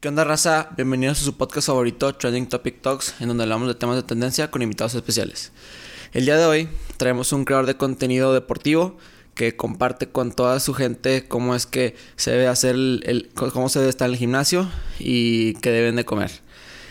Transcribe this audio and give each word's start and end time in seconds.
¿Qué 0.00 0.06
onda, 0.06 0.22
raza? 0.22 0.68
Bienvenidos 0.76 1.20
a 1.20 1.24
su 1.24 1.36
podcast 1.36 1.66
favorito, 1.66 2.14
Trending 2.14 2.48
Topic 2.48 2.80
Talks, 2.80 3.16
en 3.18 3.26
donde 3.26 3.42
hablamos 3.42 3.66
de 3.66 3.74
temas 3.74 3.96
de 3.96 4.04
tendencia 4.04 4.48
con 4.48 4.62
invitados 4.62 4.94
especiales. 4.94 5.50
El 6.12 6.24
día 6.24 6.36
de 6.36 6.46
hoy 6.46 6.68
traemos 6.98 7.32
un 7.32 7.44
creador 7.44 7.66
de 7.66 7.76
contenido 7.76 8.32
deportivo 8.32 8.96
que 9.34 9.56
comparte 9.56 10.08
con 10.08 10.30
toda 10.30 10.60
su 10.60 10.72
gente 10.72 11.26
cómo 11.26 11.56
es 11.56 11.66
que 11.66 11.96
se 12.14 12.30
debe 12.30 12.46
hacer 12.46 12.76
el, 12.76 13.28
cómo 13.34 13.68
se 13.68 13.80
debe 13.80 13.90
estar 13.90 14.06
en 14.06 14.12
el 14.12 14.18
gimnasio 14.20 14.70
y 15.00 15.54
qué 15.54 15.72
deben 15.72 15.96
de 15.96 16.04
comer. 16.04 16.30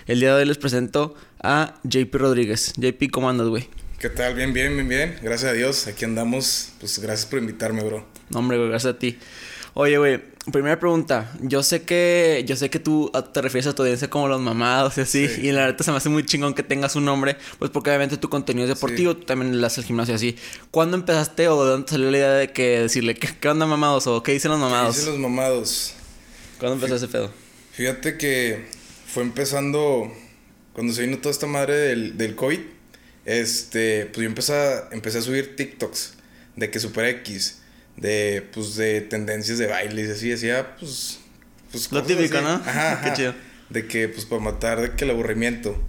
El 0.08 0.20
día 0.20 0.36
de 0.36 0.42
hoy 0.42 0.46
les 0.46 0.58
presento 0.58 1.16
a 1.42 1.76
JP 1.86 2.14
Rodríguez. 2.14 2.74
JP, 2.76 3.10
¿cómo 3.10 3.30
andas, 3.30 3.48
güey? 3.48 3.70
¿Qué 4.00 4.10
tal? 4.10 4.36
Bien, 4.36 4.52
bien, 4.52 4.74
bien, 4.74 4.89
bien. 4.89 5.20
Gracias 5.21 5.52
a 5.52 5.54
Dios. 5.54 5.88
Aquí 5.88 6.04
andamos. 6.04 6.74
Pues 6.82 7.00
gracias 7.00 7.26
por 7.26 7.39
invitarme, 7.39 7.86
bro. 7.86 8.05
No, 8.32 8.39
hombre, 8.39 8.58
güey, 8.58 8.70
gracias 8.70 8.96
a 8.96 9.00
ti. 9.00 9.18
Oye, 9.80 10.00
güey, 10.00 10.20
primera 10.52 10.80
pregunta. 10.80 11.32
Yo 11.39 11.62
sé 11.62 11.84
que 11.84 12.44
yo 12.48 12.55
sé 12.55 12.71
que 12.71 12.80
tú 12.80 13.12
te 13.32 13.44
refieres 13.44 13.68
a 13.68 13.76
tu 13.76 13.84
audiencia 13.84 14.09
como 14.09 14.27
los 14.27 14.41
mamados 14.41 14.98
y 14.98 15.02
así. 15.02 15.30
Y 15.40 15.52
la 15.52 15.67
verdad 15.67 15.86
se 15.86 15.91
me 15.91 15.98
hace 15.98 16.09
muy 16.09 16.26
chingón 16.26 16.55
que 16.55 16.63
tengas 16.63 16.95
un 16.95 17.05
nombre. 17.05 17.38
Pues 17.59 17.70
porque 17.70 17.91
obviamente 17.91 18.17
tu 18.17 18.27
contenido 18.27 18.67
es 18.67 18.73
deportivo. 18.73 19.16
Tú 19.16 19.26
también 19.26 19.62
le 19.62 19.67
haces 19.67 19.77
el 19.77 19.84
gimnasio 19.86 20.16
así. 20.16 20.36
¿Cuándo 20.72 20.98
empezaste 20.98 21.48
o 21.48 21.63
de 21.63 21.70
dónde 21.70 21.91
salió 21.91 22.09
la 22.09 22.17
idea 22.17 22.34
de 22.34 22.52
que 22.52 22.80
decirle 22.80 23.13
qué, 23.13 23.48
onda 23.48 23.67
mamados 23.67 24.08
o 24.08 24.23
qué 24.23 24.31
dicen 24.31 24.50
los 24.50 24.59
mamados? 24.59 24.95
¿Qué 24.95 25.02
dicen 25.02 25.22
los 25.22 25.22
mamados? 25.22 25.94
¿Cuándo 26.58 26.73
empezó 26.73 26.95
ese 26.95 27.08
pedo? 27.08 27.31
Fíjate 27.73 28.17
que 28.17 28.66
fue 29.05 29.22
empezando 29.22 30.12
cuando 30.73 30.91
se 30.91 31.03
vino 31.03 31.20
toda 31.20 31.30
esta 31.30 31.45
madre 31.45 31.75
del, 31.75 32.17
del 32.17 32.36
COVID. 32.36 32.62
Este, 33.25 34.08
pues 34.08 34.23
yo 34.23 34.28
empecé 34.28 34.53
a, 34.53 34.89
empecé 34.91 35.20
a 35.20 35.22
subir 35.22 35.55
TikToks 35.55 36.16
de 36.55 36.72
que 36.72 36.80
Super 36.80 37.05
X 37.05 37.59
de, 37.98 38.48
pues, 38.54 38.76
de 38.76 39.02
tendencias 39.02 39.58
de 39.58 39.68
baile 39.68 40.04
y 40.04 40.12
así, 40.12 40.30
decía, 40.30 40.76
pues... 40.80 41.20
pues 41.72 41.92
Lo 41.92 42.04
típico, 42.04 42.40
¿no? 42.42 42.54
Ajá, 42.54 43.02
Qué 43.04 43.14
chido. 43.14 43.36
De 43.70 43.88
que, 43.88 44.08
pues, 44.08 44.26
para 44.26 44.42
matar, 44.42 44.82
de 44.82 44.96
que 44.96 45.04
el 45.04 45.12
aburrimiento. 45.12 45.82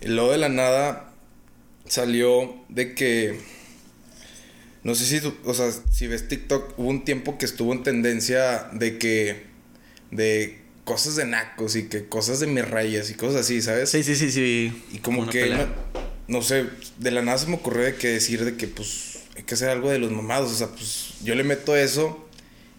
Y 0.00 0.08
luego 0.08 0.32
de 0.32 0.38
la 0.38 0.48
nada 0.48 1.12
salió 1.86 2.56
de 2.68 2.94
que... 2.94 3.38
No 4.82 4.94
sé 4.94 5.04
si 5.04 5.20
tú, 5.20 5.34
o 5.44 5.52
sea, 5.52 5.70
si 5.90 6.06
ves 6.06 6.28
TikTok, 6.28 6.78
hubo 6.78 6.88
un 6.88 7.04
tiempo 7.04 7.38
que 7.38 7.44
estuvo 7.44 7.72
en 7.72 7.82
tendencia 7.82 8.68
de 8.72 8.98
que... 8.98 9.46
De 10.10 10.64
cosas 10.84 11.16
de 11.16 11.26
nacos 11.26 11.74
y 11.74 11.88
que 11.88 12.08
cosas 12.08 12.38
de 12.38 12.46
mis 12.46 12.66
rayas 12.66 13.10
y 13.10 13.14
cosas 13.14 13.40
así, 13.40 13.60
¿sabes? 13.60 13.90
Sí, 13.90 14.04
sí, 14.04 14.14
sí, 14.14 14.30
sí. 14.30 14.84
Y 14.92 14.98
como 14.98 15.28
que... 15.28 15.50
No, 15.50 15.66
no 16.28 16.42
sé, 16.42 16.66
de 16.98 17.10
la 17.10 17.22
nada 17.22 17.38
se 17.38 17.48
me 17.48 17.56
ocurrió 17.56 17.84
de 17.84 17.96
que 17.96 18.08
decir 18.08 18.44
de 18.44 18.56
que, 18.56 18.68
pues 18.68 19.15
hay 19.36 19.42
que 19.42 19.54
hacer 19.54 19.68
algo 19.68 19.90
de 19.90 19.98
los 19.98 20.10
mamados. 20.10 20.50
O 20.52 20.54
sea, 20.54 20.68
pues 20.68 21.14
yo 21.22 21.34
le 21.34 21.44
meto 21.44 21.76
eso 21.76 22.28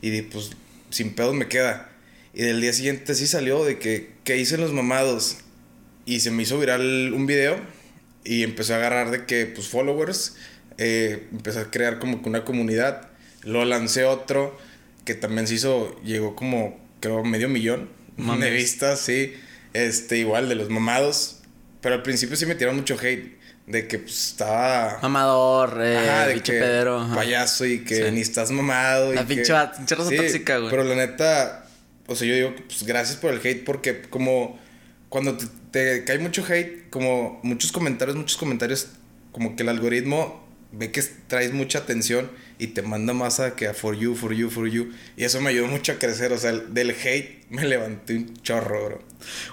y 0.02 0.22
pues 0.24 0.52
sin 0.90 1.14
pedos 1.14 1.36
me 1.36 1.48
queda. 1.48 1.90
Y 2.34 2.44
del 2.44 2.62
día 2.62 2.74
siguiente 2.74 3.16
sí 3.16 3.28
salió 3.28 3.66
de 3.66 3.80
que, 3.80 4.12
¿qué 4.24 4.38
hice 4.38 4.58
los 4.58 4.74
mamados? 4.74 5.38
Y 6.06 6.20
se 6.20 6.32
me 6.32 6.44
hizo 6.44 6.60
viral 6.60 7.14
un 7.14 7.26
video 7.26 7.58
y 8.24 8.44
empezó 8.44 8.74
a 8.74 8.78
agarrar 8.78 9.10
de 9.12 9.26
que, 9.26 9.46
pues, 9.46 9.68
followers. 9.68 10.36
Eh, 10.78 11.28
empecé 11.32 11.60
a 11.60 11.72
crear 11.72 11.98
como 12.00 12.22
que 12.22 12.30
una 12.30 12.46
comunidad. 12.46 13.10
Lo 13.44 13.66
lancé 13.66 14.04
otro 14.04 14.58
que 15.06 15.16
también 15.16 15.48
se 15.48 15.56
hizo, 15.56 16.00
llegó 16.04 16.36
como, 16.36 16.80
creo, 17.00 17.24
medio 17.24 17.50
millón 17.50 17.90
de 18.18 18.52
vistas, 18.52 19.00
sí. 19.00 19.34
Este, 19.74 20.18
igual 20.18 20.50
de 20.50 20.56
los 20.56 20.70
mamados. 20.70 21.37
Pero 21.88 21.96
al 21.96 22.04
principio 22.04 22.36
sí 22.36 22.46
me 22.46 22.56
tiraron 22.56 22.76
mucho 22.76 22.98
hate 23.02 23.38
de 23.66 23.88
que 23.88 24.00
pues, 24.00 24.32
estaba. 24.32 25.00
Amador, 25.00 25.80
eh, 25.82 26.34
bicho 26.34 26.52
pedero. 26.52 27.08
Payaso 27.16 27.66
y 27.66 27.80
que 27.86 28.12
ni 28.12 28.20
estás 28.20 28.52
mamado. 28.52 29.14
La 29.14 29.26
pinche 29.26 29.54
raza 29.54 29.86
tóxica, 29.96 30.58
güey. 30.58 30.70
Pero 30.70 30.84
la 30.84 30.96
neta, 30.96 31.66
o 32.06 32.14
sea, 32.14 32.28
yo 32.28 32.36
digo 32.36 32.56
que 32.58 32.64
pues 32.64 32.84
gracias 32.84 33.16
por 33.16 33.34
el 33.34 33.40
hate 33.40 33.64
porque 33.64 34.02
como 34.02 34.60
cuando 35.08 35.38
te, 35.38 35.46
te 35.72 36.04
cae 36.04 36.20
mucho 36.20 36.44
hate, 36.46 36.90
como 36.90 37.40
muchos 37.44 37.72
comentarios, 37.72 38.18
muchos 38.18 38.36
comentarios, 38.36 38.88
como 39.32 39.56
que 39.56 39.64
el 39.64 39.70
algoritmo 39.70 40.46
ve 40.74 40.92
que 40.92 41.02
traes 41.28 41.54
mucha 41.54 41.80
atención 41.80 42.30
y 42.60 42.68
te 42.68 42.82
manda 42.82 43.14
más 43.14 43.40
a 43.40 43.56
que 43.56 43.68
a 43.68 43.74
for 43.74 43.96
you, 43.96 44.16
for 44.16 44.34
you, 44.34 44.50
for 44.50 44.68
you. 44.68 44.92
Y 45.16 45.24
eso 45.24 45.42
me 45.42 45.50
ayudó 45.50 45.68
mucho 45.68 45.92
a 45.94 45.96
crecer. 45.96 46.32
O 46.34 46.38
sea, 46.38 46.52
del 46.52 46.92
hate 46.92 47.46
me 47.50 47.66
levanté 47.66 48.16
un 48.16 48.36
chorro, 48.42 48.86
bro. 48.86 49.00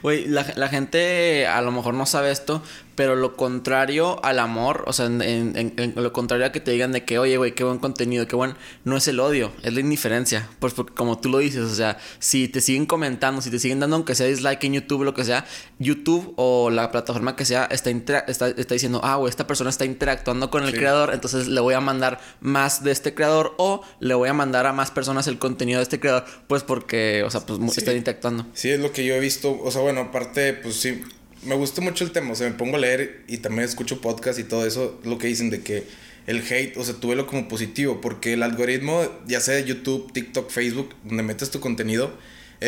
Güey, 0.03 0.26
la, 0.26 0.47
la, 0.56 0.69
gente 0.69 1.47
a 1.47 1.60
lo 1.62 1.72
mejor 1.72 1.94
no 1.94 2.06
sabe 2.06 2.31
esto, 2.31 2.62
pero 2.94 3.16
lo 3.16 3.37
contrario 3.37 4.22
al 4.25 4.38
amor, 4.38 4.84
o 4.87 4.92
sea, 4.92 5.06
en, 5.06 5.22
en, 5.22 5.92
lo 5.97 6.12
contrario 6.12 6.47
a 6.47 6.53
que 6.53 6.60
te 6.60 6.70
digan 6.70 6.92
de 6.92 7.04
que, 7.04 7.19
oye, 7.19 7.37
güey, 7.37 7.54
qué 7.54 7.65
buen 7.65 7.78
contenido, 7.78 8.26
qué 8.28 8.37
buen, 8.37 8.54
no 8.84 8.97
es 8.97 9.09
el 9.09 9.21
odio, 9.21 9.53
es 9.62 9.72
la 9.72 9.81
indiferencia. 9.81 10.48
Pues 10.59 10.75
porque 10.75 10.94
como 10.94 11.19
tú 11.19 11.28
lo 11.28 11.38
dices, 11.38 11.62
o 11.62 11.75
sea, 11.75 11.98
si 12.19 12.48
te 12.48 12.60
siguen 12.60 12.86
comentando, 12.86 13.42
si 13.42 13.50
te 13.50 13.59
siguen 13.59 13.81
dando, 13.81 13.97
aunque 13.97 14.15
sea 14.15 14.26
dislike 14.26 14.62
en 14.65 14.75
YouTube, 14.75 15.04
lo 15.04 15.15
que 15.15 15.25
sea, 15.25 15.44
YouTube 15.78 16.34
o 16.36 16.71
la 16.71 16.91
plataforma 16.91 17.36
que 17.36 17.44
sea, 17.44 17.65
está, 17.65 17.91
está, 17.91 18.48
está, 18.48 18.75
diciendo, 18.75 19.00
ah, 19.03 19.16
güey, 19.16 19.31
esta 19.31 19.47
persona 19.47 19.71
está 19.71 19.84
interactuando 19.84 20.50
con 20.50 20.65
el 20.65 20.72
creador, 20.72 21.15
entonces 21.15 21.48
le 21.48 21.60
voy 21.60 21.75
a 21.75 21.81
mandar 21.81 22.21
más 22.41 22.84
de 22.84 22.92
este 22.94 23.15
creador 23.15 23.55
o 23.59 23.82
le 24.00 24.15
voy 24.15 24.31
a 24.31 24.32
mandar 24.32 24.66
a 24.66 24.72
más 24.72 24.91
personas 24.91 25.27
el 25.27 25.38
contenido 25.38 25.81
de 25.81 25.82
este 25.82 26.00
creador, 26.00 26.25
pues 26.47 26.62
porque, 26.62 27.22
o 27.25 27.31
sea, 27.31 27.43
pues 27.43 27.77
está 27.77 27.93
interactuando. 27.93 28.47
Sí, 28.55 28.71
es 28.71 28.81
lo 28.81 28.93
que 28.93 29.05
yo 29.05 29.15
he 29.15 29.21
visto, 29.21 29.60
o 29.62 29.71
sea, 29.71 29.82
bueno, 29.82 30.00
aparte, 30.00 30.55
pues 30.55 30.77
sí 30.77 31.03
me 31.44 31.54
gusta 31.54 31.81
mucho 31.81 32.04
el 32.04 32.10
tema, 32.10 32.33
o 32.33 32.34
sea, 32.34 32.49
me 32.49 32.54
pongo 32.54 32.77
a 32.77 32.78
leer 32.78 33.25
y 33.28 33.38
también 33.38 33.65
escucho 33.65 34.00
podcast 34.00 34.38
y 34.38 34.44
todo 34.44 34.66
eso, 34.66 34.99
lo 35.04 35.19
que 35.19 35.27
dicen 35.27 35.50
de 35.50 35.62
que 35.62 35.84
el 36.27 36.41
hate, 36.41 36.77
o 36.77 36.84
sea, 36.84 36.94
tú 36.94 37.09
velo 37.09 37.27
como 37.27 37.49
positivo, 37.49 38.00
porque 38.00 38.33
el 38.33 38.43
algoritmo, 38.43 39.03
ya 39.27 39.41
sea 39.41 39.54
de 39.54 39.65
YouTube, 39.65 40.10
TikTok, 40.12 40.50
Facebook, 40.50 40.94
donde 41.04 41.22
metes 41.22 41.50
tu 41.50 41.60
contenido, 41.60 42.12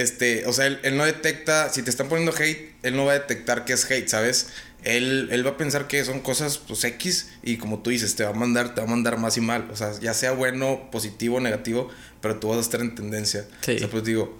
este, 0.00 0.46
o 0.46 0.52
sea, 0.52 0.66
él, 0.66 0.96
no 0.96 1.04
detecta, 1.04 1.68
si 1.70 1.82
te 1.82 1.90
están 1.90 2.08
poniendo 2.08 2.32
hate, 2.32 2.74
él 2.82 2.96
no 2.96 3.04
va 3.04 3.12
a 3.12 3.18
detectar 3.18 3.64
que 3.64 3.72
es 3.72 3.90
hate, 3.90 4.08
¿sabes? 4.08 4.48
Él, 4.84 5.28
él 5.32 5.44
va 5.44 5.50
a 5.50 5.56
pensar 5.56 5.88
que 5.88 6.04
son 6.04 6.20
cosas, 6.20 6.58
pues, 6.58 6.84
X, 6.84 7.30
y 7.42 7.56
como 7.56 7.80
tú 7.80 7.90
dices, 7.90 8.14
te 8.14 8.24
va 8.24 8.30
a 8.30 8.34
mandar, 8.34 8.74
te 8.74 8.80
va 8.80 8.86
a 8.86 8.90
mandar 8.90 9.18
más 9.18 9.36
y 9.36 9.40
mal, 9.40 9.68
o 9.72 9.76
sea, 9.76 9.98
ya 10.00 10.14
sea 10.14 10.32
bueno, 10.32 10.88
positivo, 10.92 11.40
negativo, 11.40 11.88
pero 12.20 12.38
tú 12.38 12.48
vas 12.48 12.58
a 12.58 12.60
estar 12.60 12.80
en 12.80 12.94
tendencia. 12.94 13.46
Sí. 13.62 13.76
O 13.76 13.78
sea, 13.78 13.88
pues 13.88 14.04
digo, 14.04 14.38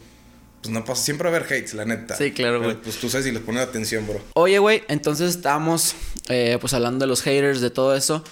pues 0.67 0.73
no 0.73 0.85
pasa. 0.85 1.03
Siempre 1.05 1.31
va 1.31 1.37
a 1.37 1.39
haber 1.39 1.53
hates, 1.53 1.75
la 1.75 1.85
neta. 1.85 2.17
Sí, 2.17 2.33
claro, 2.33 2.63
güey. 2.63 2.81
Pues 2.81 2.97
tú 2.97 3.09
sabes 3.09 3.27
si 3.27 3.33
les 3.33 3.43
pones 3.43 3.63
atención, 3.63 4.07
bro. 4.07 4.21
Oye, 4.35 4.59
güey, 4.59 4.83
entonces 4.89 5.31
estábamos 5.31 5.95
eh, 6.29 6.59
pues 6.61 6.75
hablando 6.75 7.05
de 7.05 7.07
los 7.07 7.23
haters, 7.23 7.61
de 7.61 7.71
todo 7.71 7.95
eso. 7.95 8.25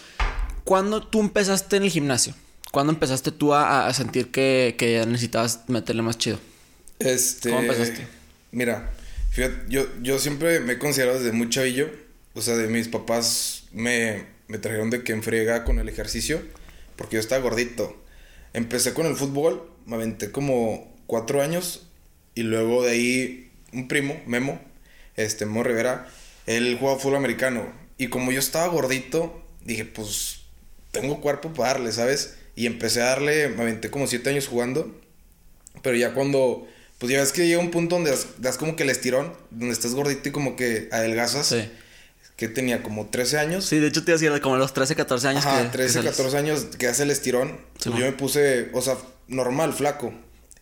¿Cuándo 0.64 1.06
tú 1.06 1.20
empezaste 1.20 1.76
en 1.76 1.84
el 1.84 1.90
gimnasio? 1.90 2.34
¿Cuándo 2.72 2.92
empezaste 2.92 3.30
tú 3.30 3.54
a, 3.54 3.92
sentir 3.94 4.32
que, 4.32 4.74
que, 4.76 5.06
necesitabas 5.06 5.60
meterle 5.68 6.02
más 6.02 6.18
chido? 6.18 6.38
Este. 7.04 7.50
¿Cómo 7.50 7.62
empezaste? 7.62 8.06
Mira, 8.52 8.90
fíjate, 9.30 9.56
yo, 9.68 9.86
yo 10.02 10.18
siempre 10.18 10.60
me 10.60 10.74
he 10.74 10.78
considerado 10.78 11.18
desde 11.18 11.32
muy 11.32 11.48
chavillo. 11.48 11.90
O 12.34 12.42
sea, 12.42 12.56
de 12.56 12.66
mis 12.66 12.88
papás 12.88 13.64
me, 13.72 14.26
me 14.48 14.58
trajeron 14.58 14.90
de 14.90 15.04
que 15.04 15.12
enfriega 15.12 15.64
con 15.64 15.78
el 15.78 15.88
ejercicio. 15.88 16.42
Porque 16.96 17.14
yo 17.14 17.20
estaba 17.20 17.42
gordito. 17.42 17.96
Empecé 18.52 18.94
con 18.94 19.06
el 19.06 19.16
fútbol, 19.16 19.68
me 19.86 19.96
aventé 19.96 20.30
como 20.30 20.94
cuatro 21.06 21.42
años 21.42 21.88
y 22.34 22.42
luego 22.42 22.84
de 22.84 22.90
ahí, 22.90 23.52
un 23.72 23.88
primo, 23.88 24.20
Memo, 24.26 24.60
este, 25.16 25.46
Memo 25.46 25.62
Rivera, 25.62 26.08
él 26.46 26.76
jugaba 26.78 26.98
fútbol 26.98 27.16
americano. 27.16 27.72
Y 27.96 28.08
como 28.08 28.32
yo 28.32 28.40
estaba 28.40 28.66
gordito, 28.66 29.42
dije, 29.64 29.84
pues, 29.84 30.40
tengo 30.90 31.20
cuerpo 31.20 31.52
para 31.52 31.74
darle, 31.74 31.92
¿sabes? 31.92 32.36
Y 32.56 32.66
empecé 32.66 33.02
a 33.02 33.06
darle, 33.06 33.48
me 33.48 33.62
aventé 33.62 33.90
como 33.90 34.06
siete 34.06 34.30
años 34.30 34.48
jugando. 34.48 35.00
Pero 35.82 35.96
ya 35.96 36.12
cuando, 36.12 36.66
pues 36.98 37.12
ya 37.12 37.20
ves 37.20 37.32
que 37.32 37.46
llega 37.46 37.60
un 37.60 37.70
punto 37.70 37.96
donde 37.96 38.16
das, 38.38 38.56
como 38.56 38.76
que 38.76 38.84
el 38.84 38.90
estirón, 38.90 39.32
donde 39.50 39.72
estás 39.72 39.94
gordito 39.94 40.28
y 40.28 40.32
como 40.32 40.56
que 40.56 40.88
adelgazas. 40.92 41.46
Sí. 41.46 41.70
Que 42.36 42.48
tenía 42.48 42.82
como 42.82 43.06
13 43.06 43.38
años. 43.38 43.64
Sí, 43.64 43.78
de 43.78 43.86
hecho 43.86 44.04
te 44.04 44.12
decía 44.12 44.40
como 44.40 44.56
los 44.56 44.74
13, 44.74 44.96
14 44.96 45.28
años. 45.28 45.46
Ajá, 45.46 45.70
13, 45.70 46.02
14 46.02 46.36
años 46.36 46.66
que 46.78 46.88
hace 46.88 47.04
el 47.04 47.10
estirón. 47.10 47.60
yo 47.84 47.92
me 47.92 48.12
puse, 48.12 48.70
o 48.72 48.82
sea, 48.82 48.96
normal, 49.28 49.72
flaco. 49.72 50.12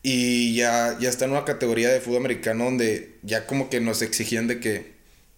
Y 0.02 0.54
ya, 0.56 0.98
ya 1.00 1.08
está 1.08 1.24
en 1.24 1.30
una 1.30 1.44
categoría 1.44 1.88
de 1.88 2.00
fútbol 2.00 2.18
americano 2.18 2.64
donde 2.64 3.18
ya 3.22 3.46
como 3.46 3.70
que 3.70 3.80
nos 3.80 4.02
exigían 4.02 4.48
de 4.48 4.60
que 4.60 4.92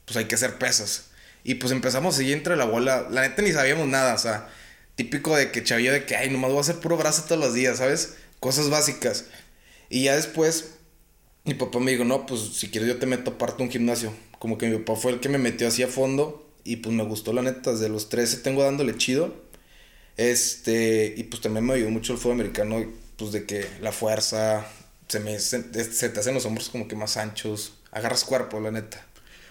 pues 0.06 0.16
hay 0.16 0.24
que 0.24 0.34
hacer 0.34 0.58
pesas. 0.58 1.06
Y 1.44 1.56
pues 1.56 1.72
empezamos 1.72 2.14
a 2.14 2.18
seguir 2.18 2.34
entre 2.34 2.56
la 2.56 2.64
bola. 2.64 3.06
La 3.10 3.22
neta 3.22 3.42
ni 3.42 3.52
sabíamos 3.52 3.86
nada, 3.86 4.14
o 4.14 4.18
sea, 4.18 4.48
típico 4.96 5.36
de 5.36 5.50
que 5.50 5.62
chavía 5.62 5.92
de 5.92 6.04
que, 6.06 6.16
ay, 6.16 6.30
nomás 6.30 6.50
voy 6.50 6.58
a 6.58 6.62
hacer 6.62 6.76
puro 6.76 6.96
brazo 6.96 7.24
todos 7.24 7.40
los 7.40 7.54
días, 7.54 7.78
¿sabes? 7.78 8.14
Cosas 8.40 8.70
básicas. 8.70 9.26
Y 9.90 10.04
ya 10.04 10.16
después, 10.16 10.73
mi 11.44 11.54
papá 11.54 11.78
me 11.78 11.92
dijo, 11.92 12.04
no, 12.04 12.26
pues 12.26 12.40
si 12.54 12.70
quieres 12.70 12.88
yo 12.88 12.98
te 12.98 13.06
meto 13.06 13.32
aparte 13.32 13.62
un 13.62 13.70
gimnasio. 13.70 14.12
Como 14.38 14.58
que 14.58 14.66
mi 14.68 14.78
papá 14.78 14.98
fue 14.98 15.12
el 15.12 15.20
que 15.20 15.28
me 15.28 15.38
metió 15.38 15.68
así 15.68 15.82
a 15.82 15.88
fondo 15.88 16.46
y 16.64 16.76
pues 16.76 16.94
me 16.94 17.04
gustó 17.04 17.32
la 17.32 17.42
neta. 17.42 17.72
Desde 17.72 17.88
los 17.88 18.08
13 18.08 18.38
tengo 18.38 18.62
dándole 18.62 18.96
chido. 18.96 19.34
Este, 20.16 21.14
y 21.16 21.24
pues 21.24 21.42
también 21.42 21.66
me 21.66 21.74
ayudó 21.74 21.90
mucho 21.90 22.12
el 22.12 22.18
fútbol 22.18 22.34
americano 22.34 22.84
pues 23.16 23.32
de 23.32 23.44
que 23.44 23.66
la 23.80 23.92
fuerza, 23.92 24.66
se, 25.08 25.20
me, 25.20 25.38
se, 25.38 25.60
te 25.62 26.20
hacen 26.20 26.34
los 26.34 26.46
hombros 26.46 26.68
como 26.68 26.88
que 26.88 26.96
más 26.96 27.16
anchos, 27.16 27.74
agarras 27.92 28.24
cuerpo, 28.24 28.60
la 28.60 28.70
neta. 28.70 29.04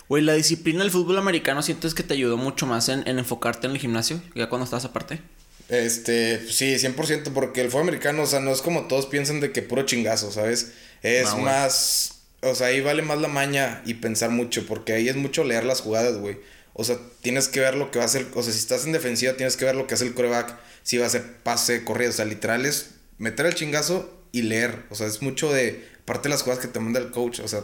Güey, 0.10 0.24
la 0.24 0.34
disciplina 0.34 0.80
del 0.80 0.92
fútbol 0.92 1.18
americano 1.18 1.62
sientes 1.62 1.94
que 1.94 2.04
te 2.04 2.14
ayudó 2.14 2.38
mucho 2.38 2.66
más 2.66 2.90
en, 2.90 3.08
enfocarte 3.08 3.68
en 3.68 3.74
el 3.74 3.80
gimnasio, 3.80 4.22
ya 4.36 4.50
cuando 4.50 4.66
estabas 4.66 4.86
aparte. 4.86 5.22
Este, 5.70 6.46
sí, 6.50 6.76
100%, 6.76 7.32
porque 7.34 7.62
el 7.62 7.70
fútbol 7.70 7.84
americano, 7.84 8.24
o 8.24 8.26
sea, 8.26 8.42
no 8.42 8.52
es 8.52 8.62
como 8.62 8.88
todos 8.88 9.06
piensan 9.06 9.40
de 9.40 9.52
que 9.52 9.62
puro 9.62 9.84
chingazo, 9.84 10.32
¿sabes? 10.32 10.74
Es 11.04 11.36
más, 11.36 12.22
o 12.42 12.56
sea, 12.56 12.68
ahí 12.68 12.82
vale 12.82 13.02
más 13.02 13.20
la 13.20 13.28
maña 13.28 13.82
y 13.86 13.96
pensar 13.96 14.30
mucho, 14.30 14.66
porque 14.66 14.94
ahí 14.94 15.10
es 15.10 15.16
mucho 15.16 15.44
leer 15.44 15.66
las 15.66 15.82
jugadas, 15.82 16.18
güey. 16.18 16.38
O 16.74 16.84
sea, 16.84 16.98
tienes 17.22 17.50
que 17.50 17.60
ver 17.60 17.76
lo 17.76 17.92
que 17.92 18.00
va 18.00 18.06
a 18.06 18.08
hacer, 18.08 18.26
o 18.34 18.42
sea, 18.42 18.52
si 18.52 18.60
estás 18.60 18.86
en 18.86 18.94
defensiva, 18.94 19.34
tienes 19.34 19.58
que 19.58 19.66
ver 19.66 19.76
lo 19.76 19.86
que 19.86 19.94
hace 19.94 20.06
el 20.06 20.14
coreback, 20.14 20.58
si 20.82 20.98
va 20.98 21.04
a 21.04 21.08
hacer 21.08 21.24
pase, 21.44 21.84
corrida, 21.84 22.10
o 22.10 22.14
sea, 22.14 22.26
literal 22.26 22.66
es 22.66 22.92
meter 23.20 23.46
el 23.46 23.54
chingazo 23.54 24.12
y 24.32 24.42
leer, 24.44 24.84
o 24.90 24.96
sea, 24.96 25.06
es 25.06 25.22
mucho 25.22 25.54
de 25.54 25.88
parte 26.06 26.24
de 26.24 26.30
las 26.30 26.42
jugadas 26.42 26.66
que 26.66 26.72
te 26.72 26.80
manda 26.80 27.00
el 27.00 27.12
coach, 27.12 27.42
o 27.42 27.48
sea, 27.48 27.64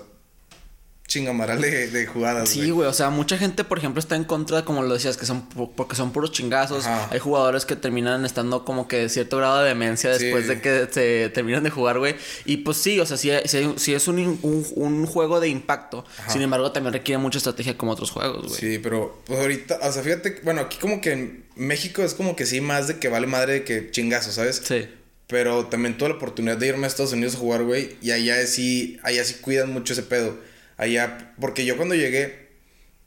chingamaral 1.10 1.60
de, 1.60 1.90
de 1.90 2.06
jugadas. 2.06 2.50
Sí, 2.50 2.70
güey, 2.70 2.88
o 2.88 2.94
sea, 2.94 3.10
mucha 3.10 3.38
gente, 3.38 3.64
por 3.64 3.80
ejemplo, 3.80 4.00
está 4.00 4.16
en 4.16 4.24
contra, 4.24 4.64
como 4.64 4.84
lo 4.84 4.94
decías, 4.94 5.18
que 5.18 5.26
son 5.26 5.42
porque 5.50 5.96
son 5.96 6.12
puros 6.12 6.32
chingazos. 6.32 6.86
Hay 6.86 7.20
jugadores 7.20 7.66
que 7.66 7.76
terminan 7.76 8.26
estando 8.26 8.64
como 8.64 8.88
que 8.88 8.98
de 8.98 9.10
cierto 9.10 9.38
grado 9.38 9.62
de 9.64 9.70
demencia 9.70 10.12
después 10.12 10.48
de 10.48 10.62
que 10.62 10.88
se 10.92 11.30
terminan 11.34 11.64
de 11.64 11.72
jugar, 11.72 11.98
güey. 12.00 12.16
Y 12.46 12.58
pues 12.58 12.78
sí, 12.78 13.00
o 13.00 13.06
sea, 13.06 13.18
sí, 13.18 13.32
sí, 13.76 13.94
es 13.94 14.08
un, 14.08 14.40
un, 14.42 15.06
juego 15.08 15.40
de 15.40 15.50
impacto. 15.50 16.06
Sin 16.28 16.42
embargo, 16.42 16.72
también 16.72 16.94
requiere 16.94 17.18
mucha 17.18 17.40
estrategia 17.40 17.76
como 17.76 17.92
otros 17.92 18.12
juegos, 18.12 18.48
güey. 18.48 18.60
Sí, 18.60 18.80
pero 18.80 19.22
pues 19.26 19.40
ahorita, 19.40 19.80
o 19.82 19.92
sea, 19.92 20.04
fíjate, 20.04 20.40
bueno, 20.44 20.62
aquí 20.62 20.78
como 20.78 21.02
que 21.02 21.12
en 21.12 21.46
México 21.56 22.04
es 22.04 22.14
como 22.14 22.36
que 22.36 22.46
sí, 22.46 22.62
más 22.62 22.88
de 22.88 23.00
que 23.00 23.10
vale 23.10 23.26
madre 23.26 23.54
de 23.54 23.64
que 23.64 23.90
chingazo, 23.90 24.32
¿sabes? 24.32 24.62
Sí. 24.64 24.88
Pero 25.26 25.66
también 25.66 25.98
tuve 25.98 26.10
la 26.10 26.16
oportunidad 26.16 26.58
de 26.58 26.68
irme 26.68 26.86
a 26.86 26.88
Estados 26.88 27.14
Unidos 27.14 27.36
a 27.36 27.40
jugar, 27.40 27.64
güey. 27.64 27.98
Y 28.02 28.12
allá 28.12 28.46
sí, 28.46 29.00
allá 29.04 29.24
sí 29.24 29.36
cuidan 29.42 29.74
mucho 29.74 29.94
ese 29.94 30.04
pedo 30.04 30.49
allá, 30.80 31.34
porque 31.40 31.66
yo 31.66 31.78
cuando 31.78 31.94
llegué, 31.94 32.48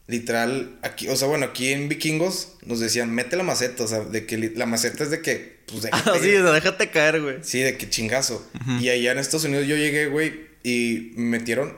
literal, 0.07 0.77
aquí, 0.83 1.09
o 1.09 1.15
sea, 1.15 1.27
bueno, 1.27 1.47
aquí 1.47 1.69
en 1.73 1.89
Vikingos 1.89 2.53
nos 2.65 2.79
decían, 2.79 3.11
mete 3.13 3.35
la 3.35 3.43
maceta, 3.43 3.83
o 3.83 3.87
sea, 3.87 4.01
de 4.01 4.25
que 4.25 4.37
la 4.55 4.65
maceta 4.65 5.03
es 5.03 5.09
de 5.09 5.21
que, 5.21 5.59
pues 5.65 5.81
déjate. 5.81 6.09
Ah, 6.09 6.19
sí, 6.21 6.29
déjate 6.29 6.89
caer, 6.91 7.21
güey. 7.21 7.37
Sí, 7.41 7.61
de 7.61 7.77
que 7.77 7.89
chingazo. 7.89 8.47
Y 8.79 8.89
allá 8.89 9.11
en 9.11 9.17
Estados 9.17 9.45
Unidos 9.45 9.67
yo 9.67 9.75
llegué, 9.75 10.07
güey, 10.07 10.47
y 10.63 11.13
me 11.15 11.39
metieron, 11.39 11.77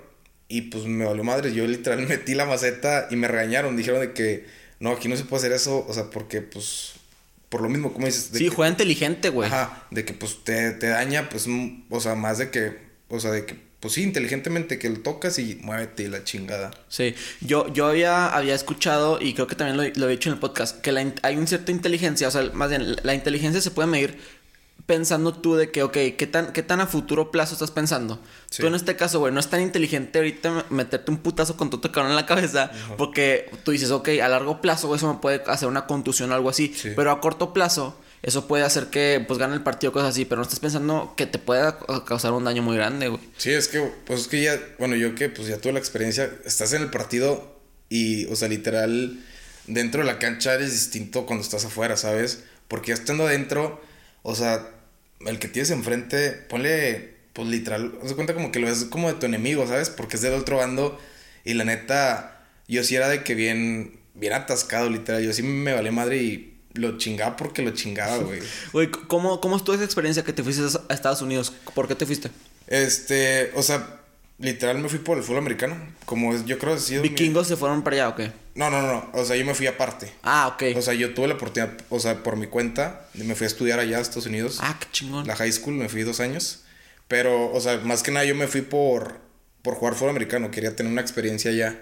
y 0.50 0.64
pues 0.64 0.84
me 0.86 1.06
valió 1.06 1.24
madre, 1.24 1.54
yo 1.54 1.66
literal 1.66 2.02
metí 2.08 2.36
la 2.36 2.46
maceta 2.46 3.08
y 3.10 3.16
me 3.16 3.28
regañaron, 3.28 3.78
dijeron 3.78 4.02
de 4.02 4.12
que, 4.12 4.46
no, 4.80 4.92
aquí 4.92 5.08
no 5.08 5.16
se 5.16 5.24
puede 5.24 5.42
hacer 5.42 5.54
eso, 5.54 5.86
o 5.88 5.94
sea, 5.94 6.10
porque, 6.10 6.42
pues, 6.42 6.94
por 7.48 7.62
lo 7.62 7.70
mismo, 7.70 7.94
como 7.94 8.06
dices. 8.06 8.32
sí, 8.34 8.50
juega 8.50 8.70
inteligente, 8.70 9.30
güey. 9.30 9.48
Ajá, 9.48 9.88
de 9.92 10.04
que, 10.04 10.14
pues, 10.14 10.44
te, 10.44 10.72
te 10.72 10.88
daña, 10.88 11.30
pues, 11.30 11.48
o 11.90 12.00
sea, 12.02 12.16
más 12.16 12.40
de 12.40 12.50
que, 12.50 12.76
o 13.08 13.20
sea, 13.20 13.32
de 13.32 13.46
que 13.46 13.56
pues 13.86 13.94
sí, 13.94 14.02
inteligentemente 14.02 14.80
que 14.80 14.90
lo 14.90 15.00
tocas 15.02 15.38
y 15.38 15.60
muévete 15.62 16.10
la 16.10 16.24
chingada. 16.24 16.72
Sí, 16.90 17.14
yo, 17.40 17.72
yo 17.72 17.86
había, 17.86 18.30
había 18.30 18.56
escuchado, 18.56 19.20
y 19.22 19.36
creo 19.36 19.46
que 19.46 19.54
también 19.54 19.94
lo, 19.96 20.08
he 20.08 20.12
dicho 20.12 20.28
en 20.30 20.34
el 20.34 20.40
podcast, 20.40 20.82
que 20.82 20.90
hay 21.22 21.38
una 21.38 21.46
cierta 21.46 21.72
inteligencia, 21.72 22.28
o 22.28 22.32
sea, 22.32 22.50
más 22.54 22.72
bien, 22.72 22.96
la 23.04 23.14
inteligencia 23.14 23.62
se 23.62 23.70
puede 23.70 23.88
medir 23.88 24.18
pensando 24.88 25.36
tú 25.36 25.54
de 25.54 25.70
que, 25.70 25.84
ok, 25.84 25.94
¿qué 26.18 26.28
tan, 26.28 26.52
qué 26.52 26.64
tan 26.64 26.82
a 26.82 26.88
futuro 26.88 27.30
plazo 27.30 27.54
estás 27.54 27.70
pensando? 27.70 28.20
Tú 28.58 28.66
en 28.66 28.74
este 28.74 28.96
caso, 28.96 29.20
güey, 29.20 29.32
no 29.32 29.40
es 29.40 29.52
tan 29.52 29.62
inteligente 29.62 30.18
ahorita 30.18 30.66
meterte 30.72 31.12
un 31.12 31.18
putazo 31.18 31.56
con 31.56 31.70
tu 31.70 31.80
cabrón 31.80 32.10
en 32.10 32.16
la 32.16 32.26
cabeza, 32.26 32.72
porque 32.98 33.52
tú 33.64 33.70
dices, 33.70 33.92
ok, 33.92 34.10
a 34.24 34.28
largo 34.28 34.62
plazo, 34.62 34.96
eso 34.96 35.14
me 35.14 35.20
puede 35.20 35.44
hacer 35.46 35.68
una 35.68 35.86
contusión 35.86 36.32
o 36.32 36.34
algo 36.34 36.50
así, 36.50 36.76
pero 36.96 37.12
a 37.12 37.22
corto 37.22 37.54
plazo 37.54 38.00
eso 38.26 38.48
puede 38.48 38.64
hacer 38.64 38.88
que 38.88 39.24
pues 39.28 39.38
gane 39.38 39.54
el 39.54 39.62
partido, 39.62 39.94
cosas 39.94 40.10
así, 40.10 40.26
pero 40.26 40.38
no 40.38 40.44
estás 40.44 40.60
pensando 40.60 41.14
que 41.16 41.28
te 41.28 41.38
pueda 41.38 41.78
causar 42.08 42.34
un 42.34 42.44
daño 42.44 42.64
muy 42.64 42.76
grande, 42.76 43.08
güey. 43.08 43.22
Sí, 43.38 43.52
es 43.52 43.68
que, 43.68 43.80
pues 44.08 44.22
es 44.22 44.28
que 44.28 44.42
ya, 44.42 44.60
bueno, 44.80 44.96
yo 44.96 45.14
que 45.14 45.30
pues 45.30 45.48
ya 45.48 45.60
tuve 45.60 45.74
la 45.74 45.80
experiencia, 45.80 46.32
estás 46.44 46.74
en 46.74 46.82
el 46.82 46.90
partido 46.90 47.60
y, 47.88 48.26
o 48.26 48.36
sea, 48.36 48.48
literal, 48.48 49.24
dentro 49.68 50.02
de 50.02 50.08
la 50.08 50.18
cancha 50.18 50.56
eres 50.56 50.72
distinto 50.72 51.28
cuando 51.28 51.44
estás 51.44 51.66
afuera, 51.66 51.98
¿sabes? 51.98 52.44
Porque 52.68 52.88
ya 52.88 52.94
estando 52.96 53.28
adentro, 53.28 53.80
o 54.24 54.34
sea, 54.34 54.72
el 55.20 55.38
que 55.38 55.48
tienes 55.48 55.70
enfrente, 55.70 56.32
ponle, 56.32 57.14
pues 57.34 57.48
literal, 57.48 57.94
se 58.08 58.16
cuenta 58.16 58.34
como 58.34 58.52
que 58.52 58.60
lo 58.60 58.66
ves 58.66 58.86
como 58.86 59.08
de 59.08 59.20
tu 59.20 59.28
enemigo, 59.28 59.68
¿sabes? 59.68 59.92
Porque 59.92 60.16
es 60.16 60.24
del 60.24 60.34
otro 60.34 60.58
bando 60.58 61.00
y 61.44 61.54
la 61.54 61.64
neta, 61.64 62.44
yo 62.68 62.84
sí 62.84 62.96
era 62.96 63.08
de 63.08 63.24
que 63.24 63.36
bien, 63.36 64.00
bien 64.16 64.34
atascado, 64.34 64.90
literal, 64.90 65.24
yo 65.24 65.32
sí 65.32 65.44
me 65.44 65.74
vale 65.74 65.92
madre 65.92 66.24
y 66.24 66.55
lo 66.76 66.98
chingaba 66.98 67.36
porque 67.36 67.62
lo 67.62 67.72
chingaba, 67.72 68.18
güey. 68.18 68.42
Güey, 68.74 68.92
¿cómo, 68.92 69.42
¿cómo 69.42 69.58
estuvo 69.58 69.76
esa 69.76 69.86
experiencia 69.86 70.24
que 70.24 70.34
te 70.34 70.44
fuiste 70.44 70.64
a 70.90 70.94
Estados 70.94 71.22
Unidos? 71.22 71.54
¿Por 71.74 71.88
qué 71.88 71.96
te 71.96 72.06
fuiste? 72.06 72.30
Este, 72.68 73.52
o 73.56 73.64
sea, 73.64 74.02
literal 74.38 74.80
me 74.80 74.90
fui 74.90 75.00
por 75.00 75.18
el 75.18 75.24
fútbol 75.24 75.40
americano. 75.40 75.76
Como 76.06 76.36
yo 76.46 76.58
creo 76.58 76.78
que 76.78 77.00
¿Vikingos 77.00 77.48
se 77.48 77.56
fueron 77.56 77.84
para 77.84 77.96
allá 77.96 78.10
o 78.10 78.16
qué? 78.16 78.32
No, 78.56 78.70
no, 78.70 78.82
no. 78.82 79.10
O 79.14 79.26
sea, 79.26 79.36
yo 79.36 79.46
me 79.46 79.54
fui 79.54 79.68
aparte. 79.68 80.12
Ah, 80.24 80.48
ok. 80.48 80.78
O 80.78 80.82
sea, 80.82 80.94
yo 80.94 81.14
tuve 81.14 81.28
la 81.28 81.36
oportunidad, 81.36 81.74
o 81.90 82.00
sea, 82.00 82.24
por 82.24 82.36
mi 82.38 82.48
cuenta, 82.48 83.08
me 83.14 83.36
fui 83.36 83.46
a 83.46 83.48
estudiar 83.48 83.80
allá 83.80 83.98
a 83.98 84.02
Estados 84.02 84.26
Unidos. 84.26 84.60
Ah, 84.62 84.78
qué 84.80 84.88
chingón. 84.92 85.28
La 85.28 85.36
high 85.36 85.52
school, 85.52 85.76
me 85.76 85.90
fui 85.90 86.04
dos 86.04 86.20
años. 86.20 86.64
Pero, 87.08 87.52
o 87.52 87.62
sea, 87.62 87.78
más 87.78 88.02
que 88.02 88.12
nada 88.12 88.26
yo 88.26 88.36
me 88.36 88.48
fui 88.48 88.62
por, 88.62 89.20
por 89.62 89.76
jugar 89.76 89.96
fútbol 89.96 90.12
americano. 90.12 90.52
Quería 90.52 90.76
tener 90.76 90.92
una 90.92 91.02
experiencia 91.02 91.52
allá. 91.52 91.80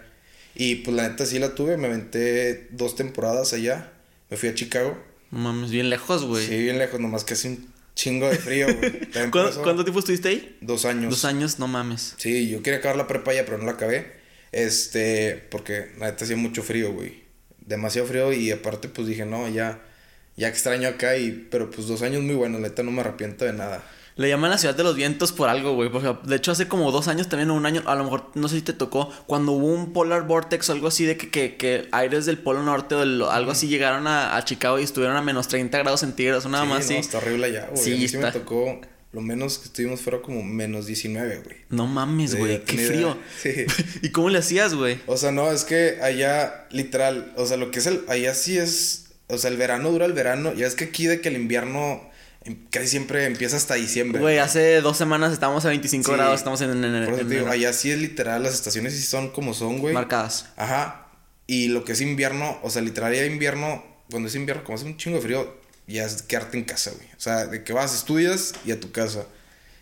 Y 0.56 0.76
pues 0.76 0.96
la 0.96 1.08
neta 1.08 1.26
sí 1.26 1.40
la 1.40 1.56
tuve. 1.56 1.78
Me 1.78 1.88
aventé 1.88 2.68
dos 2.72 2.96
temporadas 2.96 3.54
allá. 3.54 3.93
Me 4.34 4.38
fui 4.38 4.50
a 4.50 4.56
Chicago. 4.56 4.98
Mames, 5.30 5.70
bien 5.70 5.92
lejos, 5.92 6.24
güey. 6.26 6.48
Sí, 6.48 6.58
bien 6.58 6.80
lejos, 6.80 7.00
nomás 7.00 7.24
que 7.24 7.36
hace 7.36 7.50
un 7.50 7.72
chingo 7.94 8.28
de 8.28 8.40
frío, 8.40 8.66
güey. 8.66 9.02
¿Cuánto, 9.32 9.84
tiempo 9.84 10.00
estuviste 10.00 10.30
ahí? 10.30 10.58
Dos 10.60 10.86
años. 10.86 11.12
Dos 11.12 11.24
años, 11.24 11.60
no 11.60 11.68
mames. 11.68 12.16
Sí, 12.18 12.50
yo 12.50 12.64
quería 12.64 12.80
acabar 12.80 12.98
la 12.98 13.06
prepa 13.06 13.32
ya, 13.32 13.46
pero 13.46 13.60
no 13.60 13.66
la 13.66 13.74
acabé. 13.74 14.12
Este, 14.52 15.36
porque 15.52 15.92
la 16.00 16.08
neta 16.08 16.26
hacía 16.26 16.36
mucho 16.36 16.64
frío, 16.64 16.94
güey. 16.94 17.26
Demasiado 17.60 18.08
frío 18.08 18.34
y 18.34 18.50
aparte 18.50 18.88
pues 18.88 19.08
dije, 19.08 19.24
no, 19.24 19.48
ya, 19.48 19.84
ya 20.36 20.48
extraño 20.48 20.88
acá 20.88 21.16
y, 21.16 21.48
pero 21.52 21.70
pues 21.70 21.86
dos 21.86 22.02
años 22.02 22.24
muy 22.24 22.34
buenos, 22.34 22.60
la 22.60 22.70
neta 22.70 22.82
no 22.82 22.90
me 22.90 23.02
arrepiento 23.02 23.46
de 23.46 23.54
nada. 23.54 23.84
Le 24.16 24.30
llaman 24.30 24.52
la 24.52 24.58
ciudad 24.58 24.76
de 24.76 24.84
los 24.84 24.96
vientos 24.96 25.32
por 25.32 25.50
algo, 25.50 25.74
güey. 25.74 25.90
Porque 25.90 26.16
de 26.24 26.36
hecho, 26.36 26.52
hace 26.52 26.68
como 26.68 26.92
dos 26.92 27.08
años, 27.08 27.30
también 27.30 27.50
o 27.50 27.56
un 27.56 27.66
año, 27.66 27.84
a 27.86 27.96
lo 27.96 28.04
mejor 28.04 28.30
no 28.36 28.48
sé 28.48 28.58
si 28.58 28.62
te 28.62 28.74
tocó, 28.74 29.10
cuando 29.26 29.54
hubo 29.54 29.68
un 29.68 29.94
polar 29.94 30.28
vortex 30.28 30.70
o 30.70 30.74
algo 30.74 30.88
así 30.88 31.06
de 31.06 31.18
que, 31.18 31.30
que, 31.30 31.56
que 31.56 31.88
aires 31.92 32.26
del 32.26 32.38
polo 32.38 32.64
norte 32.64 32.96
o 32.96 33.30
algo 33.30 33.52
así 33.52 33.68
llegaron 33.68 34.08
a, 34.08 34.36
a, 34.36 34.46
Chicago 34.46 34.80
y 34.80 34.84
estuvieron 34.84 35.18
a 35.18 35.22
menos 35.22 35.48
30 35.48 35.78
grados 35.80 36.02
centígrados, 36.02 36.46
nada 36.46 36.66
más. 36.66 36.90
No, 36.90 36.96
está 36.98 37.18
horrible 37.18 37.48
allá, 37.48 37.68
güey. 37.72 37.84
Sí, 37.84 38.08
sí 38.08 38.18
me 38.18 38.32
tocó. 38.32 38.82
Lo 39.14 39.22
menos 39.22 39.60
que 39.60 39.66
estuvimos 39.66 40.02
fuera 40.02 40.24
como 40.24 40.42
menos 40.42 40.88
19, 40.88 41.42
güey. 41.44 41.58
No 41.70 41.86
mames, 41.86 42.36
güey. 42.36 42.64
Qué 42.66 42.78
frío. 42.78 43.16
Sí. 43.42 43.66
¿Y 44.02 44.10
cómo 44.10 44.30
le 44.30 44.40
hacías, 44.40 44.74
güey? 44.74 45.00
O 45.06 45.18
sea, 45.18 45.32
no, 45.32 45.52
es 45.52 45.64
que 45.66 46.00
allá, 46.02 46.68
literal, 46.72 47.32
o 47.38 47.46
sea, 47.46 47.58
lo 47.58 47.70
que 47.70 47.78
es 47.78 47.86
el. 47.86 48.04
Allá 48.08 48.34
sí 48.34 48.58
es. 48.58 49.12
O 49.28 49.38
sea, 49.38 49.52
el 49.52 49.58
verano 49.58 49.92
dura 49.92 50.08
el 50.08 50.14
verano. 50.14 50.54
Ya 50.54 50.66
es 50.66 50.74
que 50.74 50.86
aquí 50.86 51.06
de 51.06 51.22
que 51.22 51.30
el 51.30 51.36
invierno 51.36 52.02
casi 52.70 52.88
siempre 52.88 53.26
empieza 53.26 53.56
hasta 53.56 53.76
diciembre. 53.76 54.22
Güey, 54.22 54.40
hace 54.40 54.82
dos 54.82 54.98
semanas 54.98 55.34
estábamos 55.34 55.66
a 55.66 55.70
25 55.70 56.12
grados, 56.12 56.36
estamos 56.36 56.62
en... 56.62 56.84
en, 56.84 57.06
Por 57.06 57.14
eso 57.16 57.28
te 57.28 57.36
digo, 57.36 57.48
allá 57.48 57.74
sí 57.74 57.92
es 57.92 58.00
literal, 58.00 58.44
las 58.44 58.54
estaciones 58.54 58.94
sí 58.94 59.02
son 59.04 59.30
como 59.30 59.54
son, 59.54 59.80
güey. 59.80 59.94
Marcadas. 59.94 60.48
Ajá. 60.58 61.08
Y 61.48 61.68
lo 61.68 61.84
que 61.84 61.94
es 61.94 62.02
invierno, 62.02 62.60
o 62.64 62.70
sea, 62.70 62.82
literal 62.82 63.14
ya 63.14 63.26
invierno, 63.26 63.84
cuando 64.10 64.30
es 64.30 64.36
invierno, 64.36 64.64
como 64.64 64.78
hace 64.78 64.86
un 64.86 64.98
chingo 64.98 65.18
de 65.18 65.24
frío, 65.24 65.58
ya 65.88 66.06
es 66.06 66.22
quedarte 66.22 66.58
en 66.58 66.64
casa, 66.64 66.92
güey. 66.92 67.08
O 67.18 67.20
sea, 67.20 67.48
de 67.48 67.64
que 67.64 67.74
vas, 67.74 67.94
estudias 67.94 68.54
y 68.66 68.72
a 68.72 68.80
tu 68.80 68.92
casa. 68.92 69.26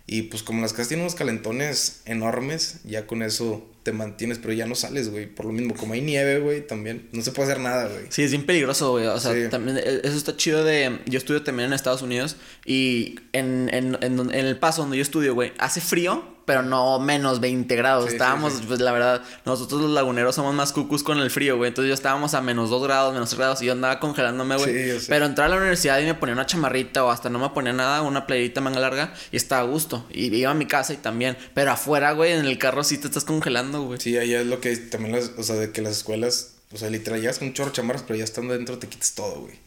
Y 0.07 0.23
pues 0.23 0.43
como 0.43 0.61
las 0.61 0.73
casas 0.73 0.89
tienen 0.89 1.05
unos 1.05 1.15
calentones 1.15 2.01
enormes, 2.05 2.79
ya 2.83 3.07
con 3.07 3.23
eso 3.23 3.70
te 3.83 3.91
mantienes, 3.91 4.37
pero 4.37 4.53
ya 4.53 4.65
no 4.65 4.75
sales, 4.75 5.09
güey. 5.09 5.25
Por 5.25 5.45
lo 5.45 5.51
mismo, 5.51 5.75
como 5.75 5.93
hay 5.93 6.01
nieve, 6.01 6.39
güey, 6.39 6.65
también 6.65 7.09
no 7.11 7.21
se 7.21 7.31
puede 7.31 7.51
hacer 7.51 7.61
nada, 7.61 7.87
güey. 7.87 8.05
Sí, 8.09 8.21
es 8.23 8.31
bien 8.31 8.45
peligroso, 8.45 8.91
güey. 8.91 9.07
O 9.07 9.19
sea, 9.19 9.49
también 9.49 9.77
e, 9.77 10.01
eso 10.03 10.17
está 10.17 10.37
chido 10.37 10.63
de... 10.63 10.99
Yo 11.07 11.17
estudio 11.17 11.43
también 11.43 11.67
en 11.67 11.73
Estados 11.73 12.01
Unidos 12.01 12.35
y 12.65 13.15
en, 13.33 13.69
en, 13.73 13.97
en, 14.01 14.19
en 14.19 14.45
el 14.45 14.59
paso 14.59 14.83
donde 14.83 14.97
yo 14.97 15.01
estudio, 15.01 15.33
güey, 15.33 15.53
hace 15.57 15.81
frío, 15.81 16.30
pero 16.45 16.63
no 16.63 16.99
menos 16.99 17.39
20 17.39 17.75
grados. 17.75 18.07
estábamos, 18.07 18.61
pues 18.67 18.79
la 18.79 18.91
verdad, 18.91 19.21
nosotros 19.45 19.81
los 19.81 19.91
laguneros 19.91 20.35
somos 20.35 20.53
más 20.53 20.73
cucus 20.73 21.03
con 21.03 21.19
el 21.19 21.29
frío, 21.31 21.57
güey. 21.57 21.69
Entonces 21.69 21.89
yo 21.89 21.93
estábamos 21.93 22.33
a 22.33 22.41
menos 22.41 22.69
2 22.69 22.83
grados, 22.83 23.13
menos 23.13 23.29
3 23.29 23.39
grados 23.39 23.61
y 23.61 23.65
yo 23.65 23.73
andaba 23.73 23.99
congelándome, 23.99 24.57
güey. 24.57 24.99
pero 25.07 25.25
entraba 25.25 25.47
a 25.47 25.49
la 25.55 25.57
universidad 25.57 25.99
y 25.99 26.05
me 26.05 26.15
ponía 26.15 26.33
una 26.33 26.45
chamarrita 26.45 27.03
o 27.03 27.09
hasta 27.09 27.29
no 27.29 27.39
me 27.39 27.49
ponía 27.49 27.73
nada, 27.73 28.01
una 28.01 28.27
playerita 28.27 28.61
manga 28.61 28.79
larga 28.79 29.13
y 29.31 29.37
estaba 29.37 29.61
a 29.61 29.65
gusto. 29.65 30.05
Y 30.09 30.35
iba 30.35 30.51
a 30.51 30.55
mi 30.55 30.65
casa 30.65 30.93
y 30.93 30.97
también. 30.97 31.37
Pero 31.53 31.71
afuera, 31.71 32.11
güey, 32.13 32.33
en 32.33 32.45
el 32.45 32.57
carro 32.57 32.83
sí 32.83 32.97
te 32.97 33.07
estás 33.07 33.25
congelando, 33.25 33.83
güey. 33.83 33.99
Sí, 33.99 34.17
allá 34.17 34.41
es 34.41 34.47
lo 34.47 34.59
que 34.59 34.75
también, 34.77 35.15
las, 35.15 35.31
o 35.37 35.43
sea, 35.43 35.55
de 35.55 35.71
que 35.71 35.81
las 35.81 35.97
escuelas, 35.97 36.55
o 36.71 36.77
sea, 36.77 36.89
literal, 36.89 37.19
llegas 37.19 37.39
con 37.39 37.49
un 37.49 37.53
chorro 37.53 37.69
de 37.69 37.75
chamarras, 37.75 38.03
pero 38.03 38.17
ya 38.17 38.23
estando 38.23 38.53
dentro 38.53 38.79
te 38.79 38.87
quitas 38.87 39.13
todo, 39.13 39.41
güey. 39.41 39.59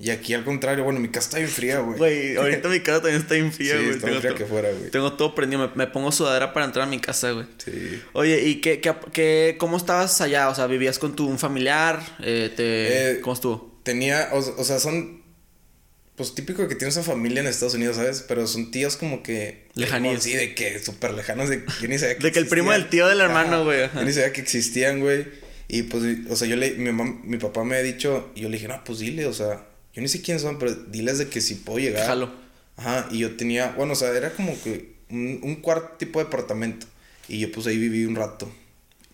Y 0.00 0.10
aquí 0.10 0.32
al 0.32 0.44
contrario, 0.44 0.84
bueno, 0.84 1.00
mi 1.00 1.08
casa 1.08 1.26
está 1.26 1.38
bien 1.38 1.50
fría, 1.50 1.80
güey. 1.80 1.98
Güey, 1.98 2.36
ahorita 2.36 2.68
mi 2.68 2.78
casa 2.78 3.02
también 3.02 3.20
está 3.20 3.34
bien 3.34 3.52
fría, 3.52 3.74
güey. 3.74 3.86
Sí, 3.86 3.94
está 3.94 4.06
tengo 4.06 4.20
fría 4.20 4.34
que 4.36 4.46
fuera, 4.46 4.70
güey. 4.70 4.90
Tengo 4.92 5.14
todo 5.14 5.34
prendido, 5.34 5.72
me, 5.74 5.86
pongo 5.88 6.12
sudadera 6.12 6.52
para 6.52 6.66
entrar 6.66 6.86
a 6.86 6.88
mi 6.88 7.00
casa, 7.00 7.32
güey. 7.32 7.46
Sí. 7.58 8.00
Oye, 8.12 8.44
¿y 8.44 8.60
qué, 8.60 8.80
qué, 8.80 8.94
qué, 9.12 9.56
cómo 9.58 9.76
estabas 9.76 10.20
allá? 10.20 10.50
O 10.50 10.54
sea, 10.54 10.68
¿vivías 10.68 11.00
con 11.00 11.16
tu 11.16 11.26
un 11.26 11.40
familiar? 11.40 12.00
Eh, 12.20 12.52
te, 12.54 13.10
eh, 13.10 13.20
¿Cómo 13.20 13.34
estuvo? 13.34 13.80
Tenía, 13.82 14.28
o, 14.32 14.64
sea, 14.64 14.78
son... 14.78 15.18
Pues 16.14 16.34
típico 16.34 16.66
que 16.68 16.76
tienes 16.76 16.96
a 16.96 17.02
familia 17.02 17.40
en 17.40 17.48
Estados 17.48 17.74
Unidos, 17.74 17.96
¿sabes? 17.96 18.24
Pero 18.26 18.46
son 18.46 18.70
tíos 18.70 18.96
como 18.96 19.24
que... 19.24 19.66
Lejaníos. 19.74 20.22
Sí, 20.22 20.34
de 20.34 20.54
que 20.54 20.78
súper 20.78 21.14
lejanos, 21.14 21.48
de 21.48 21.64
yo 21.80 21.88
ni 21.88 21.98
sabía 21.98 22.16
que 22.18 22.22
De 22.22 22.32
que 22.32 22.38
el 22.38 22.46
primo 22.46 22.70
del 22.70 22.88
tío 22.88 23.08
del 23.08 23.20
hermano, 23.20 23.64
güey. 23.64 23.88
Yo 23.92 24.04
ni 24.04 24.12
sabía 24.12 24.32
que 24.32 24.42
existían, 24.42 25.00
güey. 25.00 25.26
Y 25.66 25.82
pues, 25.84 26.04
o 26.30 26.36
sea, 26.36 26.46
yo 26.46 26.54
le... 26.54 26.70
Mi, 26.74 26.92
mamá, 26.92 27.18
mi 27.24 27.38
papá 27.38 27.64
me 27.64 27.74
ha 27.74 27.82
dicho... 27.82 28.30
Y 28.36 28.42
yo 28.42 28.48
le 28.48 28.58
dije, 28.58 28.68
no, 28.68 28.80
pues 28.84 29.00
dile, 29.00 29.26
o 29.26 29.32
sea 29.32 29.67
yo 29.94 30.02
ni 30.02 30.08
sé 30.08 30.22
quiénes 30.22 30.42
son, 30.42 30.58
pero 30.58 30.74
diles 30.74 31.18
de 31.18 31.28
que 31.28 31.40
si 31.40 31.56
puedo 31.56 31.78
llegar. 31.78 32.06
Jalo. 32.06 32.30
Ajá, 32.76 33.08
y 33.10 33.18
yo 33.18 33.36
tenía, 33.36 33.72
bueno, 33.72 33.94
o 33.94 33.96
sea, 33.96 34.10
era 34.10 34.30
como 34.32 34.60
que 34.62 34.94
un, 35.10 35.40
un 35.42 35.56
cuarto 35.56 35.96
tipo 35.98 36.20
de 36.20 36.26
apartamento. 36.26 36.86
Y 37.28 37.40
yo 37.40 37.52
pues 37.52 37.66
ahí 37.66 37.76
viví 37.76 38.04
un 38.04 38.16
rato. 38.16 38.50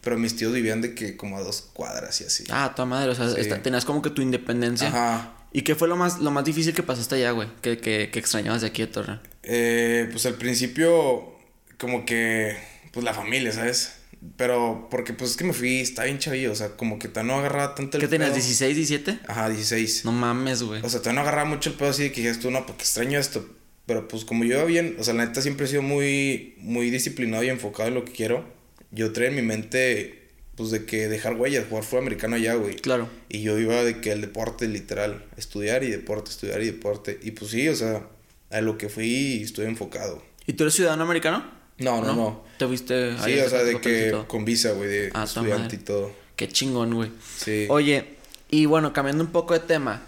Pero 0.02 0.18
mis 0.18 0.36
tíos 0.36 0.52
vivían 0.52 0.82
de 0.82 0.94
que 0.94 1.16
como 1.16 1.38
a 1.38 1.40
dos 1.40 1.70
cuadras 1.72 2.20
y 2.20 2.24
así. 2.24 2.44
Ah, 2.50 2.74
tu 2.76 2.84
madre, 2.84 3.10
o 3.10 3.14
sea, 3.14 3.62
tenías 3.62 3.86
como 3.86 4.02
que 4.02 4.10
tu 4.10 4.20
independencia. 4.20 4.88
Ajá. 4.88 5.34
¿Y 5.50 5.62
qué 5.62 5.74
fue 5.74 5.88
lo 5.88 5.96
más, 5.96 6.18
lo 6.18 6.30
más 6.30 6.44
difícil 6.44 6.74
que 6.74 6.82
pasaste 6.82 7.14
allá, 7.14 7.30
güey? 7.30 7.48
¿Qué, 7.62 7.78
qué, 7.78 8.10
qué 8.12 8.18
extrañabas 8.18 8.60
de 8.60 8.66
aquí 8.66 8.82
de 8.82 8.88
Torre? 8.88 9.20
Eh, 9.44 10.08
pues 10.10 10.26
al 10.26 10.34
principio, 10.34 11.32
como 11.78 12.04
que, 12.04 12.56
pues 12.92 13.04
la 13.04 13.14
familia, 13.14 13.52
¿sabes? 13.52 13.94
Pero 14.36 14.88
porque 14.90 15.12
pues 15.12 15.32
es 15.32 15.36
que 15.36 15.44
me 15.44 15.52
fui, 15.52 15.80
estaba 15.80 16.06
bien 16.06 16.18
chavillo, 16.18 16.52
o 16.52 16.54
sea, 16.54 16.76
como 16.76 16.98
que 16.98 17.08
todavía 17.08 17.34
no 17.34 17.38
agarraba 17.38 17.74
tanto 17.74 17.98
el 17.98 18.02
¿Qué 18.02 18.08
tenías, 18.08 18.32
16, 18.32 18.74
17? 18.74 19.20
Ajá, 19.28 19.48
16. 19.48 20.04
No 20.04 20.12
mames, 20.12 20.62
güey. 20.62 20.82
O 20.82 20.88
sea, 20.88 21.00
todavía 21.00 21.20
no 21.22 21.28
agarraba 21.28 21.48
mucho 21.48 21.70
el 21.70 21.76
pedo 21.76 21.90
así 21.90 22.04
de 22.04 22.12
que 22.12 22.22
dijes 22.22 22.40
tú, 22.40 22.50
no, 22.50 22.64
porque 22.66 22.82
extraño 22.82 23.18
esto. 23.18 23.46
Pero 23.86 24.08
pues 24.08 24.24
como 24.24 24.44
yo 24.44 24.64
bien, 24.66 24.96
o 24.98 25.04
sea, 25.04 25.14
la 25.14 25.26
neta 25.26 25.42
siempre 25.42 25.66
he 25.66 25.68
sido 25.68 25.82
muy, 25.82 26.54
muy 26.58 26.90
disciplinado 26.90 27.44
y 27.44 27.50
enfocado 27.50 27.88
en 27.88 27.94
lo 27.94 28.04
que 28.04 28.12
quiero. 28.12 28.44
Yo 28.90 29.12
traía 29.12 29.28
en 29.28 29.36
mi 29.36 29.42
mente, 29.42 30.30
pues 30.54 30.70
de 30.70 30.86
que 30.86 31.08
dejar 31.08 31.36
huellas, 31.36 31.66
jugar 31.68 31.84
fútbol 31.84 32.00
americano 32.00 32.36
allá, 32.36 32.54
güey. 32.54 32.76
Claro. 32.76 33.10
Y 33.28 33.42
yo 33.42 33.58
iba 33.58 33.84
de 33.84 34.00
que 34.00 34.12
el 34.12 34.22
deporte, 34.22 34.68
literal, 34.68 35.26
estudiar 35.36 35.84
y 35.84 35.90
deporte, 35.90 36.30
estudiar 36.30 36.62
y 36.62 36.66
deporte. 36.66 37.18
Y 37.22 37.32
pues 37.32 37.50
sí, 37.50 37.68
o 37.68 37.76
sea, 37.76 38.08
a 38.50 38.60
lo 38.62 38.78
que 38.78 38.88
fui 38.88 39.42
estoy 39.42 39.66
enfocado. 39.66 40.24
¿Y 40.46 40.54
tú 40.54 40.64
eres 40.64 40.74
ciudadano 40.74 41.02
americano? 41.04 41.44
No, 41.78 42.02
no, 42.02 42.14
no. 42.14 42.44
¿Te 42.58 42.66
viste 42.66 43.16
Sí, 43.18 43.38
o 43.38 43.48
sea, 43.48 43.64
de 43.64 43.80
que 43.80 44.16
con 44.28 44.44
visa, 44.44 44.72
güey, 44.72 44.88
de 44.88 45.10
ah, 45.14 45.24
estudiante 45.24 45.76
y 45.76 45.78
todo. 45.80 46.12
Qué 46.36 46.48
chingón, 46.48 46.94
güey. 46.94 47.10
Sí. 47.36 47.66
Oye, 47.68 48.16
y 48.50 48.66
bueno, 48.66 48.92
cambiando 48.92 49.24
un 49.24 49.30
poco 49.30 49.54
de 49.54 49.60
tema. 49.60 50.02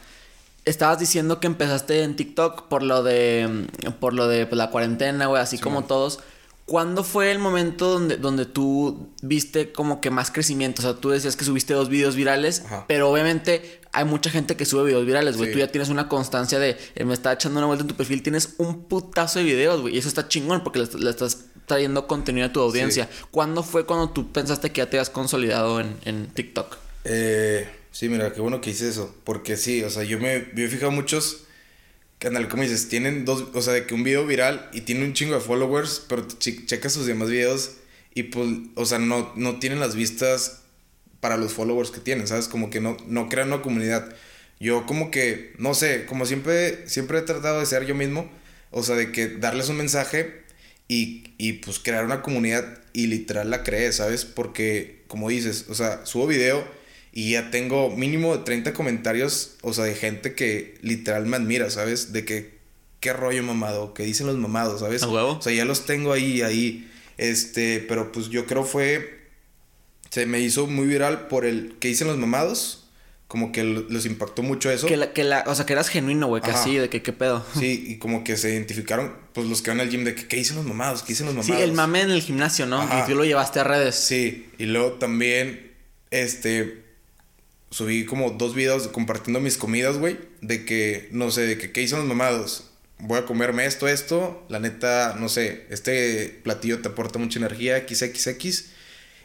Estabas 0.65 0.99
diciendo 0.99 1.39
que 1.39 1.47
empezaste 1.47 2.03
en 2.03 2.17
TikTok 2.17 2.69
por 2.69 2.83
lo 2.83 3.03
de 3.03 3.67
por 4.01 4.15
lo 4.15 4.27
de 4.27 4.47
pues, 4.47 4.59
la 4.59 4.71
cuarentena, 4.71 5.27
güey, 5.27 5.41
así 5.41 5.59
como 5.59 5.85
todos. 5.85 6.21
¿Cuándo 6.67 7.05
fue 7.05 7.31
el 7.31 7.39
momento 7.39 7.93
donde, 7.93 8.17
donde 8.17 8.45
tú 8.45 9.09
viste 9.23 9.71
como 9.71 10.01
que 10.01 10.11
más 10.11 10.33
crecimiento? 10.33 10.83
O 10.83 10.85
sea, 10.85 10.95
tú 10.95 11.11
decías 11.11 11.37
que 11.37 11.45
subiste 11.45 11.75
dos 11.75 11.89
videos 11.89 12.17
virales, 12.17 12.65
pero 12.89 13.09
obviamente 13.09 13.81
hay 13.93 14.05
mucha 14.05 14.31
gente 14.31 14.57
que 14.57 14.65
sube 14.65 14.85
videos 14.87 15.07
virales, 15.07 15.37
güey. 15.37 15.53
Tú 15.53 15.59
ya 15.59 15.69
tienes 15.69 15.91
una 15.91 16.09
constancia 16.09 16.59
de, 16.59 16.77
eh, 16.97 17.05
me 17.05 17.15
está 17.15 17.33
echando 17.33 17.61
una 17.61 17.69
vuelta 17.69 17.83
en 17.83 17.89
tu 17.89 17.95
perfil, 17.95 18.23
tienes 18.23 18.55
un 18.59 18.83
putazo 18.83 19.39
de 19.39 19.45
videos, 19.45 19.81
güey. 19.81 19.95
Y 19.95 19.99
eso 19.99 20.09
está 20.09 20.27
chingón 20.27 20.65
porque 20.65 20.81
le, 20.81 21.09
estás 21.09 21.47
trayendo 21.67 22.07
contenido 22.07 22.47
a 22.47 22.53
tu 22.53 22.61
audiencia. 22.61 23.09
¿Cuándo 23.31 23.63
fue 23.63 23.87
cuando 23.87 24.11
tú 24.11 24.33
pensaste 24.33 24.71
que 24.71 24.79
ya 24.79 24.91
te 24.91 24.97
habías 24.97 25.11
consolidado 25.11 25.81
en, 25.81 25.97
en 26.05 26.29
TikTok? 26.29 26.77
Eh, 27.05 27.69
sí, 27.93 28.09
mira, 28.09 28.33
qué 28.33 28.41
bueno 28.41 28.61
que 28.61 28.71
hice 28.71 28.89
eso. 28.89 29.15
Porque 29.25 29.57
sí, 29.57 29.83
o 29.83 29.91
sea, 29.91 30.05
yo 30.05 30.19
me, 30.19 30.47
me 30.55 30.65
he 30.65 30.69
fijado 30.69 30.91
muchos 30.91 31.47
canal, 32.19 32.49
como 32.49 32.63
dices, 32.63 32.89
tienen 32.89 33.25
dos, 33.25 33.45
o 33.53 33.63
sea, 33.63 33.75
de 33.75 33.87
que 33.87 33.95
un 33.95 34.03
video 34.03 34.27
viral 34.27 34.71
y 34.73 34.83
tiene 34.83 35.05
un 35.05 35.13
chingo 35.13 35.35
de 35.35 35.41
followers, 35.41 36.03
pero 36.09 36.27
checa 36.27 36.89
sus 36.89 37.07
demás 37.07 37.29
videos 37.29 37.73
y 38.15 38.25
pues, 38.25 38.49
o 38.75 38.87
sea, 38.87 38.99
no, 38.99 39.33
no 39.37 39.59
tienen 39.59 39.81
las 39.81 39.95
vistas 39.95 40.63
para 41.21 41.37
los 41.37 41.53
followers 41.53 41.91
que 41.91 42.01
tienen, 42.01 42.27
¿sabes? 42.27 42.49
Como 42.49 42.71
que 42.71 42.81
no, 42.81 42.97
no 43.07 43.29
crean 43.29 43.49
una 43.49 43.63
comunidad. 43.63 44.15
Yo 44.59 44.87
como 44.87 45.11
que, 45.11 45.55
no 45.59 45.75
sé, 45.75 46.07
como 46.07 46.25
siempre, 46.25 46.89
siempre 46.89 47.19
he 47.19 47.23
tratado 47.23 47.61
de 47.61 47.67
ser 47.67 47.85
yo 47.85 47.95
mismo, 47.95 48.31
o 48.71 48.83
sea, 48.83 48.97
de 48.97 49.13
que 49.13 49.29
darles 49.29 49.69
un 49.69 49.77
mensaje 49.77 50.46
y, 50.89 51.25
y 51.39 51.55
pues 51.55 51.79
crear 51.79 52.05
una 52.05 52.23
comunidad 52.23 52.79
y 52.93 53.07
literal 53.09 53.51
la 53.51 53.63
cree, 53.63 53.93
¿sabes? 53.93 54.25
Porque, 54.25 55.05
como 55.09 55.29
dices, 55.29 55.67
o 55.69 55.75
sea, 55.75 56.05
subo 56.07 56.27
video 56.27 56.65
y 57.13 57.33
ya 57.33 57.51
tengo 57.51 57.91
mínimo 57.91 58.37
de 58.37 58.45
30 58.45 58.73
comentarios, 58.73 59.57
o 59.63 59.73
sea, 59.73 59.85
de 59.85 59.95
gente 59.95 60.35
que 60.35 60.77
literal 60.83 61.27
me 61.27 61.37
admira, 61.37 61.71
¿sabes? 61.71 62.13
De 62.13 62.25
que, 62.25 62.59
qué 63.01 63.13
rollo 63.13 63.43
mamado, 63.43 63.95
que 63.95 64.03
dicen 64.03 64.27
los 64.27 64.37
mamados, 64.37 64.81
¿sabes? 64.81 65.03
O 65.39 65.43
sea, 65.43 65.53
ya 65.53 65.65
los 65.65 65.87
tengo 65.87 66.13
ahí, 66.13 66.43
ahí. 66.43 66.91
Este, 67.19 67.85
pero 67.89 68.13
pues 68.13 68.29
yo 68.29 68.47
creo 68.47 68.65
fue, 68.65 69.29
se 70.11 70.27
me 70.27 70.41
hizo 70.41 70.67
muy 70.67 70.87
viral 70.87 71.29
por 71.29 71.45
el 71.45 71.77
que 71.81 71.89
dicen 71.89 72.07
los 72.07 72.19
mamados. 72.19 72.86
Como 73.37 73.53
que 73.53 73.65
los 73.65 74.07
impactó 74.07 74.43
mucho 74.43 74.71
eso. 74.71 74.87
Que 74.87 74.97
la, 74.97 75.13
que 75.13 75.23
la, 75.23 75.45
o 75.47 75.55
sea, 75.55 75.67
que 75.67 75.75
eras 75.75 75.91
genuino, 75.91 76.27
güey, 76.27 76.41
que 76.41 76.53
así, 76.53 76.77
de 76.77 76.89
que 76.89 77.03
qué 77.03 77.13
pedo. 77.13 77.45
Sí, 77.59 77.85
y 77.87 77.99
como 77.99 78.25
que 78.25 78.39
se 78.39 78.49
identificaron, 78.49 79.13
pues 79.35 79.47
los 79.47 79.61
que 79.61 79.69
van 79.69 79.81
al 79.81 79.91
gym, 79.91 80.05
de 80.05 80.15
que 80.15 80.27
qué 80.27 80.37
dicen 80.37 80.57
los 80.57 80.65
mamados, 80.65 81.03
qué 81.03 81.09
dicen 81.09 81.27
los 81.27 81.35
mamados. 81.35 81.55
Sí, 81.55 81.63
el 81.63 81.75
mame 81.75 82.01
en 82.01 82.13
el 82.13 82.23
gimnasio, 82.23 82.65
¿no? 82.65 82.83
Y 82.83 83.07
tú 83.07 83.15
lo 83.15 83.27
llevaste 83.27 83.61
a 83.61 83.65
redes. 83.65 83.95
Sí, 83.95 84.49
y 84.57 84.65
luego 84.65 84.93
también, 84.93 85.71
este, 86.11 86.83
subí 87.69 88.07
como 88.07 88.31
dos 88.31 88.55
videos 88.55 88.89
compartiendo 88.89 89.39
mis 89.39 89.59
comidas, 89.59 89.99
güey. 89.99 90.17
De 90.41 90.65
que, 90.65 91.11
no 91.13 91.31
sé, 91.31 91.43
de 91.43 91.59
que 91.59 91.73
qué 91.73 91.83
hicieron 91.83 92.09
los 92.09 92.17
mamados. 92.17 92.71
Voy 93.01 93.19
a 93.19 93.27
comerme 93.27 93.67
esto, 93.67 93.87
esto. 93.87 94.47
La 94.49 94.61
neta, 94.61 95.15
no 95.21 95.29
sé, 95.29 95.67
este 95.69 96.41
platillo 96.43 96.81
te 96.81 96.89
aporta 96.89 97.19
mucha 97.19 97.39
energía, 97.39 97.87
XXX. 97.87 98.65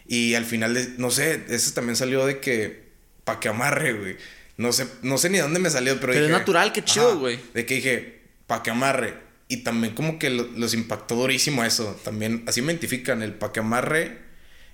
Y 0.05 0.33
al 0.33 0.43
final, 0.43 0.73
de, 0.73 0.95
no 0.97 1.11
sé, 1.11 1.45
ese 1.47 1.71
también 1.71 1.95
salió 1.95 2.25
de 2.25 2.41
que, 2.41 2.80
pa' 3.23 3.39
que 3.39 3.49
amarre, 3.49 3.93
güey. 3.93 4.17
No 4.57 4.71
sé, 4.71 4.87
no 5.01 5.17
sé 5.17 5.29
ni 5.29 5.39
dónde 5.39 5.59
me 5.59 5.69
salió, 5.69 5.99
pero. 5.99 6.13
Pero 6.13 6.25
es 6.25 6.31
natural, 6.31 6.71
qué 6.71 6.83
chido, 6.83 7.19
güey. 7.19 7.39
De 7.53 7.65
que 7.65 7.75
dije, 7.75 8.21
pa' 8.47 8.63
que 8.63 8.71
amarre. 8.71 9.13
Y 9.47 9.57
también 9.57 9.93
como 9.93 10.17
que 10.17 10.29
los 10.29 10.73
impactó 10.73 11.15
durísimo 11.15 11.63
eso. 11.63 11.99
También, 12.03 12.43
así 12.47 12.61
me 12.61 12.71
identifican, 12.71 13.21
el 13.21 13.33
pa' 13.33 13.51
que 13.51 13.59
amarre 13.59 14.19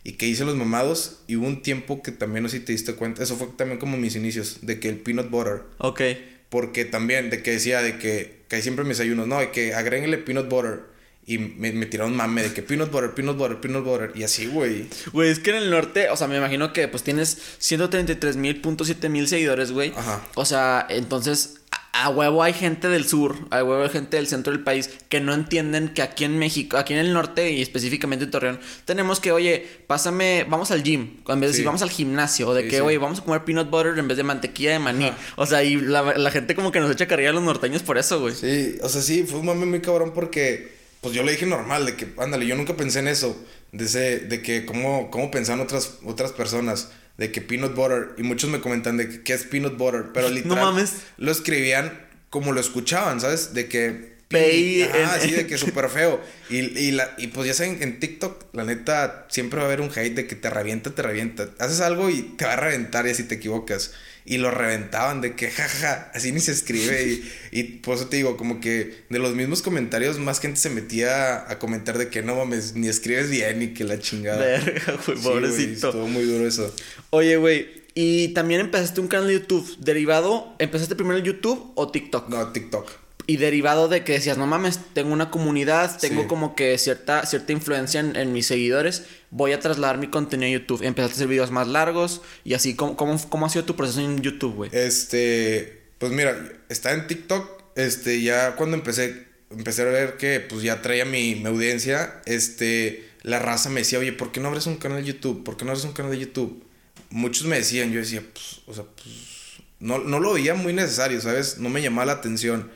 y 0.04 0.14
que 0.14 0.28
hice 0.28 0.46
los 0.46 0.56
mamados. 0.56 1.20
Y 1.28 1.36
hubo 1.36 1.48
un 1.48 1.62
tiempo 1.62 2.02
que 2.04 2.12
también, 2.12 2.44
no 2.44 2.50
sé 2.50 2.60
si 2.60 2.66
te 2.66 2.72
diste 2.72 2.94
cuenta, 2.94 3.24
eso 3.24 3.36
fue 3.38 3.48
también 3.58 3.80
como 3.80 3.98
mis 3.98 4.16
inicios, 4.16 4.60
de 4.62 4.80
que 4.80 4.90
el 4.90 4.98
peanut 4.98 5.30
butter. 5.30 5.64
Ok. 5.80 6.02
Porque 6.50 6.86
también, 6.86 7.30
de 7.30 7.42
que 7.44 7.52
decía, 7.52 7.82
de 7.82 7.98
que, 7.98 8.44
que 8.48 8.62
siempre 8.62 8.86
mis 8.86 9.00
no, 9.00 9.40
de 9.40 9.52
que 9.52 9.74
agréguenle 9.74 10.18
peanut 10.18 10.48
butter. 10.48 10.82
Y 11.28 11.38
me, 11.38 11.72
me 11.74 11.86
tiraron 11.86 12.16
mame 12.16 12.42
de 12.42 12.54
que 12.54 12.64
peanut 12.64 12.90
butter, 12.90 13.14
peanut 13.14 13.38
butter, 13.38 13.60
peanut 13.60 13.84
butter. 13.84 14.12
Y 14.16 14.24
así, 14.24 14.48
güey. 14.48 14.88
Güey, 15.12 15.30
es 15.30 15.40
que 15.40 15.52
en 15.52 15.58
el 15.58 15.70
norte, 15.70 16.10
o 16.10 16.18
sea, 16.18 16.28
me 16.28 16.38
imagino 16.38 16.74
que 16.74 16.88
pues 16.88 17.04
tienes 17.04 17.38
133 17.60 18.38
mil 18.38 18.62
mil 19.10 19.28
seguidores, 19.28 19.72
güey. 19.72 19.94
Ajá. 19.96 20.26
O 20.36 20.46
sea, 20.46 20.88
entonces 20.90 21.58
a 22.04 22.10
huevo 22.10 22.44
hay 22.44 22.54
gente 22.54 22.90
del 22.90 23.08
sur, 23.08 23.36
a 23.50 23.64
huevo 23.64 23.84
hay 23.84 23.90
gente 23.90 24.18
del 24.18 24.28
centro 24.28 24.54
del 24.54 24.64
país 24.64 24.90
que 25.10 25.20
no 25.20 25.34
entienden 25.34 25.90
que 25.90 26.02
aquí 26.02 26.26
en 26.26 26.38
México, 26.38 26.78
aquí 26.78 26.94
en 26.94 27.00
el 27.00 27.12
norte 27.12 27.52
y 27.52 27.62
específicamente 27.62 28.26
en 28.26 28.32
Torreón, 28.32 28.60
tenemos 28.86 29.20
que, 29.20 29.32
oye, 29.32 29.68
pásame, 29.88 30.46
vamos 30.48 30.70
al 30.72 30.84
gym, 30.84 31.18
en 31.28 31.40
vez 31.40 31.48
de 31.50 31.54
decir 31.54 31.66
vamos 31.66 31.82
al 31.82 31.90
gimnasio, 31.90 32.50
o 32.50 32.54
de 32.54 32.68
que, 32.68 32.82
oye, 32.82 32.98
vamos 32.98 33.20
a 33.20 33.24
comer 33.24 33.44
peanut 33.44 33.70
butter 33.70 33.98
en 33.98 34.08
vez 34.08 34.18
de 34.18 34.24
mantequilla 34.24 34.72
de 34.74 34.80
maní. 34.80 35.12
O 35.38 35.46
sea, 35.46 35.64
y 35.64 35.76
la, 35.78 36.32
gente 36.32 36.56
como 36.56 36.72
que 36.72 36.80
nos 36.80 36.92
echa 36.92 37.08
carrilla 37.08 37.32
a 37.32 37.34
los 37.34 37.44
norteños 37.44 37.82
por 37.82 37.98
eso, 37.98 38.20
güey. 38.20 38.36
Sí, 38.36 38.78
o 38.84 38.90
sea, 38.90 39.02
sí, 39.02 39.24
fue 39.24 39.40
un 39.40 39.48
mame 39.48 39.66
muy 39.66 39.82
cabrón 39.82 40.12
porque, 40.14 40.77
pues 41.02 41.14
yo 41.14 41.24
le 41.24 41.32
dije 41.32 41.46
normal, 41.46 41.86
de 41.86 41.96
que, 41.96 42.08
ándale, 42.18 42.46
yo 42.46 42.56
nunca 42.56 42.76
pensé 42.76 43.00
en 43.00 43.08
eso, 43.08 43.38
de, 43.72 43.86
ese, 43.86 44.20
de 44.20 44.42
que 44.42 44.66
cómo, 44.66 45.12
cómo 45.12 45.32
pensaban 45.32 45.62
otras, 45.62 45.96
otras 46.04 46.32
personas 46.32 46.90
de 47.18 47.32
que 47.32 47.42
peanut 47.42 47.76
butter 47.76 48.16
y 48.18 48.24
muchos 48.24 48.50
me 48.50 48.62
comentan 48.62 48.98
de 48.98 49.10
que 49.10 49.24
qué 49.24 49.34
es 49.34 49.44
peanut 49.44 49.78
butter, 49.78 50.06
pero 50.14 50.30
literal 50.30 50.58
no 50.58 50.72
mames. 50.72 50.94
lo 51.18 51.32
escribían 51.32 52.08
como 52.30 52.52
lo 52.52 52.60
escuchaban, 52.60 53.22
¿sabes? 53.22 53.54
De 53.54 53.68
que 53.68 54.18
Pay 54.30 54.82
ah, 54.82 55.18
sí, 55.22 55.32
de 55.32 55.48
que 55.48 55.58
súper 55.58 55.90
feo. 55.90 56.22
Y, 56.50 56.58
y, 56.78 56.92
la, 56.92 57.16
y 57.18 57.28
pues 57.28 57.48
ya 57.48 57.54
saben, 57.54 57.82
en 57.82 58.00
TikTok, 58.00 58.54
la 58.54 58.66
neta, 58.66 59.26
siempre 59.30 59.58
va 59.60 59.64
a 59.64 59.68
haber 59.68 59.82
un 59.82 59.90
hate 59.90 60.16
de 60.16 60.28
que 60.28 60.36
te 60.36 60.50
revienta, 60.50 60.94
te 60.94 61.02
revienta. 61.02 61.50
Haces 61.60 61.80
algo 61.80 62.10
y 62.10 62.22
te 62.22 62.46
va 62.46 62.54
a 62.54 62.58
reventar 62.58 63.08
y 63.08 63.12
así 63.12 63.24
te 63.24 63.36
equivocas. 63.36 63.94
Y 64.28 64.38
lo 64.38 64.52
reventaban 64.52 65.22
de 65.22 65.36
que, 65.36 65.50
jaja, 65.50 66.12
así 66.14 66.32
ni 66.32 66.42
se 66.42 66.52
escribe. 66.52 67.04
y, 67.52 67.60
y 67.60 67.64
por 67.64 67.96
eso 67.96 68.08
te 68.08 68.18
digo, 68.18 68.38
como 68.38 68.60
que 68.60 69.06
de 69.10 69.20
los 69.20 69.34
mismos 69.34 69.62
comentarios, 69.62 70.20
más 70.20 70.40
gente 70.40 70.60
se 70.60 70.70
metía 70.70 71.50
a 71.50 71.58
comentar 71.58 71.98
de 71.98 72.10
que 72.10 72.22
no 72.22 72.36
mames, 72.36 72.76
ni 72.76 72.88
escribes 72.88 73.30
bien 73.30 73.62
y 73.62 73.68
que 73.74 73.86
la 73.86 74.00
chingada. 74.00 74.38
Verga, 74.46 75.00
güey, 75.08 75.18
pobrecito. 75.18 75.88
estuvo 75.88 76.08
muy 76.08 76.26
duro 76.26 76.46
eso. 76.46 76.72
Oye, 77.10 77.38
güey, 77.38 77.88
y 78.00 78.28
también 78.28 78.62
empezaste 78.62 79.02
un 79.02 79.08
canal 79.08 79.28
de 79.28 79.34
YouTube. 79.34 79.76
¿Derivado? 79.80 80.54
¿Empezaste 80.60 80.96
primero 80.96 81.18
en 81.18 81.24
YouTube 81.24 81.72
o 81.74 81.90
TikTok? 81.90 82.30
No, 82.30 82.52
TikTok. 82.52 82.88
Y 83.26 83.38
derivado 83.38 83.88
de 83.88 84.04
que 84.04 84.14
decías, 84.14 84.38
no 84.38 84.46
mames, 84.46 84.80
tengo 84.94 85.12
una 85.12 85.32
comunidad, 85.32 86.00
tengo 86.00 86.28
como 86.28 86.56
que 86.56 86.78
cierta, 86.78 87.26
cierta 87.26 87.54
influencia 87.54 88.00
en, 88.00 88.34
mis 88.34 88.46
seguidores, 88.46 89.06
voy 89.30 89.52
a 89.52 89.60
trasladar 89.60 89.98
mi 89.98 90.08
contenido 90.08 90.48
a 90.48 90.60
YouTube. 90.60 90.84
Empezaste 90.84 91.14
a 91.14 91.16
hacer 91.16 91.28
videos 91.28 91.52
más 91.52 91.68
largos 91.68 92.22
y 92.44 92.54
así, 92.54 92.76
¿cómo, 92.76 92.96
cómo, 92.96 93.46
ha 93.46 93.50
sido 93.50 93.66
tu 93.66 93.76
proceso 93.76 94.02
en 94.02 94.22
YouTube, 94.22 94.56
güey? 94.56 94.70
Este, 94.74 95.82
pues 95.98 96.12
mira, 96.12 96.38
está 96.70 96.94
en 96.94 97.08
TikTok, 97.08 97.64
este, 97.76 98.22
ya 98.22 98.56
cuando 98.56 98.78
empecé, 98.78 99.28
empecé 99.52 99.84
a 99.84 99.86
ver 99.86 100.18
que 100.18 100.40
pues 100.40 100.64
ya 100.64 100.82
traía 100.82 101.06
mi, 101.06 101.36
mi 101.36 101.48
audiencia, 101.48 102.22
este, 102.26 103.10
la 103.24 103.40
raza 103.40 103.70
me 103.70 103.82
decía, 103.82 104.00
oye, 104.00 104.14
¿por 104.14 104.32
qué 104.32 104.40
no 104.40 104.48
abres 104.48 104.68
un 104.68 104.78
canal 104.78 105.04
de 105.04 105.14
YouTube? 105.14 105.44
¿Por 105.44 105.58
qué 105.58 105.66
no 105.66 105.72
abres 105.72 105.86
un 105.86 105.94
canal 105.94 106.12
de 106.12 106.20
YouTube? 106.20 106.64
muchos 107.10 107.48
me 107.48 107.58
decían, 107.58 107.92
yo 107.92 108.00
decía, 108.00 108.24
pues, 108.34 108.62
o 108.66 108.74
sea, 108.74 108.84
pues, 108.84 109.62
no, 109.80 110.00
no 110.00 110.20
lo 110.20 110.34
veía 110.34 110.54
muy 110.56 110.74
necesario, 110.74 111.22
¿sabes? 111.22 111.58
No 111.58 111.70
me 111.70 111.82
llamaba 111.82 112.08
la 112.08 112.14
atención. 112.14 112.72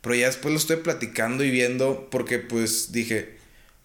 Pero 0.00 0.14
ya 0.14 0.26
después 0.26 0.52
lo 0.52 0.58
estoy 0.58 0.76
platicando 0.76 1.42
y 1.44 1.50
viendo 1.50 2.08
porque 2.10 2.38
pues 2.38 2.92
dije, 2.92 3.35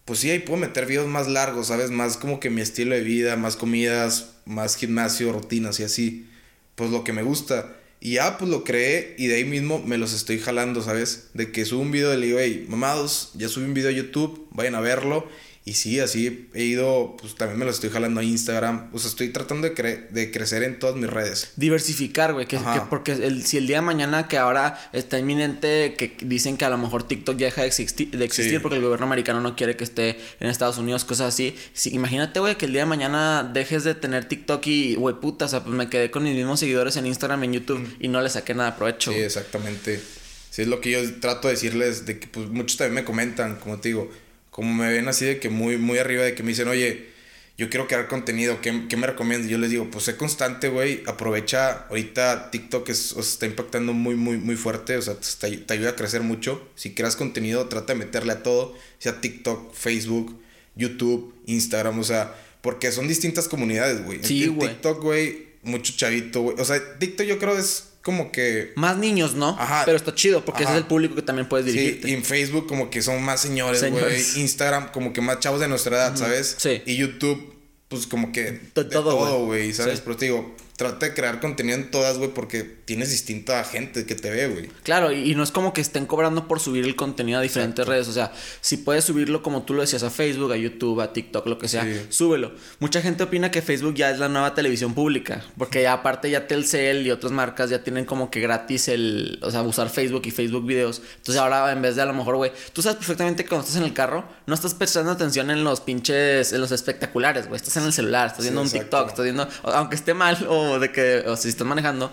pues 0.06 0.20
sí, 0.20 0.30
ahí 0.30 0.40
puedo 0.40 0.60
meter 0.60 0.86
videos 0.86 1.08
más 1.08 1.28
largos, 1.28 1.68
¿sabes? 1.68 1.92
Más 1.92 2.18
como 2.18 2.40
que 2.40 2.50
mi 2.50 2.62
estilo 2.62 2.96
de 2.96 3.02
vida, 3.02 3.36
más 3.36 3.56
comidas, 3.56 4.34
más 4.46 4.76
gimnasio, 4.76 5.32
rutinas 5.32 5.80
y 5.80 5.84
así. 5.84 6.28
Pues 6.76 6.90
lo 6.90 7.04
que 7.04 7.14
me 7.14 7.24
gusta. 7.24 7.78
Y 8.00 8.14
ya 8.14 8.40
pues 8.40 8.50
lo 8.50 8.64
creé 8.64 9.16
y 9.20 9.28
de 9.28 9.36
ahí 9.36 9.46
mismo 9.46 9.78
me 9.80 10.00
los 10.00 10.14
estoy 10.14 10.40
jalando, 10.40 10.82
¿sabes? 10.82 11.30
De 11.36 11.52
que 11.52 11.66
subo 11.66 11.82
un 11.82 11.92
video 11.92 12.10
de 12.10 12.18
le 12.18 12.26
digo, 12.26 12.40
hey, 12.40 12.66
mamados, 12.68 13.32
ya 13.36 13.48
subí 13.48 13.66
un 13.66 13.76
video 13.76 13.90
a 13.90 13.94
YouTube, 13.94 14.48
vayan 14.52 14.74
a 14.74 14.82
verlo. 14.82 15.28
Y 15.64 15.74
sí, 15.74 16.00
así 16.00 16.50
he 16.56 16.64
ido, 16.64 17.16
pues 17.22 17.36
también 17.36 17.60
me 17.60 17.66
lo 17.66 17.72
estoy 17.72 17.92
jalando 17.92 18.20
a 18.20 18.24
Instagram. 18.24 18.90
O 18.94 18.98
sea, 18.98 19.10
estoy 19.12 19.30
tratando 19.30 19.70
de, 19.70 20.08
de 20.10 20.32
crecer 20.32 20.64
en 20.64 20.80
todas 20.80 20.96
mis 20.96 21.08
redes. 21.08 21.52
Diversificar, 21.56 22.34
güey. 22.34 22.48
Que, 22.48 22.60
porque 22.90 23.12
el, 23.12 23.46
si 23.46 23.58
el 23.58 23.68
día 23.68 23.78
de 23.78 23.82
mañana 23.84 24.28
que 24.28 24.40
ahora 24.40 24.90
está 24.92 25.20
inminente, 25.20 25.94
que 25.96 26.18
dicen 26.22 26.58
que 26.58 26.66
a 26.66 26.70
lo 26.72 26.80
mejor 26.80 27.08
TikTok 27.08 27.38
ya 27.38 27.46
deja 27.46 27.62
de 27.62 27.68
existir, 27.68 28.10
de 28.10 28.26
existir 28.26 28.60
porque 28.60 28.78
el 28.78 28.82
gobierno 28.82 29.06
americano 29.06 29.40
no 29.40 29.56
quiere 29.56 29.78
que 29.78 29.84
esté 29.84 30.18
en 30.40 30.50
Estados 30.50 30.80
Unidos, 30.80 31.06
cosas 31.06 31.28
así. 31.32 31.56
imagínate, 31.92 32.40
güey, 32.40 32.58
que 32.58 32.66
el 32.66 32.72
día 32.72 32.82
de 32.82 32.88
mañana 32.88 33.44
dejes 33.44 33.84
de 33.84 33.94
tener 33.94 34.26
TikTok 34.26 34.66
y, 34.66 34.96
güey, 34.96 35.20
puta, 35.20 35.46
o 35.46 35.48
sea, 35.48 35.64
pues 35.64 35.76
me 35.76 35.90
quedé 35.90 36.10
con 36.10 36.24
mis 36.24 36.36
mismos 36.36 36.60
seguidores 36.60 36.96
en 36.98 37.06
Instagram 37.06 37.44
y 37.44 37.46
en 37.46 37.54
YouTube 37.54 37.80
mm. 37.82 37.96
y 38.00 38.08
no 38.08 38.20
le 38.20 38.32
saqué 38.32 38.56
nada 38.56 38.72
de 38.72 38.78
provecho. 38.78 39.12
Sí, 39.12 39.20
exactamente. 39.20 40.02
Sí, 40.50 40.64
es 40.64 40.68
lo 40.68 40.82
que 40.82 40.90
yo 40.90 41.20
trato 41.20 41.48
de 41.48 41.54
decirles, 41.54 42.08
de 42.08 42.20
que 42.20 42.28
pues 42.28 42.50
muchos 42.50 42.78
también 42.78 42.96
me 42.96 43.04
comentan, 43.06 43.58
como 43.58 43.80
te 43.80 43.90
digo 43.90 44.12
como 44.52 44.74
me 44.74 44.92
ven 44.92 45.08
así 45.08 45.26
de 45.26 45.40
que 45.40 45.50
muy, 45.50 45.78
muy 45.78 45.98
arriba, 45.98 46.24
de 46.24 46.36
que 46.36 46.44
me 46.44 46.50
dicen, 46.50 46.68
oye, 46.68 47.10
yo 47.58 47.70
quiero 47.70 47.88
crear 47.88 48.08
contenido, 48.08 48.60
¿qué, 48.62 48.88
qué 48.90 48.98
me 48.98 49.08
recomiendas? 49.08 49.50
Yo 49.50 49.58
les 49.58 49.70
digo, 49.70 49.90
pues 49.90 50.06
sé 50.06 50.18
constante, 50.18 50.68
güey, 50.68 51.04
aprovecha, 51.06 51.86
ahorita 51.90 52.52
TikTok 52.52 52.90
es, 52.90 53.16
está 53.16 53.46
impactando 53.46 53.94
muy, 53.94 54.16
muy, 54.16 54.38
muy 54.38 54.56
fuerte, 54.56 54.98
o 54.98 55.02
sea, 55.02 55.16
te, 55.16 55.58
te, 55.58 55.74
ayuda 55.74 55.92
a 55.92 55.96
crecer 55.96 56.22
mucho. 56.22 56.68
Si 56.76 56.94
creas 56.94 57.16
contenido, 57.16 57.68
trata 57.68 57.94
de 57.94 58.00
meterle 58.00 58.34
a 58.34 58.44
todo, 58.44 58.76
sea 59.00 59.22
TikTok, 59.22 59.74
Facebook, 59.74 60.42
YouTube, 60.76 61.34
Instagram, 61.46 62.00
o 62.00 62.04
sea, 62.04 62.36
porque 62.62 62.92
son 62.92 63.08
distintas 63.08 63.48
comunidades, 63.48 64.04
güey. 64.04 64.20
Sí, 64.24 64.48
güey. 64.48 64.70
TikTok, 64.70 65.02
güey, 65.02 65.48
mucho 65.64 65.94
chavito, 65.96 66.42
güey. 66.42 66.60
O 66.60 66.66
sea, 66.66 67.00
TikTok 67.00 67.26
yo 67.26 67.40
creo 67.40 67.58
es 67.58 67.91
como 68.02 68.32
que... 68.32 68.74
Más 68.76 68.98
niños, 68.98 69.36
¿no? 69.36 69.50
Ajá. 69.60 69.84
Pero 69.86 69.98
está 69.98 70.14
chido 70.16 70.44
porque 70.44 70.64
ese 70.64 70.72
es 70.72 70.78
el 70.78 70.86
público 70.86 71.16
que 71.16 71.22
también 71.22 71.48
puedes 71.48 71.66
dirigirte. 71.66 72.08
Sí, 72.08 72.14
y 72.14 72.16
en 72.16 72.24
Facebook 72.24 72.68
como 72.68 72.90
que 72.90 73.02
son 73.02 73.22
más 73.24 73.42
señores, 73.42 73.90
güey. 73.90 74.22
Instagram 74.38 74.92
como 74.92 75.14
que 75.14 75.22
más 75.22 75.40
chavos 75.40 75.60
de 75.60 75.68
nuestra 75.68 75.96
edad, 75.96 76.16
¿sabes? 76.16 76.56
Sí. 76.58 76.82
Y 76.86 76.98
YouTube, 76.98 77.56
pues 77.88 78.08
como 78.08 78.32
que... 78.32 78.60
De, 78.74 78.86
todo, 78.86 79.46
güey, 79.46 79.74
¿sabes? 79.74 80.02
Pero 80.02 80.18
te 80.18 80.26
digo, 80.26 80.56
trata 80.82 81.06
de 81.06 81.14
crear 81.14 81.40
contenido 81.40 81.78
en 81.78 81.92
todas, 81.92 82.18
güey, 82.18 82.32
porque 82.34 82.64
tienes 82.64 83.12
distinta 83.12 83.64
gente 83.64 84.08
que 84.08 84.16
te 84.16 84.32
ve, 84.32 84.48
güey. 84.48 84.68
Claro, 84.82 85.12
y, 85.12 85.36
no 85.36 85.44
es 85.44 85.52
como 85.52 85.74
que 85.74 85.82
estén 85.82 86.08
cobrando 86.08 86.48
por 86.48 86.60
subir 86.60 86.86
el 86.86 86.96
contenido 86.96 87.38
a 87.38 87.42
diferentes 87.44 87.86
redes. 87.86 88.08
O 88.08 88.14
sea, 88.14 88.32
si 88.62 88.78
puedes 88.78 89.06
subirlo 89.06 89.44
como 89.44 89.62
tú 89.62 89.76
lo 89.76 89.82
decías 89.82 90.02
a 90.02 90.10
Facebook, 90.10 90.52
a 90.52 90.58
YouTube, 90.58 91.00
a 91.00 91.14
TikTok, 91.14 91.46
lo 91.46 91.60
que 91.60 91.68
sea, 91.68 91.86
súbelo. 92.10 92.54
Mucha 92.80 93.00
gente 93.00 93.22
opina 93.22 93.52
que 93.52 93.62
Facebook 93.62 93.94
ya 93.94 94.10
es 94.10 94.18
la 94.18 94.28
nueva 94.28 94.56
televisión 94.56 94.96
pública, 94.96 95.46
porque 95.56 95.84
ya, 95.84 95.94
aparte 95.94 96.32
ya 96.32 96.48
Telcel 96.48 97.06
y 97.06 97.12
otras 97.12 97.32
marcas 97.32 97.70
ya 97.70 97.84
tienen 97.84 98.06
como 98.06 98.32
que 98.32 98.40
gratis 98.40 98.88
el, 98.88 99.38
o 99.44 99.52
sea, 99.52 99.62
usar 99.62 99.90
Facebook 99.90 100.24
y 100.26 100.32
Facebook 100.32 100.66
videos. 100.66 101.04
Entonces 101.18 101.40
ahora 101.40 101.72
en 101.72 101.82
vez 101.84 101.96
de 101.96 102.02
a 102.02 102.06
lo 102.08 102.14
mejor, 102.14 102.38
güey, 102.38 102.52
tú 102.74 102.82
sabes 102.82 102.98
perfectamente 102.98 103.44
que 103.44 103.50
cuando 103.50 103.68
estás 103.68 103.80
en 103.80 103.86
el 103.88 103.94
carro, 103.94 104.26
no 104.48 104.56
estás 104.56 104.74
prestando 104.74 105.12
atención 105.12 105.52
en 105.52 105.64
los 105.64 105.80
pinches, 105.80 106.54
en 106.54 106.60
los 106.60 106.72
espectaculares, 106.72 107.48
güey. 107.48 107.58
Estás 107.58 107.78
en 107.78 107.84
el 107.84 107.94
celular, 107.94 108.28
estás 108.28 108.46
viendo 108.46 108.62
un 108.62 108.70
TikTok, 108.70 109.10
estás 109.10 109.24
viendo, 109.24 109.48
aunque 109.64 109.96
esté 109.96 110.16
mal 110.16 110.38
o 110.50 110.71
de 110.80 110.92
que, 110.92 111.24
o 111.28 111.36
si 111.38 111.50
estás 111.50 111.68
manejando, 111.68 112.12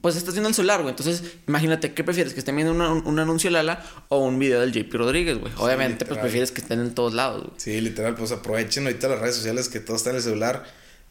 pues 0.00 0.16
estás 0.16 0.34
viendo 0.34 0.48
el 0.48 0.54
celular, 0.54 0.82
güey. 0.82 0.90
Entonces, 0.90 1.22
imagínate, 1.46 1.94
¿qué 1.94 2.04
prefieres? 2.04 2.34
¿Que 2.34 2.40
estén 2.40 2.56
viendo 2.56 2.72
un, 2.72 3.18
anuncio 3.18 3.50
Lala 3.50 3.84
o 4.08 4.18
un 4.18 4.38
video 4.38 4.60
del 4.60 4.72
JP 4.72 4.92
Rodríguez, 4.94 5.38
güey? 5.38 5.52
Obviamente, 5.56 6.04
pues 6.04 6.18
prefieres 6.18 6.50
que 6.50 6.60
estén 6.60 6.80
en 6.80 6.94
todos 6.94 7.14
lados, 7.14 7.42
güey. 7.44 7.54
Sí, 7.58 7.80
literal, 7.80 8.14
pues 8.14 8.32
aprovechen 8.32 8.84
ahorita 8.84 9.08
las 9.08 9.20
redes 9.20 9.36
sociales 9.36 9.68
que 9.68 9.80
todo 9.80 9.96
está 9.96 10.10
en 10.10 10.16
el 10.16 10.22
celular. 10.22 10.64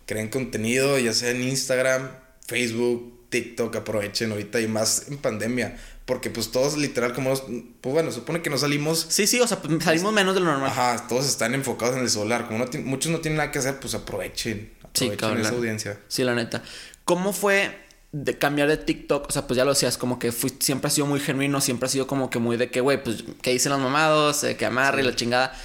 Creen 0.06 0.30
contenido, 0.30 1.00
ya 1.00 1.14
sea 1.14 1.32
en 1.32 1.42
Instagram, 1.44 2.10
Facebook, 2.46 3.28
TikTok, 3.30 3.76
aprovechen 3.78 4.32
ahorita 4.32 4.60
y 4.60 4.68
más 4.68 5.08
en 5.08 5.18
pandemia. 5.18 5.78
Porque 6.06 6.30
pues 6.30 6.52
todos 6.52 6.76
literal 6.76 7.14
como 7.14 7.34
pues 7.34 7.94
bueno, 7.94 8.12
supone 8.12 8.42
que 8.42 8.50
no 8.50 8.58
salimos. 8.58 9.06
Sí, 9.08 9.26
sí, 9.26 9.40
o 9.40 9.48
sea, 9.48 9.62
pues, 9.62 9.84
salimos 9.84 10.12
menos 10.12 10.34
de 10.34 10.42
lo 10.42 10.48
normal. 10.48 10.70
Ajá, 10.70 11.08
todos 11.08 11.26
están 11.26 11.54
enfocados 11.54 11.96
en 11.96 12.02
el 12.02 12.10
celular. 12.10 12.48
Como 12.48 12.66
muchos 12.84 13.12
no 13.12 13.22
tienen 13.22 13.38
nada 13.38 13.52
que 13.52 13.60
hacer, 13.60 13.80
pues 13.80 13.96
aprovechen. 13.96 14.74
Aprovechen 14.84 15.38
esa 15.40 15.50
audiencia. 15.50 16.00
Sí, 16.10 16.24
la 16.24 16.36
neta. 16.36 16.62
¿Cómo 17.06 17.32
fue 17.32 17.78
de 18.12 18.38
cambiar 18.38 18.68
de 18.68 18.78
TikTok? 18.78 19.28
O 19.30 19.32
sea, 19.32 19.48
pues 19.48 19.58
ya 19.58 19.64
lo 19.64 19.72
decías, 19.72 19.98
como 19.98 20.20
que 20.20 20.34
fui, 20.34 20.54
siempre 20.60 20.88
ha 20.88 20.92
sido 20.92 21.08
muy 21.08 21.22
genuino, 21.22 21.62
siempre 21.62 21.88
ha 21.88 21.90
sido 21.90 22.06
como 22.06 22.30
que 22.30 22.40
muy 22.40 22.58
de 22.58 22.70
que, 22.70 22.82
güey, 22.82 23.02
pues 23.02 23.24
que 23.42 23.52
dicen 23.52 23.72
los 23.72 23.82
mamados, 23.82 24.44
eh, 24.44 24.58
que 24.58 24.66
amarre 24.66 25.04
y 25.04 25.06
la 25.06 25.16
chingada. 25.16 25.58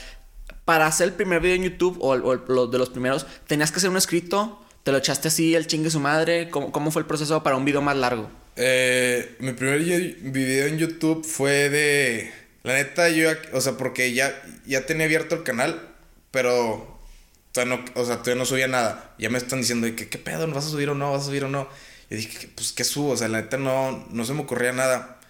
Para 0.65 0.87
hacer 0.87 1.09
el 1.09 1.15
primer 1.15 1.41
video 1.41 1.57
en 1.57 1.65
YouTube 1.65 1.99
o, 2.01 2.11
o, 2.13 2.67
de 2.69 2.79
los 2.79 2.91
primeros, 2.91 3.27
tenías 3.49 3.73
que 3.73 3.79
hacer 3.79 3.91
un 3.91 3.97
escrito, 3.97 4.61
te 4.85 4.93
lo 4.93 4.99
echaste 4.99 5.29
así, 5.29 5.57
el 5.57 5.67
chingue 5.67 5.91
su 5.91 5.99
madre. 5.99 6.49
¿Cómo, 6.51 6.71
cómo 6.71 6.93
fue 6.93 7.01
el 7.01 7.07
proceso 7.07 7.43
para 7.43 7.57
un 7.57 7.65
video 7.65 7.83
más 7.83 7.97
largo? 7.97 8.31
Eh, 8.61 9.37
mi 9.39 9.53
primer 9.53 9.81
video 9.85 10.67
en 10.67 10.79
YouTube 10.79 11.25
fue 11.25 11.71
de. 11.71 12.33
La 12.65 12.75
neta, 12.75 13.09
yo, 13.09 13.31
o 13.53 13.61
sea, 13.61 13.77
porque 13.77 14.13
ya, 14.13 14.35
ya 14.67 14.85
tenía 14.85 15.07
abierto 15.07 15.37
el 15.37 15.45
canal, 15.45 15.81
pero. 16.33 17.01
no, 17.65 17.85
o 17.95 18.05
sea, 18.05 18.17
todavía 18.17 18.35
no 18.35 18.45
subía 18.45 18.67
nada. 18.67 19.15
Ya 19.19 19.31
me 19.31 19.39
están 19.39 19.61
diciendo, 19.61 19.87
¿qué, 19.95 20.09
qué 20.09 20.19
pedo? 20.19 20.49
¿No 20.49 20.57
vas 20.57 20.67
a 20.67 20.71
subir 20.71 20.91
o 20.91 20.97
no? 20.97 21.13
¿Vas 21.13 21.23
a 21.23 21.27
subir 21.27 21.45
o 21.45 21.49
no? 21.49 21.69
Y 22.11 22.17
dije, 22.17 22.49
pues, 22.55 22.73
¿qué 22.73 22.83
subo? 22.83 23.11
O 23.11 23.17
sea, 23.17 23.29
la 23.29 23.43
neta 23.43 23.59
no, 23.59 24.07
no 24.11 24.25
se 24.25 24.35
me 24.35 24.41
ocurría 24.41 24.73
nada. 24.73 25.21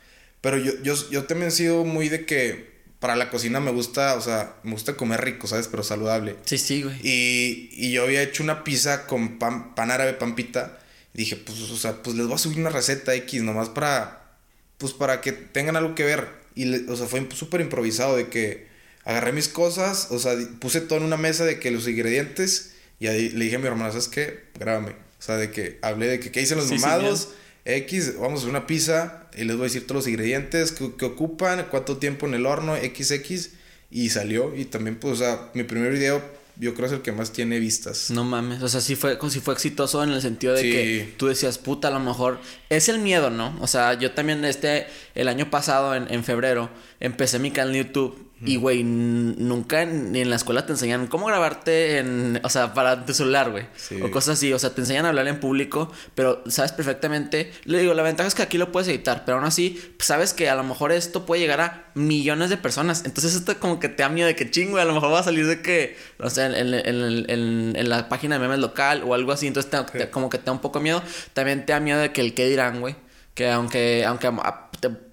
Pero 0.41 0.57
yo, 0.57 0.73
yo, 0.83 0.95
yo 1.11 1.25
también 1.25 1.49
he 1.49 1.53
sido 1.53 1.85
muy 1.85 2.09
de 2.09 2.25
que 2.25 2.79
para 2.99 3.15
la 3.15 3.29
cocina 3.29 3.61
me 3.61 3.73
gusta, 3.73 4.15
o 4.15 4.23
sea, 4.23 4.55
me 4.63 4.73
gusta 4.73 4.97
comer 4.97 5.21
rico, 5.23 5.47
¿sabes? 5.47 5.69
Pero 5.69 5.83
saludable. 5.83 6.37
Sí, 6.47 6.57
sí, 6.57 6.83
güey. 6.83 6.97
Y, 7.03 7.69
y 7.73 7.93
yo 7.93 8.05
había 8.05 8.23
hecho 8.23 8.43
una 8.43 8.65
pizza 8.65 9.07
con 9.07 9.39
pan, 9.39 9.75
pan 9.75 9.91
árabe, 9.91 10.15
pan 10.15 10.35
pita 10.35 10.79
dije, 11.19 11.35
pues, 11.35 11.59
o 11.59 11.77
sea, 11.77 12.01
pues 12.03 12.17
les 12.17 12.27
voy 12.27 12.37
a 12.37 12.39
subir 12.39 12.59
una 12.59 12.71
receta 12.71 13.13
X 13.13 13.43
nomás 13.43 13.69
para, 13.69 14.37
pues 14.79 14.93
para 14.93 15.21
que 15.21 15.33
tengan 15.33 15.75
algo 15.75 15.97
que 15.97 16.05
ver. 16.05 16.29
Y, 16.55 16.89
o 16.89 16.97
sea, 16.97 17.09
fue 17.09 17.27
súper 17.35 17.61
improvisado 17.61 18.17
de 18.17 18.29
que 18.29 18.69
agarré 19.05 19.33
mis 19.33 19.49
cosas, 19.49 20.09
o 20.11 20.19
sea, 20.21 20.37
puse 20.61 20.81
todo 20.81 21.01
en 21.01 21.05
una 21.05 21.17
mesa 21.17 21.45
de 21.45 21.59
que 21.59 21.73
los 21.73 21.89
ingredientes 21.89 22.75
y 23.01 23.09
ahí 23.09 23.31
le 23.31 23.47
dije 23.47 23.57
a 23.57 23.59
mi 23.59 23.67
hermana, 23.67 23.91
¿sabes 23.91 24.07
qué? 24.07 24.45
Grábame. 24.61 24.93
O 24.93 25.23
sea, 25.23 25.37
de 25.37 25.51
que 25.51 25.81
hablé 25.83 26.07
de 26.07 26.21
que 26.21 26.31
qué 26.31 26.39
dicen 26.39 26.57
los 26.57 26.71
mamados, 26.71 27.31
X, 27.65 28.17
vamos 28.17 28.35
a 28.35 28.43
hacer 28.43 28.51
una 28.51 28.69
pizza 28.69 29.29
y 29.37 29.43
les 29.43 29.57
voy 29.57 29.65
a 29.65 29.69
decir 29.69 29.89
todos 29.89 30.05
los 30.05 30.09
ingredientes 30.09 30.71
que, 30.71 30.95
que 30.95 31.05
ocupan, 31.05 31.67
cuánto 31.69 31.97
tiempo 31.97 32.27
en 32.27 32.35
el 32.35 32.47
horno, 32.47 32.77
XX, 32.77 33.51
y 33.91 34.11
salió. 34.11 34.55
Y 34.55 34.67
también, 34.67 35.01
pues, 35.01 35.15
o 35.15 35.17
sea, 35.17 35.51
mi 35.55 35.65
primer 35.65 35.93
video 35.93 36.23
yo 36.59 36.75
creo 36.75 36.89
que 36.89 36.95
es 36.95 36.99
el 36.99 37.03
que 37.03 37.13
más 37.13 37.33
tiene 37.33 37.59
vistas. 37.59 38.11
No 38.11 38.25
mames, 38.25 38.63
o 38.63 38.69
sea, 38.69 38.81
sí 38.81 38.97
fue, 38.97 39.19
si 39.31 39.41
fue 39.41 39.55
exitoso 39.55 40.03
en 40.03 40.11
el 40.11 40.21
sentido 40.21 40.55
de 40.55 40.63
que 40.63 41.15
tú 41.17 41.27
decías, 41.27 41.59
puta, 41.59 41.89
a 41.89 41.91
lo 41.91 42.01
mejor 42.01 42.41
es 42.69 42.89
el 42.89 42.99
miedo, 42.99 43.31
¿no? 43.31 43.57
O 43.61 43.67
sea, 43.67 43.95
yo 43.95 44.13
también 44.13 44.45
este, 44.45 44.87
el 45.15 45.29
año 45.29 45.51
pasado, 45.51 45.95
en, 45.95 46.13
en 46.13 46.25
febrero, 46.25 46.71
empecé 47.01 47.39
mi 47.39 47.51
canal 47.51 47.77
en 47.77 47.85
YouTube 47.85 48.28
y, 48.45 48.57
güey, 48.57 48.85
nunca 48.85 49.85
ni 49.85 50.21
en 50.21 50.31
la 50.31 50.37
escuela 50.37 50.65
te 50.65 50.73
enseñan 50.73 51.09
cómo 51.09 51.27
grabarte 51.27 51.99
en, 51.99 52.41
o 52.45 52.49
sea, 52.49 52.73
para 52.73 53.05
tu 53.05 53.13
celular, 53.13 53.51
güey. 53.51 53.67
O 54.03 54.11
cosas 54.11 54.39
así, 54.39 54.53
o 54.53 54.59
sea, 54.59 54.71
te 54.71 54.81
enseñan 54.81 55.07
a 55.07 55.09
hablar 55.09 55.27
en 55.27 55.41
público, 55.41 55.91
pero 56.15 56.43
sabes 56.47 56.73
perfectamente, 56.73 57.53
le 57.65 57.81
digo, 57.81 57.95
la 57.95 58.03
ventaja 58.03 58.29
es 58.29 58.35
que 58.35 58.43
aquí 58.43 58.59
lo 58.59 58.71
puedes 58.71 58.89
editar, 58.89 59.25
pero 59.25 59.39
aún 59.39 59.47
así, 59.47 59.81
pues, 59.97 60.07
sabes 60.07 60.35
que 60.35 60.49
a 60.49 60.55
lo 60.55 60.63
mejor 60.63 60.93
esto 60.93 61.27
puede 61.27 61.41
llegar 61.41 61.61
a 61.61 61.91
millones 61.95 62.51
de 62.51 62.57
personas. 62.57 63.05
Entonces 63.05 63.35
esto 63.35 63.59
como 63.59 63.81
que 63.81 63.89
te 63.89 64.03
da 64.03 64.09
miedo 64.09 64.29
de 64.29 64.37
que 64.37 64.51
chingo, 64.51 64.79
a 64.79 64.85
lo 64.85 64.95
mejor 64.95 65.13
va 65.13 65.21
a 65.21 65.25
salir 65.25 65.47
de 65.47 65.61
que, 65.61 65.97
o 66.19 66.31
sea, 66.31 66.47
en, 66.47 66.75
en, 66.75 67.75
en, 67.77 67.89
la 67.89 68.09
página 68.09 68.37
de 68.37 68.41
memes 68.41 68.59
local 68.59 69.03
o 69.05 69.15
algo 69.15 69.33
así, 69.33 69.47
entonces 69.47 69.71
como 70.11 70.29
que 70.31 70.39
te 70.39 70.45
da 70.45 70.53
un 70.53 70.61
poco 70.61 70.81
miedo. 70.81 71.03
También 71.33 71.67
te 71.67 71.73
da 71.73 71.81
miedo 71.81 72.01
de 72.01 72.13
que 72.13 72.21
el 72.21 72.35
que 72.35 72.49
dirán, 72.49 72.81
güey. 72.81 72.95
Que 73.35 73.51
aunque, 73.51 74.05
aunque 74.05 74.29
te, 74.68 74.68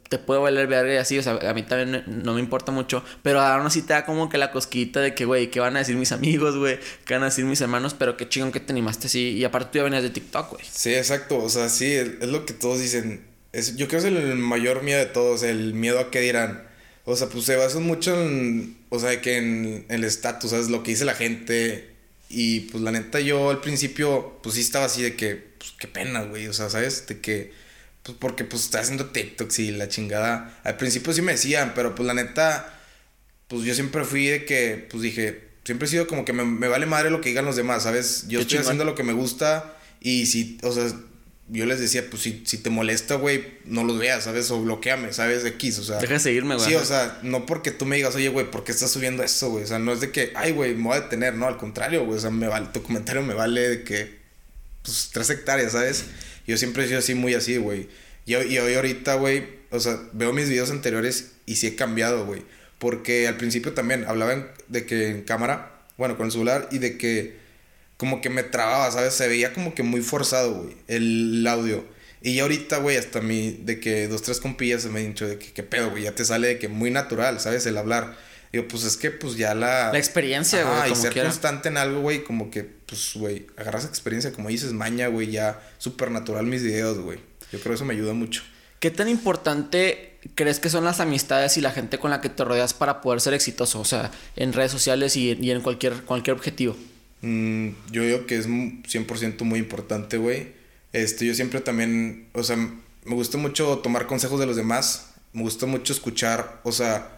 te 0.09 0.19
puede 0.19 0.39
valer 0.39 0.67
verga 0.67 0.93
y 0.93 0.97
así, 0.97 1.17
o 1.17 1.23
sea, 1.23 1.33
a 1.33 1.53
mí 1.53 1.63
también 1.63 2.03
no 2.05 2.33
me 2.33 2.39
importa 2.39 2.71
mucho, 2.71 3.03
pero 3.23 3.41
aún 3.41 3.65
así 3.65 3.81
te 3.81 3.93
da 3.93 4.05
como 4.05 4.29
que 4.29 4.37
la 4.37 4.51
cosquita 4.51 5.01
de 5.01 5.15
que, 5.15 5.25
güey, 5.25 5.49
¿qué 5.49 5.59
van 5.59 5.75
a 5.75 5.79
decir 5.79 5.95
mis 5.95 6.11
amigos, 6.11 6.57
güey? 6.57 6.79
¿Qué 7.05 7.15
van 7.15 7.23
a 7.23 7.27
decir 7.27 7.45
mis 7.45 7.61
hermanos? 7.61 7.95
Pero 7.97 8.15
qué 8.15 8.29
chingón 8.29 8.51
que 8.51 8.59
te 8.59 8.71
animaste 8.71 9.07
así, 9.07 9.31
y 9.31 9.43
aparte 9.43 9.71
tú 9.71 9.77
ya 9.79 9.83
venías 9.83 10.03
de 10.03 10.11
TikTok, 10.11 10.51
güey. 10.51 10.63
Sí, 10.69 10.93
exacto, 10.93 11.41
o 11.41 11.49
sea, 11.49 11.69
sí, 11.69 11.91
es, 11.91 12.27
lo 12.27 12.45
que 12.45 12.53
todos 12.53 12.79
dicen. 12.79 13.25
Es, 13.51 13.77
yo 13.77 13.87
creo 13.87 14.01
que 14.01 14.09
es 14.09 14.13
el 14.13 14.35
mayor 14.35 14.83
miedo 14.83 14.99
de 14.99 15.05
todos, 15.05 15.43
el 15.43 15.73
miedo 15.73 15.99
a 15.99 16.11
qué 16.11 16.21
dirán. 16.21 16.67
O 17.05 17.15
sea, 17.15 17.27
pues 17.27 17.45
se 17.45 17.55
basa 17.55 17.79
mucho 17.79 18.19
en, 18.19 18.77
o 18.89 18.99
sea, 18.99 19.21
que 19.21 19.37
en, 19.37 19.85
el 19.89 20.03
estatus, 20.03 20.51
¿sabes? 20.51 20.69
Lo 20.69 20.83
que 20.83 20.91
dice 20.91 21.05
la 21.05 21.13
gente. 21.13 21.91
Y 22.29 22.61
pues 22.61 22.83
la 22.83 22.91
neta 22.91 23.19
yo 23.19 23.51
al 23.51 23.61
principio, 23.61 24.39
pues 24.41 24.55
sí 24.55 24.61
estaba 24.61 24.85
así 24.85 25.03
de 25.03 25.15
que, 25.15 25.35
pues 25.35 25.73
qué 25.79 25.87
pena, 25.87 26.23
güey, 26.23 26.47
o 26.47 26.53
sea, 26.53 26.69
¿sabes? 26.69 27.05
De 27.07 27.19
que 27.21 27.53
pues 28.05 28.17
porque 28.19 28.43
pues 28.43 28.65
está 28.65 28.81
haciendo 28.81 29.07
TikToks 29.07 29.59
y 29.59 29.71
la 29.71 29.87
chingada. 29.87 30.59
Al 30.63 30.77
principio 30.77 31.11
sí 31.11 31.23
me 31.23 31.31
decían, 31.31 31.71
pero 31.73 31.95
pues 31.95 32.05
la 32.05 32.13
neta, 32.13 32.71
pues 33.47 33.63
yo 33.63 33.73
siempre 33.73 34.03
fui 34.03 34.27
de 34.27 34.45
que, 34.45 34.87
pues 34.91 35.01
dije, 35.01 35.43
siempre 35.63 35.87
he 35.87 35.89
sido 35.89 36.05
como 36.05 36.23
que 36.23 36.31
me, 36.31 36.67
vale 36.67 36.85
madre 36.85 37.09
lo 37.09 37.19
que 37.19 37.29
digan 37.29 37.45
los 37.45 37.55
demás, 37.55 37.81
¿sabes? 37.81 38.25
Yo 38.27 38.39
estoy 38.41 38.59
haciendo 38.59 38.85
lo 38.85 38.93
que 38.93 39.01
me 39.01 39.13
gusta 39.13 39.75
y 39.99 40.27
si, 40.27 40.59
o 40.61 40.71
sea, 40.71 40.87
yo 41.47 41.65
les 41.65 41.79
decía, 41.79 42.07
pues 42.07 42.21
si, 42.21 42.43
si 42.45 42.59
te 42.59 42.69
molesta, 42.69 43.15
güey, 43.15 43.43
no 43.65 43.83
los 43.83 43.97
veas, 43.97 44.25
¿sabes? 44.25 44.51
O 44.51 44.61
bloqueame, 44.61 45.11
¿sabes? 45.11 45.43
X, 45.43 45.79
o 45.79 45.83
sea. 45.83 45.97
Deja 45.97 46.13
de 46.13 46.19
seguirme, 46.19 46.57
güey. 46.57 46.67
Sí, 46.67 46.75
o 46.75 46.85
sea, 46.85 47.17
no 47.23 47.47
porque 47.47 47.71
tú 47.71 47.87
me 47.87 47.95
digas, 47.95 48.13
oye, 48.15 48.29
güey, 48.29 48.51
¿por 48.51 48.63
qué 48.63 48.71
estás 48.71 48.91
subiendo 48.91 49.23
eso, 49.23 49.49
güey? 49.49 49.63
O 49.63 49.67
sea, 49.67 49.79
no 49.79 49.91
es 49.91 49.99
de 49.99 50.11
que, 50.11 50.31
ay, 50.35 50.51
güey, 50.51 50.75
me 50.75 50.83
voy 50.83 50.97
a 50.97 51.01
detener, 51.01 51.33
no, 51.33 51.47
al 51.47 51.57
contrario, 51.57 52.05
güey, 52.05 52.19
o 52.19 52.21
sea, 52.21 52.29
me 52.29 52.47
vale, 52.47 52.67
tu 52.71 52.83
comentario 52.83 53.23
me 53.23 53.33
vale 53.33 53.67
de 53.67 53.83
que, 53.83 54.19
pues, 54.83 55.09
tres 55.11 55.31
hectáreas, 55.31 55.71
¿sabes? 55.71 56.05
Yo 56.47 56.57
siempre 56.57 56.83
he 56.83 56.87
sido 56.87 56.99
así, 56.99 57.15
muy 57.15 57.33
así, 57.33 57.57
güey. 57.57 57.87
Y, 58.25 58.35
y 58.35 58.57
hoy 58.59 58.73
ahorita, 58.75 59.15
güey, 59.15 59.45
o 59.71 59.79
sea, 59.79 59.99
veo 60.13 60.33
mis 60.33 60.49
videos 60.49 60.71
anteriores 60.71 61.33
y 61.45 61.57
sí 61.57 61.67
he 61.67 61.75
cambiado, 61.75 62.25
güey. 62.25 62.43
Porque 62.79 63.27
al 63.27 63.37
principio 63.37 63.73
también 63.73 64.05
hablaba 64.05 64.53
de 64.67 64.85
que 64.85 65.09
en 65.09 65.21
cámara, 65.23 65.81
bueno, 65.97 66.17
con 66.17 66.27
el 66.27 66.31
celular, 66.31 66.67
y 66.71 66.79
de 66.79 66.97
que 66.97 67.45
como 67.97 68.21
que 68.21 68.29
me 68.29 68.43
trababa, 68.43 68.91
¿sabes? 68.91 69.13
Se 69.13 69.27
veía 69.27 69.53
como 69.53 69.73
que 69.73 69.83
muy 69.83 70.01
forzado, 70.01 70.63
güey, 70.63 70.75
el 70.87 71.45
audio. 71.47 71.85
Y 72.21 72.35
ya 72.35 72.43
ahorita, 72.43 72.77
güey, 72.77 72.97
hasta 72.97 73.21
mi, 73.21 73.51
de 73.51 73.79
que 73.79 74.07
dos, 74.07 74.23
tres 74.23 74.39
compillas 74.39 74.81
se 74.81 74.89
me 74.89 74.99
han 74.99 75.13
de 75.13 75.37
que, 75.37 75.53
¿qué 75.53 75.63
pedo, 75.63 75.91
güey? 75.91 76.03
Ya 76.03 76.15
te 76.15 76.25
sale 76.25 76.47
de 76.47 76.59
que 76.59 76.67
muy 76.67 76.89
natural, 76.91 77.39
¿sabes? 77.39 77.65
El 77.67 77.77
hablar. 77.77 78.17
Digo, 78.55 78.69
pues 78.69 78.85
es 78.85 78.95
que, 78.95 79.11
pues 79.11 79.35
ya 79.35 79.53
la... 79.53 79.91
La 79.91 79.97
experiencia, 79.97 80.63
güey. 80.63 80.93
y 80.93 80.95
ser 80.95 81.13
constante 81.13 81.67
en 81.67 81.75
algo, 81.75 81.99
güey, 81.99 82.23
como 82.23 82.49
que, 82.49 82.63
pues, 82.63 83.11
güey, 83.15 83.47
agarras 83.57 83.83
experiencia, 83.83 84.31
como 84.31 84.47
dices, 84.47 84.71
maña, 84.71 85.07
güey, 85.07 85.29
ya 85.29 85.61
súper 85.77 86.09
natural 86.09 86.45
mis 86.45 86.63
videos, 86.63 86.97
güey. 86.99 87.19
Yo 87.51 87.59
creo 87.59 87.71
que 87.71 87.73
eso 87.73 87.83
me 87.83 87.95
ayuda 87.95 88.13
mucho. 88.13 88.43
¿Qué 88.79 88.91
tan 88.91 89.09
importante 89.09 90.13
crees 90.35 90.61
que 90.61 90.69
son 90.69 90.85
las 90.85 91.01
amistades 91.01 91.57
y 91.57 91.61
la 91.61 91.71
gente 91.71 91.97
con 91.97 92.11
la 92.11 92.21
que 92.21 92.29
te 92.29 92.45
rodeas 92.45 92.73
para 92.73 93.01
poder 93.01 93.19
ser 93.19 93.33
exitoso? 93.33 93.81
O 93.81 93.83
sea, 93.83 94.09
en 94.37 94.53
redes 94.53 94.71
sociales 94.71 95.17
y, 95.17 95.33
y 95.33 95.51
en 95.51 95.59
cualquier, 95.59 96.03
cualquier 96.03 96.37
objetivo. 96.37 96.77
Mm, 97.23 97.71
yo 97.91 98.03
digo 98.03 98.25
que 98.25 98.37
es 98.37 98.47
100% 98.47 99.41
muy 99.41 99.59
importante, 99.59 100.15
güey. 100.15 100.53
Este, 100.93 101.25
yo 101.25 101.33
siempre 101.33 101.59
también, 101.59 102.29
o 102.31 102.41
sea, 102.41 102.55
me 102.55 103.15
gusta 103.15 103.37
mucho 103.37 103.79
tomar 103.79 104.07
consejos 104.07 104.39
de 104.39 104.45
los 104.45 104.55
demás. 104.55 105.09
Me 105.33 105.41
gusta 105.41 105.65
mucho 105.65 105.91
escuchar, 105.91 106.61
o 106.63 106.71
sea, 106.71 107.15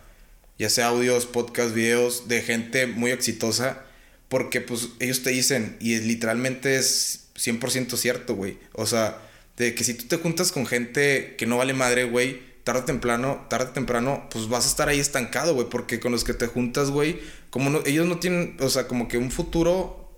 ya 0.57 0.69
sea 0.69 0.87
audios, 0.87 1.25
podcasts, 1.25 1.73
videos 1.73 2.27
de 2.27 2.41
gente 2.41 2.87
muy 2.87 3.11
exitosa. 3.11 3.83
Porque 4.29 4.59
pues 4.59 4.89
ellos 4.99 5.23
te 5.23 5.29
dicen, 5.29 5.77
y 5.79 5.97
literalmente 5.99 6.75
es 6.75 7.29
100% 7.35 7.95
cierto, 7.95 8.35
güey. 8.35 8.57
O 8.73 8.85
sea, 8.85 9.21
de 9.55 9.73
que 9.73 9.83
si 9.83 9.93
tú 9.93 10.05
te 10.05 10.17
juntas 10.17 10.51
con 10.51 10.65
gente 10.65 11.35
que 11.37 11.45
no 11.45 11.57
vale 11.57 11.73
madre, 11.73 12.03
güey, 12.03 12.41
tarde 12.63 12.81
o 12.81 12.85
temprano, 12.85 13.45
tarde 13.49 13.69
o 13.69 13.73
temprano, 13.73 14.27
pues 14.29 14.49
vas 14.49 14.65
a 14.65 14.67
estar 14.67 14.89
ahí 14.89 14.99
estancado, 14.99 15.53
güey. 15.53 15.69
Porque 15.69 15.99
con 15.99 16.11
los 16.11 16.23
que 16.23 16.33
te 16.33 16.47
juntas, 16.47 16.89
güey, 16.91 17.19
como 17.49 17.69
no, 17.69 17.81
ellos 17.85 18.05
no 18.05 18.19
tienen, 18.19 18.57
o 18.59 18.69
sea, 18.69 18.87
como 18.87 19.07
que 19.07 19.17
un 19.17 19.31
futuro, 19.31 20.11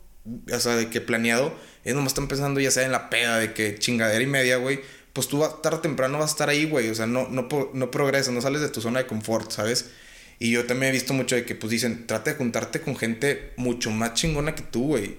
o 0.52 0.60
sea, 0.60 0.76
de 0.76 0.90
que 0.90 1.02
planeado, 1.02 1.54
ellos 1.84 1.96
nomás 1.96 2.12
están 2.12 2.28
pensando 2.28 2.60
ya 2.60 2.72
sea 2.72 2.84
en 2.86 2.92
la 2.92 3.10
peda, 3.10 3.38
de 3.38 3.54
que 3.54 3.78
chingadera 3.78 4.24
y 4.24 4.28
media, 4.28 4.58
güey. 4.58 4.82
Pues 5.14 5.28
tú 5.28 5.44
tarde 5.62 5.78
o 5.78 5.82
temprano 5.82 6.18
vas 6.18 6.32
a 6.32 6.34
estar 6.34 6.50
ahí, 6.50 6.66
güey. 6.66 6.90
O 6.90 6.96
sea, 6.96 7.06
no, 7.06 7.28
no, 7.30 7.48
no 7.74 7.92
progresas, 7.92 8.34
no 8.34 8.42
sales 8.42 8.62
de 8.62 8.70
tu 8.70 8.82
zona 8.82 9.00
de 9.00 9.06
confort, 9.06 9.52
¿sabes? 9.52 9.92
Y 10.40 10.52
yo 10.52 10.66
también 10.66 10.92
he 10.92 10.94
visto 10.94 11.14
mucho 11.14 11.36
de 11.36 11.46
que, 11.46 11.54
pues 11.54 11.70
dicen, 11.70 12.08
trata 12.08 12.32
de 12.32 12.38
juntarte 12.38 12.80
con 12.80 12.96
gente 12.96 13.52
mucho 13.58 13.92
más 13.92 14.14
chingona 14.14 14.56
que 14.56 14.64
tú, 14.64 14.88
güey. 14.88 15.18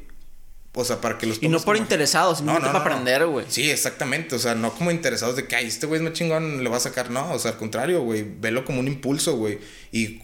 O 0.72 0.84
sea, 0.84 1.00
para 1.00 1.18
que 1.18 1.26
los 1.26 1.42
Y 1.42 1.48
no 1.48 1.60
por 1.60 1.76
interesados, 1.76 2.38
sino 2.38 2.54
no, 2.54 2.60
para 2.60 2.78
aprender, 2.78 3.26
güey. 3.26 3.44
Sí, 3.48 3.70
exactamente. 3.70 4.36
O 4.36 4.38
sea, 4.38 4.54
no 4.54 4.72
como 4.72 4.90
interesados 4.90 5.36
de 5.36 5.46
que, 5.46 5.56
ay, 5.56 5.66
este 5.66 5.86
güey 5.86 5.98
es 5.98 6.04
más 6.04 6.14
chingón, 6.14 6.62
le 6.62 6.70
va 6.70 6.76
a 6.76 6.80
sacar. 6.80 7.10
No, 7.10 7.32
o 7.32 7.38
sea, 7.38 7.52
al 7.52 7.56
contrario, 7.58 8.02
güey. 8.02 8.24
Velo 8.40 8.64
como 8.64 8.80
un 8.80 8.86
impulso, 8.86 9.36
güey. 9.36 9.58
Y 9.92 10.22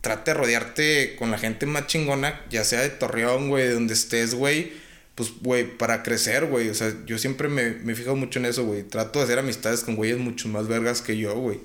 trate 0.00 0.32
de 0.32 0.34
rodearte 0.34 1.16
con 1.16 1.30
la 1.30 1.38
gente 1.38 1.64
más 1.64 1.86
chingona, 1.86 2.42
ya 2.50 2.62
sea 2.62 2.82
de 2.82 2.90
Torreón, 2.90 3.48
güey, 3.48 3.66
de 3.66 3.74
donde 3.74 3.94
estés, 3.94 4.34
güey. 4.34 4.72
Pues, 5.14 5.30
güey, 5.40 5.64
para 5.78 6.02
crecer, 6.02 6.46
güey. 6.46 6.68
O 6.68 6.74
sea, 6.74 6.92
yo 7.06 7.18
siempre 7.18 7.48
me, 7.48 7.70
me 7.70 7.94
fijo 7.94 8.14
mucho 8.14 8.38
en 8.38 8.46
eso, 8.46 8.64
güey. 8.64 8.82
Trato 8.82 9.18
de 9.18 9.24
hacer 9.24 9.38
amistades 9.38 9.82
con 9.82 9.96
güeyes 9.96 10.18
mucho 10.18 10.46
más 10.48 10.68
vergas 10.68 11.00
que 11.00 11.16
yo, 11.16 11.34
güey. 11.34 11.60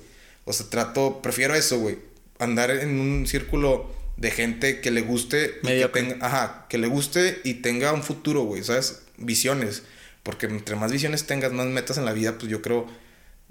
O 0.46 0.52
sea, 0.54 0.66
trato, 0.70 1.20
prefiero 1.20 1.54
eso, 1.54 1.78
güey. 1.78 2.09
Andar 2.40 2.70
en 2.70 2.98
un 2.98 3.26
círculo 3.26 3.90
de 4.16 4.30
gente 4.30 4.80
que 4.80 4.90
le 4.90 5.02
guste. 5.02 5.60
que 5.62 5.88
tenga, 5.92 6.26
ajá, 6.26 6.66
que 6.68 6.78
le 6.78 6.88
guste 6.88 7.40
y 7.44 7.54
tenga 7.54 7.92
un 7.92 8.02
futuro, 8.02 8.42
güey, 8.42 8.64
¿sabes? 8.64 9.02
Visiones. 9.16 9.82
Porque 10.22 10.46
entre 10.46 10.76
más 10.76 10.92
visiones 10.92 11.26
tengas, 11.26 11.52
más 11.52 11.66
metas 11.66 11.96
en 11.96 12.04
la 12.04 12.12
vida, 12.12 12.36
pues 12.36 12.50
yo 12.50 12.60
creo 12.60 12.86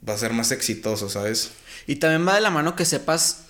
va 0.08 0.14
a 0.14 0.18
ser 0.18 0.34
más 0.34 0.52
exitoso, 0.52 1.10
¿sabes? 1.10 1.52
Y 1.88 1.98
también 1.98 2.28
va 2.28 2.36
de 2.36 2.42
la 2.42 2.52
mano 2.52 2.76
que 2.76 2.86
sepas 2.86 3.46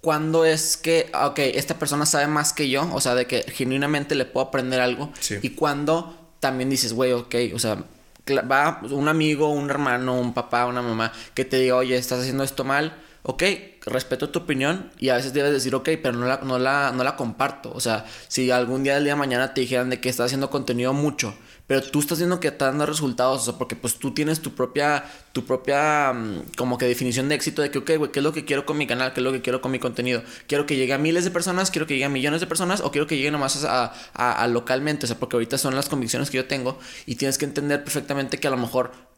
cuándo 0.00 0.44
es 0.44 0.76
que, 0.76 1.10
ah, 1.12 1.28
ok, 1.28 1.38
esta 1.38 1.78
persona 1.78 2.06
sabe 2.06 2.26
más 2.26 2.52
que 2.52 2.68
yo, 2.68 2.88
o 2.92 3.00
sea, 3.00 3.14
de 3.14 3.26
que 3.26 3.42
genuinamente 3.42 4.14
le 4.14 4.24
puedo 4.24 4.46
aprender 4.46 4.80
algo. 4.80 5.12
Y 5.42 5.50
cuando 5.50 6.34
también 6.40 6.70
dices, 6.70 6.92
güey, 6.92 7.12
ok, 7.12 7.34
o 7.54 7.58
sea, 7.58 7.84
va 8.30 8.80
un 8.90 9.08
amigo, 9.08 9.48
un 9.48 9.70
hermano, 9.70 10.18
un 10.18 10.34
papá, 10.34 10.66
una 10.66 10.82
mamá 10.82 11.12
que 11.34 11.44
te 11.44 11.58
diga, 11.58 11.76
oye, 11.76 11.96
estás 11.96 12.20
haciendo 12.20 12.44
esto 12.44 12.64
mal 12.64 12.96
ok, 13.24 13.42
respeto 13.86 14.30
tu 14.30 14.40
opinión 14.40 14.90
y 14.98 15.10
a 15.10 15.16
veces 15.16 15.32
debes 15.32 15.52
decir, 15.52 15.74
ok, 15.74 15.90
pero 16.02 16.12
no 16.12 16.26
la, 16.26 16.40
no 16.42 16.58
la, 16.58 16.92
no 16.92 17.04
la 17.04 17.16
comparto. 17.16 17.72
O 17.72 17.80
sea, 17.80 18.04
si 18.28 18.50
algún 18.50 18.82
día 18.82 18.94
del 18.94 19.04
día 19.04 19.14
de 19.14 19.18
mañana 19.18 19.54
te 19.54 19.60
dijeran 19.60 19.90
de 19.90 20.00
que 20.00 20.08
estás 20.08 20.26
haciendo 20.26 20.50
contenido 20.50 20.92
mucho, 20.92 21.34
pero 21.66 21.82
tú 21.82 22.00
estás 22.00 22.18
viendo 22.18 22.40
que 22.40 22.48
está 22.48 22.66
dando 22.66 22.84
resultados, 22.84 23.42
o 23.42 23.44
sea, 23.44 23.58
porque 23.58 23.76
pues 23.76 23.98
tú 23.98 24.12
tienes 24.12 24.40
tu 24.40 24.54
propia, 24.54 25.04
tu 25.32 25.44
propia, 25.44 26.12
mm, 26.12 26.52
como 26.56 26.76
que 26.78 26.86
definición 26.86 27.28
de 27.28 27.36
éxito 27.36 27.62
de 27.62 27.70
que, 27.70 27.78
ok, 27.78 27.92
güey, 27.96 28.12
¿qué 28.12 28.20
es 28.20 28.24
lo 28.24 28.32
que 28.32 28.44
quiero 28.44 28.66
con 28.66 28.76
mi 28.76 28.86
canal? 28.86 29.12
¿Qué 29.12 29.20
es 29.20 29.24
lo 29.24 29.32
que 29.32 29.40
quiero 29.40 29.60
con 29.60 29.70
mi 29.70 29.78
contenido? 29.78 30.22
¿Quiero 30.48 30.66
que 30.66 30.76
llegue 30.76 30.92
a 30.92 30.98
miles 30.98 31.24
de 31.24 31.30
personas? 31.30 31.70
¿Quiero 31.70 31.86
que 31.86 31.94
llegue 31.94 32.06
a 32.06 32.08
millones 32.08 32.40
de 32.40 32.46
personas? 32.46 32.80
¿O 32.80 32.90
quiero 32.90 33.06
que 33.06 33.16
llegue 33.16 33.30
nomás 33.30 33.64
a, 33.64 33.92
a 34.14 34.46
localmente? 34.48 35.06
O 35.06 35.08
sea, 35.08 35.18
porque 35.18 35.36
ahorita 35.36 35.58
son 35.58 35.74
las 35.76 35.88
convicciones 35.88 36.30
que 36.30 36.38
yo 36.38 36.46
tengo 36.46 36.78
y 37.06 37.14
tienes 37.14 37.38
que 37.38 37.44
entender 37.44 37.84
perfectamente 37.84 38.38
que 38.38 38.48
a 38.48 38.50
lo 38.50 38.56
mejor 38.56 39.11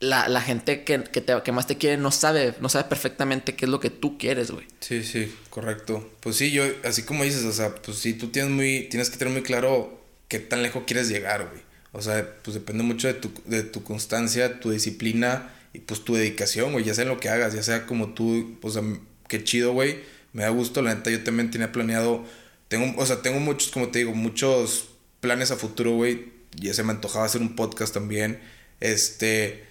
la, 0.00 0.28
la 0.28 0.40
gente 0.40 0.84
que, 0.84 1.02
que, 1.04 1.20
te, 1.20 1.34
que, 1.42 1.52
más 1.52 1.66
te 1.66 1.78
quiere 1.78 1.96
no 1.96 2.10
sabe, 2.10 2.54
no 2.60 2.68
sabe 2.68 2.88
perfectamente 2.88 3.54
qué 3.54 3.64
es 3.64 3.70
lo 3.70 3.80
que 3.80 3.90
tú 3.90 4.18
quieres, 4.18 4.50
güey. 4.50 4.66
Sí, 4.80 5.02
sí, 5.02 5.34
correcto. 5.50 6.10
Pues 6.20 6.36
sí, 6.36 6.50
yo, 6.50 6.64
así 6.84 7.02
como 7.02 7.24
dices, 7.24 7.44
o 7.44 7.52
sea, 7.52 7.74
pues 7.74 7.98
sí, 7.98 8.14
tú 8.14 8.28
tienes 8.28 8.50
muy, 8.50 8.88
tienes 8.90 9.10
que 9.10 9.16
tener 9.16 9.32
muy 9.32 9.42
claro 9.42 10.00
qué 10.28 10.38
tan 10.38 10.62
lejos 10.62 10.84
quieres 10.86 11.08
llegar, 11.08 11.48
güey. 11.48 11.62
O 11.92 12.02
sea, 12.02 12.38
pues 12.42 12.54
depende 12.54 12.82
mucho 12.82 13.06
de 13.06 13.14
tu, 13.14 13.30
de 13.46 13.62
tu 13.62 13.84
constancia, 13.84 14.58
tu 14.60 14.70
disciplina 14.70 15.54
y 15.72 15.78
pues 15.78 16.04
tu 16.04 16.14
dedicación, 16.14 16.72
güey, 16.72 16.84
ya 16.84 16.94
sea 16.94 17.02
en 17.02 17.08
lo 17.08 17.20
que 17.20 17.28
hagas, 17.28 17.54
ya 17.54 17.62
sea 17.62 17.86
como 17.86 18.14
tú, 18.14 18.58
o 18.62 18.70
sea, 18.70 18.82
qué 19.28 19.42
chido, 19.44 19.72
güey. 19.72 20.00
Me 20.32 20.42
da 20.42 20.48
gusto, 20.48 20.82
la 20.82 20.94
neta, 20.94 21.10
yo 21.10 21.22
también 21.22 21.50
tenía 21.50 21.70
planeado, 21.70 22.24
tengo, 22.68 23.00
o 23.00 23.06
sea, 23.06 23.22
tengo 23.22 23.38
muchos, 23.38 23.70
como 23.70 23.88
te 23.88 24.00
digo, 24.00 24.12
muchos 24.12 24.88
planes 25.20 25.52
a 25.52 25.56
futuro, 25.56 25.92
güey. 25.92 26.32
Ya 26.56 26.74
se 26.74 26.82
me 26.82 26.90
antojaba 26.90 27.24
hacer 27.24 27.40
un 27.40 27.56
podcast 27.56 27.94
también. 27.94 28.40
Este, 28.80 29.64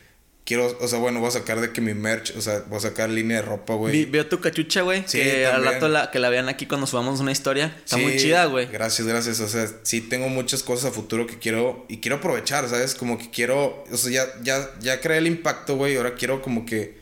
quiero, 0.45 0.77
o 0.79 0.87
sea, 0.87 0.99
bueno, 0.99 1.19
voy 1.19 1.29
a 1.29 1.31
sacar 1.31 1.61
de 1.61 1.71
que 1.71 1.81
mi 1.81 1.93
merch, 1.93 2.35
o 2.35 2.41
sea, 2.41 2.63
voy 2.67 2.77
a 2.77 2.81
sacar 2.81 3.09
línea 3.09 3.37
de 3.37 3.43
ropa, 3.43 3.73
güey. 3.75 4.05
Veo 4.05 4.27
tu 4.27 4.39
cachucha, 4.39 4.81
güey. 4.81 5.03
Sí, 5.05 5.19
que 5.19 5.45
al 5.45 5.63
rato 5.63 5.87
la, 5.87 6.11
que 6.11 6.19
la 6.19 6.29
vean 6.29 6.49
aquí 6.49 6.65
cuando 6.65 6.87
subamos 6.87 7.19
una 7.19 7.31
historia. 7.31 7.75
Está 7.83 7.97
muy 7.97 8.17
chida, 8.17 8.45
güey. 8.45 8.67
Gracias, 8.67 9.07
gracias. 9.07 9.39
O 9.39 9.47
sea, 9.47 9.67
sí 9.83 10.01
tengo 10.01 10.29
muchas 10.29 10.63
cosas 10.63 10.91
a 10.91 10.93
futuro 10.93 11.27
que 11.27 11.39
quiero 11.39 11.85
y 11.87 11.97
quiero 11.97 12.17
aprovechar, 12.17 12.67
¿sabes? 12.69 12.95
Como 12.95 13.17
que 13.17 13.29
quiero, 13.29 13.83
o 13.91 13.97
sea, 13.97 14.11
ya, 14.11 14.43
ya, 14.43 14.69
ya 14.79 15.01
creé 15.01 15.19
el 15.19 15.27
impacto, 15.27 15.75
güey. 15.75 15.95
Ahora 15.95 16.15
quiero 16.15 16.41
como 16.41 16.65
que 16.65 17.01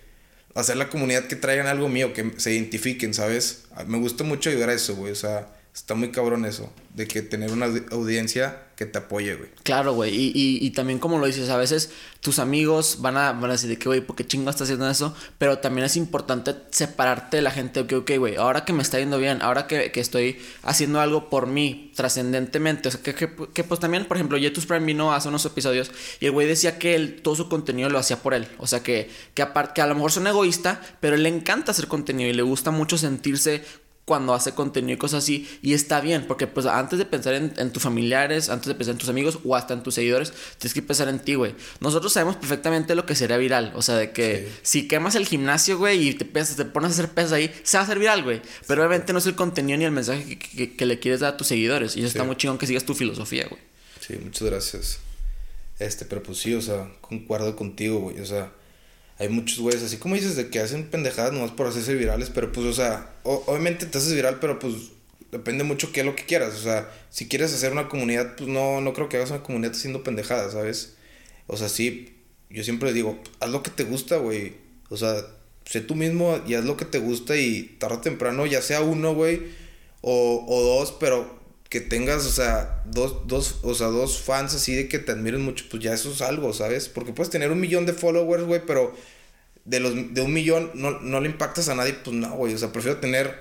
hacer 0.53 0.77
la 0.77 0.89
comunidad 0.89 1.25
que 1.25 1.35
traigan 1.35 1.67
algo 1.67 1.89
mío, 1.89 2.13
que 2.13 2.31
se 2.37 2.53
identifiquen, 2.53 3.13
¿sabes? 3.13 3.63
Me 3.87 3.97
gusta 3.97 4.23
mucho 4.23 4.49
ayudar 4.49 4.69
a 4.69 4.73
eso, 4.73 4.95
güey. 4.95 5.11
O 5.11 5.15
sea, 5.15 5.47
está 5.73 5.95
muy 5.95 6.11
cabrón 6.11 6.45
eso, 6.45 6.71
de 6.95 7.07
que 7.07 7.21
tener 7.21 7.51
una 7.51 7.67
audiencia 7.91 8.63
que 8.75 8.85
te 8.85 8.97
apoye, 8.97 9.35
güey. 9.35 9.49
Claro, 9.63 9.93
güey. 9.93 10.13
Y, 10.13 10.57
y, 10.59 10.71
también 10.71 10.99
como 10.99 11.19
lo 11.19 11.27
dices, 11.27 11.49
a 11.49 11.55
veces 11.55 11.91
tus 12.19 12.39
amigos 12.39 12.97
van 12.99 13.15
a, 13.15 13.31
van 13.31 13.45
a 13.45 13.53
decir 13.53 13.69
de 13.69 13.77
que, 13.77 13.87
güey, 13.87 14.01
¿por 14.01 14.15
qué 14.15 14.25
chingo 14.25 14.49
estás 14.49 14.63
haciendo 14.63 14.89
eso? 14.89 15.15
Pero 15.37 15.59
también 15.59 15.85
es 15.85 15.95
importante 15.95 16.55
separarte 16.71 17.37
de 17.37 17.43
la 17.43 17.51
gente. 17.51 17.85
Que, 17.85 17.95
ok, 17.95 18.11
güey, 18.17 18.35
ahora 18.35 18.65
que 18.65 18.73
me 18.73 18.81
está 18.81 18.99
yendo 18.99 19.17
bien, 19.17 19.41
ahora 19.41 19.67
que, 19.67 19.91
que 19.91 19.99
estoy 19.99 20.39
haciendo 20.63 20.99
algo 20.99 21.29
por 21.29 21.47
mí, 21.47 21.91
trascendentemente. 21.95 22.89
O 22.89 22.91
sea, 22.91 23.01
que, 23.01 23.13
que, 23.13 23.29
que, 23.53 23.63
pues 23.63 23.79
también, 23.79 24.05
por 24.05 24.17
ejemplo, 24.17 24.37
Jetus 24.39 24.65
Prime 24.65 24.85
vino 24.85 25.13
hace 25.13 25.29
unos 25.29 25.45
episodios 25.45 25.91
y 26.19 26.25
el 26.25 26.31
güey 26.31 26.47
decía 26.47 26.79
que 26.79 26.95
él, 26.95 27.21
todo 27.21 27.35
su 27.35 27.49
contenido 27.49 27.89
lo 27.89 27.99
hacía 27.99 28.17
por 28.17 28.33
él. 28.33 28.47
O 28.57 28.67
sea, 28.67 28.81
que, 28.81 29.09
que, 29.35 29.41
aparte, 29.41 29.73
que 29.75 29.81
a 29.81 29.87
lo 29.87 29.95
mejor 29.95 30.11
son 30.11 30.27
egoísta, 30.27 30.81
pero 30.99 31.15
le 31.15 31.29
encanta 31.29 31.71
hacer 31.71 31.87
contenido 31.87 32.29
y 32.29 32.33
le 32.33 32.41
gusta 32.41 32.71
mucho 32.71 32.97
sentirse 32.97 33.63
cuando 34.11 34.33
hace 34.33 34.51
contenido 34.51 34.95
y 34.95 34.97
cosas 34.97 35.23
así. 35.23 35.47
Y 35.61 35.73
está 35.73 36.01
bien, 36.01 36.27
porque 36.27 36.45
pues 36.45 36.65
antes 36.65 36.99
de 36.99 37.05
pensar 37.05 37.33
en, 37.33 37.71
tus 37.71 37.81
familiares, 37.81 38.49
antes 38.49 38.67
de 38.67 38.75
pensar 38.75 38.91
en 38.91 38.97
tus 38.97 39.07
amigos 39.07 39.39
o 39.45 39.55
hasta 39.55 39.73
en 39.73 39.83
tus 39.83 39.95
seguidores, 39.95 40.33
tienes 40.57 40.73
que 40.73 40.81
pensar 40.81 41.07
en 41.07 41.19
ti, 41.19 41.35
güey. 41.35 41.55
Nosotros 41.79 42.11
sabemos 42.11 42.35
perfectamente 42.35 42.93
lo 42.93 43.05
que 43.05 43.15
sería 43.15 43.37
viral. 43.37 43.71
O 43.73 43.81
sea, 43.81 43.95
de 43.95 44.11
que 44.11 44.51
si 44.63 44.89
quemas 44.89 45.15
el 45.15 45.25
gimnasio, 45.25 45.77
güey, 45.77 46.09
y 46.09 46.13
te, 46.13 46.25
te 46.25 46.65
pones 46.65 46.89
a 46.89 46.93
hacer 46.93 47.07
pesas 47.11 47.31
ahí, 47.31 47.49
se 47.63 47.77
va 47.77 47.83
a 47.83 47.85
hacer 47.85 47.99
viral, 47.99 48.21
güey. 48.21 48.41
Pero 48.67 48.81
obviamente 48.81 49.13
no 49.13 49.19
es 49.19 49.25
el 49.27 49.35
contenido 49.35 49.77
ni 49.77 49.85
el 49.85 49.91
mensaje 49.91 50.37
que, 50.37 50.85
le 50.85 50.99
quieres 50.99 51.21
dar 51.21 51.35
a 51.35 51.37
tus 51.37 51.47
seguidores. 51.47 51.95
Y 51.95 51.99
eso 51.99 52.09
está 52.09 52.25
muy 52.25 52.35
chingón 52.35 52.57
que 52.57 52.67
sigas 52.67 52.83
tu 52.83 52.93
filosofía, 52.93 53.47
güey. 53.49 53.61
Sí, 54.01 54.17
muchas 54.21 54.41
gracias. 54.45 54.99
Este, 55.79 56.03
pero 56.03 56.21
pues 56.21 56.37
sí, 56.37 56.53
o 56.53 56.61
sea, 56.61 56.91
concuerdo 56.99 57.55
contigo, 57.55 58.01
güey. 58.01 58.19
O 58.19 58.25
sea, 58.25 58.51
hay 59.21 59.29
muchos 59.29 59.59
güeyes, 59.59 59.83
así 59.83 59.97
como 59.97 60.15
dices, 60.15 60.35
de 60.35 60.49
que 60.49 60.59
hacen 60.59 60.85
pendejadas 60.85 61.31
nomás 61.31 61.51
por 61.51 61.67
hacerse 61.67 61.93
virales, 61.93 62.31
pero 62.31 62.51
pues, 62.51 62.65
o 62.65 62.73
sea, 62.73 63.13
obviamente 63.23 63.85
te 63.85 63.99
haces 63.99 64.15
viral, 64.15 64.39
pero 64.39 64.57
pues 64.57 64.73
depende 65.31 65.63
mucho 65.63 65.91
qué 65.91 65.99
es 65.99 66.07
lo 66.07 66.15
que 66.15 66.25
quieras. 66.25 66.55
O 66.55 66.63
sea, 66.63 66.91
si 67.11 67.27
quieres 67.27 67.53
hacer 67.53 67.71
una 67.71 67.87
comunidad, 67.87 68.35
pues 68.35 68.49
no, 68.49 68.81
no 68.81 68.93
creo 68.93 69.09
que 69.09 69.17
hagas 69.17 69.29
una 69.29 69.43
comunidad 69.43 69.73
haciendo 69.75 70.03
pendejadas, 70.03 70.53
¿sabes? 70.53 70.95
O 71.45 71.55
sea, 71.55 71.69
sí, 71.69 72.15
yo 72.49 72.63
siempre 72.63 72.93
digo, 72.93 73.21
haz 73.39 73.51
lo 73.51 73.61
que 73.61 73.69
te 73.69 73.83
gusta, 73.83 74.17
güey. 74.17 74.53
O 74.89 74.97
sea, 74.97 75.23
sé 75.65 75.81
tú 75.81 75.93
mismo 75.93 76.41
y 76.47 76.55
haz 76.55 76.65
lo 76.65 76.75
que 76.75 76.85
te 76.85 76.97
gusta 76.97 77.37
y 77.37 77.75
tarde 77.77 77.97
o 77.97 78.01
temprano, 78.01 78.47
ya 78.47 78.63
sea 78.63 78.81
uno, 78.81 79.13
güey, 79.13 79.39
o, 80.01 80.43
o 80.49 80.63
dos, 80.63 80.95
pero 80.99 81.40
que 81.71 81.79
tengas, 81.79 82.25
o 82.25 82.31
sea, 82.31 82.83
dos, 82.83 83.27
dos, 83.27 83.59
o 83.63 83.73
sea, 83.73 83.87
dos 83.87 84.19
fans 84.19 84.53
así 84.53 84.75
de 84.75 84.89
que 84.89 84.99
te 84.99 85.13
admiren 85.13 85.41
mucho, 85.41 85.63
pues 85.71 85.81
ya 85.81 85.93
eso 85.93 86.11
es 86.11 86.21
algo, 86.21 86.51
¿sabes? 86.51 86.89
Porque 86.89 87.13
puedes 87.13 87.29
tener 87.29 87.49
un 87.49 87.61
millón 87.61 87.85
de 87.85 87.93
followers, 87.93 88.43
güey, 88.43 88.61
pero 88.67 88.93
de 89.63 89.79
los 89.79 90.13
de 90.13 90.21
un 90.21 90.33
millón 90.33 90.71
no, 90.73 90.99
no 90.99 91.21
le 91.21 91.29
impactas 91.29 91.69
a 91.69 91.75
nadie, 91.75 91.93
pues 91.93 92.13
no, 92.13 92.29
güey. 92.31 92.53
O 92.53 92.57
sea, 92.57 92.73
prefiero 92.73 92.97
tener, 92.97 93.27
o 93.27 93.31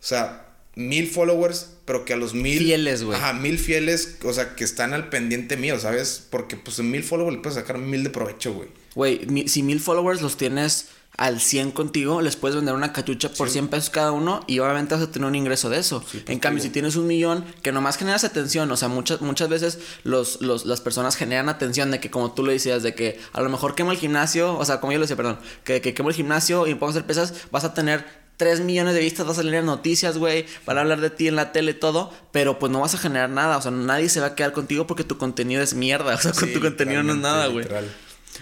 sea, 0.00 0.46
mil 0.76 1.06
followers, 1.10 1.72
pero 1.84 2.06
que 2.06 2.14
a 2.14 2.16
los 2.16 2.32
mil. 2.32 2.58
Fieles, 2.58 3.02
güey. 3.02 3.18
Ajá, 3.18 3.34
mil 3.34 3.58
fieles, 3.58 4.16
o 4.24 4.32
sea, 4.32 4.54
que 4.54 4.64
están 4.64 4.94
al 4.94 5.10
pendiente 5.10 5.58
mío, 5.58 5.78
¿sabes? 5.78 6.26
Porque 6.30 6.56
pues 6.56 6.78
en 6.78 6.90
mil 6.90 7.04
followers 7.04 7.36
le 7.36 7.42
puedes 7.42 7.56
sacar 7.58 7.76
mil 7.76 8.02
de 8.02 8.08
provecho, 8.08 8.54
güey. 8.54 8.70
Güey, 8.94 9.46
si 9.46 9.62
mil 9.62 9.78
followers 9.78 10.22
los 10.22 10.38
tienes 10.38 10.86
al 11.16 11.40
100 11.40 11.70
contigo, 11.70 12.20
les 12.20 12.36
puedes 12.36 12.56
vender 12.56 12.74
una 12.74 12.92
cachucha 12.92 13.30
por 13.30 13.48
100 13.48 13.68
pesos 13.68 13.90
cada 13.90 14.10
uno 14.10 14.42
y 14.48 14.58
obviamente 14.58 14.94
vas 14.94 15.04
a 15.04 15.10
tener 15.10 15.28
un 15.28 15.34
ingreso 15.34 15.70
de 15.70 15.78
eso. 15.78 16.04
En 16.26 16.40
cambio, 16.40 16.62
si 16.62 16.70
tienes 16.70 16.96
un 16.96 17.06
millón, 17.06 17.44
que 17.62 17.70
nomás 17.70 17.96
generas 17.96 18.24
atención, 18.24 18.70
o 18.70 18.76
sea, 18.76 18.88
muchas, 18.88 19.20
muchas 19.20 19.48
veces 19.48 19.78
los, 20.02 20.40
los, 20.40 20.66
las 20.66 20.80
personas 20.80 21.16
generan 21.16 21.48
atención 21.48 21.90
de 21.90 22.00
que, 22.00 22.10
como 22.10 22.32
tú 22.32 22.44
lo 22.44 22.50
decías, 22.50 22.82
de 22.82 22.94
que 22.94 23.20
a 23.32 23.40
lo 23.42 23.48
mejor 23.48 23.74
quemo 23.74 23.92
el 23.92 23.98
gimnasio, 23.98 24.56
o 24.56 24.64
sea, 24.64 24.80
como 24.80 24.92
yo 24.92 24.98
lo 24.98 25.04
decía, 25.04 25.16
perdón, 25.16 25.38
que, 25.62 25.80
que 25.80 25.94
quemo 25.94 26.08
el 26.08 26.14
gimnasio 26.16 26.66
y 26.66 26.70
me 26.70 26.76
pongo 26.76 26.88
a 26.88 26.90
hacer 26.90 27.06
pesas, 27.06 27.32
vas 27.52 27.64
a 27.64 27.74
tener 27.74 28.04
3 28.36 28.60
millones 28.60 28.94
de 28.94 29.00
vistas, 29.00 29.24
vas 29.24 29.38
a 29.38 29.42
salir 29.42 29.54
en 29.54 29.66
noticias, 29.66 30.18
güey, 30.18 30.46
van 30.66 30.78
a 30.78 30.80
hablar 30.80 31.00
de 31.00 31.10
ti 31.10 31.28
en 31.28 31.36
la 31.36 31.52
tele, 31.52 31.74
todo, 31.74 32.12
pero 32.32 32.58
pues 32.58 32.72
no 32.72 32.80
vas 32.80 32.94
a 32.94 32.98
generar 32.98 33.30
nada, 33.30 33.56
o 33.56 33.62
sea, 33.62 33.70
nadie 33.70 34.08
se 34.08 34.18
va 34.18 34.26
a 34.26 34.34
quedar 34.34 34.52
contigo 34.52 34.88
porque 34.88 35.04
tu 35.04 35.16
contenido 35.16 35.62
es 35.62 35.74
mierda, 35.74 36.14
o 36.16 36.18
sea, 36.18 36.32
con 36.32 36.52
tu 36.52 36.60
contenido 36.60 37.04
no 37.04 37.12
es 37.12 37.18
nada, 37.18 37.46
güey. 37.46 37.66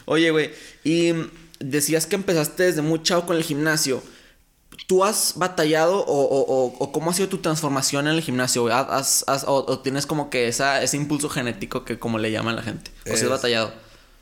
Oye, 0.07 0.31
güey, 0.31 0.53
y 0.85 1.13
decías 1.63 2.07
que 2.07 2.17
empezaste 2.17 2.65
desde 2.65 2.83
muy 2.83 3.03
chavo 3.03 3.27
con 3.27 3.37
el 3.37 3.43
gimnasio. 3.43 4.03
¿Tú 4.87 5.05
has 5.05 5.35
batallado 5.37 6.01
o, 6.01 6.23
o, 6.23 6.77
o, 6.79 6.93
cómo 6.93 7.11
ha 7.11 7.15
sido 7.15 7.29
tu 7.29 7.39
transformación 7.39 8.09
en 8.09 8.15
el 8.15 8.23
gimnasio? 8.23 8.67
¿Has, 8.69 9.25
has, 9.29 9.45
o, 9.47 9.79
tienes 9.81 10.07
como 10.07 10.31
que 10.31 10.49
esa, 10.49 10.83
ese 10.83 10.97
impulso 10.97 11.29
genético 11.29 11.85
que 11.85 11.99
como 11.99 12.19
le 12.19 12.31
llaman 12.31 12.57
la 12.57 12.63
gente? 12.63 12.91
¿O 13.11 13.17
si 13.17 13.25
has 13.25 13.31
batallado? 13.31 13.73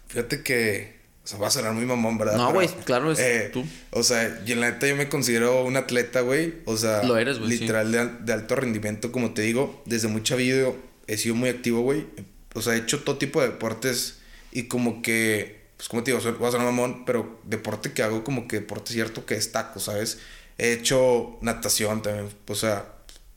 Fíjate 0.08 0.42
que... 0.42 1.00
O 1.22 1.26
sea, 1.26 1.38
va 1.38 1.48
a 1.48 1.50
sonar 1.50 1.72
muy 1.74 1.84
mamón, 1.84 2.18
¿verdad? 2.18 2.36
No, 2.36 2.52
güey, 2.52 2.66
claro, 2.84 3.12
es 3.12 3.18
eh, 3.20 3.50
tú. 3.52 3.64
O 3.90 4.02
sea, 4.02 4.40
y 4.44 4.52
en 4.52 4.60
la 4.60 4.70
neta 4.70 4.88
yo 4.88 4.96
me 4.96 5.08
considero 5.08 5.64
un 5.64 5.76
atleta, 5.76 6.22
güey. 6.22 6.54
O 6.64 6.76
sea, 6.76 7.02
Lo 7.04 7.18
eres, 7.18 7.38
güey, 7.38 7.50
literal 7.50 7.92
de, 7.92 8.08
de, 8.20 8.32
alto 8.32 8.56
rendimiento, 8.56 9.12
como 9.12 9.32
te 9.34 9.42
digo. 9.42 9.82
Desde 9.84 10.08
muy 10.08 10.22
chavillo 10.22 10.76
he 11.06 11.18
sido 11.18 11.34
muy 11.34 11.50
activo, 11.50 11.82
güey. 11.82 12.06
O 12.54 12.62
sea, 12.62 12.74
he 12.74 12.78
hecho 12.78 13.02
todo 13.02 13.18
tipo 13.18 13.40
de 13.40 13.48
deportes 13.48 14.18
y 14.50 14.64
como 14.64 15.02
que 15.02 15.59
pues 15.80 15.88
como 15.88 16.02
te 16.02 16.10
digo, 16.10 16.20
soy, 16.20 16.32
voy 16.32 16.46
a 16.46 16.50
ser 16.50 16.60
mamón, 16.60 17.06
pero 17.06 17.40
deporte 17.42 17.94
que 17.94 18.02
hago 18.02 18.22
como 18.22 18.46
que 18.46 18.56
deporte 18.56 18.92
cierto 18.92 19.24
que 19.24 19.36
destaco, 19.36 19.80
¿sabes? 19.80 20.18
He 20.58 20.74
hecho 20.74 21.38
natación 21.40 22.02
también, 22.02 22.28
o 22.46 22.54
sea, 22.54 22.84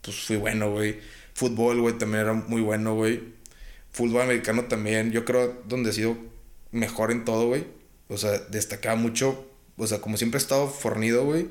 pues 0.02 0.18
fui 0.26 0.36
bueno, 0.36 0.70
güey. 0.70 1.00
Fútbol, 1.36 1.80
güey, 1.80 1.98
también 1.98 2.24
era 2.24 2.34
muy 2.34 2.60
bueno, 2.60 2.96
güey. 2.96 3.24
Fútbol 3.94 4.24
americano 4.24 4.66
también, 4.66 5.14
yo 5.14 5.24
creo 5.24 5.62
donde 5.70 5.92
he 5.92 5.94
sido 5.94 6.18
mejor 6.72 7.14
en 7.14 7.24
todo, 7.24 7.48
güey. 7.48 7.66
O 8.10 8.18
sea, 8.18 8.32
destacaba 8.32 8.98
mucho, 8.98 9.50
o 9.78 9.88
sea, 9.88 10.02
como 10.02 10.18
siempre 10.18 10.38
he 10.38 10.42
estado 10.44 10.68
fornido, 10.68 11.24
güey. 11.24 11.48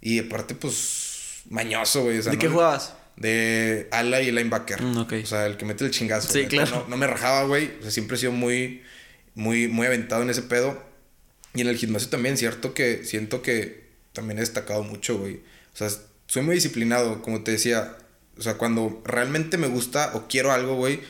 Y 0.00 0.20
aparte, 0.20 0.54
pues, 0.54 1.42
mañoso, 1.50 2.04
güey. 2.04 2.22
¿De 2.22 2.38
qué 2.38 2.48
jugabas? 2.48 2.94
De 3.16 3.88
ala 3.90 4.22
y 4.22 4.30
linebacker. 4.30 4.80
Mm, 4.80 5.06
O 5.22 5.26
sea, 5.26 5.44
el 5.44 5.58
que 5.58 5.66
mete 5.66 5.84
el 5.84 5.90
chingazo. 5.90 6.32
Sí, 6.32 6.46
claro. 6.46 6.70
No, 6.84 6.88
no, 6.88 6.96
me 6.96 7.06
rajaba, 7.06 7.44
güey. 7.44 7.72
O 7.80 7.82
sea, 7.82 7.90
siempre 7.90 8.16
he 8.16 8.20
sido 8.20 8.32
muy 8.32 8.82
muy, 9.34 9.68
muy 9.68 9.86
aventado 9.86 10.22
en 10.22 10.30
ese 10.30 10.42
pedo. 10.42 10.82
Y 11.54 11.62
en 11.62 11.68
el 11.68 11.76
gimnasio 11.76 12.08
también, 12.08 12.36
cierto 12.36 12.74
que 12.74 13.04
siento 13.04 13.42
que 13.42 13.88
también 14.12 14.38
he 14.38 14.42
destacado 14.42 14.82
mucho, 14.82 15.18
güey. 15.18 15.36
O 15.74 15.76
sea, 15.76 15.88
soy 16.26 16.42
muy 16.42 16.54
disciplinado, 16.54 17.22
como 17.22 17.42
te 17.42 17.52
decía. 17.52 17.96
O 18.38 18.42
sea, 18.42 18.54
cuando 18.54 19.02
realmente 19.04 19.58
me 19.58 19.66
gusta 19.66 20.12
o 20.14 20.28
quiero 20.28 20.52
algo, 20.52 20.76
güey, 20.76 21.00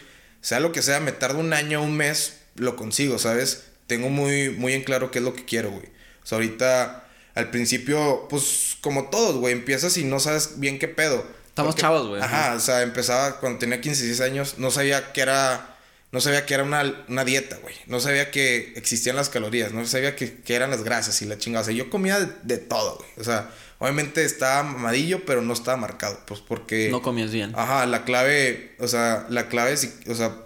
sea 0.40 0.60
lo 0.60 0.72
que 0.72 0.82
sea, 0.82 1.00
me 1.00 1.12
tarda 1.12 1.38
un 1.38 1.52
año, 1.52 1.82
un 1.82 1.96
mes, 1.96 2.40
lo 2.56 2.74
consigo, 2.76 3.18
¿sabes? 3.18 3.66
Tengo 3.86 4.08
muy, 4.08 4.50
muy 4.50 4.72
en 4.72 4.82
claro 4.82 5.10
qué 5.10 5.18
es 5.18 5.24
lo 5.24 5.34
que 5.34 5.44
quiero, 5.44 5.70
güey. 5.70 5.86
O 6.22 6.26
sea, 6.26 6.36
ahorita, 6.36 7.08
al 7.34 7.50
principio, 7.50 8.26
pues 8.28 8.76
como 8.80 9.10
todos, 9.10 9.36
güey, 9.36 9.52
empiezas 9.52 9.96
y 9.96 10.04
no 10.04 10.18
sabes 10.18 10.58
bien 10.58 10.78
qué 10.78 10.88
pedo. 10.88 11.24
Estamos 11.46 11.76
chavos, 11.76 12.08
güey. 12.08 12.22
Ajá, 12.22 12.54
o 12.54 12.60
sea, 12.60 12.82
empezaba 12.82 13.38
cuando 13.38 13.58
tenía 13.58 13.80
15, 13.80 14.04
16 14.04 14.30
años, 14.30 14.54
no 14.58 14.70
sabía 14.70 15.12
qué 15.12 15.20
era 15.20 15.69
no 16.12 16.20
sabía 16.20 16.44
que 16.44 16.54
era 16.54 16.64
una, 16.64 17.04
una 17.08 17.24
dieta, 17.24 17.58
güey. 17.58 17.74
No 17.86 18.00
sabía 18.00 18.30
que 18.30 18.72
existían 18.74 19.14
las 19.14 19.28
calorías. 19.28 19.72
No 19.72 19.86
sabía 19.86 20.16
que, 20.16 20.42
eran 20.48 20.70
las 20.70 20.82
grasas 20.82 21.22
y 21.22 21.26
la 21.26 21.38
chingada. 21.38 21.62
O 21.62 21.64
sea, 21.66 21.74
yo 21.74 21.88
comía 21.88 22.18
de, 22.20 22.58
todo, 22.58 22.96
güey. 22.96 23.10
O 23.18 23.24
sea, 23.24 23.50
obviamente 23.78 24.24
estaba 24.24 24.64
mamadillo, 24.64 25.24
pero 25.24 25.40
no 25.40 25.52
estaba 25.52 25.76
marcado. 25.76 26.18
Pues 26.26 26.40
porque. 26.40 26.88
No 26.90 27.00
comías 27.00 27.30
bien. 27.30 27.52
Ajá, 27.54 27.86
la 27.86 28.04
clave. 28.04 28.74
O 28.80 28.88
sea, 28.88 29.26
la 29.30 29.48
clave, 29.48 29.76
o 30.08 30.14
sea, 30.14 30.36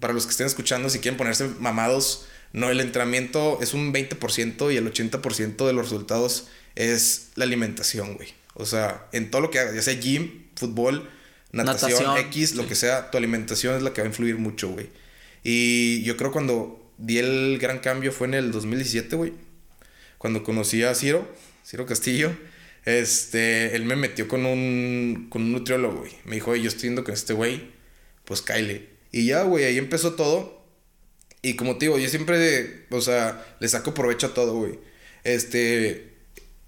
para 0.00 0.14
los 0.14 0.24
que 0.24 0.30
estén 0.30 0.46
escuchando, 0.46 0.88
si 0.88 1.00
quieren 1.00 1.18
ponerse 1.18 1.46
mamados, 1.58 2.26
no, 2.54 2.70
el 2.70 2.80
entrenamiento 2.80 3.58
es 3.60 3.74
un 3.74 3.92
20% 3.92 4.72
y 4.72 4.76
el 4.78 4.90
80% 4.90 5.66
de 5.66 5.72
los 5.74 5.90
resultados 5.90 6.48
es 6.74 7.28
la 7.34 7.44
alimentación, 7.44 8.14
güey. 8.14 8.32
O 8.54 8.64
sea, 8.64 9.08
en 9.12 9.30
todo 9.30 9.42
lo 9.42 9.50
que 9.50 9.58
hagas, 9.58 9.74
ya 9.74 9.82
sea 9.82 10.00
gym, 10.00 10.46
fútbol 10.54 11.10
natación, 11.64 12.16
X, 12.18 12.54
lo 12.54 12.66
que 12.66 12.74
sea, 12.74 13.10
tu 13.10 13.18
alimentación 13.18 13.76
es 13.76 13.82
la 13.82 13.92
que 13.92 14.00
va 14.00 14.06
a 14.06 14.10
influir 14.10 14.38
mucho, 14.38 14.68
güey. 14.68 14.88
Y 15.42 16.02
yo 16.02 16.16
creo 16.16 16.32
cuando 16.32 16.92
di 16.98 17.18
el 17.18 17.58
gran 17.58 17.78
cambio 17.78 18.12
fue 18.12 18.26
en 18.26 18.34
el 18.34 18.52
2017, 18.52 19.16
güey. 19.16 19.32
Cuando 20.18 20.42
conocí 20.42 20.82
a 20.82 20.94
Ciro, 20.94 21.28
Ciro 21.64 21.86
Castillo, 21.86 22.32
este, 22.84 23.76
él 23.76 23.84
me 23.84 23.96
metió 23.96 24.28
con 24.28 24.46
un, 24.46 25.26
con 25.28 25.42
un 25.42 25.52
nutriólogo, 25.52 26.00
güey. 26.00 26.12
Me 26.24 26.36
dijo, 26.36 26.52
oye, 26.52 26.62
yo 26.62 26.68
estoy 26.68 26.88
viendo 26.88 27.04
con 27.04 27.14
este 27.14 27.32
güey, 27.32 27.70
pues 28.24 28.42
Kyle. 28.42 28.88
Y 29.12 29.26
ya, 29.26 29.42
güey, 29.42 29.64
ahí 29.64 29.78
empezó 29.78 30.14
todo. 30.14 30.64
Y 31.42 31.54
como 31.54 31.78
te 31.78 31.86
digo, 31.86 31.98
yo 31.98 32.08
siempre, 32.08 32.86
o 32.90 33.00
sea, 33.00 33.56
le 33.60 33.68
saco 33.68 33.94
provecho 33.94 34.28
a 34.28 34.34
todo, 34.34 34.54
güey. 34.54 34.78
Este, 35.24 36.15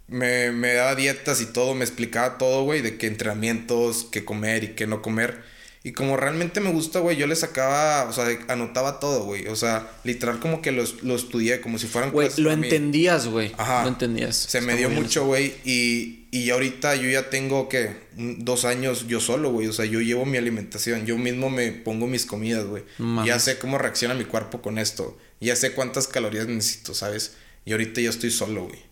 me, 0.08 0.50
me 0.52 0.74
daba 0.74 0.94
dietas 0.94 1.40
y 1.40 1.46
todo, 1.46 1.74
me 1.74 1.84
explicaba 1.84 2.38
todo, 2.38 2.64
güey, 2.64 2.80
de 2.80 2.96
qué 2.96 3.06
entrenamientos, 3.06 4.08
qué 4.10 4.24
comer 4.24 4.64
y 4.64 4.68
qué 4.68 4.86
no 4.86 5.02
comer. 5.02 5.42
Y 5.84 5.92
como 5.92 6.16
realmente 6.16 6.60
me 6.60 6.72
gusta, 6.72 6.98
güey, 6.98 7.16
yo 7.16 7.26
le 7.26 7.36
sacaba, 7.36 8.08
o 8.08 8.12
sea, 8.12 8.26
anotaba 8.48 8.98
todo, 8.98 9.24
güey. 9.24 9.46
O 9.46 9.54
sea, 9.54 9.90
literal 10.02 10.40
como 10.40 10.60
que 10.60 10.72
lo, 10.72 10.82
lo 11.02 11.14
estudié 11.14 11.60
como 11.60 11.78
si 11.78 11.86
fueran 11.86 12.10
Güey, 12.10 12.30
lo 12.38 12.50
entendías, 12.50 13.26
güey. 13.28 13.52
Ajá. 13.56 13.84
Lo 13.84 13.88
entendías. 13.88 14.36
Se 14.36 14.60
me 14.60 14.76
dio 14.76 14.90
mucho, 14.90 15.24
güey. 15.24 15.54
Y, 15.64 16.26
y 16.32 16.50
ahorita 16.50 16.96
yo 16.96 17.08
ya 17.08 17.30
tengo, 17.30 17.68
¿qué? 17.68 17.96
Dos 18.16 18.64
años 18.64 19.06
yo 19.06 19.20
solo, 19.20 19.52
güey. 19.52 19.68
O 19.68 19.72
sea, 19.72 19.84
yo 19.84 20.00
llevo 20.00 20.26
mi 20.26 20.36
alimentación. 20.36 21.06
Yo 21.06 21.16
mismo 21.16 21.48
me 21.48 21.70
pongo 21.70 22.06
mis 22.06 22.26
comidas, 22.26 22.66
güey. 22.66 22.82
Ya 23.24 23.38
sé 23.38 23.58
cómo 23.58 23.78
reacciona 23.78 24.14
mi 24.14 24.24
cuerpo 24.24 24.60
con 24.60 24.78
esto. 24.78 25.16
Ya 25.40 25.54
sé 25.54 25.72
cuántas 25.72 26.08
calorías 26.08 26.48
necesito, 26.48 26.92
¿sabes? 26.92 27.36
Y 27.64 27.72
ahorita 27.72 28.00
yo 28.00 28.10
estoy 28.10 28.32
solo, 28.32 28.64
güey. 28.66 28.87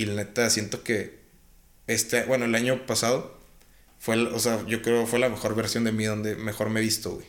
Y 0.00 0.06
la 0.06 0.14
neta 0.14 0.48
siento 0.48 0.82
que 0.82 1.20
este, 1.86 2.22
bueno, 2.22 2.46
el 2.46 2.54
año 2.54 2.86
pasado 2.86 3.36
fue, 3.98 4.16
o 4.16 4.38
sea, 4.38 4.64
yo 4.66 4.80
creo 4.80 5.06
fue 5.06 5.18
la 5.18 5.28
mejor 5.28 5.54
versión 5.54 5.84
de 5.84 5.92
mí 5.92 6.04
donde 6.04 6.36
mejor 6.36 6.70
me 6.70 6.80
he 6.80 6.82
visto, 6.82 7.10
güey. 7.10 7.26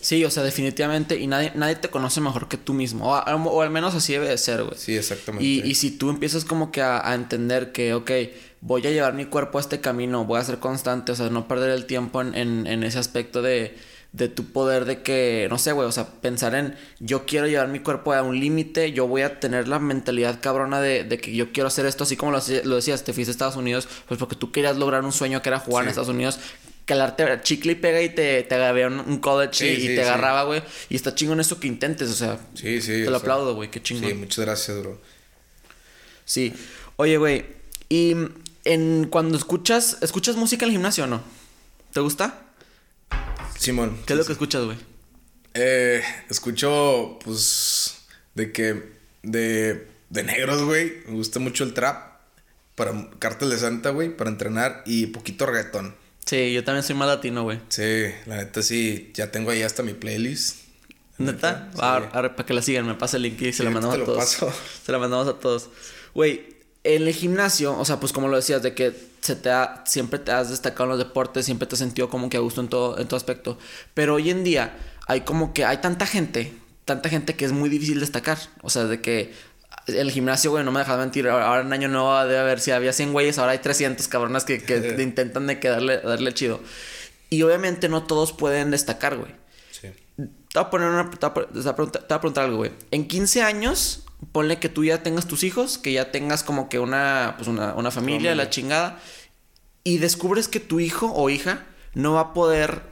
Sí, 0.00 0.24
o 0.24 0.30
sea, 0.30 0.42
definitivamente. 0.42 1.18
Y 1.18 1.26
nadie, 1.26 1.52
nadie 1.54 1.76
te 1.76 1.90
conoce 1.90 2.22
mejor 2.22 2.48
que 2.48 2.56
tú 2.56 2.72
mismo. 2.72 3.12
O, 3.12 3.60
al 3.62 3.70
menos 3.70 3.94
así 3.94 4.14
debe 4.14 4.28
de 4.28 4.38
ser, 4.38 4.62
güey. 4.62 4.78
Sí, 4.78 4.96
exactamente. 4.96 5.44
Y, 5.44 5.60
y 5.68 5.74
si 5.74 5.90
tú 5.90 6.08
empiezas 6.08 6.46
como 6.46 6.72
que 6.72 6.80
a, 6.80 7.06
a, 7.06 7.14
entender 7.14 7.72
que, 7.72 7.92
ok, 7.92 8.10
voy 8.62 8.86
a 8.86 8.90
llevar 8.90 9.12
mi 9.12 9.26
cuerpo 9.26 9.58
a 9.58 9.60
este 9.60 9.80
camino, 9.80 10.24
voy 10.24 10.40
a 10.40 10.44
ser 10.44 10.60
constante, 10.60 11.12
o 11.12 11.16
sea, 11.16 11.28
no 11.28 11.46
perder 11.46 11.70
el 11.70 11.84
tiempo 11.84 12.22
en, 12.22 12.34
en, 12.34 12.66
en 12.66 12.84
ese 12.84 12.98
aspecto 12.98 13.42
de 13.42 13.76
de 14.14 14.28
tu 14.28 14.44
poder 14.44 14.84
de 14.84 15.02
que, 15.02 15.48
no 15.50 15.58
sé, 15.58 15.72
güey, 15.72 15.88
o 15.88 15.92
sea, 15.92 16.06
pensar 16.06 16.54
en 16.54 16.76
yo 17.00 17.26
quiero 17.26 17.48
llevar 17.48 17.66
mi 17.66 17.80
cuerpo 17.80 18.12
a 18.12 18.22
un 18.22 18.38
límite, 18.38 18.92
yo 18.92 19.08
voy 19.08 19.22
a 19.22 19.40
tener 19.40 19.66
la 19.66 19.80
mentalidad 19.80 20.40
cabrona 20.40 20.80
de, 20.80 21.02
de, 21.02 21.18
que 21.18 21.34
yo 21.34 21.50
quiero 21.50 21.66
hacer 21.66 21.84
esto, 21.84 22.04
así 22.04 22.16
como 22.16 22.30
lo, 22.30 22.38
lo, 22.62 22.76
decías, 22.76 23.02
te 23.02 23.12
fuiste 23.12 23.30
a 23.30 23.32
Estados 23.32 23.56
Unidos, 23.56 23.88
pues 24.06 24.20
porque 24.20 24.36
tú 24.36 24.52
querías 24.52 24.76
lograr 24.76 25.02
un 25.04 25.10
sueño 25.10 25.42
que 25.42 25.48
era 25.48 25.58
jugar 25.58 25.82
sí. 25.82 25.86
en 25.86 25.90
Estados 25.90 26.10
Unidos, 26.10 26.38
calarte 26.84 27.40
chicle 27.42 27.72
y 27.72 27.74
pega 27.74 28.02
y 28.02 28.08
te, 28.08 28.44
te 28.44 28.54
agarraba 28.54 28.86
un, 28.86 29.00
un 29.00 29.18
college 29.18 29.54
sí, 29.54 29.66
y, 29.66 29.80
sí, 29.80 29.86
te 29.96 30.02
agarraba, 30.02 30.44
güey, 30.44 30.62
y 30.88 30.94
está 30.94 31.12
chingón 31.12 31.40
eso 31.40 31.58
que 31.58 31.66
intentes, 31.66 32.08
o 32.08 32.14
sea, 32.14 32.38
sí, 32.54 32.80
sí, 32.80 33.02
te 33.02 33.10
lo 33.10 33.16
aplaudo, 33.16 33.56
güey, 33.56 33.68
qué 33.68 33.82
chingón. 33.82 34.10
Sí, 34.10 34.14
muchas 34.14 34.44
gracias, 34.44 34.78
bro. 34.78 35.00
Sí, 36.24 36.52
oye, 36.94 37.16
güey, 37.16 37.46
y 37.88 38.14
en 38.62 39.08
cuando 39.10 39.36
escuchas, 39.36 39.98
¿escuchas 40.02 40.36
música 40.36 40.66
en 40.66 40.68
el 40.68 40.76
gimnasio 40.76 41.02
o 41.02 41.06
no? 41.08 41.20
¿Te 41.92 41.98
gusta? 41.98 42.43
Simón. 43.64 43.96
¿Qué 44.06 44.12
es 44.12 44.18
lo 44.18 44.24
que 44.24 44.32
escuchas, 44.32 44.64
güey? 44.64 44.76
Eh, 45.54 46.02
escucho, 46.28 47.18
pues, 47.24 47.96
de 48.34 48.52
que, 48.52 48.92
de, 49.22 49.88
de 50.10 50.22
negros, 50.22 50.62
güey. 50.62 51.02
Me 51.06 51.14
gusta 51.14 51.40
mucho 51.40 51.64
el 51.64 51.72
trap. 51.72 52.14
Para 52.74 53.08
Cártel 53.20 53.50
de 53.50 53.58
Santa, 53.58 53.90
güey, 53.90 54.14
para 54.14 54.30
entrenar 54.30 54.82
y 54.84 55.06
poquito 55.06 55.46
reggaetón. 55.46 55.94
Sí, 56.26 56.52
yo 56.52 56.64
también 56.64 56.82
soy 56.82 56.96
más 56.96 57.06
latino, 57.06 57.44
güey. 57.44 57.60
Sí, 57.68 58.06
la 58.26 58.36
neta 58.36 58.62
sí, 58.62 59.12
ya 59.14 59.30
tengo 59.30 59.50
ahí 59.50 59.62
hasta 59.62 59.82
mi 59.82 59.94
playlist. 59.94 60.64
¿Neta? 61.18 61.70
Sí. 61.72 61.78
Ahora, 61.80 62.10
ahora, 62.12 62.36
para 62.36 62.46
que 62.46 62.52
la 62.52 62.62
sigan, 62.62 62.86
me 62.86 62.94
pasa 62.94 63.16
el 63.16 63.22
link 63.22 63.40
y 63.40 63.46
se 63.46 63.58
sí, 63.58 63.62
la 63.62 63.70
mandamos 63.70 63.98
a 63.98 64.04
todos. 64.04 64.18
Paso. 64.18 64.52
Se 64.84 64.90
la 64.90 64.98
mandamos 64.98 65.28
a 65.28 65.38
todos. 65.38 65.70
Güey, 66.14 66.56
en 66.82 67.02
el 67.02 67.14
gimnasio, 67.14 67.78
o 67.78 67.84
sea, 67.84 68.00
pues 68.00 68.12
como 68.12 68.28
lo 68.28 68.36
decías, 68.36 68.62
de 68.62 68.74
que 68.74 68.92
se 69.24 69.36
te 69.36 69.50
ha, 69.50 69.82
siempre 69.86 70.18
te 70.18 70.32
has 70.32 70.50
destacado 70.50 70.84
en 70.84 70.90
los 70.90 70.98
deportes, 70.98 71.46
siempre 71.46 71.66
te 71.66 71.76
has 71.76 71.78
sentido 71.78 72.10
como 72.10 72.28
que 72.28 72.36
a 72.36 72.40
gusto 72.40 72.60
en 72.60 72.68
todo, 72.68 72.98
en 72.98 73.08
todo 73.08 73.16
aspecto. 73.16 73.56
Pero 73.94 74.16
hoy 74.16 74.28
en 74.28 74.44
día 74.44 74.76
hay 75.06 75.22
como 75.22 75.54
que 75.54 75.64
hay 75.64 75.78
tanta 75.78 76.04
gente, 76.04 76.52
tanta 76.84 77.08
gente 77.08 77.34
que 77.34 77.46
es 77.46 77.52
muy 77.52 77.70
difícil 77.70 78.00
destacar. 78.00 78.36
O 78.60 78.68
sea, 78.68 78.84
de 78.84 79.00
que 79.00 79.32
el 79.86 80.10
gimnasio, 80.10 80.50
güey, 80.50 80.62
no 80.62 80.72
me 80.72 80.80
dejas 80.80 80.98
mentir. 80.98 81.26
Ahora 81.26 81.62
en 81.62 81.72
año 81.72 81.88
nuevo 81.88 82.14
debe 82.24 82.38
haber, 82.38 82.60
si 82.60 82.70
había 82.70 82.92
100 82.92 83.14
güeyes, 83.14 83.38
ahora 83.38 83.52
hay 83.52 83.60
300 83.60 84.06
cabronas 84.08 84.44
que, 84.44 84.62
que 84.62 84.94
intentan 85.02 85.46
de 85.46 85.58
que 85.58 85.68
darle, 85.68 86.00
darle 86.00 86.34
chido. 86.34 86.60
Y 87.30 87.42
obviamente 87.44 87.88
no 87.88 88.02
todos 88.02 88.34
pueden 88.34 88.72
destacar, 88.72 89.16
güey. 89.16 89.32
Te 90.54 90.60
voy 90.60 90.66
a 90.68 90.70
poner 90.70 90.88
una. 90.88 91.10
Te 91.10 91.26
voy 91.26 91.66
a, 91.66 92.20
preguntar, 92.20 92.44
algo, 92.44 92.58
güey. 92.58 92.70
En 92.92 93.08
15 93.08 93.42
años, 93.42 94.04
ponle 94.30 94.60
que 94.60 94.68
tú 94.68 94.84
ya 94.84 95.02
tengas 95.02 95.26
tus 95.26 95.42
hijos, 95.42 95.78
que 95.78 95.92
ya 95.92 96.12
tengas 96.12 96.44
como 96.44 96.68
que 96.68 96.78
una, 96.78 97.34
pues 97.36 97.48
una, 97.48 97.74
una 97.74 97.90
familia, 97.90 98.36
la 98.36 98.50
chingada. 98.50 99.00
Y 99.82 99.98
descubres 99.98 100.46
que 100.46 100.60
tu 100.60 100.78
hijo 100.78 101.12
o 101.12 101.28
hija 101.28 101.66
no 101.94 102.12
va 102.12 102.20
a 102.20 102.32
poder 102.34 102.82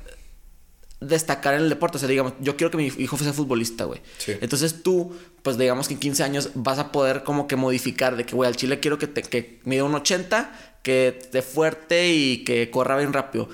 destacar 0.98 1.54
en 1.54 1.60
el 1.60 1.68
deporte. 1.68 1.98
O 1.98 2.00
sea, 2.00 2.08
digamos, 2.08 2.32
yo 2.40 2.56
quiero 2.56 2.72
que 2.72 2.78
mi 2.78 2.86
hijo 2.98 3.16
sea 3.16 3.32
futbolista, 3.32 3.84
güey. 3.84 4.00
Sí. 4.18 4.32
Entonces 4.40 4.82
tú, 4.82 5.16
pues 5.44 5.56
digamos 5.56 5.86
que 5.86 5.94
en 5.94 6.00
15 6.00 6.24
años 6.24 6.50
vas 6.54 6.80
a 6.80 6.90
poder 6.90 7.22
como 7.22 7.46
que 7.46 7.54
modificar 7.54 8.16
de 8.16 8.26
que, 8.26 8.34
güey, 8.34 8.48
al 8.48 8.56
chile 8.56 8.80
quiero 8.80 8.98
que, 8.98 9.06
te, 9.06 9.22
que 9.22 9.60
mida 9.62 9.84
un 9.84 9.94
80, 9.94 10.78
que 10.82 11.16
esté 11.20 11.42
fuerte 11.42 12.12
y 12.12 12.42
que 12.42 12.70
corra 12.70 12.96
bien 12.96 13.12
rápido. 13.12 13.48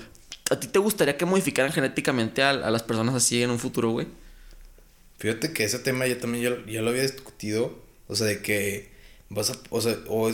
¿A 0.49 0.59
ti 0.59 0.67
te 0.67 0.79
gustaría 0.79 1.17
que 1.17 1.25
modificaran 1.25 1.71
genéticamente 1.71 2.41
a, 2.43 2.53
las 2.53 2.83
personas 2.83 3.15
así 3.15 3.41
en 3.43 3.51
un 3.51 3.59
futuro, 3.59 3.91
güey? 3.91 4.07
Fíjate 5.17 5.53
que 5.53 5.63
ese 5.63 5.79
tema 5.79 6.07
yo 6.07 6.17
también 6.17 6.63
ya, 6.65 6.81
lo 6.81 6.89
había 6.89 7.03
discutido. 7.03 7.77
O 8.07 8.15
sea, 8.15 8.25
de 8.25 8.41
que 8.41 8.89
vas 9.29 9.51
a. 9.51 9.53
O 9.69 9.81
sea, 9.81 9.97
o 10.07 10.31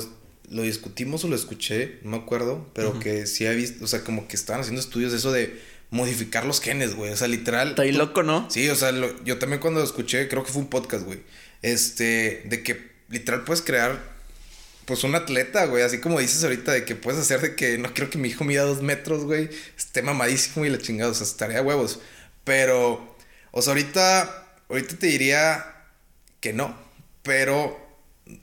lo 0.49 0.62
discutimos 0.62 1.23
o 1.25 1.28
lo 1.28 1.36
escuché, 1.36 1.99
no 2.04 2.12
me 2.12 2.17
acuerdo. 2.17 2.69
Pero 2.73 2.99
que 2.99 3.25
sí 3.25 3.45
he 3.45 3.54
visto. 3.54 3.84
O 3.84 3.88
sea, 3.88 4.04
como 4.04 4.28
que 4.28 4.36
estaban 4.36 4.62
haciendo 4.62 4.80
estudios 4.80 5.12
de 5.12 5.17
eso 5.17 5.32
de 5.32 5.60
modificar 5.89 6.45
los 6.45 6.62
genes, 6.62 6.95
güey. 6.95 7.12
O 7.12 7.17
sea, 7.17 7.28
literal. 7.28 7.69
Está 7.69 7.82
ahí 7.82 7.91
loco, 7.91 8.23
¿no? 8.23 8.49
Sí, 8.49 8.69
o 8.69 8.75
sea, 8.75 8.91
yo 9.25 9.38
también 9.38 9.60
cuando 9.60 9.82
lo 9.82 9.86
escuché, 9.86 10.28
creo 10.30 10.43
que 10.43 10.51
fue 10.51 10.62
un 10.62 10.69
podcast, 10.69 11.06
güey. 11.06 11.19
Este, 11.62 12.43
de 12.45 12.63
que 12.63 12.95
literal 13.10 13.43
puedes 13.43 13.62
crear 13.62 14.14
pues 14.86 15.04
un 15.04 15.15
atleta, 15.15 15.65
güey. 15.65 15.84
Así 15.84 16.00
como 16.00 16.19
dices 16.19 16.43
ahorita 16.43 16.71
de 16.71 16.86
que 16.86 16.95
puedes 16.95 17.19
hacer 17.19 17.41
de 17.41 17.56
que 17.56 17.78
no 17.78 17.93
quiero 17.93 18.10
que 18.10 18.17
mi 18.17 18.30
hijo 18.30 18.43
mida 18.43 18.63
dos 18.63 18.82
metros, 18.82 19.24
güey. 19.24 19.50
Esté 19.78 20.02
mamadísimo 20.02 20.65
y 20.65 20.69
la 20.69 20.78
chingada. 20.78 21.12
O 21.12 21.13
sea, 21.13 21.26
estaría 21.26 21.62
huevos. 21.62 22.00
Pero, 22.43 23.15
o 23.52 23.62
sea, 23.62 23.74
ahorita, 23.74 24.48
ahorita 24.69 24.98
te 24.98 25.08
diría 25.08 25.65
que 26.39 26.54
no. 26.54 26.76
Pero 27.24 27.86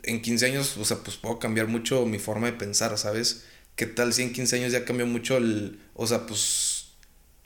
en 0.02 0.22
15 0.22 0.46
años, 0.46 0.76
o 0.76 0.84
sea, 0.84 0.98
pues 0.98 1.16
puedo 1.16 1.38
cambiar 1.38 1.68
mucho 1.68 2.06
mi 2.06 2.18
forma 2.18 2.46
de 2.46 2.54
pensar, 2.54 2.96
¿sabes? 2.98 3.44
¿Qué 3.76 3.86
tal 3.86 4.12
si 4.12 4.22
en 4.22 4.32
15 4.32 4.56
años 4.56 4.72
ya 4.72 4.84
cambió 4.84 5.06
mucho 5.06 5.36
el, 5.36 5.80
o 5.94 6.06
sea, 6.06 6.26
pues, 6.26 6.88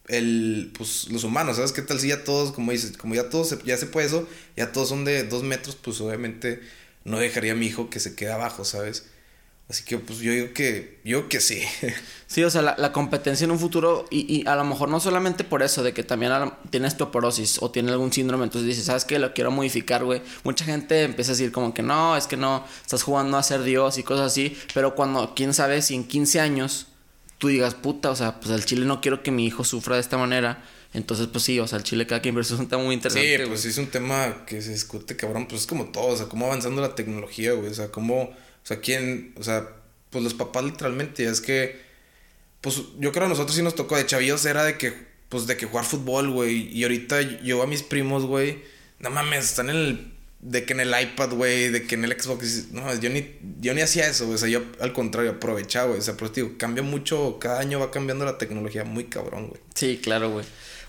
el, 0.08 0.72
pues, 0.76 1.08
los 1.10 1.24
humanos, 1.24 1.56
¿sabes? 1.56 1.72
¿Qué 1.72 1.82
tal 1.82 2.00
si 2.00 2.08
ya 2.08 2.24
todos, 2.24 2.52
como 2.52 2.72
dices, 2.72 2.96
como 2.96 3.14
ya 3.14 3.28
todos, 3.30 3.56
ya 3.64 3.76
se 3.76 3.86
puede 3.86 4.06
eso, 4.06 4.28
ya 4.56 4.72
todos 4.72 4.88
son 4.88 5.04
de 5.04 5.24
dos 5.24 5.42
metros, 5.42 5.76
pues 5.76 6.00
obviamente 6.00 6.60
no 7.06 7.18
dejaría 7.20 7.52
a 7.52 7.54
mi 7.54 7.66
hijo 7.66 7.88
que 7.88 8.00
se 8.00 8.14
quede 8.16 8.32
abajo, 8.32 8.64
¿sabes? 8.64 9.06
Así 9.68 9.84
que 9.84 9.98
pues 9.98 10.18
yo 10.18 10.32
digo 10.32 10.52
que, 10.52 11.00
yo 11.04 11.28
que 11.28 11.40
sí. 11.40 11.62
Sí, 12.28 12.42
o 12.42 12.50
sea, 12.50 12.60
la, 12.62 12.92
competencia 12.92 13.44
en 13.44 13.52
un 13.52 13.58
futuro, 13.60 14.04
y, 14.10 14.40
y, 14.40 14.46
a 14.48 14.56
lo 14.56 14.64
mejor 14.64 14.88
no 14.88 14.98
solamente 14.98 15.44
por 15.44 15.62
eso, 15.62 15.84
de 15.84 15.94
que 15.94 16.02
también 16.02 16.32
tiene 16.70 16.88
osteoporosis 16.88 17.62
o 17.62 17.70
tiene 17.70 17.92
algún 17.92 18.12
síndrome, 18.12 18.42
entonces 18.42 18.66
dices, 18.66 18.84
¿sabes 18.84 19.04
qué? 19.04 19.20
Lo 19.20 19.32
quiero 19.32 19.52
modificar, 19.52 20.04
güey. 20.04 20.22
Mucha 20.42 20.64
gente 20.64 21.04
empieza 21.04 21.30
a 21.30 21.34
decir 21.34 21.52
como 21.52 21.72
que 21.72 21.82
no, 21.82 22.16
es 22.16 22.26
que 22.26 22.36
no, 22.36 22.64
estás 22.82 23.04
jugando 23.04 23.38
a 23.38 23.44
ser 23.44 23.62
Dios 23.62 23.96
y 23.98 24.02
cosas 24.02 24.26
así, 24.26 24.58
pero 24.74 24.96
cuando, 24.96 25.34
quién 25.36 25.54
sabe 25.54 25.82
si 25.82 25.94
en 25.94 26.04
15 26.04 26.40
años 26.40 26.88
tú 27.38 27.46
digas, 27.46 27.74
puta, 27.74 28.10
o 28.10 28.16
sea, 28.16 28.40
pues 28.40 28.50
al 28.50 28.64
chile 28.64 28.86
no 28.86 29.00
quiero 29.00 29.22
que 29.22 29.30
mi 29.30 29.46
hijo 29.46 29.62
sufra 29.62 29.94
de 29.94 30.00
esta 30.00 30.18
manera, 30.18 30.64
entonces, 30.96 31.26
pues 31.26 31.44
sí, 31.44 31.60
o 31.60 31.68
sea, 31.68 31.76
el 31.76 31.84
Chile 31.84 32.06
cada 32.06 32.22
quien 32.22 32.38
es 32.38 32.50
un 32.52 32.68
tema 32.68 32.82
muy 32.82 32.94
interesante. 32.94 33.36
Sí, 33.36 33.44
pues 33.46 33.60
sí 33.60 33.68
es 33.68 33.76
un 33.76 33.88
tema 33.88 34.46
que 34.46 34.62
se 34.62 34.70
discute, 34.72 35.14
cabrón. 35.14 35.46
Pues 35.46 35.60
es 35.60 35.66
como 35.66 35.90
todo, 35.90 36.06
o 36.06 36.16
sea, 36.16 36.24
cómo 36.24 36.46
avanzando 36.46 36.80
la 36.80 36.94
tecnología, 36.94 37.52
güey. 37.52 37.70
O 37.70 37.74
sea, 37.74 37.88
cómo, 37.88 38.22
o 38.22 38.34
sea, 38.62 38.80
quién, 38.80 39.34
o 39.36 39.42
sea, 39.42 39.68
pues 40.08 40.24
los 40.24 40.32
papás 40.32 40.64
literalmente, 40.64 41.26
es 41.26 41.42
que, 41.42 41.78
pues 42.62 42.80
yo 42.98 43.12
creo 43.12 43.26
a 43.26 43.28
nosotros 43.28 43.54
sí 43.54 43.62
nos 43.62 43.74
tocó 43.74 43.94
de 43.94 44.06
chavillos, 44.06 44.46
era 44.46 44.64
de 44.64 44.78
que, 44.78 44.94
pues 45.28 45.46
de 45.46 45.58
que 45.58 45.66
jugar 45.66 45.84
fútbol, 45.84 46.30
güey. 46.30 46.74
Y 46.74 46.82
ahorita 46.84 47.20
yo 47.42 47.62
a 47.62 47.66
mis 47.66 47.82
primos, 47.82 48.24
güey, 48.24 48.62
no 48.98 49.10
mames, 49.10 49.44
están 49.44 49.68
en 49.68 49.76
el, 49.76 50.12
de 50.40 50.64
que 50.64 50.72
en 50.72 50.80
el 50.80 50.94
iPad, 50.98 51.34
güey, 51.34 51.68
de 51.68 51.86
que 51.86 51.96
en 51.96 52.04
el 52.04 52.18
Xbox, 52.18 52.68
no, 52.72 52.94
yo 52.98 53.10
ni, 53.10 53.36
yo 53.60 53.74
ni 53.74 53.82
hacía 53.82 54.08
eso, 54.08 54.24
güey. 54.24 54.36
O 54.36 54.38
sea, 54.38 54.48
yo 54.48 54.62
al 54.80 54.94
contrario, 54.94 55.32
aprovechaba, 55.32 55.88
güey. 55.88 55.98
O 55.98 56.02
sea, 56.02 56.16
pero 56.16 56.30
digo, 56.30 56.52
cambia 56.56 56.82
mucho, 56.82 57.38
cada 57.38 57.60
año 57.60 57.80
va 57.80 57.90
cambiando 57.90 58.24
la 58.24 58.38
tecnología 58.38 58.84
muy 58.84 59.04
cabrón, 59.04 59.48
güey. 59.48 59.60
Sí, 59.74 60.00
claro, 60.02 60.30
güey. 60.30 60.46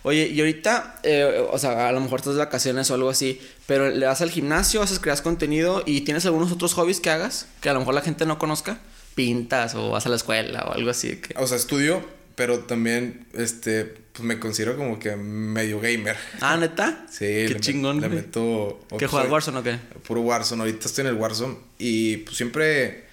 Oye, 0.08 0.28
y 0.30 0.40
ahorita, 0.40 1.02
eh, 1.04 1.46
o 1.52 1.60
sea, 1.60 1.90
a 1.90 1.92
lo 1.92 2.00
mejor 2.00 2.20
estás 2.20 2.36
de 2.36 2.40
vacaciones 2.40 2.90
o 2.90 2.94
algo 2.94 3.10
así, 3.10 3.42
pero 3.66 3.90
le 3.90 4.06
vas 4.06 4.22
al 4.22 4.32
gimnasio, 4.32 4.82
haces, 4.82 5.00
creas 5.00 5.22
contenido 5.22 5.84
y 5.86 6.02
tienes 6.02 6.26
algunos 6.26 6.50
otros 6.50 6.74
hobbies 6.76 7.02
que 7.02 7.10
hagas 7.10 7.48
que 7.60 7.68
a 7.68 7.74
lo 7.74 7.80
mejor 7.80 7.94
la 7.94 8.00
gente 8.00 8.26
no 8.26 8.40
conozca. 8.40 8.80
Pintas 9.16 9.76
o 9.76 9.90
vas 9.90 10.06
a 10.06 10.10
la 10.10 10.16
escuela 10.16 10.64
o 10.64 10.72
algo 10.72 10.92
así. 10.92 11.18
Que... 11.18 11.36
O 11.38 11.46
sea, 11.46 11.58
estudio, 11.58 12.06
pero 12.36 12.60
también, 12.60 13.28
este, 13.34 13.84
pues 13.84 14.24
me 14.24 14.40
considero 14.40 14.78
como 14.78 14.98
que 14.98 15.18
medio 15.18 15.82
gamer. 15.82 16.16
Ah, 16.40 16.56
¿neta? 16.56 17.06
Sí. 17.12 17.26
Qué 17.26 17.58
chingón. 17.60 18.00
Le 18.00 18.08
meto... 18.08 18.80
¿Qué 18.98 19.08
juegas, 19.08 19.30
Warzone 19.30 19.58
o 19.58 19.64
qué? 19.64 19.78
Puro 20.08 20.22
Warzone. 20.22 20.62
Ahorita 20.62 20.88
estoy 20.88 21.02
en 21.02 21.08
el 21.10 21.16
Warzone 21.16 21.58
y 21.80 22.16
pues 22.18 22.38
siempre... 22.38 23.04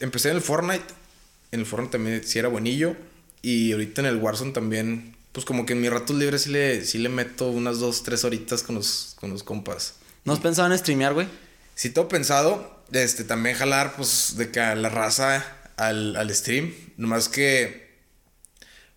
empecé 0.00 0.30
en 0.30 0.34
el 0.36 0.42
Fortnite. 0.42 0.84
En 1.52 1.60
el 1.60 1.66
Fortnite 1.66 1.92
también 1.92 2.24
sí 2.24 2.40
era 2.40 2.48
buenillo. 2.48 2.96
Y 3.40 3.70
ahorita 3.70 4.00
en 4.00 4.08
el 4.08 4.16
Warzone 4.16 4.50
también 4.50 5.15
pues 5.36 5.44
como 5.44 5.66
que 5.66 5.74
en 5.74 5.82
mis 5.82 5.90
ratos 5.90 6.16
libres 6.16 6.44
sí 6.44 6.50
le, 6.50 6.82
sí 6.82 6.96
le 6.96 7.10
meto 7.10 7.50
unas 7.50 7.78
dos, 7.78 8.02
tres 8.02 8.24
horitas 8.24 8.62
con 8.62 8.76
los, 8.76 9.16
con 9.20 9.28
los 9.28 9.42
compas. 9.42 9.96
¿No 10.24 10.32
has 10.32 10.38
pensado 10.38 10.72
en 10.72 10.78
streamear, 10.78 11.12
güey? 11.12 11.28
Sí, 11.74 11.90
tengo 11.90 12.08
pensado, 12.08 12.82
este, 12.90 13.22
también 13.22 13.54
jalar, 13.54 13.96
pues, 13.96 14.38
de 14.38 14.50
que 14.50 14.60
a 14.60 14.74
la 14.74 14.88
raza 14.88 15.44
al, 15.76 16.16
al 16.16 16.34
stream. 16.34 16.72
Nomás 16.96 17.28
que, 17.28 17.98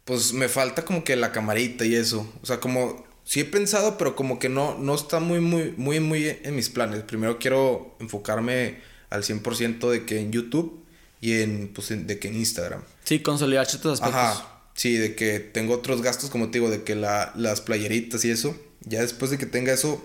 pues, 0.06 0.32
me 0.32 0.48
falta 0.48 0.86
como 0.86 1.04
que 1.04 1.18
la 1.18 1.34
camarita 1.34 1.84
y 1.84 1.96
eso. 1.96 2.26
O 2.42 2.46
sea, 2.46 2.62
como, 2.62 3.06
sí 3.26 3.42
he 3.42 3.46
pensado, 3.46 3.98
pero 3.98 4.16
como 4.16 4.40
que 4.40 4.48
no, 4.48 4.78
no 4.78 4.96
está 4.96 5.20
muy, 5.20 5.42
muy, 5.42 5.74
muy, 5.76 6.00
muy 6.00 6.26
en 6.26 6.56
mis 6.56 6.70
planes. 6.70 7.04
Primero 7.04 7.38
quiero 7.38 7.98
enfocarme 8.00 8.80
al 9.10 9.24
100% 9.24 9.90
de 9.90 10.06
que 10.06 10.22
en 10.22 10.32
YouTube 10.32 10.86
y 11.20 11.42
en, 11.42 11.74
pues, 11.74 11.90
de 11.90 12.18
que 12.18 12.30
en 12.30 12.38
Instagram. 12.38 12.82
Sí, 13.04 13.20
consolidar 13.20 13.66
ciertos 13.66 14.00
aspectos. 14.00 14.22
Ajá. 14.22 14.59
Sí, 14.80 14.96
de 14.96 15.14
que 15.14 15.42
tengo 15.42 15.74
otros 15.74 16.02
gastos, 16.02 16.30
como 16.30 16.52
te 16.52 16.60
digo, 16.60 16.72
de 16.72 16.84
que 16.84 16.96
la, 16.96 17.34
las 17.36 17.60
playeritas 17.60 18.24
y 18.24 18.32
eso. 18.32 18.56
Ya 18.80 19.02
después 19.02 19.30
de 19.30 19.38
que 19.38 19.46
tenga 19.46 19.74
eso, 19.74 20.02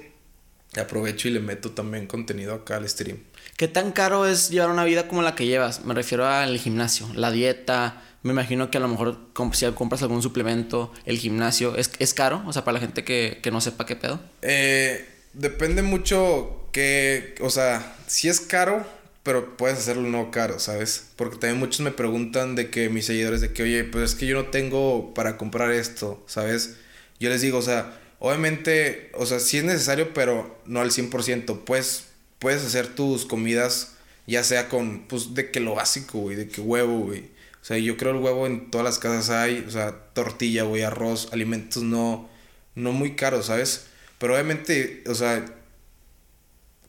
aprovecho 0.77 1.29
y 1.29 1.31
le 1.31 1.39
meto 1.39 1.71
también 1.71 2.09
contenido 2.09 2.55
acá 2.55 2.79
al 2.79 2.89
stream. 2.89 3.19
¿Qué 3.57 3.69
tan 3.69 3.93
caro 3.93 4.27
es 4.27 4.51
llevar 4.51 4.71
una 4.71 4.83
vida 4.83 5.07
como 5.07 5.23
la 5.23 5.37
que 5.37 5.47
llevas? 5.47 5.85
Me 5.85 5.95
refiero 5.95 6.27
al 6.27 6.59
gimnasio, 6.59 7.07
la 7.15 7.31
dieta. 7.31 8.03
Me 8.25 8.33
imagino 8.33 8.73
que 8.73 8.79
a 8.79 8.81
lo 8.81 8.89
mejor 8.89 9.17
si 9.53 9.65
compras 9.75 10.03
algún 10.03 10.23
suplemento, 10.23 10.93
el 11.05 11.19
gimnasio, 11.19 11.77
¿es, 11.77 11.93
es 12.01 12.13
caro? 12.13 12.43
O 12.45 12.53
sea, 12.53 12.65
para 12.65 12.73
la 12.73 12.81
gente 12.81 13.05
que, 13.05 13.39
que 13.45 13.53
no 13.53 13.61
sepa 13.61 13.87
qué 13.87 13.95
pedo. 13.95 14.19
Eh, 14.43 15.09
depende 15.35 15.83
mucho 15.83 16.67
que, 16.73 17.37
o 17.41 17.51
sea, 17.51 17.97
si 18.09 18.29
es 18.29 18.41
caro, 18.41 18.85
pero 19.25 19.57
puedes 19.57 19.79
hacerlo 19.79 20.09
no 20.09 20.31
caro, 20.31 20.61
¿sabes? 20.61 21.07
Porque 21.17 21.39
también 21.39 21.59
muchos 21.59 21.81
me 21.81 21.91
preguntan 21.91 22.55
de 22.55 22.71
que 22.71 22.91
mis 22.91 23.07
seguidores, 23.07 23.41
de 23.41 23.53
que, 23.53 23.63
oye, 23.65 23.83
pues 23.83 24.13
es 24.13 24.17
que 24.17 24.27
yo 24.27 24.37
no 24.37 24.51
tengo 24.51 25.15
para 25.15 25.39
comprar 25.39 25.73
esto, 25.73 26.23
¿sabes? 26.27 26.77
Yo 27.19 27.31
les 27.31 27.41
digo, 27.41 27.59
o 27.59 27.63
sea, 27.63 27.99
obviamente, 28.19 29.11
o 29.15 29.25
sea, 29.25 29.41
sí 29.41 29.59
es 29.59 29.65
necesario, 29.65 30.13
pero 30.13 30.61
no 30.67 30.81
al 30.83 30.91
100%. 30.91 31.65
Pues 31.65 32.05
puedes 32.39 32.63
hacer 32.65 32.89
tus 32.95 33.25
comidas, 33.25 33.95
ya 34.27 34.45
sea 34.45 34.69
con, 34.69 35.09
pues, 35.09 35.35
de 35.35 35.51
que 35.51 35.61
lo 35.61 35.75
básico, 35.77 36.19
güey, 36.19 36.37
de 36.37 36.49
que 36.49 36.61
huevo, 36.61 37.01
güey. 37.01 37.31
O 37.63 37.65
sea, 37.67 37.79
yo 37.79 37.97
creo 37.97 38.13
el 38.13 38.19
huevo 38.19 38.47
en 38.47 38.71
todas 38.71 38.85
las 38.85 38.99
casas 38.99 39.31
hay, 39.31 39.65
o 39.67 39.71
sea, 39.71 39.93
tortilla, 40.13 40.65
güey, 40.65 40.83
arroz, 40.83 41.31
alimentos 41.33 41.83
no, 41.83 42.29
no 42.75 42.93
muy 42.93 43.17
caros, 43.17 43.47
¿sabes? 43.47 43.87
Pero 44.19 44.35
obviamente, 44.35 45.03
o 45.07 45.15
sea, 45.15 45.47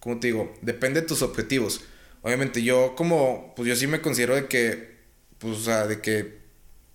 ¿cómo 0.01 0.19
te 0.19 0.27
digo? 0.27 0.53
Depende 0.61 0.99
de 0.99 1.07
tus 1.07 1.21
objetivos. 1.21 1.81
Obviamente 2.25 2.63
yo 2.63 2.95
como, 2.95 3.53
pues 3.55 3.69
yo 3.69 3.75
sí 3.75 3.85
me 3.85 4.01
considero 4.01 4.33
de 4.33 4.47
que, 4.47 4.95
pues, 5.37 5.57
o 5.57 5.61
sea, 5.61 5.85
de 5.85 6.01
que, 6.01 6.39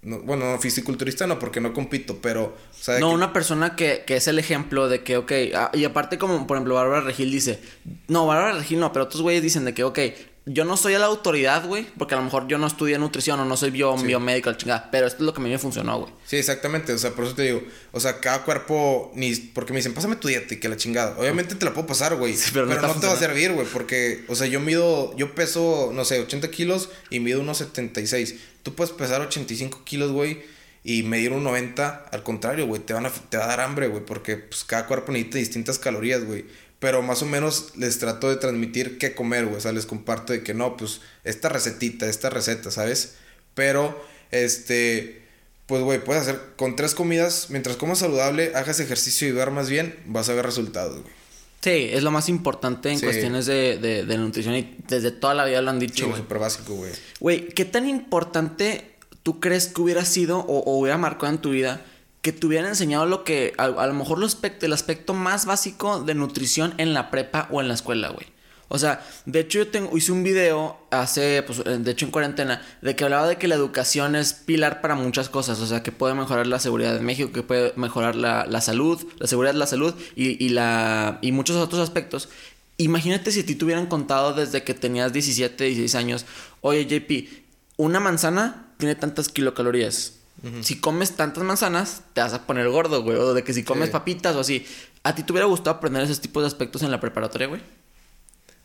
no, 0.03 0.19
bueno, 0.23 0.59
fisiculturista 0.59 1.29
no, 1.29 1.39
porque 1.39 1.61
no 1.61 1.73
compito, 1.73 2.19
pero, 2.21 2.47
o 2.47 2.75
sea, 2.75 2.99
No, 2.99 3.13
una 3.13 3.33
persona 3.33 3.77
que, 3.77 4.03
que 4.05 4.17
es 4.17 4.27
el 4.27 4.41
ejemplo 4.41 4.89
de 4.89 5.05
que, 5.05 5.17
ok, 5.17 5.33
ah, 5.55 5.71
y 5.73 5.85
aparte 5.85 6.19
como, 6.19 6.49
por 6.49 6.57
ejemplo, 6.57 6.75
Bárbara 6.75 7.03
Regil 7.03 7.31
dice, 7.31 7.61
no, 8.09 8.27
Bárbara 8.27 8.55
Regil 8.59 8.81
no, 8.81 8.93
pero 8.93 9.05
otros 9.05 9.23
güeyes 9.23 9.41
dicen 9.41 9.65
de 9.65 9.73
que, 9.73 9.85
ok, 9.85 10.01
yo 10.47 10.65
no 10.65 10.77
soy 10.77 10.95
a 10.95 10.99
la 10.99 11.07
autoridad, 11.07 11.67
güey, 11.67 11.87
porque 11.99 12.15
a 12.15 12.19
lo 12.19 12.25
mejor 12.25 12.49
yo 12.49 12.57
no 12.57 12.67
estudié 12.67 12.99
nutrición 12.99 13.39
o 13.41 13.45
no 13.45 13.57
soy 13.57 13.71
bio, 13.71 13.95
biomédico, 13.97 14.53
chingada, 14.55 14.89
pero 14.91 15.07
esto 15.07 15.19
es 15.19 15.27
lo 15.27 15.35
que 15.35 15.41
a 15.41 15.45
mí 15.45 15.51
me 15.51 15.59
funcionó, 15.59 15.99
güey. 16.01 16.13
Sí, 16.25 16.37
exactamente, 16.37 16.93
o 16.95 16.99
sea, 16.99 17.11
por 17.11 17.27
eso 17.27 17.35
te 17.35 17.43
digo, 17.43 17.63
o 17.93 18.01
sea, 18.01 18.21
cada 18.21 18.43
cuerpo, 18.45 19.13
ni, 19.15 19.35
porque 19.37 19.73
me 19.73 19.79
dicen, 19.79 19.93
pásame 19.93 20.17
tu 20.17 20.29
dieta 20.29 20.55
y 20.55 20.57
que 20.59 20.69
la 20.69 20.77
chingada, 20.77 21.17
obviamente 21.19 21.55
te 21.55 21.65
la 21.65 21.75
puedo 21.75 21.87
pasar, 21.87 22.17
güey, 22.17 22.35
pero, 22.55 22.67
no, 22.67 22.75
te, 22.75 23.07
va 23.07 23.13
a 23.13 23.17
servir, 23.17 23.53
güey, 23.53 23.67
porque, 23.67 24.25
o 24.29 24.35
sea, 24.35 24.47
yo 24.47 24.61
mido, 24.61 25.15
yo 25.17 25.35
peso, 25.35 25.91
no 25.93 26.05
sé, 26.05 26.21
80 26.21 26.51
kilos 26.51 26.89
y 27.11 27.21
mido 27.21 27.41
unos 27.41 27.59
76, 27.59 28.37
tú 28.63 28.75
puedes 28.75 28.93
pesar 28.93 29.21
85 29.21 29.83
kilos, 29.85 30.11
güey, 30.11 30.43
Y 30.83 31.03
medir 31.03 31.33
un 31.33 31.45
90, 31.45 32.07
al 32.11 32.23
contrario, 32.23 32.67
güey, 32.67 32.81
te, 32.81 32.95
van 32.95 33.05
a, 33.05 33.11
te 33.11 33.37
va 33.37 33.45
a 33.45 33.49
dar 33.49 33.61
hambre, 33.61 33.89
güey, 33.89 34.03
porque 34.03 34.39
pues, 34.39 34.65
cada 34.65 34.87
cuerpo 34.87 35.13
necesita 35.13 35.37
distintas 35.37 35.79
calorías, 35.79 36.25
güey. 36.25 36.47
Pero 36.81 37.03
más 37.03 37.23
o 37.23 37.27
menos 37.27 37.77
les 37.77 37.99
trato 37.99 38.29
de 38.29 38.37
transmitir 38.37 38.99
qué 38.99 39.15
comer, 39.15 39.45
güey. 39.45 39.59
O 39.59 39.61
sea, 39.61 39.73
les 39.73 39.87
comparto 39.87 40.33
de 40.33 40.43
que 40.43 40.55
no, 40.55 40.77
pues 40.77 41.01
esta 41.25 41.49
recetita, 41.49 42.07
esta 42.07 42.31
receta, 42.31 42.71
¿sabes? 42.71 43.17
Pero, 43.55 44.03
este, 44.31 45.23
pues, 45.67 45.83
güey, 45.83 46.03
puedes 46.03 46.23
hacer 46.23 46.41
con 46.57 46.77
tres 46.77 46.95
comidas, 46.95 47.49
mientras 47.51 47.77
comas 47.77 47.99
saludable, 47.99 48.53
hagas 48.55 48.81
ejercicio 48.81 49.29
y 49.29 49.31
duermas 49.31 49.69
bien, 49.69 49.95
vas 50.07 50.29
a 50.31 50.35
ver 50.35 50.47
resultados, 50.47 51.03
güey. 51.03 51.21
Sí, 51.61 51.91
es 51.93 52.03
lo 52.03 52.11
más 52.11 52.31
importante 52.31 52.91
en 52.91 52.99
cuestiones 53.01 53.45
de, 53.45 53.77
de, 53.77 54.07
de, 54.07 54.17
nutrición 54.17 54.57
y 54.57 54.77
desde 54.89 55.11
toda 55.11 55.35
la 55.35 55.45
vida 55.45 55.61
lo 55.61 55.69
han 55.69 55.79
dicho. 55.79 56.07
Sí, 56.07 56.13
súper 56.17 56.39
básico, 56.39 56.75
güey. 56.75 56.93
Güey, 57.21 57.49
¿qué 57.51 57.67
tan 57.67 57.87
importante 57.87 58.93
tú 59.23 59.41
crees 59.41 59.67
que 59.67 59.83
hubiera 59.83 60.07
sido 60.07 60.39
o, 60.39 60.61
o 60.61 60.79
hubiera 60.79 60.97
marcado 60.97 61.31
en 61.35 61.39
tu 61.39 61.51
vida 61.51 61.85
que 62.23 62.33
te 62.33 62.47
hubieran 62.47 62.69
enseñado 62.69 63.07
lo 63.07 63.25
que, 63.25 63.55
a, 63.57 63.65
a 63.65 63.87
lo 63.87 63.95
mejor 63.95 64.19
lo 64.19 64.27
el 64.27 64.73
aspecto 64.73 65.15
más 65.15 65.47
básico 65.47 66.03
de 66.03 66.15
nutrición 66.15 66.75
en 66.79 66.95
la 66.95 67.11
prepa 67.11 67.49
o 67.51 67.61
en 67.61 67.69
la 67.69 67.75
escuela, 67.75 68.11
güey? 68.11 68.27
O 68.73 68.79
sea, 68.79 69.05
de 69.27 69.41
hecho 69.41 69.59
yo 69.59 69.69
tengo, 69.69 69.97
hice 69.97 70.13
un 70.13 70.23
video 70.23 70.79
hace, 70.93 71.43
pues, 71.43 71.65
de 71.65 71.91
hecho 71.91 72.05
en 72.05 72.13
cuarentena, 72.13 72.63
de 72.83 72.95
que 72.95 73.03
hablaba 73.03 73.27
de 73.27 73.37
que 73.37 73.49
la 73.49 73.57
educación 73.57 74.15
es 74.15 74.33
pilar 74.33 74.81
para 74.81 74.95
muchas 74.95 75.29
cosas. 75.29 75.59
O 75.59 75.67
sea, 75.67 75.83
que 75.83 75.91
puede 75.91 76.15
mejorar 76.15 76.47
la 76.47 76.61
seguridad 76.61 76.95
de 76.95 77.01
México, 77.01 77.33
que 77.33 77.43
puede 77.43 77.73
mejorar 77.75 78.15
la, 78.15 78.47
la 78.47 78.61
salud, 78.61 79.05
la 79.19 79.27
seguridad 79.27 79.55
de 79.55 79.59
la 79.59 79.67
salud 79.67 79.93
y, 80.15 80.43
y, 80.45 80.51
la, 80.51 81.19
y 81.21 81.33
muchos 81.33 81.57
otros 81.57 81.81
aspectos. 81.81 82.29
Imagínate 82.77 83.33
si 83.33 83.41
a 83.41 83.47
ti 83.47 83.57
te 83.57 83.65
hubieran 83.65 83.87
contado 83.87 84.35
desde 84.35 84.63
que 84.63 84.73
tenías 84.73 85.13
17, 85.13 85.65
16 85.65 85.95
años, 85.97 86.25
oye 86.61 86.87
JP, 86.87 87.29
una 87.77 87.99
manzana 87.99 88.69
tiene 88.79 88.95
tantas 88.95 89.29
kilocalorías. 89.29 90.20
Uh 90.43 90.47
-huh. 90.47 90.63
Si 90.63 90.81
comes 90.81 91.17
tantas 91.17 91.45
manzanas, 91.45 92.03
te 92.15 92.21
vas 92.21 92.33
a 92.33 92.47
poner 92.47 92.69
gordo, 92.69 93.03
güey. 93.03 93.17
O 93.17 93.35
de 93.35 93.45
que 93.45 93.53
si 93.53 93.63
comes 93.63 93.87
sí. 93.89 93.93
papitas 93.93 94.35
o 94.37 94.41
así. 94.41 94.67
¿A 95.03 95.15
ti 95.15 95.23
te 95.23 95.33
hubiera 95.33 95.47
gustado 95.47 95.77
aprender 95.77 96.03
esos 96.03 96.21
tipos 96.21 96.43
de 96.43 96.49
aspectos 96.49 96.83
en 96.83 96.91
la 96.91 97.01
preparatoria, 97.01 97.47
güey? 97.47 97.61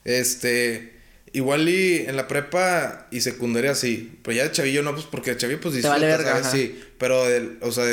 Este. 0.03 0.93
Igual 1.33 1.67
y 1.67 1.97
en 1.97 2.15
la 2.15 2.27
prepa 2.27 3.07
y 3.11 3.21
secundaria 3.21 3.75
sí. 3.75 4.19
Pero 4.23 4.37
ya 4.37 4.43
de 4.43 4.51
chavillo 4.51 4.83
no, 4.83 4.93
pues 4.93 5.05
porque 5.05 5.31
de 5.31 5.37
chavillo 5.37 5.59
pues 5.59 5.73
disfrutas, 5.73 5.99
vale 5.99 6.07
verga, 6.07 6.43
¿sabes? 6.43 6.47
Sí. 6.47 6.81
Pero, 6.97 7.23
o 7.61 7.71
sea, 7.71 7.85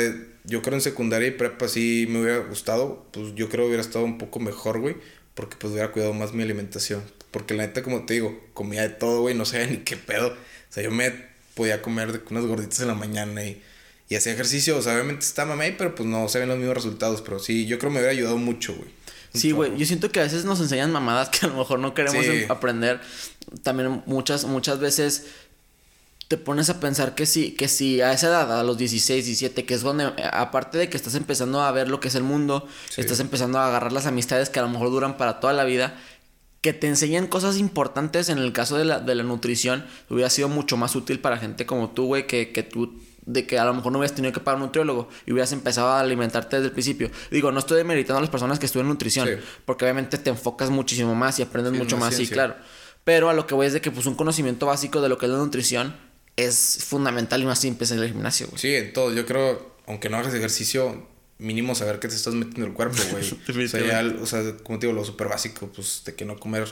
yo 0.45 0.61
creo 0.61 0.75
en 0.75 0.81
secundaria 0.81 1.27
y 1.27 1.31
prepa 1.31 1.67
sí 1.67 2.05
me 2.09 2.21
hubiera 2.21 2.37
gustado. 2.39 3.05
Pues 3.11 3.35
yo 3.35 3.49
creo 3.49 3.65
que 3.65 3.67
hubiera 3.67 3.81
estado 3.81 4.05
un 4.05 4.17
poco 4.17 4.39
mejor, 4.39 4.79
güey. 4.79 4.95
Porque 5.33 5.57
pues 5.57 5.73
hubiera 5.73 5.91
cuidado 5.91 6.13
más 6.13 6.33
mi 6.33 6.43
alimentación. 6.43 7.03
Porque 7.31 7.53
la 7.53 7.65
neta, 7.65 7.83
como 7.83 8.05
te 8.05 8.13
digo, 8.13 8.39
comía 8.53 8.83
de 8.83 8.89
todo, 8.89 9.21
güey. 9.21 9.35
No 9.35 9.43
sabía 9.45 9.67
ni 9.67 9.77
qué 9.77 9.97
pedo. 9.97 10.27
O 10.29 10.73
sea, 10.73 10.83
yo 10.83 10.91
me 10.91 11.11
podía 11.53 11.81
comer 11.81 12.13
de 12.13 12.21
unas 12.29 12.45
gorditas 12.45 12.79
en 12.79 12.87
la 12.87 12.95
mañana 12.95 13.43
y, 13.43 13.61
y 14.09 14.15
hacía 14.15 14.33
ejercicio. 14.33 14.77
O 14.77 14.81
sea, 14.81 14.93
obviamente 14.93 15.25
está 15.25 15.45
mamey, 15.45 15.77
pero 15.77 15.95
pues 15.95 16.07
no 16.07 16.27
se 16.29 16.39
ven 16.39 16.49
los 16.49 16.57
mismos 16.57 16.75
resultados. 16.75 17.21
Pero 17.21 17.39
sí, 17.39 17.65
yo 17.65 17.79
creo 17.79 17.89
que 17.89 17.95
me 17.95 17.99
hubiera 17.99 18.11
ayudado 18.11 18.37
mucho, 18.37 18.75
güey. 18.75 18.89
Sí, 19.33 19.51
güey. 19.51 19.75
Yo 19.77 19.85
siento 19.85 20.11
que 20.11 20.19
a 20.19 20.23
veces 20.23 20.45
nos 20.45 20.59
enseñan 20.59 20.91
mamadas 20.91 21.29
que 21.29 21.45
a 21.45 21.49
lo 21.49 21.55
mejor 21.55 21.79
no 21.79 21.93
queremos 21.93 22.25
sí. 22.25 22.45
aprender. 22.49 23.01
También 23.63 24.03
muchas, 24.05 24.45
muchas 24.45 24.79
veces 24.79 25.25
te 26.27 26.37
pones 26.37 26.69
a 26.69 26.79
pensar 26.79 27.15
que 27.15 27.25
sí, 27.25 27.51
que 27.51 27.67
si 27.67 28.01
a 28.01 28.13
esa 28.13 28.27
edad, 28.27 28.59
a 28.59 28.63
los 28.63 28.77
16, 28.77 29.25
17, 29.25 29.65
que 29.65 29.73
es 29.73 29.81
donde, 29.81 30.05
aparte 30.31 30.77
de 30.77 30.89
que 30.89 30.97
estás 30.97 31.15
empezando 31.15 31.61
a 31.61 31.71
ver 31.71 31.89
lo 31.89 31.99
que 31.99 32.07
es 32.07 32.15
el 32.15 32.23
mundo, 32.23 32.67
sí. 32.89 33.01
estás 33.01 33.19
empezando 33.19 33.59
a 33.59 33.67
agarrar 33.67 33.91
las 33.91 34.05
amistades 34.05 34.49
que 34.49 34.59
a 34.59 34.63
lo 34.63 34.69
mejor 34.69 34.89
duran 34.89 35.17
para 35.17 35.39
toda 35.39 35.53
la 35.53 35.63
vida, 35.63 35.99
que 36.61 36.73
te 36.73 36.87
enseñen 36.87 37.27
cosas 37.27 37.57
importantes 37.57 38.29
en 38.29 38.37
el 38.37 38.53
caso 38.53 38.77
de 38.77 38.85
la, 38.85 38.99
de 38.99 39.15
la 39.15 39.23
nutrición, 39.23 39.85
hubiera 40.09 40.29
sido 40.29 40.47
mucho 40.47 40.77
más 40.77 40.95
útil 40.95 41.19
para 41.19 41.37
gente 41.37 41.65
como 41.65 41.91
tú, 41.91 42.05
güey, 42.05 42.25
que, 42.25 42.51
que 42.51 42.63
tú 42.63 42.99
de 43.25 43.47
que 43.47 43.57
a 43.57 43.65
lo 43.65 43.73
mejor 43.73 43.91
no 43.91 43.99
hubieras 43.99 44.15
tenido 44.15 44.33
que 44.33 44.39
pagar 44.39 44.57
un 44.57 44.67
nutriólogo 44.67 45.09
y 45.25 45.31
hubieras 45.31 45.51
empezado 45.51 45.89
a 45.89 45.99
alimentarte 45.99 46.57
desde 46.57 46.67
el 46.67 46.73
principio. 46.73 47.09
Digo, 47.31 47.51
no 47.51 47.59
estoy 47.59 47.77
demeritando 47.77 48.17
a 48.17 48.21
las 48.21 48.29
personas 48.29 48.59
que 48.59 48.65
estudian 48.65 48.87
nutrición, 48.87 49.27
sí. 49.27 49.33
porque 49.65 49.85
obviamente 49.85 50.17
te 50.17 50.29
enfocas 50.29 50.69
muchísimo 50.69 51.15
más 51.15 51.39
y 51.39 51.43
aprendes 51.43 51.73
sí, 51.73 51.79
mucho 51.79 51.97
más, 51.97 52.15
sí, 52.15 52.27
claro. 52.27 52.55
Pero 53.03 53.29
a 53.29 53.33
lo 53.33 53.47
que 53.47 53.53
voy 53.53 53.67
es 53.67 53.73
de 53.73 53.81
que 53.81 53.91
pues 53.91 54.05
un 54.05 54.15
conocimiento 54.15 54.65
básico 54.65 55.01
de 55.01 55.09
lo 55.09 55.17
que 55.17 55.25
es 55.25 55.31
la 55.31 55.37
nutrición 55.37 55.95
es 56.35 56.83
fundamental 56.85 57.41
y 57.41 57.45
más 57.45 57.59
simple 57.59 57.87
en 57.89 57.99
el 57.99 58.07
gimnasio, 58.07 58.47
güey. 58.47 58.59
Sí, 58.59 58.75
en 58.75 58.93
todo. 58.93 59.13
Yo 59.13 59.25
creo, 59.25 59.75
aunque 59.87 60.09
no 60.09 60.17
hagas 60.17 60.33
ejercicio, 60.33 61.07
mínimo 61.37 61.75
saber 61.75 61.99
qué 61.99 62.07
te 62.07 62.15
estás 62.15 62.33
metiendo 62.33 62.61
en 62.61 62.71
el 62.71 62.73
cuerpo, 62.73 62.97
güey. 63.11 63.23
o, 63.65 63.67
sea, 63.67 63.85
ya, 63.85 64.15
o 64.21 64.25
sea, 64.25 64.57
como 64.63 64.79
te 64.79 64.87
digo, 64.87 64.97
lo 64.97 65.05
súper 65.05 65.27
básico, 65.27 65.67
pues 65.67 66.03
de 66.05 66.15
que 66.15 66.25
no 66.25 66.37
comer, 66.37 66.67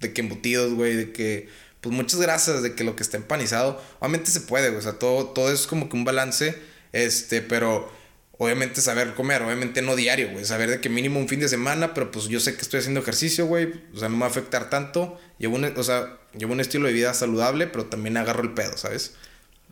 de 0.00 0.12
que 0.12 0.22
embutidos, 0.22 0.72
güey, 0.74 0.96
de 0.96 1.12
que 1.12 1.48
pues 1.86 1.94
muchas 1.94 2.20
grasas 2.20 2.64
de 2.64 2.74
que 2.74 2.82
lo 2.82 2.96
que 2.96 3.04
está 3.04 3.16
empanizado, 3.16 3.80
obviamente 4.00 4.32
se 4.32 4.40
puede, 4.40 4.70
güey, 4.70 4.80
o 4.80 4.82
sea, 4.82 4.94
todo, 4.94 5.26
todo 5.26 5.52
es 5.52 5.68
como 5.68 5.88
que 5.88 5.96
un 5.96 6.04
balance, 6.04 6.58
este, 6.92 7.42
pero 7.42 7.88
obviamente 8.38 8.80
saber 8.80 9.14
comer, 9.14 9.42
obviamente 9.42 9.82
no 9.82 9.94
diario, 9.94 10.30
güey, 10.32 10.44
saber 10.44 10.68
de 10.68 10.80
que 10.80 10.88
mínimo 10.88 11.20
un 11.20 11.28
fin 11.28 11.38
de 11.38 11.48
semana, 11.48 11.94
pero 11.94 12.10
pues 12.10 12.26
yo 12.26 12.40
sé 12.40 12.56
que 12.56 12.62
estoy 12.62 12.80
haciendo 12.80 12.98
ejercicio, 13.02 13.46
güey, 13.46 13.72
o 13.94 13.98
sea, 13.98 14.08
no 14.08 14.16
me 14.16 14.22
va 14.22 14.26
a 14.26 14.30
afectar 14.30 14.68
tanto, 14.68 15.16
llevo 15.38 15.54
un, 15.54 15.64
o 15.64 15.82
sea, 15.84 16.18
llevo 16.36 16.54
un 16.54 16.60
estilo 16.60 16.88
de 16.88 16.92
vida 16.92 17.14
saludable, 17.14 17.68
pero 17.68 17.84
también 17.84 18.16
agarro 18.16 18.42
el 18.42 18.52
pedo, 18.52 18.76
¿sabes? 18.76 19.14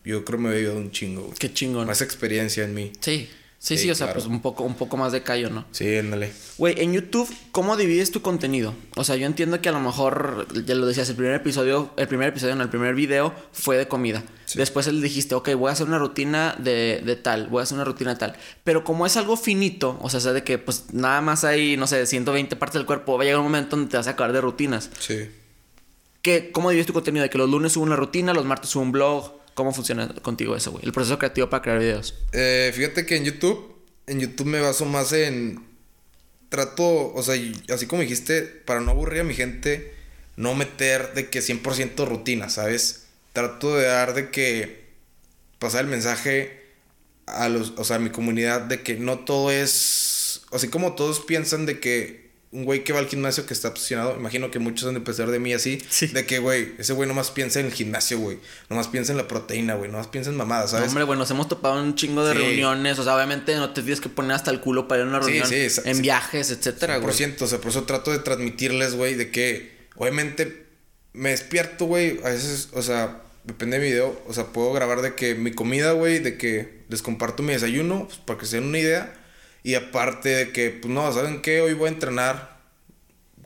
Yo 0.05 0.25
creo 0.25 0.39
que 0.39 0.45
me 0.45 0.51
he 0.51 0.55
vivido 0.55 0.77
un 0.77 0.93
chingo, 0.93 1.23
güey. 1.23 1.35
Qué 1.37 1.53
chingón. 1.53 1.89
Más 1.89 2.01
experiencia 2.01 2.62
en 2.62 2.75
mí. 2.75 2.93
Sí. 3.01 3.29
Sí, 3.65 3.79
sí, 3.79 3.91
o 3.91 3.95
sea, 3.95 4.12
pues 4.12 4.27
un 4.27 4.43
poco, 4.43 4.62
un 4.62 4.75
poco 4.75 4.99
más 4.99 5.11
de 5.11 5.23
callo, 5.23 5.49
¿no? 5.49 5.65
Sí, 5.71 5.97
ándale. 5.97 6.35
Güey, 6.59 6.83
en 6.83 6.93
YouTube, 6.93 7.27
¿cómo 7.51 7.79
divides 7.79 8.11
tu 8.11 8.21
contenido? 8.21 8.75
O 8.95 9.05
sea, 9.05 9.17
yo 9.17 9.25
entiendo 9.25 9.62
que 9.62 9.71
a 9.71 9.73
lo 9.73 9.81
mejor, 9.81 10.47
ya 10.67 10.75
lo 10.75 10.85
decías, 10.85 11.09
el 11.09 11.17
primer 11.17 11.35
episodio, 11.35 11.91
el 11.97 12.07
primer 12.07 12.29
episodio, 12.29 12.55
no, 12.57 12.62
el 12.62 12.69
primer 12.69 12.95
video 12.95 13.33
fue 13.53 13.79
de 13.79 13.89
comida. 13.89 14.23
Sí. 14.45 14.59
Después 14.59 14.87
le 14.93 15.01
dijiste, 15.01 15.35
ok, 15.35 15.55
voy 15.55 15.71
a 15.71 15.73
hacer 15.73 15.87
una 15.87 15.99
rutina 15.99 16.55
de, 16.59 17.01
de 17.07 17.17
tal, 17.17 17.47
voy 17.47 17.61
a 17.61 17.62
hacer 17.62 17.77
una 17.77 17.87
rutina 17.87 18.12
de 18.12 18.21
tal. 18.21 18.37
Pero 18.65 18.85
como 18.85 19.07
es 19.07 19.17
algo 19.17 19.35
finito, 19.35 19.99
o 20.03 20.11
sea, 20.11 20.21
sea 20.21 20.35
de 20.35 20.45
que 20.45 20.59
pues 20.59 20.93
nada 20.93 21.23
más 21.23 21.45
hay, 21.45 21.79
no 21.79 21.87
sé, 21.87 22.05
120 22.05 22.57
partes 22.57 22.75
del 22.75 22.85
cuerpo, 22.85 23.17
va 23.17 23.23
a 23.23 23.25
llegar 23.25 23.41
un 23.41 23.47
momento 23.47 23.77
donde 23.77 23.91
te 23.91 23.97
vas 23.97 24.09
a 24.09 24.11
acabar 24.11 24.35
de 24.35 24.43
rutinas. 24.43 24.91
Sí. 24.99 25.31
¿Qué, 26.21 26.51
¿Cómo 26.53 26.69
divides 26.69 26.87
tu 26.87 26.93
contenido? 26.93 27.23
De 27.23 27.31
que 27.31 27.39
los 27.39 27.49
lunes 27.49 27.73
subo 27.73 27.85
una 27.85 27.97
rutina, 27.97 28.35
los 28.35 28.45
martes 28.45 28.69
subo 28.69 28.83
un 28.83 28.93
blog. 28.93 29.43
¿Cómo 29.55 29.73
funciona 29.73 30.09
contigo 30.23 30.57
eso, 30.57 30.73
güey? 30.73 30.85
El 30.85 30.93
proceso 30.93 31.19
creativo 31.19 31.49
para 31.49 31.63
crear 31.63 31.79
videos. 31.79 32.15
Eh, 32.33 32.73
fíjate 32.75 33.07
que 33.07 33.17
en 33.17 33.25
YouTube 33.25 33.75
en 34.07 34.21
YouTube 34.21 34.47
me 34.47 34.61
baso 34.61 34.85
más 34.85 35.13
en. 35.13 35.63
Trato, 36.49 37.13
o 37.13 37.23
sea, 37.23 37.35
así 37.75 37.87
como 37.87 38.03
dijiste, 38.03 38.43
para 38.43 38.81
no 38.81 38.93
aburrir 38.93 39.23
a 39.23 39.25
mi 39.25 39.35
gente, 39.35 39.93
no 40.37 40.55
meter 40.55 41.13
de 41.15 41.29
que 41.29 41.41
100% 41.41 42.07
rutina, 42.07 42.49
¿sabes? 42.49 43.07
Trato 43.33 43.77
de 43.77 43.87
dar 43.87 44.15
de 44.15 44.31
que. 44.31 44.85
Pasar 45.59 45.85
el 45.85 45.91
mensaje 45.91 46.63
a 47.27 47.49
los. 47.49 47.73
O 47.77 47.85
sea, 47.85 47.97
a 47.97 48.01
mi 48.01 48.11
comunidad 48.11 48.63
de 48.63 48.83
que 48.83 48.97
no 48.97 49.21
todo 49.21 49.51
es. 49.51 50.43
Así 50.53 50.69
como 50.69 50.95
todos 50.95 51.21
piensan 51.21 51.67
de 51.67 51.81
que 51.81 52.24
un 52.55 52.65
güey 52.65 52.85
que 52.85 52.93
va 52.93 53.01
al 53.01 53.09
gimnasio 53.09 53.47
que 53.47 53.53
está 53.53 53.67
obsesionado, 53.67 54.15
imagino 54.17 54.49
que 54.53 54.61
muchos 54.61 54.87
han 54.87 54.95
de 54.95 54.99
empezar 54.99 55.29
de 55.29 55.41
mí 55.41 55.53
así, 55.53 55.83
sí. 55.89 56.07
de 56.07 56.25
que, 56.25 56.39
güey, 56.39 56.73
ese 56.79 56.93
güey 56.93 57.09
nomás 57.09 57.33
piensa 57.33 57.59
en 57.59 57.67
el 57.67 57.73
gimnasio, 57.73 58.17
güey, 58.21 58.39
nomás 58.71 58.87
piensa 58.87 59.11
en 59.11 59.19
la 59.19 59.27
proteína, 59.27 59.75
güey, 59.75 59.91
nomás 59.91 60.07
piensa 60.07 60.31
en 60.31 60.37
mamadas, 60.37 60.71
¿sabes? 60.71 60.87
No, 60.87 60.91
hombre, 60.91 61.05
güey, 61.05 61.19
nos 61.19 61.29
hemos 61.33 61.49
topado 61.49 61.83
un 61.83 61.97
chingo 61.97 62.25
de 62.25 62.33
sí. 62.33 62.39
reuniones, 62.39 62.97
o 63.01 63.03
sea, 63.03 63.17
obviamente 63.17 63.57
no 63.57 63.73
te 63.73 63.83
tienes 63.83 64.01
que 64.01 64.09
poner 64.09 64.37
hasta 64.37 64.53
el 64.53 64.61
culo 64.61 64.87
para 64.87 65.01
ir 65.01 65.07
a 65.09 65.11
una 65.11 65.19
reunión, 65.19 65.49
sí, 65.49 65.69
sí, 65.69 65.81
en 65.85 66.01
viajes, 66.01 66.53
etcétera, 66.53 66.99
güey. 66.99 67.11
o 67.41 67.47
sea, 67.47 67.59
por 67.59 67.71
eso 67.71 67.83
trato 67.83 68.13
de 68.13 68.21
transmitirles, 68.21 68.95
güey, 68.95 69.15
de 69.15 69.33
que, 69.33 69.89
obviamente, 69.97 70.67
me 71.13 71.31
despierto, 71.31 71.87
güey, 71.87 72.21
a 72.23 72.29
veces, 72.29 72.69
o 72.73 72.83
sea, 72.83 73.21
depende 73.43 73.81
de 73.81 73.85
mi 73.85 73.91
video, 73.91 74.23
o 74.29 74.33
sea, 74.33 74.45
puedo 74.53 74.73
grabar 74.73 75.03
de 75.03 75.17
que 75.17 75.35
mi 75.35 75.51
comida, 75.51 75.91
güey, 75.91 76.21
de 76.21 76.39
que 76.39 76.85
les 76.89 77.03
comparto 77.03 77.43
mi 77.43 77.53
desayuno, 77.53 78.07
pues, 78.07 78.19
para 78.19 78.39
que 78.39 78.47
se 78.47 78.57
den 78.57 78.69
una 78.69 78.79
idea. 78.79 79.21
Y 79.65 79.75
aparte 79.75 80.29
de 80.29 80.53
que, 80.53 80.71
pues 80.71 80.93
no, 80.93 81.11
¿saben 81.11 81.41
qué? 81.41 81.62
Hoy 81.62 81.73
voy 81.73 81.89
a 81.89 81.93
entrenar 81.93 82.61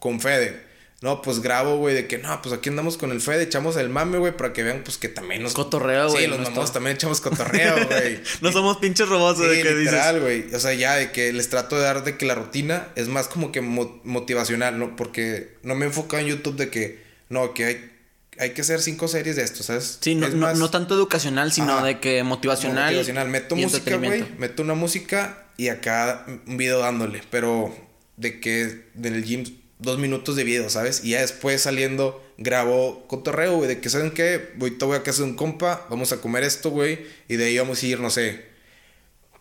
con 0.00 0.20
Fede. 0.20 0.66
No, 1.00 1.22
pues 1.22 1.40
grabo, 1.40 1.76
güey, 1.76 1.94
de 1.94 2.08
que 2.08 2.18
no, 2.18 2.42
pues 2.42 2.52
aquí 2.52 2.70
andamos 2.70 2.96
con 2.96 3.12
el 3.12 3.20
Fede, 3.20 3.44
echamos 3.44 3.76
el 3.76 3.88
mame, 3.88 4.18
güey, 4.18 4.36
para 4.36 4.52
que 4.52 4.64
vean, 4.64 4.82
pues 4.82 4.98
que 4.98 5.08
también 5.08 5.44
nos. 5.44 5.54
Cotorreo, 5.54 6.10
güey. 6.10 6.24
Sí, 6.24 6.28
los 6.28 6.40
mamados 6.40 6.72
también 6.72 6.96
echamos 6.96 7.20
cotorreo, 7.20 7.86
güey. 7.88 8.20
no 8.40 8.50
somos 8.50 8.78
pinches 8.78 9.08
robots, 9.08 9.38
sí, 9.38 9.46
de 9.46 9.62
que 9.62 9.74
literal, 9.74 10.20
güey. 10.20 10.52
O 10.52 10.58
sea, 10.58 10.74
ya 10.74 10.96
de 10.96 11.12
que 11.12 11.32
les 11.32 11.48
trato 11.50 11.76
de 11.76 11.82
dar 11.82 12.02
de 12.02 12.18
que 12.18 12.26
la 12.26 12.34
rutina 12.34 12.88
es 12.96 13.06
más 13.06 13.28
como 13.28 13.52
que 13.52 13.60
mo 13.60 14.00
motivacional, 14.02 14.76
¿no? 14.76 14.96
Porque 14.96 15.56
no 15.62 15.76
me 15.76 15.84
he 15.84 15.88
enfocado 15.88 16.20
en 16.20 16.30
YouTube 16.30 16.56
de 16.56 16.68
que, 16.68 17.00
no, 17.28 17.54
que 17.54 17.64
hay 17.64 17.97
hay 18.38 18.50
que 18.50 18.60
hacer 18.60 18.80
cinco 18.80 19.08
series 19.08 19.36
de 19.36 19.42
esto, 19.42 19.62
¿sabes? 19.62 19.98
Sí, 20.00 20.14
no, 20.14 20.26
es 20.26 20.34
más... 20.34 20.54
no, 20.54 20.60
no, 20.60 20.70
tanto 20.70 20.94
educacional, 20.94 21.52
sino 21.52 21.74
Ajá. 21.78 21.86
de 21.86 22.00
que 22.00 22.22
motivacional. 22.22 22.86
motivacional. 22.86 23.28
Meto 23.28 23.56
música, 23.56 23.96
güey. 23.96 24.24
Meto 24.38 24.62
una 24.62 24.74
música 24.74 25.46
y 25.56 25.68
acá 25.68 26.24
un 26.46 26.56
video 26.56 26.78
dándole. 26.78 27.22
Pero 27.30 27.74
de 28.16 28.40
que 28.40 28.84
en 28.96 29.14
el 29.14 29.24
gym 29.24 29.44
dos 29.78 29.98
minutos 29.98 30.36
de 30.36 30.44
video, 30.44 30.70
¿sabes? 30.70 31.04
Y 31.04 31.10
ya 31.10 31.20
después 31.20 31.62
saliendo 31.62 32.24
grabo 32.36 33.06
cotorreo, 33.08 33.56
güey. 33.56 33.68
De 33.68 33.80
que, 33.80 33.90
¿saben 33.90 34.12
qué? 34.12 34.52
Ahorita 34.60 34.86
voy 34.86 34.96
a 34.96 35.02
casa 35.02 35.22
de 35.22 35.28
un 35.28 35.34
compa. 35.34 35.86
Vamos 35.90 36.12
a 36.12 36.20
comer 36.20 36.44
esto, 36.44 36.70
güey. 36.70 37.06
Y 37.28 37.36
de 37.36 37.46
ahí 37.46 37.58
vamos 37.58 37.82
a 37.82 37.86
ir, 37.86 38.00
no 38.00 38.10
sé. 38.10 38.46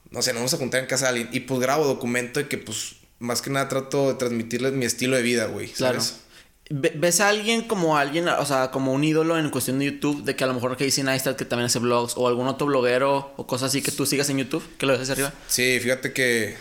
No 0.09 0.21
sé, 0.21 0.31
nos 0.31 0.39
vamos 0.39 0.53
a 0.53 0.57
juntar 0.57 0.81
en 0.81 0.87
casa 0.87 1.05
de 1.05 1.09
alguien. 1.09 1.29
Y 1.31 1.41
pues 1.41 1.59
grabo 1.59 1.85
documento 1.85 2.39
de 2.39 2.47
que, 2.47 2.57
pues, 2.57 2.95
más 3.19 3.41
que 3.41 3.49
nada 3.49 3.67
trato 3.67 4.07
de 4.07 4.15
transmitirles 4.15 4.73
mi 4.73 4.85
estilo 4.85 5.15
de 5.15 5.21
vida, 5.21 5.45
güey. 5.45 5.67
¿sabes? 5.67 5.77
Claro. 6.09 6.26
¿Ves 6.69 7.21
a 7.21 7.29
alguien 7.29 7.61
como 7.61 7.97
alguien, 7.97 8.27
o 8.27 8.45
sea, 8.45 8.71
como 8.71 8.91
un 8.91 9.03
ídolo 9.03 9.37
en 9.37 9.49
cuestión 9.49 9.79
de 9.79 9.85
YouTube? 9.85 10.23
De 10.23 10.35
que 10.35 10.43
a 10.43 10.47
lo 10.47 10.53
mejor 10.53 10.75
Casey 10.75 11.03
Neistat 11.03 11.37
que 11.37 11.45
también 11.45 11.67
hace 11.67 11.79
vlogs, 11.79 12.13
o 12.17 12.27
algún 12.27 12.47
otro 12.47 12.67
bloguero 12.67 13.33
o 13.37 13.47
cosas 13.47 13.69
así 13.69 13.81
que 13.81 13.91
tú 13.91 14.05
sigas 14.05 14.29
en 14.29 14.39
YouTube, 14.39 14.63
que 14.77 14.85
lo 14.85 14.91
ves 14.93 15.01
hacia 15.03 15.13
arriba. 15.13 15.33
Sí, 15.47 15.79
fíjate 15.79 16.11
que 16.11 16.55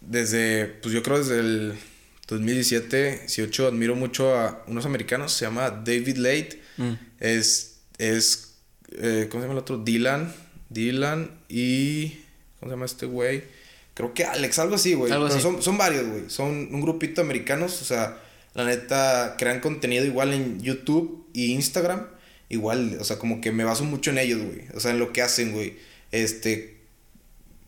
desde, 0.00 0.66
pues 0.66 0.92
yo 0.92 1.04
creo 1.04 1.18
desde 1.18 1.38
el 1.38 1.74
2017, 2.26 3.20
18, 3.26 3.68
admiro 3.68 3.94
mucho 3.94 4.36
a 4.36 4.64
unos 4.66 4.86
americanos, 4.86 5.32
se 5.32 5.44
llama 5.44 5.70
David 5.70 6.16
Late, 6.16 6.60
mm. 6.78 6.92
es, 7.20 7.76
es, 7.98 8.54
eh, 8.98 9.28
¿cómo 9.30 9.40
se 9.40 9.46
llama 9.46 9.58
el 9.58 9.62
otro? 9.62 9.78
Dylan, 9.78 10.34
Dylan 10.68 11.30
y, 11.48 12.08
¿cómo 12.58 12.70
se 12.70 12.70
llama 12.70 12.86
este 12.86 13.06
güey? 13.06 13.44
Creo 13.94 14.12
que 14.14 14.24
Alex, 14.24 14.58
algo 14.58 14.74
así, 14.74 14.94
güey. 14.94 15.12
Pero 15.12 15.30
Son, 15.38 15.62
son 15.62 15.78
varios, 15.78 16.08
güey. 16.08 16.24
Son 16.26 16.48
un 16.48 16.80
grupito 16.80 17.20
americanos, 17.20 17.80
o 17.80 17.84
sea 17.84 18.23
la 18.54 18.64
neta, 18.64 19.34
crean 19.38 19.60
contenido 19.60 20.04
igual 20.04 20.32
en 20.32 20.60
YouTube 20.62 21.26
y 21.32 21.52
Instagram. 21.52 22.06
Igual, 22.48 22.98
o 23.00 23.04
sea, 23.04 23.18
como 23.18 23.40
que 23.40 23.50
me 23.52 23.64
baso 23.64 23.84
mucho 23.84 24.10
en 24.10 24.18
ellos, 24.18 24.40
güey. 24.42 24.62
O 24.74 24.80
sea, 24.80 24.92
en 24.92 24.98
lo 24.98 25.12
que 25.12 25.22
hacen, 25.22 25.52
güey. 25.52 25.76
Este, 26.12 26.76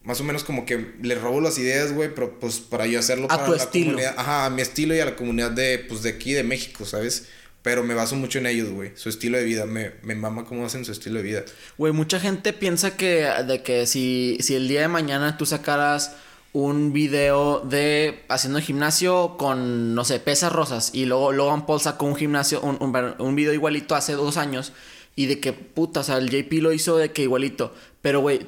más 0.04 0.20
o 0.20 0.24
menos 0.24 0.44
como 0.44 0.64
que 0.64 0.94
les 1.02 1.20
robo 1.20 1.40
las 1.40 1.58
ideas, 1.58 1.92
güey, 1.92 2.14
pero 2.14 2.38
pues 2.38 2.60
para 2.60 2.86
yo 2.86 3.00
hacerlo 3.00 3.24
a 3.24 3.28
para 3.28 3.44
tu 3.46 3.50
la 3.52 3.56
estilo. 3.56 3.86
comunidad. 3.86 4.14
Ajá, 4.16 4.46
a 4.46 4.50
mi 4.50 4.62
estilo 4.62 4.94
y 4.94 5.00
a 5.00 5.04
la 5.06 5.16
comunidad 5.16 5.50
de, 5.50 5.80
pues, 5.80 6.02
de 6.02 6.10
aquí, 6.10 6.32
de 6.32 6.44
México, 6.44 6.84
¿sabes? 6.84 7.26
Pero 7.62 7.82
me 7.82 7.94
baso 7.94 8.14
mucho 8.14 8.38
en 8.38 8.46
ellos, 8.46 8.70
güey. 8.70 8.92
Su 8.94 9.08
estilo 9.08 9.38
de 9.38 9.44
vida. 9.44 9.66
Me, 9.66 9.94
me 10.02 10.14
mama 10.14 10.44
cómo 10.44 10.64
hacen 10.64 10.84
su 10.84 10.92
estilo 10.92 11.16
de 11.16 11.24
vida. 11.24 11.44
Güey, 11.78 11.92
mucha 11.92 12.20
gente 12.20 12.52
piensa 12.52 12.96
que, 12.96 13.28
de 13.48 13.62
que 13.64 13.86
si, 13.86 14.36
si 14.40 14.54
el 14.54 14.68
día 14.68 14.82
de 14.82 14.88
mañana 14.88 15.36
tú 15.36 15.46
sacaras 15.46 16.14
un 16.56 16.94
video 16.94 17.60
de 17.60 18.24
haciendo 18.30 18.60
gimnasio 18.60 19.36
con, 19.36 19.94
no 19.94 20.04
sé, 20.06 20.20
pesas 20.20 20.50
rosas. 20.50 20.90
Y 20.94 21.04
luego 21.04 21.32
Logan 21.32 21.66
Paul 21.66 21.80
sacó 21.80 22.06
un 22.06 22.16
gimnasio, 22.16 22.62
un, 22.62 22.78
un, 22.80 23.14
un 23.18 23.34
video 23.36 23.52
igualito 23.52 23.94
hace 23.94 24.14
dos 24.14 24.38
años. 24.38 24.72
Y 25.14 25.26
de 25.26 25.38
que, 25.38 25.52
puta, 25.52 26.00
o 26.00 26.02
sea, 26.02 26.16
el 26.16 26.30
JP 26.30 26.62
lo 26.62 26.72
hizo 26.72 26.96
de 26.96 27.12
que 27.12 27.22
igualito. 27.22 27.74
Pero, 28.00 28.20
güey, 28.20 28.40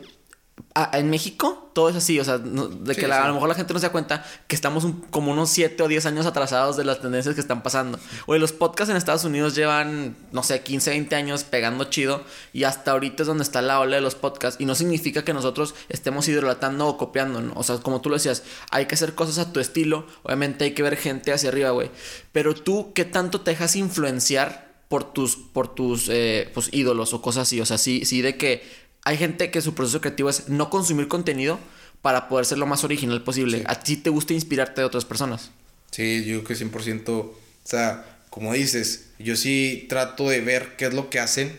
en 0.93 1.11
México 1.11 1.71
todo 1.73 1.89
es 1.89 1.97
así, 1.97 2.19
o 2.19 2.25
sea, 2.25 2.39
de 2.39 2.95
que 2.97 3.07
a 3.07 3.29
lo 3.29 3.35
mejor 3.35 3.49
la 3.49 3.55
gente 3.55 3.73
no 3.73 3.79
se 3.79 3.87
da 3.87 3.93
cuenta 3.93 4.25
que 4.49 4.57
estamos 4.57 4.85
como 5.11 5.31
unos 5.31 5.49
7 5.51 5.81
o 5.83 5.87
10 5.87 6.07
años 6.07 6.27
atrasados 6.27 6.77
de 6.77 6.85
las 6.85 7.01
tendencias 7.01 7.37
que 7.37 7.41
están 7.41 7.63
pasando. 7.63 8.01
Oye, 8.27 8.41
los 8.41 8.53
podcasts 8.53 8.91
en 8.91 8.97
Estados 8.97 9.25
Unidos 9.25 9.55
llevan, 9.55 10.17
no 10.33 10.43
sé, 10.43 10.61
15, 10.63 10.91
20 10.91 11.15
años 11.15 11.45
pegando 11.45 11.85
chido 11.85 12.25
y 12.53 12.65
hasta 12.65 12.91
ahorita 12.91 13.23
es 13.23 13.27
donde 13.29 13.45
está 13.45 13.63
la 13.63 13.79
ola 13.79 13.97
de 13.97 14.03
los 14.03 14.17
podcasts 14.17 14.61
y 14.61 14.65
no 14.65 14.75
significa 14.75 15.25
que 15.25 15.33
nosotros 15.33 15.77
estemos 15.89 16.27
hidrolatando 16.27 16.89
o 16.89 16.97
copiando, 16.97 17.41
¿no? 17.41 17.53
O 17.55 17.63
sea, 17.63 17.79
como 17.79 18.01
tú 18.01 18.09
lo 18.09 18.17
decías, 18.17 18.43
hay 18.73 18.87
que 18.87 18.97
hacer 18.97 19.15
cosas 19.15 19.39
a 19.39 19.53
tu 19.53 19.61
estilo, 19.61 20.07
obviamente 20.25 20.65
hay 20.65 20.73
que 20.73 20.83
ver 20.83 20.97
gente 20.97 21.33
hacia 21.33 21.51
arriba, 21.51 21.71
güey. 21.71 21.91
Pero 22.33 22.55
tú, 22.55 22.93
¿qué 22.93 23.05
tanto 23.05 23.41
te 23.43 23.53
dejas 23.53 23.77
influenciar 23.77 24.69
por 24.89 25.13
tus, 25.13 25.37
por 25.37 25.73
tus 25.75 26.09
eh, 26.09 26.51
pues, 26.53 26.71
ídolos 26.73 27.15
o 27.15 27.23
cosas 27.23 27.43
así? 27.43 27.61
O 27.61 27.67
sea, 27.67 27.79
sí, 27.79 28.05
sí 28.05 28.21
de 28.21 28.37
que 28.37 28.88
hay 29.09 29.17
gente 29.17 29.51
que 29.51 29.63
su 29.63 29.75
proceso 29.75 30.03
creativo 30.03 30.29
es 30.29 30.51
no 30.51 30.69
consumir 30.69 31.09
contenido 31.09 31.59
para 32.03 32.29
poder 32.29 32.45
ser 32.45 32.59
lo 32.59 32.67
más 32.67 32.85
original 32.85 33.25
posible. 33.25 33.65
¿A 33.67 33.81
ti 33.81 33.97
te 33.97 34.11
gusta 34.11 34.35
inspirarte 34.35 34.83
de 34.83 34.87
otras 34.87 35.07
personas? 35.07 35.51
Sí, 35.91 36.27
yo 36.27 36.45
que 36.45 36.53
100%. 36.53 37.09
O 37.09 37.35
sea, 37.65 38.05
como 38.29 38.53
dices, 38.53 39.07
yo 39.19 39.35
sí 39.35 39.87
trato 39.89 40.29
de 40.29 40.43
ver 40.43 40.77
qué 40.77 40.85
es 40.85 40.93
lo 40.93 41.09
que 41.09 41.21
hacen 41.21 41.59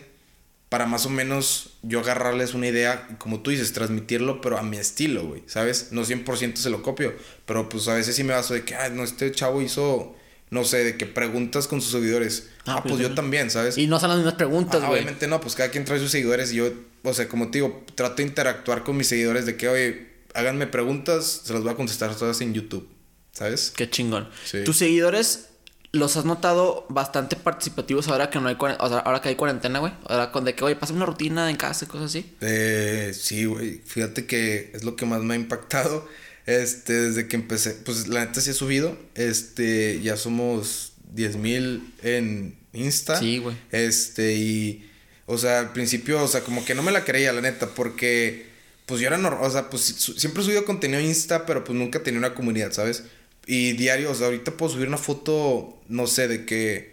para 0.68 0.86
más 0.86 1.06
o 1.06 1.10
menos 1.10 1.70
yo 1.82 1.98
agarrarles 1.98 2.54
una 2.54 2.68
idea 2.68 3.08
como 3.18 3.40
tú 3.40 3.50
dices, 3.50 3.72
transmitirlo, 3.72 4.40
pero 4.40 4.56
a 4.56 4.62
mi 4.62 4.76
estilo, 4.76 5.26
güey, 5.26 5.42
¿sabes? 5.46 5.88
No 5.90 6.04
100% 6.04 6.54
se 6.54 6.70
lo 6.70 6.84
copio, 6.84 7.12
pero 7.46 7.68
pues 7.68 7.88
a 7.88 7.94
veces 7.94 8.14
sí 8.14 8.22
me 8.22 8.32
baso 8.32 8.54
de 8.54 8.62
que, 8.62 8.76
ay, 8.76 8.92
no, 8.94 9.02
este 9.02 9.32
chavo 9.32 9.60
hizo 9.60 10.14
no 10.50 10.64
sé, 10.64 10.84
de 10.84 10.96
que 10.96 11.06
preguntas 11.06 11.68
con 11.68 11.80
sus 11.80 11.92
seguidores. 11.92 12.49
Ah, 12.66 12.76
ah 12.78 12.82
pues, 12.82 12.98
yo 12.98 13.14
también, 13.14 13.50
¿sabes? 13.50 13.78
Y 13.78 13.86
no 13.86 13.98
son 13.98 14.10
las 14.10 14.18
mismas 14.18 14.34
preguntas, 14.34 14.80
güey. 14.80 14.92
obviamente 14.92 15.26
no, 15.26 15.40
pues 15.40 15.54
cada 15.54 15.70
quien 15.70 15.84
trae 15.84 15.98
sus 15.98 16.10
seguidores 16.10 16.52
y 16.52 16.56
yo, 16.56 16.70
o 17.02 17.14
sea, 17.14 17.28
como 17.28 17.50
te 17.50 17.58
digo, 17.58 17.84
trato 17.94 18.16
de 18.16 18.24
interactuar 18.24 18.84
con 18.84 18.96
mis 18.96 19.08
seguidores 19.08 19.46
de 19.46 19.56
que, 19.56 19.68
oye, 19.68 20.10
háganme 20.34 20.66
preguntas, 20.66 21.42
se 21.44 21.52
las 21.52 21.62
voy 21.62 21.72
a 21.72 21.76
contestar 21.76 22.14
todas 22.14 22.40
en 22.40 22.54
YouTube, 22.54 22.88
¿sabes? 23.32 23.72
Qué 23.74 23.88
chingón. 23.88 24.28
Tus 24.64 24.76
seguidores 24.76 25.50
los 25.92 26.16
has 26.16 26.24
notado 26.24 26.86
bastante 26.88 27.36
participativos 27.36 28.08
ahora 28.08 28.30
que 28.30 28.38
no 28.38 28.48
hay 28.48 28.56
o 28.58 28.88
sea, 28.88 28.98
ahora 28.98 29.20
que 29.20 29.30
hay 29.30 29.34
cuarentena, 29.34 29.80
güey. 29.80 29.92
Ahora 30.06 30.30
con 30.30 30.44
de 30.44 30.54
que, 30.54 30.64
oye, 30.64 30.76
pásame 30.76 30.98
una 30.98 31.06
rutina 31.06 31.50
en 31.50 31.56
casa 31.56 31.84
y 31.84 31.88
cosas 31.88 32.06
así. 32.06 32.36
Eh, 32.40 33.12
sí, 33.14 33.44
güey. 33.44 33.78
Fíjate 33.84 34.26
que 34.26 34.70
es 34.72 34.84
lo 34.84 34.94
que 34.96 35.06
más 35.06 35.22
me 35.22 35.34
ha 35.34 35.36
impactado. 35.36 36.06
Este, 36.46 36.92
desde 36.92 37.28
que 37.28 37.36
empecé, 37.36 37.72
pues 37.72 38.08
la 38.08 38.24
neta 38.24 38.40
sí 38.40 38.50
he 38.50 38.54
subido. 38.54 38.96
Este, 39.14 40.00
ya 40.00 40.16
somos 40.16 40.89
10 41.12 41.36
mil 41.36 41.94
en 42.02 42.56
Insta. 42.72 43.18
Sí, 43.18 43.38
güey. 43.38 43.56
Este, 43.70 44.34
y, 44.34 44.90
o 45.26 45.38
sea, 45.38 45.60
al 45.60 45.72
principio, 45.72 46.22
o 46.22 46.28
sea, 46.28 46.42
como 46.42 46.64
que 46.64 46.74
no 46.74 46.82
me 46.82 46.92
la 46.92 47.04
creía, 47.04 47.32
la 47.32 47.40
neta, 47.40 47.68
porque, 47.74 48.46
pues 48.86 49.00
yo 49.00 49.06
era 49.06 49.18
normal, 49.18 49.44
o 49.44 49.50
sea, 49.50 49.70
pues 49.70 49.82
siempre 49.82 50.42
he 50.42 50.44
subido 50.44 50.64
contenido 50.64 51.00
Insta, 51.00 51.46
pero 51.46 51.64
pues 51.64 51.78
nunca 51.78 52.02
tenía 52.02 52.18
una 52.18 52.34
comunidad, 52.34 52.72
¿sabes? 52.72 53.04
Y 53.46 53.72
diario, 53.72 54.10
o 54.10 54.14
sea, 54.14 54.26
ahorita 54.26 54.56
puedo 54.56 54.72
subir 54.72 54.88
una 54.88 54.98
foto, 54.98 55.80
no 55.88 56.06
sé, 56.06 56.28
de 56.28 56.46
que 56.46 56.92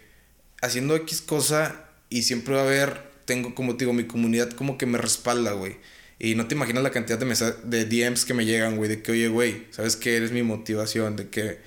haciendo 0.60 0.96
X 0.96 1.20
cosa 1.20 1.84
y 2.10 2.22
siempre 2.22 2.54
va 2.54 2.62
a 2.62 2.64
haber, 2.64 3.02
tengo 3.24 3.54
como 3.54 3.76
te 3.76 3.84
digo, 3.84 3.92
mi 3.92 4.04
comunidad 4.04 4.50
como 4.50 4.78
que 4.78 4.86
me 4.86 4.98
respalda, 4.98 5.52
güey. 5.52 5.76
Y 6.18 6.34
no 6.34 6.48
te 6.48 6.56
imaginas 6.56 6.82
la 6.82 6.90
cantidad 6.90 7.18
de, 7.18 7.26
de 7.64 7.84
DMs 7.84 8.24
que 8.24 8.34
me 8.34 8.44
llegan, 8.44 8.76
güey, 8.76 8.88
de 8.88 9.02
que, 9.02 9.12
oye, 9.12 9.28
güey, 9.28 9.66
¿sabes 9.70 9.94
qué? 9.94 10.16
Eres 10.16 10.32
mi 10.32 10.42
motivación, 10.42 11.14
de 11.14 11.28
que 11.28 11.58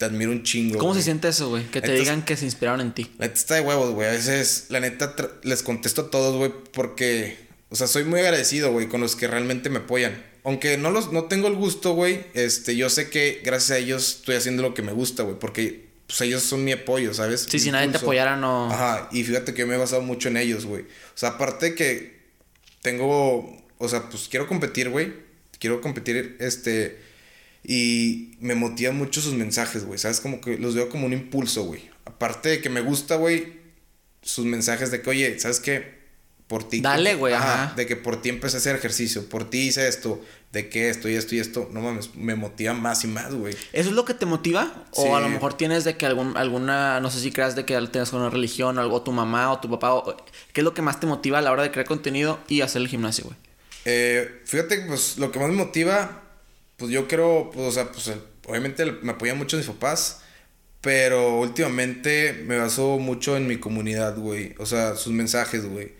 te 0.00 0.06
admiro 0.06 0.30
un 0.30 0.42
chingo. 0.42 0.78
¿Cómo 0.78 0.94
se 0.94 1.02
siente 1.02 1.28
eso, 1.28 1.50
güey? 1.50 1.66
Que 1.66 1.82
te 1.82 1.92
digan 1.92 2.24
que 2.24 2.34
se 2.34 2.46
inspiraron 2.46 2.80
en 2.80 2.94
ti. 2.94 3.10
La 3.18 3.26
neta 3.26 3.38
está 3.38 3.56
de 3.56 3.60
huevos, 3.60 3.90
güey. 3.90 4.08
A 4.08 4.12
veces, 4.12 4.64
la 4.70 4.80
neta, 4.80 5.14
les 5.42 5.62
contesto 5.62 6.00
a 6.00 6.10
todos, 6.10 6.36
güey, 6.36 6.50
porque, 6.72 7.36
o 7.68 7.76
sea, 7.76 7.86
soy 7.86 8.04
muy 8.04 8.20
agradecido, 8.20 8.72
güey, 8.72 8.88
con 8.88 9.02
los 9.02 9.14
que 9.14 9.28
realmente 9.28 9.68
me 9.68 9.80
apoyan. 9.80 10.24
Aunque 10.42 10.78
no, 10.78 10.90
los, 10.90 11.12
no 11.12 11.24
tengo 11.24 11.48
el 11.48 11.54
gusto, 11.54 11.92
güey, 11.92 12.24
este, 12.32 12.76
yo 12.76 12.88
sé 12.88 13.10
que 13.10 13.42
gracias 13.44 13.72
a 13.72 13.76
ellos 13.76 14.16
estoy 14.20 14.36
haciendo 14.36 14.62
lo 14.62 14.72
que 14.72 14.80
me 14.80 14.92
gusta, 14.92 15.22
güey, 15.22 15.38
porque 15.38 15.90
pues 16.06 16.18
ellos 16.22 16.44
son 16.44 16.64
mi 16.64 16.72
apoyo, 16.72 17.12
¿sabes? 17.12 17.46
Sí, 17.50 17.58
si 17.58 17.70
nadie 17.70 17.88
te 17.88 17.98
apoyara, 17.98 18.38
no. 18.38 18.72
Ajá, 18.72 19.10
y 19.12 19.22
fíjate 19.22 19.52
que 19.52 19.60
yo 19.60 19.66
me 19.66 19.74
he 19.74 19.78
basado 19.78 20.00
mucho 20.00 20.30
en 20.30 20.38
ellos, 20.38 20.64
güey. 20.64 20.84
O 20.84 21.16
sea, 21.18 21.30
aparte 21.30 21.74
que 21.74 22.20
tengo 22.80 23.54
o 23.76 23.86
sea, 23.86 24.08
pues 24.08 24.28
quiero 24.30 24.46
competir, 24.46 24.88
güey. 24.88 25.12
Quiero 25.58 25.82
competir, 25.82 26.38
este... 26.40 27.09
Y 27.62 28.36
me 28.40 28.54
motivan 28.54 28.96
mucho 28.96 29.20
sus 29.20 29.34
mensajes, 29.34 29.84
güey. 29.84 29.98
¿Sabes? 29.98 30.20
Como 30.20 30.40
que 30.40 30.58
los 30.58 30.74
veo 30.74 30.88
como 30.88 31.06
un 31.06 31.12
impulso, 31.12 31.64
güey. 31.64 31.90
Aparte 32.04 32.48
de 32.48 32.60
que 32.60 32.70
me 32.70 32.80
gusta, 32.80 33.16
güey, 33.16 33.60
sus 34.22 34.44
mensajes 34.46 34.90
de 34.90 35.02
que, 35.02 35.10
oye, 35.10 35.38
¿sabes 35.38 35.60
qué? 35.60 36.00
Por 36.46 36.68
ti. 36.68 36.80
Dale, 36.80 37.14
güey, 37.14 37.32
ajá, 37.32 37.74
De 37.76 37.86
que 37.86 37.94
por 37.94 38.20
ti 38.20 38.28
empecé 38.28 38.56
a 38.56 38.58
hacer 38.58 38.74
ejercicio. 38.74 39.28
Por 39.28 39.48
ti 39.48 39.68
hice 39.68 39.86
esto. 39.86 40.20
De 40.50 40.68
que 40.68 40.90
esto 40.90 41.08
y 41.08 41.14
esto 41.14 41.36
y 41.36 41.38
esto. 41.38 41.70
No 41.72 41.80
mames, 41.80 42.16
me 42.16 42.34
motiva 42.34 42.72
más 42.74 43.04
y 43.04 43.06
más, 43.06 43.32
güey. 43.32 43.54
¿Eso 43.72 43.90
es 43.90 43.94
lo 43.94 44.04
que 44.04 44.14
te 44.14 44.26
motiva? 44.26 44.84
O 44.94 45.14
a 45.14 45.20
lo 45.20 45.28
mejor 45.28 45.54
tienes 45.54 45.84
de 45.84 45.96
que 45.96 46.06
algún, 46.06 46.36
alguna, 46.36 46.98
no 46.98 47.08
sé 47.08 47.20
si 47.20 47.30
creas 47.30 47.54
de 47.54 47.64
que 47.64 47.80
tengas 47.92 48.12
una 48.12 48.30
religión, 48.30 48.78
o 48.78 48.80
algo, 48.80 49.02
tu 49.02 49.12
mamá 49.12 49.52
o 49.52 49.60
tu 49.60 49.70
papá. 49.70 50.02
¿Qué 50.52 50.62
es 50.62 50.64
lo 50.64 50.74
que 50.74 50.82
más 50.82 50.98
te 50.98 51.06
motiva 51.06 51.38
a 51.38 51.40
la 51.40 51.52
hora 51.52 51.62
de 51.62 51.70
crear 51.70 51.86
contenido 51.86 52.40
y 52.48 52.62
hacer 52.62 52.82
el 52.82 52.88
gimnasio, 52.88 53.26
güey? 53.26 53.36
Eh, 53.84 54.42
fíjate, 54.44 54.80
pues 54.88 55.18
lo 55.18 55.30
que 55.30 55.38
más 55.38 55.50
me 55.50 55.54
motiva, 55.54 56.29
pues 56.80 56.90
yo 56.90 57.06
creo, 57.06 57.50
pues, 57.52 57.68
o 57.68 57.70
sea, 57.70 57.92
pues 57.92 58.10
obviamente 58.46 58.86
me 59.02 59.12
apoyan 59.12 59.36
mucho 59.36 59.58
mis 59.58 59.66
papás, 59.66 60.22
pero 60.80 61.38
últimamente 61.38 62.32
me 62.46 62.56
baso 62.56 62.98
mucho 62.98 63.36
en 63.36 63.46
mi 63.46 63.58
comunidad, 63.58 64.16
güey. 64.16 64.54
O 64.58 64.64
sea, 64.64 64.96
sus 64.96 65.12
mensajes, 65.12 65.66
güey. 65.66 65.92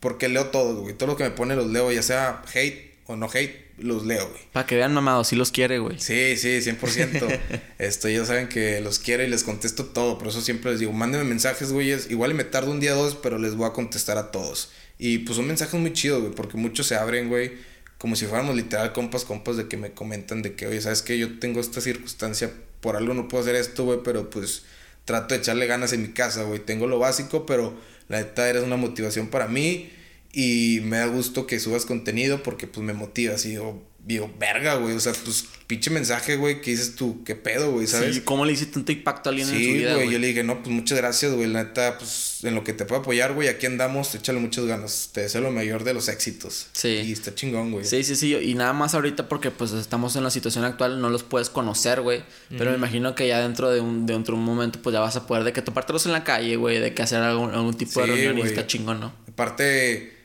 Porque 0.00 0.28
leo 0.28 0.48
todo, 0.48 0.82
güey. 0.82 0.94
Todo 0.94 1.08
lo 1.08 1.16
que 1.16 1.24
me 1.24 1.30
pone 1.30 1.56
los 1.56 1.68
leo, 1.68 1.90
ya 1.90 2.02
sea 2.02 2.42
hate 2.54 2.98
o 3.06 3.16
no 3.16 3.30
hate, 3.32 3.72
los 3.78 4.04
leo, 4.04 4.28
güey. 4.28 4.42
Para 4.52 4.66
que 4.66 4.76
vean, 4.76 4.92
mamado, 4.92 5.24
si 5.24 5.34
los 5.34 5.50
quiere, 5.50 5.78
güey. 5.78 5.98
Sí, 5.98 6.36
sí, 6.36 6.58
100%. 6.58 7.40
Esto, 7.78 8.10
ya 8.10 8.26
saben 8.26 8.50
que 8.50 8.82
los 8.82 8.98
quiero 8.98 9.24
y 9.24 9.28
les 9.28 9.44
contesto 9.44 9.86
todo. 9.86 10.18
Por 10.18 10.28
eso 10.28 10.42
siempre 10.42 10.72
les 10.72 10.80
digo, 10.80 10.92
mándenme 10.92 11.24
mensajes, 11.24 11.72
güey. 11.72 11.90
Igual 12.10 12.34
me 12.34 12.44
tardo 12.44 12.70
un 12.70 12.80
día 12.80 12.94
o 12.94 13.02
dos, 13.02 13.14
pero 13.14 13.38
les 13.38 13.54
voy 13.54 13.66
a 13.66 13.72
contestar 13.72 14.18
a 14.18 14.30
todos. 14.30 14.72
Y 14.98 15.18
pues 15.20 15.36
son 15.36 15.46
mensajes 15.46 15.80
muy 15.80 15.94
chidos, 15.94 16.20
güey, 16.20 16.34
porque 16.34 16.58
muchos 16.58 16.86
se 16.86 16.96
abren, 16.96 17.28
güey, 17.30 17.52
como 17.98 18.16
si 18.16 18.26
fuéramos 18.26 18.54
literal 18.56 18.92
compas, 18.92 19.24
compas 19.24 19.56
de 19.56 19.68
que 19.68 19.76
me 19.76 19.92
comentan 19.92 20.42
de 20.42 20.54
que, 20.54 20.66
oye, 20.66 20.80
¿sabes 20.80 21.02
qué? 21.02 21.18
Yo 21.18 21.38
tengo 21.38 21.60
esta 21.60 21.80
circunstancia, 21.80 22.52
por 22.80 22.96
algo 22.96 23.12
no 23.12 23.28
puedo 23.28 23.42
hacer 23.42 23.56
esto, 23.56 23.84
güey, 23.84 24.00
pero 24.04 24.30
pues 24.30 24.64
trato 25.04 25.34
de 25.34 25.40
echarle 25.40 25.66
ganas 25.66 25.92
en 25.92 26.02
mi 26.02 26.08
casa, 26.08 26.44
güey. 26.44 26.60
Tengo 26.60 26.86
lo 26.86 26.98
básico, 26.98 27.44
pero 27.44 27.76
la 28.08 28.18
neta 28.18 28.48
eres 28.48 28.62
una 28.62 28.76
motivación 28.76 29.28
para 29.28 29.48
mí 29.48 29.90
y 30.32 30.80
me 30.84 30.98
da 30.98 31.06
gusto 31.06 31.46
que 31.46 31.58
subas 31.58 31.86
contenido 31.86 32.42
porque 32.42 32.66
pues 32.66 32.84
me 32.86 32.92
motiva, 32.92 33.34
así, 33.34 33.56
o 33.56 33.82
digo, 34.08 34.30
verga, 34.38 34.76
güey. 34.76 34.96
O 34.96 35.00
sea, 35.00 35.12
pues 35.22 35.44
pinche 35.66 35.90
mensaje, 35.90 36.36
güey, 36.36 36.62
que 36.62 36.70
dices 36.70 36.96
tú, 36.96 37.22
qué 37.24 37.36
pedo, 37.36 37.72
güey, 37.72 37.86
¿sabes? 37.86 38.14
Sí, 38.14 38.20
¿cómo 38.22 38.46
le 38.46 38.54
hiciste 38.54 38.72
tanto 38.72 38.90
impacto 38.90 39.28
a 39.28 39.30
alguien 39.30 39.48
en 39.48 39.54
su 39.54 39.60
vida? 39.60 39.90
Sí, 39.90 39.94
güey, 39.96 40.10
yo 40.10 40.18
le 40.18 40.28
dije, 40.28 40.42
no, 40.42 40.62
pues 40.62 40.74
muchas 40.74 40.96
gracias, 40.96 41.34
güey. 41.34 41.46
La 41.46 41.64
neta, 41.64 41.98
pues 41.98 42.38
en 42.42 42.54
lo 42.54 42.64
que 42.64 42.72
te 42.72 42.86
puedo 42.86 43.02
apoyar, 43.02 43.34
güey, 43.34 43.48
aquí 43.48 43.66
andamos, 43.66 44.14
échale 44.14 44.40
muchas 44.40 44.64
ganas. 44.64 45.10
Te 45.12 45.20
deseo 45.20 45.42
lo 45.42 45.50
mayor 45.50 45.84
de 45.84 45.92
los 45.92 46.08
éxitos. 46.08 46.68
Sí. 46.72 46.88
Y 46.88 47.12
está 47.12 47.34
chingón, 47.34 47.70
güey. 47.70 47.84
Sí, 47.84 48.02
sí, 48.02 48.16
sí. 48.16 48.34
Y 48.34 48.54
nada 48.54 48.72
más 48.72 48.94
ahorita 48.94 49.28
porque, 49.28 49.50
pues 49.50 49.72
estamos 49.72 50.16
en 50.16 50.24
la 50.24 50.30
situación 50.30 50.64
actual, 50.64 51.02
no 51.02 51.10
los 51.10 51.22
puedes 51.22 51.50
conocer, 51.50 52.00
güey. 52.00 52.22
Pero 52.56 52.70
me 52.70 52.78
imagino 52.78 53.14
que 53.14 53.28
ya 53.28 53.40
dentro 53.40 53.70
de 53.70 53.82
un, 53.82 54.06
dentro 54.06 54.34
de 54.34 54.40
un 54.40 54.46
momento, 54.46 54.80
pues 54.80 54.94
ya 54.94 55.00
vas 55.00 55.16
a 55.16 55.26
poder 55.26 55.44
de 55.44 55.52
que 55.52 55.60
topártelos 55.60 56.06
en 56.06 56.12
la 56.12 56.24
calle, 56.24 56.56
güey, 56.56 56.78
de 56.78 56.94
que 56.94 57.02
hacer 57.02 57.20
algún, 57.20 57.50
algún 57.50 57.76
tipo 57.76 58.00
de 58.00 58.06
reunión 58.06 58.38
y 58.38 58.40
está 58.40 58.66
chingón, 58.66 59.00
¿no? 59.00 59.12
Aparte 59.28 60.17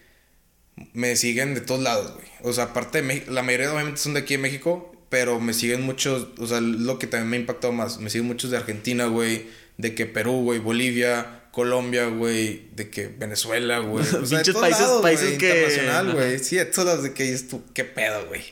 me 0.93 1.15
siguen 1.15 1.55
de 1.55 1.61
todos 1.61 1.81
lados, 1.81 2.13
güey. 2.13 2.27
O 2.41 2.53
sea, 2.53 2.65
aparte 2.65 3.01
de 3.01 3.25
la 3.27 3.43
mayoría 3.43 3.71
obviamente 3.71 3.99
son 3.99 4.13
de 4.13 4.21
aquí 4.21 4.35
en 4.35 4.41
México, 4.41 4.93
pero 5.09 5.39
me 5.39 5.53
siguen 5.53 5.81
muchos, 5.81 6.27
o 6.39 6.47
sea, 6.47 6.59
lo 6.59 6.99
que 6.99 7.07
también 7.07 7.29
me 7.29 7.37
ha 7.37 7.39
impactado 7.41 7.71
más, 7.71 7.99
me 7.99 8.09
siguen 8.09 8.27
muchos 8.27 8.51
de 8.51 8.57
Argentina, 8.57 9.05
güey, 9.05 9.45
de 9.77 9.95
que 9.95 10.05
Perú, 10.05 10.41
güey, 10.43 10.59
Bolivia, 10.59 11.43
Colombia, 11.51 12.07
güey, 12.07 12.67
de 12.75 12.89
que 12.89 13.07
Venezuela, 13.07 13.77
güey. 13.77 14.03
O 14.21 14.25
sea, 14.25 14.41
de 14.41 14.53
países, 14.53 14.87
países 15.03 15.37
que 15.37 15.49
internacional, 15.49 16.13
güey. 16.13 16.39
Sí, 16.39 16.55
de 16.55 16.65
todos 16.65 17.03
de 17.03 17.13
que 17.13 17.37
tú, 17.37 17.63
qué 17.73 17.83
pedo, 17.83 18.25
güey. 18.25 18.43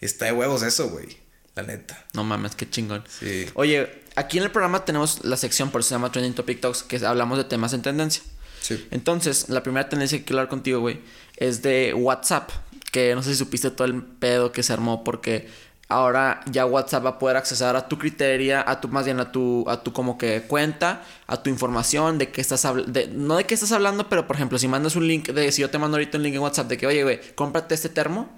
Está 0.00 0.26
de 0.26 0.32
huevos 0.32 0.62
eso, 0.62 0.88
güey. 0.88 1.06
La 1.54 1.62
neta. 1.62 2.04
No 2.14 2.24
mames, 2.24 2.56
qué 2.56 2.68
chingón. 2.68 3.04
Sí. 3.20 3.46
Oye, 3.54 3.88
aquí 4.16 4.38
en 4.38 4.44
el 4.44 4.50
programa 4.50 4.84
tenemos 4.84 5.24
la 5.24 5.36
sección, 5.36 5.70
por 5.70 5.82
eso 5.82 5.90
se 5.90 5.94
llama 5.94 6.10
Trending 6.10 6.34
Topic 6.34 6.60
Talks, 6.60 6.82
que 6.82 7.04
hablamos 7.06 7.38
de 7.38 7.44
temas 7.44 7.72
en 7.74 7.82
tendencia. 7.82 8.24
Sí. 8.60 8.86
Entonces, 8.90 9.48
la 9.48 9.62
primera 9.62 9.88
tendencia 9.88 10.18
que 10.18 10.24
quiero 10.24 10.40
hablar 10.40 10.50
contigo, 10.50 10.80
güey, 10.80 11.00
es 11.38 11.62
de 11.62 11.94
WhatsApp. 11.94 12.50
Que 12.92 13.14
no 13.14 13.22
sé 13.22 13.30
si 13.30 13.36
supiste 13.36 13.70
todo 13.70 13.86
el 13.86 14.02
pedo 14.02 14.52
que 14.52 14.62
se 14.62 14.72
armó 14.72 15.04
porque 15.04 15.48
ahora 15.88 16.40
ya 16.50 16.66
WhatsApp 16.66 17.04
va 17.04 17.10
a 17.10 17.18
poder 17.18 17.36
accesar 17.36 17.76
a 17.76 17.88
tu 17.88 17.98
criteria, 17.98 18.64
a 18.66 18.80
tu 18.80 18.88
más 18.88 19.04
bien 19.04 19.20
a 19.20 19.32
tu 19.32 19.64
a 19.68 19.82
tu 19.82 19.92
como 19.92 20.18
que 20.18 20.42
cuenta, 20.42 21.02
a 21.26 21.42
tu 21.42 21.50
información 21.50 22.18
de 22.18 22.30
qué 22.30 22.40
estás 22.40 22.64
hablando, 22.64 23.00
no 23.12 23.36
de 23.36 23.44
qué 23.44 23.54
estás 23.54 23.72
hablando, 23.72 24.08
pero 24.08 24.26
por 24.26 24.36
ejemplo, 24.36 24.58
si 24.58 24.68
mandas 24.68 24.96
un 24.96 25.06
link 25.06 25.30
de 25.30 25.50
si 25.52 25.62
yo 25.62 25.70
te 25.70 25.78
mando 25.78 25.96
ahorita 25.96 26.18
un 26.18 26.24
link 26.24 26.34
en 26.34 26.40
WhatsApp 26.40 26.68
de 26.68 26.76
que, 26.78 26.86
"Oye, 26.86 27.02
güey, 27.02 27.20
cómprate 27.34 27.74
este 27.74 27.88
termo." 27.88 28.28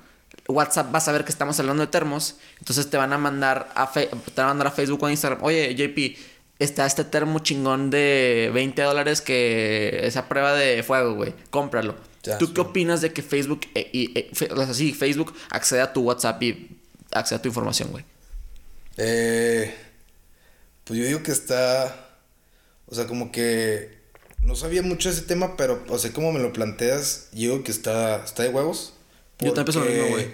WhatsApp 0.48 0.92
va 0.94 0.98
a 0.98 1.00
saber 1.00 1.24
que 1.24 1.32
estamos 1.32 1.58
hablando 1.60 1.82
de 1.82 1.88
termos, 1.88 2.36
entonces 2.58 2.88
te 2.88 2.96
van 2.96 3.12
a 3.12 3.18
mandar 3.18 3.68
a 3.74 3.90
te 3.90 4.08
van 4.36 4.46
a 4.46 4.48
mandar 4.48 4.66
a 4.68 4.70
Facebook 4.70 5.02
o 5.02 5.06
a 5.06 5.10
Instagram, 5.10 5.42
"Oye, 5.42 5.74
JP, 5.74 6.16
está 6.60 6.86
este 6.86 7.04
termo 7.04 7.40
chingón 7.40 7.90
de 7.90 8.50
20 8.54 8.82
dólares 8.82 9.20
que 9.22 10.00
es 10.04 10.16
a 10.16 10.28
prueba 10.28 10.52
de 10.54 10.82
fuego, 10.82 11.14
güey. 11.14 11.34
Cómpralo. 11.50 12.09
¿Tú 12.38 12.52
qué 12.52 12.60
opinas 12.60 13.00
de 13.00 13.12
que 13.12 13.22
Facebook, 13.22 13.60
eh, 13.74 13.88
y, 13.92 14.18
eh, 14.18 14.30
Facebook 14.94 15.34
accede 15.50 15.80
a 15.80 15.92
tu 15.92 16.02
WhatsApp 16.02 16.42
y 16.42 16.76
acceda 17.10 17.38
a 17.38 17.42
tu 17.42 17.48
información, 17.48 17.90
güey? 17.90 18.04
Eh, 18.98 19.74
pues 20.84 20.98
yo 21.00 21.06
digo 21.06 21.22
que 21.22 21.32
está. 21.32 22.18
O 22.86 22.94
sea, 22.94 23.06
como 23.06 23.32
que. 23.32 23.98
No 24.42 24.56
sabía 24.56 24.82
mucho 24.82 25.08
de 25.10 25.16
ese 25.16 25.24
tema, 25.26 25.56
pero, 25.56 25.84
o 25.88 25.98
sea, 25.98 26.12
como 26.12 26.32
me 26.32 26.40
lo 26.40 26.52
planteas, 26.52 27.28
yo 27.32 27.52
digo 27.52 27.64
que 27.64 27.70
está, 27.70 28.24
está 28.24 28.42
de 28.42 28.48
huevos. 28.48 28.94
Yo 29.38 29.52
también 29.52 29.66
pienso 29.66 29.84
lo 29.84 29.90
mismo, 29.90 30.08
güey. 30.08 30.28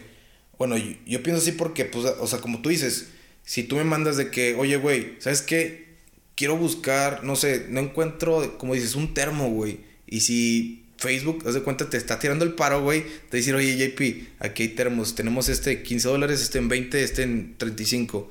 Bueno, 0.59 0.76
yo, 0.76 1.22
pienso 1.22 1.43
así 1.43 1.53
porque, 1.53 1.84
pues, 1.84 2.05
o 2.05 2.26
sea, 2.26 2.41
como 2.41 2.62
tú 2.62 2.68
dices, 2.68 3.09
si 3.45 3.64
tú 3.64 3.76
me 3.76 3.84
mandas 3.84 4.16
de 4.16 4.30
que, 4.30 4.55
oye, 4.55 4.76
güey, 4.76 5.16
¿sabes 5.18 5.43
qué? 5.43 5.97
Quiero 6.37 6.57
buscar, 6.57 7.24
no 7.24 7.34
sé, 7.34 7.66
no 7.68 7.80
encuentro, 7.80 8.57
como 8.59 8.74
dices, 8.74 8.95
un 8.95 9.12
termo, 9.12 9.51
güey. 9.51 9.80
Y 10.07 10.20
si 10.20 10.86
Facebook, 11.07 11.44
haz 11.46 11.54
de 11.54 11.62
cuenta, 11.62 11.88
te 11.88 11.96
está 11.96 12.18
tirando 12.18 12.44
el 12.44 12.54
paro, 12.54 12.82
güey. 12.82 13.07
Te 13.30 13.36
dice, 13.36 13.54
oye, 13.54 13.76
JP, 13.76 14.40
aquí 14.40 14.64
hay 14.64 14.68
termos. 14.70 15.14
Tenemos 15.14 15.48
este 15.48 15.82
15 15.82 16.09
dólares, 16.09 16.42
este 16.42 16.59
en 16.59 16.68
20, 16.68 17.02
este 17.02 17.22
en 17.22 17.57
35. 17.57 18.28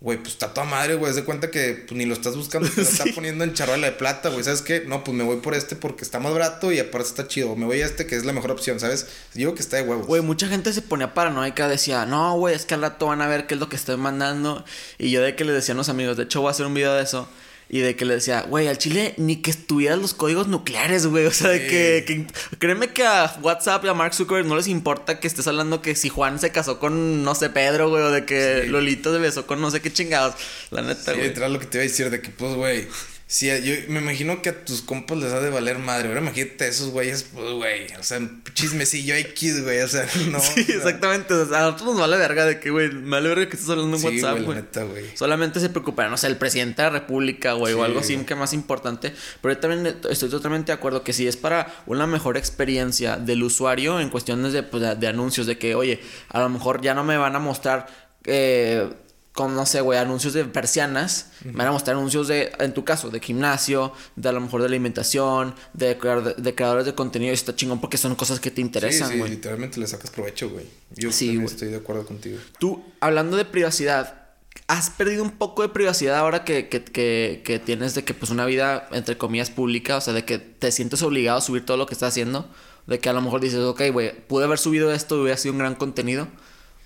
Güey, 0.00 0.18
pues 0.18 0.34
está 0.34 0.54
toda 0.54 0.64
madre, 0.64 0.94
güey. 0.94 1.10
Haz 1.10 1.16
de 1.16 1.24
cuenta 1.24 1.50
que 1.50 1.84
pues, 1.86 1.98
ni 1.98 2.06
lo 2.06 2.14
estás 2.14 2.36
buscando, 2.36 2.68
te 2.68 2.82
lo 2.82 2.82
está 2.88 3.04
poniendo 3.12 3.42
en 3.42 3.54
charola 3.54 3.88
de 3.88 3.92
plata, 3.92 4.28
güey. 4.28 4.44
¿Sabes 4.44 4.62
qué? 4.62 4.84
No, 4.86 5.02
pues 5.02 5.16
me 5.16 5.24
voy 5.24 5.38
por 5.38 5.54
este 5.54 5.74
porque 5.74 6.04
está 6.04 6.20
más 6.20 6.32
barato 6.32 6.70
y 6.70 6.78
aparte 6.78 7.08
está 7.08 7.26
chido. 7.26 7.56
Me 7.56 7.66
voy 7.66 7.82
a 7.82 7.86
este 7.86 8.06
que 8.06 8.14
es 8.14 8.24
la 8.24 8.32
mejor 8.32 8.52
opción, 8.52 8.78
¿sabes? 8.78 9.08
Digo 9.34 9.56
que 9.56 9.62
está 9.62 9.78
de 9.78 9.82
huevos. 9.82 10.06
Güey, 10.06 10.22
mucha 10.22 10.46
gente 10.46 10.72
se 10.72 10.82
ponía 10.82 11.14
paranoica. 11.14 11.66
Decía, 11.66 12.06
no, 12.06 12.36
güey, 12.36 12.54
es 12.54 12.66
que 12.66 12.74
al 12.74 12.82
rato 12.82 13.06
van 13.06 13.20
a 13.20 13.26
ver 13.26 13.48
qué 13.48 13.54
es 13.54 13.60
lo 13.60 13.68
que 13.68 13.74
estoy 13.74 13.96
mandando. 13.96 14.64
Y 14.96 15.10
yo 15.10 15.22
de 15.22 15.34
que 15.34 15.44
le 15.44 15.52
decía 15.52 15.74
a 15.74 15.76
los 15.76 15.88
amigos, 15.88 16.16
de 16.16 16.22
hecho 16.22 16.40
voy 16.40 16.48
a 16.48 16.52
hacer 16.52 16.66
un 16.66 16.74
video 16.74 16.94
de 16.94 17.02
eso 17.02 17.28
y 17.72 17.80
de 17.80 17.96
que 17.96 18.04
le 18.04 18.16
decía, 18.16 18.42
güey, 18.42 18.68
al 18.68 18.76
Chile 18.76 19.14
ni 19.16 19.36
que 19.36 19.50
estuvieran 19.50 20.02
los 20.02 20.12
códigos 20.12 20.46
nucleares, 20.46 21.06
güey. 21.06 21.24
O 21.32 21.34
sea, 21.34 21.48
de 21.48 21.66
que, 21.66 22.26
Créeme 22.58 22.88
que 22.88 23.02
a 23.02 23.34
WhatsApp 23.40 23.82
y 23.86 23.88
a 23.88 23.94
Mark 23.94 24.12
Zuckerberg 24.12 24.46
no 24.46 24.56
les 24.56 24.68
importa 24.68 25.18
que 25.18 25.26
estés 25.26 25.46
hablando 25.46 25.80
que 25.80 25.94
si 25.94 26.10
Juan 26.10 26.38
se 26.38 26.52
casó 26.52 26.78
con, 26.78 27.24
no 27.24 27.34
sé, 27.34 27.48
Pedro, 27.48 27.88
güey. 27.88 28.02
O 28.02 28.10
de 28.10 28.26
que 28.26 28.66
Lolito 28.68 29.10
se 29.10 29.18
besó 29.18 29.46
con 29.46 29.62
no 29.62 29.70
sé 29.70 29.80
qué 29.80 29.90
chingados. 29.90 30.34
La 30.70 30.82
neta, 30.82 31.14
güey. 31.14 31.34
Sí, 31.34 31.40
lo 31.40 31.58
que 31.58 31.64
te 31.64 31.78
iba 31.78 31.84
a 31.84 31.88
decir 31.88 32.10
de 32.10 32.20
que, 32.20 32.28
pues, 32.28 32.54
güey 32.54 32.86
Sí, 33.32 33.46
yo 33.46 33.74
me 33.88 34.00
imagino 34.00 34.42
que 34.42 34.50
a 34.50 34.62
tus 34.62 34.82
compas 34.82 35.16
les 35.16 35.32
ha 35.32 35.40
de 35.40 35.48
valer 35.48 35.78
madre. 35.78 36.08
Ahora 36.08 36.20
imagínate 36.20 36.64
a 36.64 36.68
esos 36.68 36.90
güeyes, 36.90 37.22
pues, 37.32 37.50
güey. 37.52 37.86
O 37.98 38.02
sea, 38.02 38.20
chismecillo 38.52 39.14
X, 39.14 39.64
güey. 39.64 39.80
O 39.80 39.88
sea, 39.88 40.06
no. 40.30 40.38
Sí, 40.40 40.60
exactamente. 40.68 41.32
O 41.32 41.48
sea, 41.48 41.60
a 41.60 41.62
nosotros 41.62 41.92
nos 41.92 42.00
vale 42.00 42.18
verga 42.18 42.44
de 42.44 42.60
que, 42.60 42.68
güey, 42.68 42.90
me 42.90 43.12
vale 43.12 43.30
verga 43.30 43.48
que 43.48 43.56
estás 43.56 43.70
hablando 43.70 43.96
en 43.96 44.04
WhatsApp, 44.04 44.38
güey. 44.86 45.16
Solamente 45.16 45.60
se 45.60 45.70
preocuparán, 45.70 46.10
no 46.10 46.18
sé, 46.18 46.26
el 46.26 46.36
presidente 46.36 46.82
de 46.82 46.88
la 46.88 46.98
República, 46.98 47.54
güey, 47.54 47.72
o 47.72 47.84
algo 47.84 48.00
así 48.00 48.18
que 48.18 48.34
más 48.34 48.52
importante. 48.52 49.14
Pero 49.40 49.54
yo 49.54 49.60
también 49.60 49.96
estoy 50.10 50.28
totalmente 50.28 50.66
de 50.66 50.74
acuerdo 50.74 51.02
que 51.02 51.14
si 51.14 51.26
es 51.26 51.38
para 51.38 51.74
una 51.86 52.06
mejor 52.06 52.36
experiencia 52.36 53.16
del 53.16 53.42
usuario 53.44 53.98
en 53.98 54.10
cuestiones 54.10 54.52
de, 54.52 54.62
pues, 54.62 55.00
de 55.00 55.08
anuncios, 55.08 55.46
de 55.46 55.56
que, 55.56 55.74
oye, 55.74 56.02
a 56.28 56.38
lo 56.40 56.50
mejor 56.50 56.82
ya 56.82 56.92
no 56.92 57.02
me 57.02 57.16
van 57.16 57.34
a 57.34 57.38
mostrar. 57.38 57.86
Eh, 58.24 58.90
con, 59.32 59.54
no 59.54 59.64
sé, 59.64 59.80
güey, 59.80 59.98
anuncios 59.98 60.34
de 60.34 60.44
persianas. 60.44 61.30
Me 61.44 61.52
van 61.52 61.68
a 61.68 61.72
mostrar 61.72 61.96
anuncios 61.96 62.28
de, 62.28 62.52
en 62.58 62.74
tu 62.74 62.84
caso, 62.84 63.08
de 63.08 63.18
gimnasio, 63.18 63.92
de 64.14 64.28
a 64.28 64.32
lo 64.32 64.40
mejor 64.40 64.60
de 64.60 64.66
alimentación, 64.66 65.54
de, 65.72 65.94
de, 66.36 66.54
creadores 66.54 66.84
de 66.84 66.94
contenido. 66.94 67.32
Y 67.32 67.34
está 67.34 67.56
chingón 67.56 67.80
porque 67.80 67.96
son 67.96 68.14
cosas 68.14 68.40
que 68.40 68.50
te 68.50 68.60
interesan, 68.60 69.08
güey. 69.08 69.22
Sí, 69.22 69.28
sí, 69.28 69.34
literalmente 69.36 69.80
le 69.80 69.86
sacas 69.86 70.10
provecho, 70.10 70.50
güey. 70.50 70.66
Yo 70.96 71.10
sí, 71.12 71.40
estoy 71.44 71.68
de 71.68 71.76
acuerdo 71.76 72.04
contigo. 72.04 72.38
Tú, 72.58 72.84
hablando 73.00 73.38
de 73.38 73.46
privacidad, 73.46 74.26
¿has 74.66 74.90
perdido 74.90 75.22
un 75.22 75.30
poco 75.30 75.62
de 75.62 75.70
privacidad 75.70 76.18
ahora 76.18 76.44
que, 76.44 76.68
que, 76.68 76.84
que, 76.84 77.40
que, 77.42 77.58
tienes 77.58 77.94
de 77.94 78.04
que, 78.04 78.12
pues, 78.12 78.30
una 78.30 78.44
vida, 78.44 78.86
entre 78.92 79.16
comillas, 79.16 79.48
pública? 79.48 79.96
O 79.96 80.00
sea, 80.02 80.12
de 80.12 80.26
que 80.26 80.38
te 80.38 80.70
sientes 80.72 81.00
obligado 81.02 81.38
a 81.38 81.40
subir 81.40 81.64
todo 81.64 81.78
lo 81.78 81.86
que 81.86 81.94
estás 81.94 82.10
haciendo. 82.10 82.50
De 82.86 82.98
que 82.98 83.08
a 83.08 83.14
lo 83.14 83.22
mejor 83.22 83.40
dices, 83.40 83.60
ok, 83.60 83.80
güey, 83.92 84.12
pude 84.26 84.44
haber 84.44 84.58
subido 84.58 84.92
esto 84.92 85.16
y 85.16 85.22
hubiera 85.22 85.38
sido 85.38 85.52
un 85.52 85.58
gran 85.58 85.74
contenido. 85.74 86.28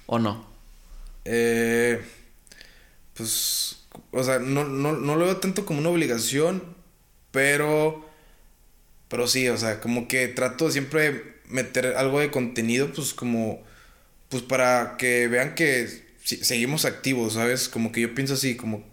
¿O 0.07 0.21
no? 0.21 0.47
Eh 1.25 2.05
pues, 3.17 3.79
o 4.11 4.23
sea, 4.25 4.39
no, 4.39 4.65
no, 4.65 4.93
no 4.93 5.17
lo 5.17 5.25
veo 5.25 5.37
tanto 5.39 5.65
como 5.65 5.81
una 5.81 5.91
obligación, 5.91 6.63
pero, 7.31 8.09
pero 9.09 9.27
sí, 9.27 9.49
o 9.49 9.57
sea, 9.57 9.81
como 9.81 10.09
que 10.09 10.29
trato 10.29 10.71
siempre 10.71 11.37
meter 11.49 11.95
algo 11.97 12.21
de 12.21 12.31
contenido, 12.31 12.93
pues 12.93 13.15
como, 13.15 13.63
pues 14.29 14.43
para 14.43 14.97
que 14.99 15.29
vean 15.29 15.55
que 15.55 16.07
seguimos 16.23 16.85
activos, 16.85 17.35
¿sabes? 17.35 17.69
Como 17.69 17.93
que 17.93 18.01
yo 18.01 18.15
pienso 18.15 18.35
así, 18.35 18.57
como, 18.57 18.85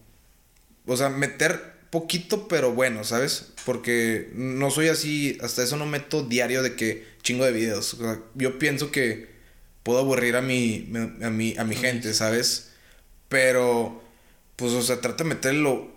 o 0.85 0.97
sea, 0.97 1.09
meter 1.09 1.73
poquito, 1.89 2.47
pero 2.47 2.73
bueno, 2.73 3.03
¿sabes? 3.03 3.53
Porque 3.65 4.29
no 4.35 4.71
soy 4.71 4.87
así, 4.89 5.37
hasta 5.41 5.63
eso 5.63 5.77
no 5.77 5.85
meto 5.85 6.23
diario 6.23 6.63
de 6.63 6.75
que 6.75 7.05
chingo 7.21 7.45
de 7.45 7.51
videos. 7.51 7.93
O 7.95 7.97
sea, 7.97 8.19
yo 8.35 8.59
pienso 8.59 8.91
que 8.91 9.27
puedo 9.83 9.99
aburrir 9.99 10.35
a 10.35 10.41
mi, 10.41 10.91
a 11.21 11.29
mi, 11.29 11.55
a 11.57 11.63
mi 11.63 11.75
gente, 11.75 12.13
¿sabes? 12.13 12.71
Pero 13.29 14.02
pues, 14.55 14.73
o 14.73 14.81
sea, 14.81 15.01
trata 15.01 15.23
de 15.23 15.29
meter 15.29 15.53
lo, 15.55 15.91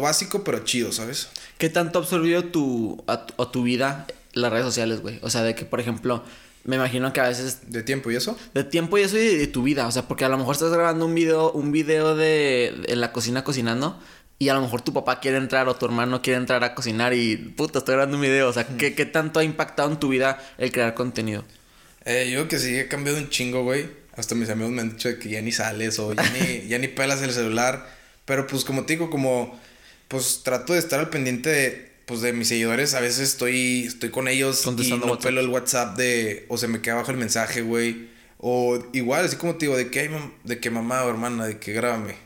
básico, 0.00 0.44
pero 0.44 0.60
chido, 0.60 0.92
¿sabes? 0.92 1.28
¿Qué 1.58 1.68
tanto 1.68 1.98
ha 1.98 2.02
absorbido 2.02 2.44
tu, 2.44 3.02
a, 3.06 3.26
tu, 3.26 3.62
vida 3.62 4.06
las 4.32 4.52
redes 4.52 4.66
sociales, 4.66 5.00
güey? 5.00 5.18
O 5.22 5.30
sea, 5.30 5.42
de 5.42 5.54
que, 5.54 5.64
por 5.64 5.80
ejemplo, 5.80 6.22
me 6.64 6.76
imagino 6.76 7.12
que 7.12 7.20
a 7.20 7.28
veces... 7.28 7.70
¿De 7.72 7.82
tiempo 7.82 8.10
y 8.10 8.16
eso? 8.16 8.38
De 8.54 8.64
tiempo 8.64 8.98
y 8.98 9.02
eso 9.02 9.18
y 9.18 9.36
de, 9.36 9.46
tu 9.46 9.62
vida. 9.62 9.86
O 9.86 9.92
sea, 9.92 10.06
porque 10.06 10.24
a 10.24 10.28
lo 10.28 10.38
mejor 10.38 10.54
estás 10.54 10.72
grabando 10.72 11.06
un 11.06 11.14
video, 11.14 11.52
un 11.52 11.72
video 11.72 12.14
de, 12.14 12.74
en 12.86 13.00
la 13.00 13.12
cocina 13.12 13.44
cocinando 13.44 13.98
y 14.38 14.48
a 14.48 14.54
lo 14.54 14.60
mejor 14.60 14.82
tu 14.82 14.92
papá 14.92 15.20
quiere 15.20 15.36
entrar 15.36 15.68
o 15.68 15.76
tu 15.76 15.86
hermano 15.86 16.20
quiere 16.20 16.36
entrar 16.36 16.64
a 16.64 16.74
cocinar 16.74 17.14
y 17.14 17.36
puta, 17.36 17.78
estoy 17.78 17.94
grabando 17.94 18.16
un 18.16 18.22
video. 18.22 18.48
O 18.48 18.52
sea, 18.52 18.66
¿qué, 18.66 18.94
¿qué, 18.94 19.06
tanto 19.06 19.40
ha 19.40 19.44
impactado 19.44 19.90
en 19.90 20.00
tu 20.00 20.08
vida 20.08 20.38
el 20.58 20.72
crear 20.72 20.94
contenido? 20.94 21.44
Eh, 22.04 22.28
yo 22.28 22.38
creo 22.38 22.48
que 22.48 22.58
sí 22.58 22.76
he 22.76 22.88
cambiado 22.88 23.18
un 23.18 23.28
chingo, 23.28 23.62
güey. 23.62 23.86
Hasta 24.16 24.34
mis 24.34 24.50
amigos 24.50 24.72
me 24.72 24.82
han 24.82 24.90
dicho 24.90 25.16
que 25.18 25.28
ya 25.28 25.40
ni 25.40 25.52
sales 25.52 25.98
o 25.98 26.12
ya 26.12 26.28
ni, 26.30 26.66
ya 26.68 26.78
ni 26.78 26.88
pelas 26.88 27.22
el 27.22 27.32
celular. 27.32 27.86
Pero 28.24 28.46
pues 28.46 28.64
como 28.64 28.84
te 28.84 28.94
digo, 28.94 29.10
como 29.10 29.58
pues 30.08 30.42
trato 30.44 30.74
de 30.74 30.78
estar 30.78 31.00
al 31.00 31.10
pendiente 31.10 31.50
de 31.50 31.92
pues 32.06 32.20
de 32.20 32.32
mis 32.32 32.48
seguidores, 32.48 32.94
a 32.94 33.00
veces 33.00 33.28
estoy 33.30 33.84
estoy 33.86 34.10
con 34.10 34.28
ellos 34.28 34.66
y 34.66 34.92
no 34.92 35.18
pelo 35.18 35.40
el 35.40 35.48
WhatsApp 35.48 35.96
de 35.96 36.44
o 36.48 36.58
se 36.58 36.68
me 36.68 36.80
queda 36.80 36.94
abajo 36.94 37.10
el 37.10 37.16
mensaje, 37.16 37.62
güey. 37.62 38.10
O 38.38 38.84
igual, 38.92 39.24
así 39.24 39.36
como 39.36 39.54
te 39.54 39.66
digo, 39.66 39.76
de 39.76 39.88
que 39.88 40.10
de 40.42 40.58
que 40.58 40.70
mamá 40.70 41.04
o 41.04 41.10
hermana, 41.10 41.46
de 41.46 41.58
que 41.58 41.72
grábame. 41.72 42.16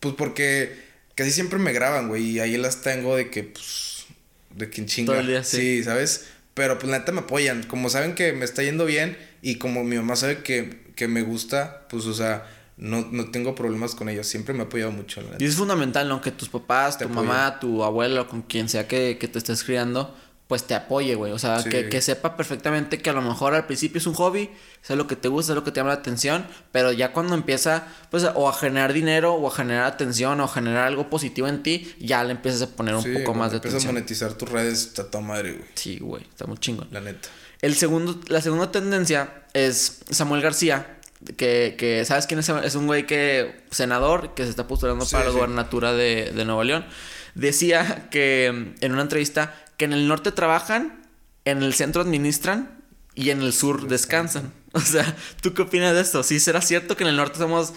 Pues 0.00 0.14
porque 0.14 0.74
casi 1.14 1.30
siempre 1.30 1.58
me 1.58 1.72
graban, 1.72 2.08
güey, 2.08 2.24
y 2.24 2.40
ahí 2.40 2.56
las 2.56 2.80
tengo 2.80 3.16
de 3.16 3.28
que 3.30 3.44
pues 3.44 4.06
de 4.54 4.70
que 4.70 4.84
chinga. 4.86 5.12
Todo 5.12 5.20
el 5.20 5.26
día, 5.26 5.44
sí. 5.44 5.56
sí, 5.56 5.84
¿sabes? 5.84 6.26
Pero 6.54 6.78
pues 6.78 6.90
la 6.90 6.98
neta 6.98 7.12
me 7.12 7.20
apoyan. 7.20 7.62
Como 7.62 7.90
saben 7.90 8.14
que 8.14 8.32
me 8.32 8.44
está 8.44 8.62
yendo 8.62 8.84
bien 8.84 9.16
y 9.42 9.56
como 9.56 9.84
mi 9.84 9.96
mamá 9.96 10.16
sabe 10.16 10.42
que, 10.42 10.80
que 10.96 11.06
me 11.06 11.22
gusta, 11.22 11.86
pues 11.88 12.06
o 12.06 12.14
sea, 12.14 12.46
no, 12.78 13.06
no 13.10 13.30
tengo 13.30 13.54
problemas 13.54 13.94
con 13.94 14.08
ellos. 14.08 14.26
Siempre 14.26 14.54
me 14.54 14.60
ha 14.60 14.66
apoyado 14.66 14.92
mucho. 14.92 15.20
y 15.38 15.44
es 15.44 15.56
fundamental, 15.56 16.08
¿no? 16.08 16.20
Que 16.20 16.30
tus 16.30 16.48
papás, 16.48 16.96
tu 16.98 17.08
mamá, 17.08 17.58
tu 17.60 17.82
abuelo, 17.82 18.28
con 18.28 18.42
quien 18.42 18.68
sea 18.68 18.86
que, 18.86 19.18
que 19.18 19.26
te 19.28 19.38
estés 19.38 19.64
criando, 19.64 20.14
pues 20.46 20.64
te 20.64 20.74
apoye, 20.74 21.16
güey. 21.16 21.32
O 21.32 21.38
sea, 21.38 21.62
que, 21.62 21.88
que, 21.88 22.00
sepa 22.00 22.36
perfectamente 22.36 22.98
que 22.98 23.10
a 23.10 23.12
lo 23.12 23.20
mejor 23.20 23.54
al 23.54 23.66
principio 23.66 23.98
es 23.98 24.06
un 24.06 24.14
hobby, 24.14 24.48
es 24.88 24.96
lo 24.96 25.06
que 25.08 25.16
te 25.16 25.28
gusta, 25.28 25.52
es 25.52 25.56
lo 25.56 25.64
que 25.64 25.72
te 25.72 25.80
llama 25.80 25.90
la 25.90 25.96
atención, 25.96 26.46
pero 26.70 26.92
ya 26.92 27.12
cuando 27.12 27.34
empieza, 27.34 27.88
pues, 28.10 28.24
o 28.34 28.48
a 28.48 28.52
generar 28.52 28.92
dinero, 28.92 29.34
o 29.34 29.48
a 29.48 29.50
generar 29.50 29.84
atención, 29.84 30.40
o 30.40 30.44
a 30.44 30.48
generar 30.48 30.86
algo 30.86 31.10
positivo 31.10 31.48
en 31.48 31.64
ti, 31.64 31.94
ya 31.98 32.22
le 32.22 32.30
empiezas 32.30 32.62
a 32.62 32.76
poner 32.76 32.94
un 32.94 33.02
poco 33.02 33.34
más 33.34 33.50
de 33.50 33.58
atención. 33.58 33.80
Empiezas 33.80 33.84
a 33.84 33.92
monetizar 33.92 34.32
tus 34.34 34.48
redes, 34.48 34.86
está 34.86 35.10
toda 35.10 35.22
madre, 35.24 35.52
güey. 35.52 35.68
Sí, 35.74 35.98
güey, 35.98 36.22
está 36.22 36.46
muy 36.46 36.58
chingón. 36.58 36.88
La 36.92 37.00
neta. 37.00 37.28
El 37.60 37.74
segundo, 37.74 38.20
la 38.28 38.40
segunda 38.40 38.70
tendencia 38.70 39.42
es 39.52 40.00
Samuel 40.10 40.40
García, 40.40 40.97
que, 41.36 41.74
que 41.78 42.04
¿sabes 42.04 42.26
quién 42.26 42.40
es? 42.40 42.48
Es 42.48 42.74
un 42.74 42.86
güey 42.86 43.06
que, 43.06 43.62
senador, 43.70 44.34
que 44.34 44.44
se 44.44 44.50
está 44.50 44.66
postulando 44.66 45.06
para 45.06 45.24
la 45.24 45.30
gobernatura 45.30 45.92
de, 45.92 46.32
de 46.34 46.44
Nuevo 46.44 46.64
León. 46.64 46.86
Decía 47.34 48.08
que 48.10 48.46
en 48.46 48.92
una 48.92 49.02
entrevista 49.02 49.54
que 49.76 49.84
en 49.84 49.92
el 49.92 50.08
norte 50.08 50.32
trabajan, 50.32 51.02
en 51.44 51.62
el 51.62 51.74
centro 51.74 52.02
administran 52.02 52.82
y 53.14 53.30
en 53.30 53.42
el 53.42 53.52
sur 53.52 53.88
descansan. 53.88 54.52
O 54.72 54.80
sea, 54.80 55.16
¿tú 55.40 55.54
qué 55.54 55.62
opinas 55.62 55.94
de 55.94 56.02
esto? 56.02 56.22
¿Sí 56.22 56.38
será 56.38 56.60
cierto 56.60 56.94
que 56.94 57.02
en 57.02 57.08
el 57.08 57.16
norte 57.16 57.38
somos, 57.38 57.72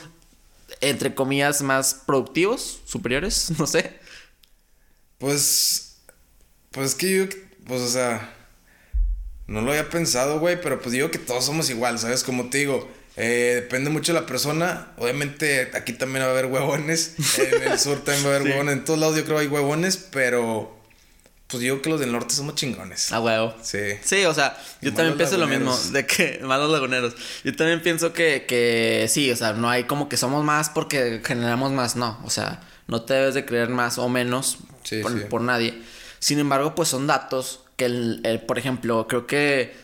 entre 0.81 1.15
comillas, 1.15 1.61
más 1.61 1.93
productivos, 1.93 2.81
superiores? 2.85 3.49
No 3.57 3.65
sé. 3.65 3.97
Pues, 5.17 6.01
pues 6.71 6.93
que 6.93 7.15
yo, 7.15 7.25
pues, 7.65 7.81
o 7.81 7.87
sea, 7.87 8.35
no 9.47 9.61
lo 9.61 9.71
había 9.71 9.89
pensado, 9.89 10.39
güey, 10.39 10.59
pero 10.61 10.81
pues 10.81 10.91
digo 10.91 11.11
que 11.11 11.17
todos 11.17 11.45
somos 11.45 11.69
igual, 11.69 11.97
¿sabes? 11.97 12.23
Como 12.23 12.49
te 12.49 12.57
digo, 12.57 12.91
eh, 13.17 13.61
depende 13.61 13.89
mucho 13.89 14.13
de 14.13 14.21
la 14.21 14.25
persona. 14.25 14.93
Obviamente 14.97 15.71
aquí 15.73 15.93
también 15.93 16.23
va 16.23 16.29
a 16.29 16.31
haber 16.31 16.45
huevones. 16.45 17.15
En 17.37 17.71
el 17.71 17.79
sur 17.79 18.03
también 18.03 18.25
va 18.25 18.33
a 18.33 18.35
haber 18.35 18.47
huevones. 18.51 18.73
En 18.73 18.85
todos 18.85 18.99
lados 18.99 19.15
yo 19.15 19.25
creo 19.25 19.37
hay 19.37 19.47
huevones, 19.47 19.97
pero 19.97 20.81
pues 21.51 21.61
digo 21.61 21.81
que 21.81 21.89
los 21.89 21.99
del 21.99 22.13
norte 22.13 22.33
somos 22.33 22.55
chingones. 22.55 23.11
Ah, 23.11 23.19
huevo. 23.19 23.53
Sí. 23.61 23.79
Sí, 24.01 24.23
o 24.23 24.33
sea, 24.33 24.57
yo 24.81 24.93
también 24.93 25.17
pienso 25.17 25.37
lo 25.37 25.47
mismo, 25.47 25.77
de 25.91 26.05
que, 26.05 26.39
malos 26.43 26.71
laguneros. 26.71 27.13
Yo 27.43 27.53
también 27.53 27.81
pienso 27.81 28.13
que, 28.13 28.45
que 28.47 29.07
sí, 29.09 29.29
o 29.29 29.35
sea, 29.35 29.51
no 29.51 29.69
hay 29.69 29.83
como 29.83 30.07
que 30.07 30.15
somos 30.15 30.45
más 30.45 30.69
porque 30.69 31.21
generamos 31.23 31.73
más, 31.73 31.97
no. 31.97 32.17
O 32.23 32.29
sea, 32.29 32.61
no 32.87 33.01
te 33.01 33.15
debes 33.15 33.33
de 33.33 33.45
creer 33.45 33.67
más 33.67 33.97
o 33.97 34.07
menos 34.07 34.59
por, 35.29 35.41
nadie. 35.41 35.81
Sin 36.19 36.39
embargo, 36.39 36.73
pues 36.73 36.87
son 36.87 37.05
datos 37.05 37.59
que, 37.75 37.85
el, 37.85 38.43
por 38.47 38.57
ejemplo, 38.57 39.05
creo 39.09 39.27
que, 39.27 39.75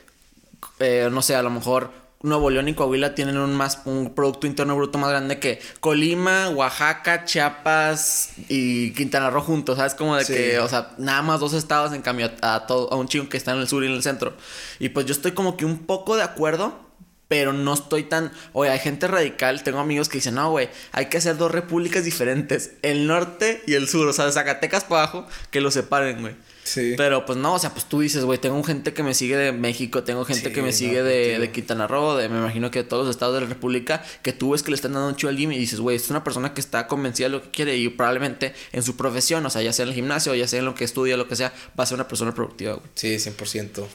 eh, 0.79 1.09
no 1.11 1.21
sé, 1.21 1.35
a 1.35 1.41
lo 1.41 1.49
mejor 1.49 1.91
Nuevo 2.23 2.49
León 2.49 2.67
y 2.67 2.73
Coahuila 2.73 3.13
tienen 3.13 3.37
un 3.37 3.55
más 3.55 3.81
un 3.85 4.15
producto 4.15 4.47
interno 4.47 4.75
bruto 4.75 4.97
más 4.97 5.11
grande 5.11 5.39
que 5.39 5.59
Colima, 5.79 6.49
Oaxaca, 6.49 7.25
Chiapas 7.25 8.31
y 8.49 8.91
Quintana 8.93 9.29
Roo 9.29 9.41
juntos, 9.41 9.77
¿sabes? 9.77 9.93
Como 9.93 10.15
de 10.15 10.25
que, 10.25 10.57
o 10.59 10.67
sea, 10.67 10.95
nada 10.97 11.21
más 11.21 11.39
dos 11.39 11.53
estados 11.53 11.93
en 11.93 12.01
cambio 12.01 12.31
a, 12.41 12.65
todo 12.65 12.91
a 12.91 12.95
un 12.95 13.07
chingo 13.07 13.29
que 13.29 13.37
está 13.37 13.51
en 13.51 13.59
el 13.59 13.67
sur 13.67 13.83
y 13.83 13.87
en 13.87 13.93
el 13.93 14.01
centro. 14.01 14.33
Y 14.79 14.89
pues 14.89 15.05
yo 15.05 15.11
estoy 15.11 15.33
como 15.33 15.57
que 15.57 15.65
un 15.65 15.85
poco 15.85 16.15
de 16.15 16.23
acuerdo, 16.23 16.79
pero 17.27 17.53
no 17.53 17.73
estoy 17.73 18.03
tan, 18.03 18.31
oye, 18.53 18.71
hay 18.71 18.79
gente 18.79 19.07
radical, 19.07 19.61
tengo 19.61 19.79
amigos 19.79 20.09
que 20.09 20.17
dicen, 20.17 20.35
"No, 20.35 20.49
güey, 20.49 20.69
hay 20.93 21.07
que 21.07 21.17
hacer 21.17 21.37
dos 21.37 21.51
repúblicas 21.51 22.03
diferentes, 22.03 22.71
el 22.81 23.05
norte 23.05 23.61
y 23.67 23.73
el 23.75 23.87
sur, 23.87 24.07
o 24.07 24.13
sea, 24.13 24.25
de 24.25 24.31
Zacatecas 24.31 24.85
para 24.85 25.03
abajo, 25.03 25.27
que 25.51 25.61
lo 25.61 25.69
separen, 25.69 26.21
güey." 26.21 26.35
Sí. 26.67 26.95
Pero 26.97 27.25
pues 27.25 27.37
no, 27.37 27.53
o 27.53 27.59
sea, 27.59 27.71
pues 27.71 27.85
tú 27.85 28.01
dices, 28.01 28.25
güey, 28.25 28.39
tengo 28.39 28.61
gente 28.61 28.93
que 28.93 29.01
me 29.01 29.13
sigue 29.13 29.37
de 29.37 29.53
México, 29.53 30.03
tengo 30.03 30.25
gente 30.25 30.51
que 30.51 30.61
me 30.61 30.73
sigue 30.73 31.01
de, 31.01 31.39
de, 31.39 31.51
Quintana 31.51 31.87
Roo, 31.87 32.17
de, 32.17 32.27
me 32.27 32.37
imagino 32.37 32.69
que 32.71 32.83
de 32.83 32.89
todos 32.89 33.05
los 33.05 33.15
estados 33.15 33.35
de 33.35 33.41
la 33.41 33.47
República, 33.47 34.03
que 34.21 34.33
tú 34.33 34.51
ves 34.51 34.63
que 34.63 34.71
le 34.71 34.75
están 34.75 34.91
dando 34.91 35.07
un 35.07 35.15
chivo 35.15 35.29
al 35.29 35.37
gym 35.37 35.53
y 35.53 35.57
dices, 35.57 35.79
güey, 35.79 35.95
es 35.95 36.09
una 36.09 36.25
persona 36.25 36.53
que 36.53 36.59
está 36.59 36.87
convencida 36.87 37.27
de 37.27 37.31
lo 37.31 37.41
que 37.41 37.51
quiere 37.51 37.77
y 37.77 37.87
probablemente 37.87 38.53
en 38.73 38.83
su 38.83 38.97
profesión, 38.97 39.45
o 39.45 39.49
sea, 39.49 39.61
ya 39.61 39.71
sea 39.71 39.83
en 39.83 39.89
el 39.89 39.95
gimnasio, 39.95 40.35
ya 40.35 40.47
sea 40.47 40.59
en 40.59 40.65
lo 40.65 40.75
que 40.75 40.83
estudia, 40.83 41.15
lo 41.15 41.29
que 41.29 41.37
sea, 41.37 41.53
va 41.79 41.85
a 41.85 41.87
ser 41.87 41.95
una 41.95 42.07
persona 42.09 42.33
productiva, 42.33 42.73
güey. 42.73 42.85
Sí, 42.95 43.15
100%. 43.15 43.85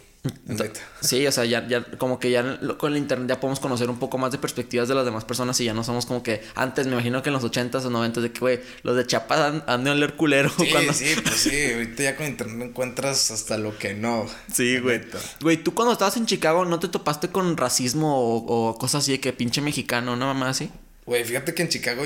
Sí, 1.00 1.26
o 1.26 1.32
sea, 1.32 1.44
ya, 1.44 1.66
ya 1.66 1.82
como 1.98 2.20
que 2.20 2.30
ya 2.30 2.60
con 2.78 2.92
el 2.92 2.98
internet 2.98 3.28
ya 3.28 3.40
podemos 3.40 3.58
conocer 3.58 3.90
un 3.90 3.98
poco 3.98 4.18
más 4.18 4.30
de 4.30 4.38
perspectivas 4.38 4.86
de 4.86 4.94
las 4.94 5.04
demás 5.04 5.24
personas 5.24 5.58
y 5.60 5.64
ya 5.64 5.74
no 5.74 5.82
somos 5.82 6.06
como 6.06 6.22
que 6.22 6.42
antes, 6.54 6.86
me 6.86 6.92
imagino 6.92 7.22
que 7.22 7.30
en 7.30 7.34
los 7.34 7.42
80s 7.42 7.84
o 7.84 7.90
90s 7.90 8.20
de 8.20 8.30
que, 8.30 8.38
güey, 8.38 8.60
los 8.84 8.94
de 8.94 9.04
Chiapas 9.04 9.62
han, 9.66 9.84
de 9.84 9.90
oler 9.90 10.14
culero. 10.14 10.48
Sí, 10.56 10.66
sí, 10.92 11.14
pues 11.20 11.34
sí, 11.34 11.72
ahorita 11.72 12.02
ya 12.04 12.16
con 12.16 12.26
internet 12.26 12.68
encuentras 12.68 13.32
hasta 13.32 13.58
lo 13.58 13.76
que 13.76 13.94
no. 13.94 14.26
Sí, 14.52 14.78
güey. 14.78 15.00
Güey, 15.40 15.56
tú 15.56 15.74
cuando 15.74 15.92
estabas 15.92 16.16
en 16.16 16.26
Chicago, 16.26 16.64
¿no 16.64 16.78
te 16.78 16.86
topaste 16.86 17.28
con 17.28 17.56
racismo 17.56 18.36
o, 18.46 18.78
cosas 18.78 19.02
así 19.02 19.12
de 19.12 19.20
que 19.20 19.32
pinche 19.32 19.60
mexicano, 19.60 20.14
no 20.14 20.26
mamá 20.26 20.50
así? 20.50 20.70
Güey, 21.04 21.24
fíjate 21.24 21.52
que 21.52 21.62
en 21.62 21.68
Chicago 21.68 22.04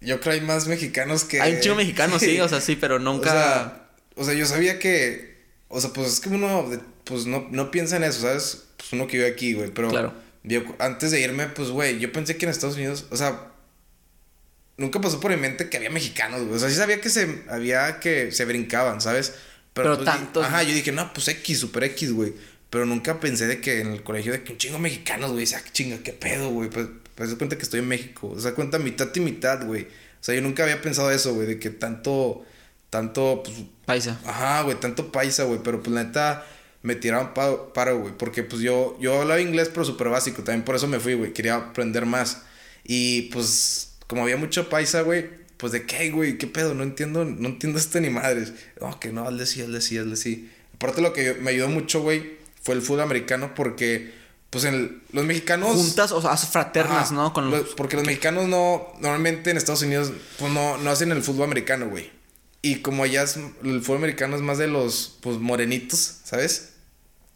yo 0.00 0.20
creo 0.20 0.32
hay 0.32 0.40
más 0.40 0.66
mexicanos 0.66 1.24
que... 1.24 1.42
Hay 1.42 1.56
un 1.56 1.60
chico 1.60 1.74
mexicano, 1.74 2.18
sí. 2.20 2.40
o 2.40 2.48
sea, 2.48 2.62
sí, 2.62 2.76
pero 2.76 2.98
nunca... 2.98 3.28
O 3.28 3.32
sea, 3.32 3.90
o 4.16 4.24
sea, 4.24 4.34
yo 4.34 4.46
sabía 4.46 4.78
que... 4.78 5.28
O 5.68 5.78
sea, 5.80 5.92
pues 5.92 6.14
es 6.14 6.20
que 6.20 6.30
uno 6.30 6.68
pues 7.10 7.26
no, 7.26 7.48
no 7.50 7.70
piensa 7.70 7.96
en 7.96 8.04
eso, 8.04 8.22
¿sabes? 8.22 8.62
Pues 8.76 8.92
uno 8.92 9.06
que 9.06 9.18
vive 9.18 9.28
aquí, 9.28 9.52
güey, 9.52 9.70
pero 9.70 9.88
claro. 9.88 10.14
antes 10.78 11.10
de 11.10 11.20
irme, 11.20 11.48
pues, 11.48 11.68
güey, 11.70 11.98
yo 11.98 12.12
pensé 12.12 12.36
que 12.36 12.46
en 12.46 12.50
Estados 12.50 12.76
Unidos, 12.76 13.06
o 13.10 13.16
sea, 13.16 13.50
nunca 14.78 15.00
pasó 15.00 15.20
por 15.20 15.30
mi 15.32 15.36
mente 15.36 15.68
que 15.68 15.76
había 15.76 15.90
mexicanos, 15.90 16.42
güey. 16.42 16.54
O 16.54 16.58
sea, 16.58 16.70
sí 16.70 16.76
sabía 16.76 17.00
que 17.00 17.10
se, 17.10 17.42
había 17.50 18.00
que 18.00 18.32
se 18.32 18.44
brincaban, 18.44 19.00
¿sabes? 19.00 19.34
Pero, 19.74 19.96
pues, 19.96 20.04
tantos. 20.04 20.44
Ajá, 20.44 20.62
yo 20.62 20.72
dije, 20.72 20.92
no, 20.92 21.12
pues 21.12 21.28
X, 21.28 21.58
super 21.58 21.84
X, 21.84 22.12
güey. 22.12 22.32
Pero 22.70 22.86
nunca 22.86 23.18
pensé 23.18 23.46
de 23.48 23.60
que 23.60 23.80
en 23.80 23.88
el 23.92 24.02
colegio 24.02 24.32
de 24.32 24.44
que 24.44 24.52
un 24.52 24.58
chingo 24.58 24.78
mexicanos, 24.78 25.32
güey. 25.32 25.44
O 25.44 25.46
sea, 25.46 25.62
chinga, 25.72 25.98
qué 25.98 26.12
pedo, 26.12 26.50
güey. 26.50 26.70
Pues, 26.70 26.86
pues 27.16 27.34
cuenta 27.34 27.56
que 27.56 27.62
estoy 27.62 27.80
en 27.80 27.88
México. 27.88 28.28
O 28.28 28.40
sea, 28.40 28.54
cuenta 28.54 28.78
mitad 28.78 29.08
y 29.14 29.20
mitad, 29.20 29.66
güey. 29.66 29.82
O 29.82 30.22
sea, 30.22 30.34
yo 30.34 30.40
nunca 30.40 30.62
había 30.62 30.80
pensado 30.80 31.10
eso, 31.10 31.34
güey, 31.34 31.46
de 31.46 31.58
que 31.58 31.70
tanto, 31.70 32.44
tanto, 32.88 33.42
pues. 33.44 33.56
Paisa. 33.84 34.20
Ajá, 34.24 34.62
güey, 34.62 34.78
tanto 34.78 35.10
paisa, 35.10 35.44
güey. 35.44 35.60
Pero 35.64 35.82
pues 35.82 35.92
la 35.92 36.04
neta 36.04 36.46
me 36.82 36.94
tiraron 36.94 37.34
paro, 37.34 37.98
güey. 37.98 38.12
Porque 38.16 38.42
pues 38.42 38.62
yo, 38.62 38.96
yo 39.00 39.20
hablaba 39.20 39.40
inglés, 39.40 39.70
pero 39.72 39.84
súper 39.84 40.08
básico. 40.08 40.42
También 40.42 40.64
por 40.64 40.76
eso 40.76 40.86
me 40.86 41.00
fui, 41.00 41.14
güey. 41.14 41.32
Quería 41.32 41.56
aprender 41.56 42.06
más. 42.06 42.42
Y 42.84 43.22
pues, 43.32 43.92
como 44.06 44.22
había 44.22 44.36
mucho 44.36 44.68
paisa, 44.68 45.02
güey, 45.02 45.28
pues 45.56 45.72
de 45.72 45.84
qué, 45.84 46.10
güey, 46.10 46.38
qué 46.38 46.46
pedo, 46.46 46.74
no 46.74 46.82
entiendo, 46.82 47.24
no 47.24 47.48
entiendo 47.48 47.78
esto 47.78 48.00
ni 48.00 48.10
madres. 48.10 48.52
No, 48.80 48.98
que 48.98 49.12
no, 49.12 49.28
hazle 49.28 49.46
sí, 49.46 49.60
hazle 49.60 49.80
sí, 49.80 49.98
hazle 49.98 50.16
sí. 50.16 50.50
Aparte 50.74 51.02
lo 51.02 51.12
que 51.12 51.34
me 51.34 51.50
ayudó 51.50 51.68
mucho, 51.68 52.00
güey, 52.00 52.38
fue 52.62 52.74
el 52.74 52.82
fútbol 52.82 53.02
americano 53.02 53.54
porque, 53.54 54.12
pues 54.48 54.64
en 54.64 55.02
los 55.12 55.24
mexicanos... 55.26 55.76
Juntas, 55.76 56.12
o 56.12 56.22
sea, 56.22 56.36
fraternas, 56.36 57.12
¿no? 57.12 57.34
Con 57.34 57.52
porque 57.76 57.96
los 57.96 58.06
mexicanos 58.06 58.48
no, 58.48 58.88
normalmente 59.00 59.50
en 59.50 59.58
Estados 59.58 59.82
Unidos, 59.82 60.12
pues 60.38 60.50
no, 60.50 60.78
no 60.78 60.90
hacen 60.90 61.12
el 61.12 61.22
fútbol 61.22 61.44
americano, 61.44 61.88
güey. 61.88 62.10
Y 62.62 62.76
como 62.76 63.04
allá 63.04 63.22
el 63.62 63.82
fútbol 63.82 63.98
americano 63.98 64.36
es 64.36 64.42
más 64.42 64.56
de 64.56 64.66
los, 64.66 65.18
pues, 65.20 65.38
morenitos, 65.38 66.20
¿sabes? 66.24 66.69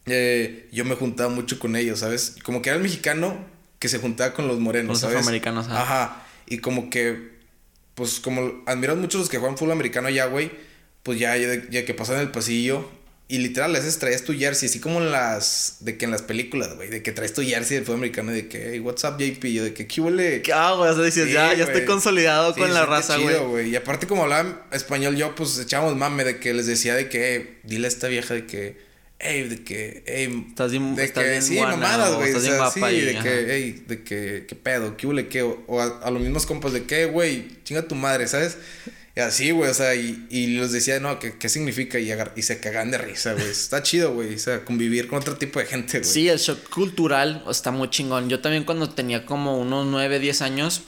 Eh, 0.06 0.68
yo 0.72 0.84
me 0.84 0.94
juntaba 0.94 1.30
mucho 1.30 1.58
con 1.58 1.76
ellos, 1.76 2.00
¿sabes? 2.00 2.36
Como 2.42 2.60
que 2.62 2.70
era 2.70 2.76
el 2.76 2.82
mexicano 2.82 3.36
que 3.78 3.88
se 3.88 3.98
juntaba 3.98 4.34
con 4.34 4.48
los 4.48 4.60
morenos, 4.60 4.90
los 4.90 5.00
¿sabes? 5.00 5.16
afroamericanos, 5.16 5.68
Ajá. 5.68 6.26
Y 6.46 6.58
como 6.58 6.90
que, 6.90 7.32
pues 7.94 8.20
como 8.20 8.62
admiran 8.66 9.00
mucho 9.00 9.18
los 9.18 9.28
que 9.28 9.38
juegan 9.38 9.56
fútbol 9.56 9.72
americano 9.72 10.10
ya, 10.10 10.26
güey, 10.26 10.50
pues 11.02 11.18
ya, 11.18 11.36
ya, 11.36 11.84
que 11.84 11.94
pasan 11.94 12.20
el 12.20 12.30
pasillo 12.30 12.88
y 13.26 13.38
literal, 13.38 13.74
a 13.74 13.78
veces 13.78 13.98
traes 13.98 14.22
tu 14.22 14.34
jersey, 14.34 14.68
así 14.68 14.80
como 14.80 15.00
en 15.00 15.10
las. 15.10 15.78
De 15.80 15.96
que 15.96 16.04
en 16.04 16.10
las 16.10 16.20
películas, 16.20 16.76
güey. 16.76 16.90
De 16.90 17.02
que 17.02 17.10
traes 17.10 17.32
tu 17.32 17.42
jersey 17.42 17.76
del 17.76 17.86
fútbol 17.86 18.00
americano. 18.00 18.32
De 18.32 18.48
que, 18.48 18.72
hey, 18.72 18.80
what's 18.80 19.02
up, 19.04 19.16
JP? 19.18 19.44
Yo 19.46 19.64
de 19.64 19.72
que, 19.72 19.86
¿qué 19.86 20.00
huele? 20.02 20.42
¿Qué 20.42 20.52
hago? 20.52 20.82
O 20.82 20.94
sea, 20.94 21.02
dices, 21.02 21.32
ya, 21.32 21.54
ya 21.54 21.64
estoy 21.64 21.86
consolidado 21.86 22.54
con 22.54 22.74
la 22.74 22.84
raza, 22.84 23.16
güey. 23.16 23.70
Y 23.70 23.76
aparte, 23.76 24.06
como 24.06 24.24
hablaba 24.24 24.66
español, 24.72 25.16
yo, 25.16 25.34
pues 25.34 25.58
echábamos 25.58 25.96
mame 25.96 26.24
de 26.24 26.38
que 26.38 26.52
les 26.52 26.66
decía 26.66 26.94
de 26.94 27.08
que, 27.08 27.60
dile 27.62 27.86
a 27.86 27.88
esta 27.88 28.08
vieja 28.08 28.34
de 28.34 28.44
que 28.44 28.76
Ey, 29.24 29.48
de 29.48 29.64
que, 29.64 30.04
ey, 30.06 30.44
estás 30.50 30.70
bien, 30.70 30.94
de 30.94 31.02
estás 31.02 31.24
que, 31.24 31.30
bien 31.30 31.42
sí, 31.42 31.58
mamadas, 31.58 32.14
güey. 32.14 32.34
O 32.34 32.40
sea, 32.40 32.70
sí, 32.70 32.80
de 32.80 33.18
que, 33.20 33.54
ey, 33.56 33.72
de 33.86 34.02
que, 34.02 34.44
qué 34.46 34.54
pedo, 34.54 34.98
qué 34.98 35.06
huele, 35.06 35.28
qué, 35.28 35.42
o, 35.42 35.80
a, 35.80 36.10
los 36.10 36.20
mismos 36.20 36.44
compas 36.44 36.74
de 36.74 36.84
que, 36.84 37.06
güey, 37.06 37.48
chinga 37.64 37.88
tu 37.88 37.94
madre, 37.94 38.26
¿sabes? 38.26 38.58
Y 39.16 39.20
así, 39.20 39.50
güey, 39.52 39.70
o 39.70 39.74
sea, 39.74 39.94
y, 39.94 40.26
y 40.28 40.48
les 40.58 40.72
decía, 40.72 41.00
no, 41.00 41.18
¿qué, 41.20 41.38
qué 41.38 41.48
significa? 41.48 41.98
Y, 41.98 42.12
y 42.36 42.42
se 42.42 42.60
cagan 42.60 42.90
de 42.90 42.98
risa, 42.98 43.32
güey. 43.32 43.48
Está 43.48 43.82
chido, 43.82 44.12
güey, 44.12 44.34
o 44.34 44.38
sea, 44.38 44.62
convivir 44.62 45.08
con 45.08 45.20
otro 45.20 45.36
tipo 45.36 45.58
de 45.58 45.66
gente, 45.66 46.00
güey. 46.00 46.10
Sí, 46.10 46.28
el 46.28 46.38
shock 46.38 46.68
cultural 46.68 47.44
está 47.48 47.70
muy 47.70 47.88
chingón. 47.88 48.28
Yo 48.28 48.40
también 48.40 48.64
cuando 48.64 48.90
tenía 48.90 49.24
como 49.24 49.58
unos 49.58 49.86
9, 49.86 50.18
10 50.18 50.42
años, 50.42 50.82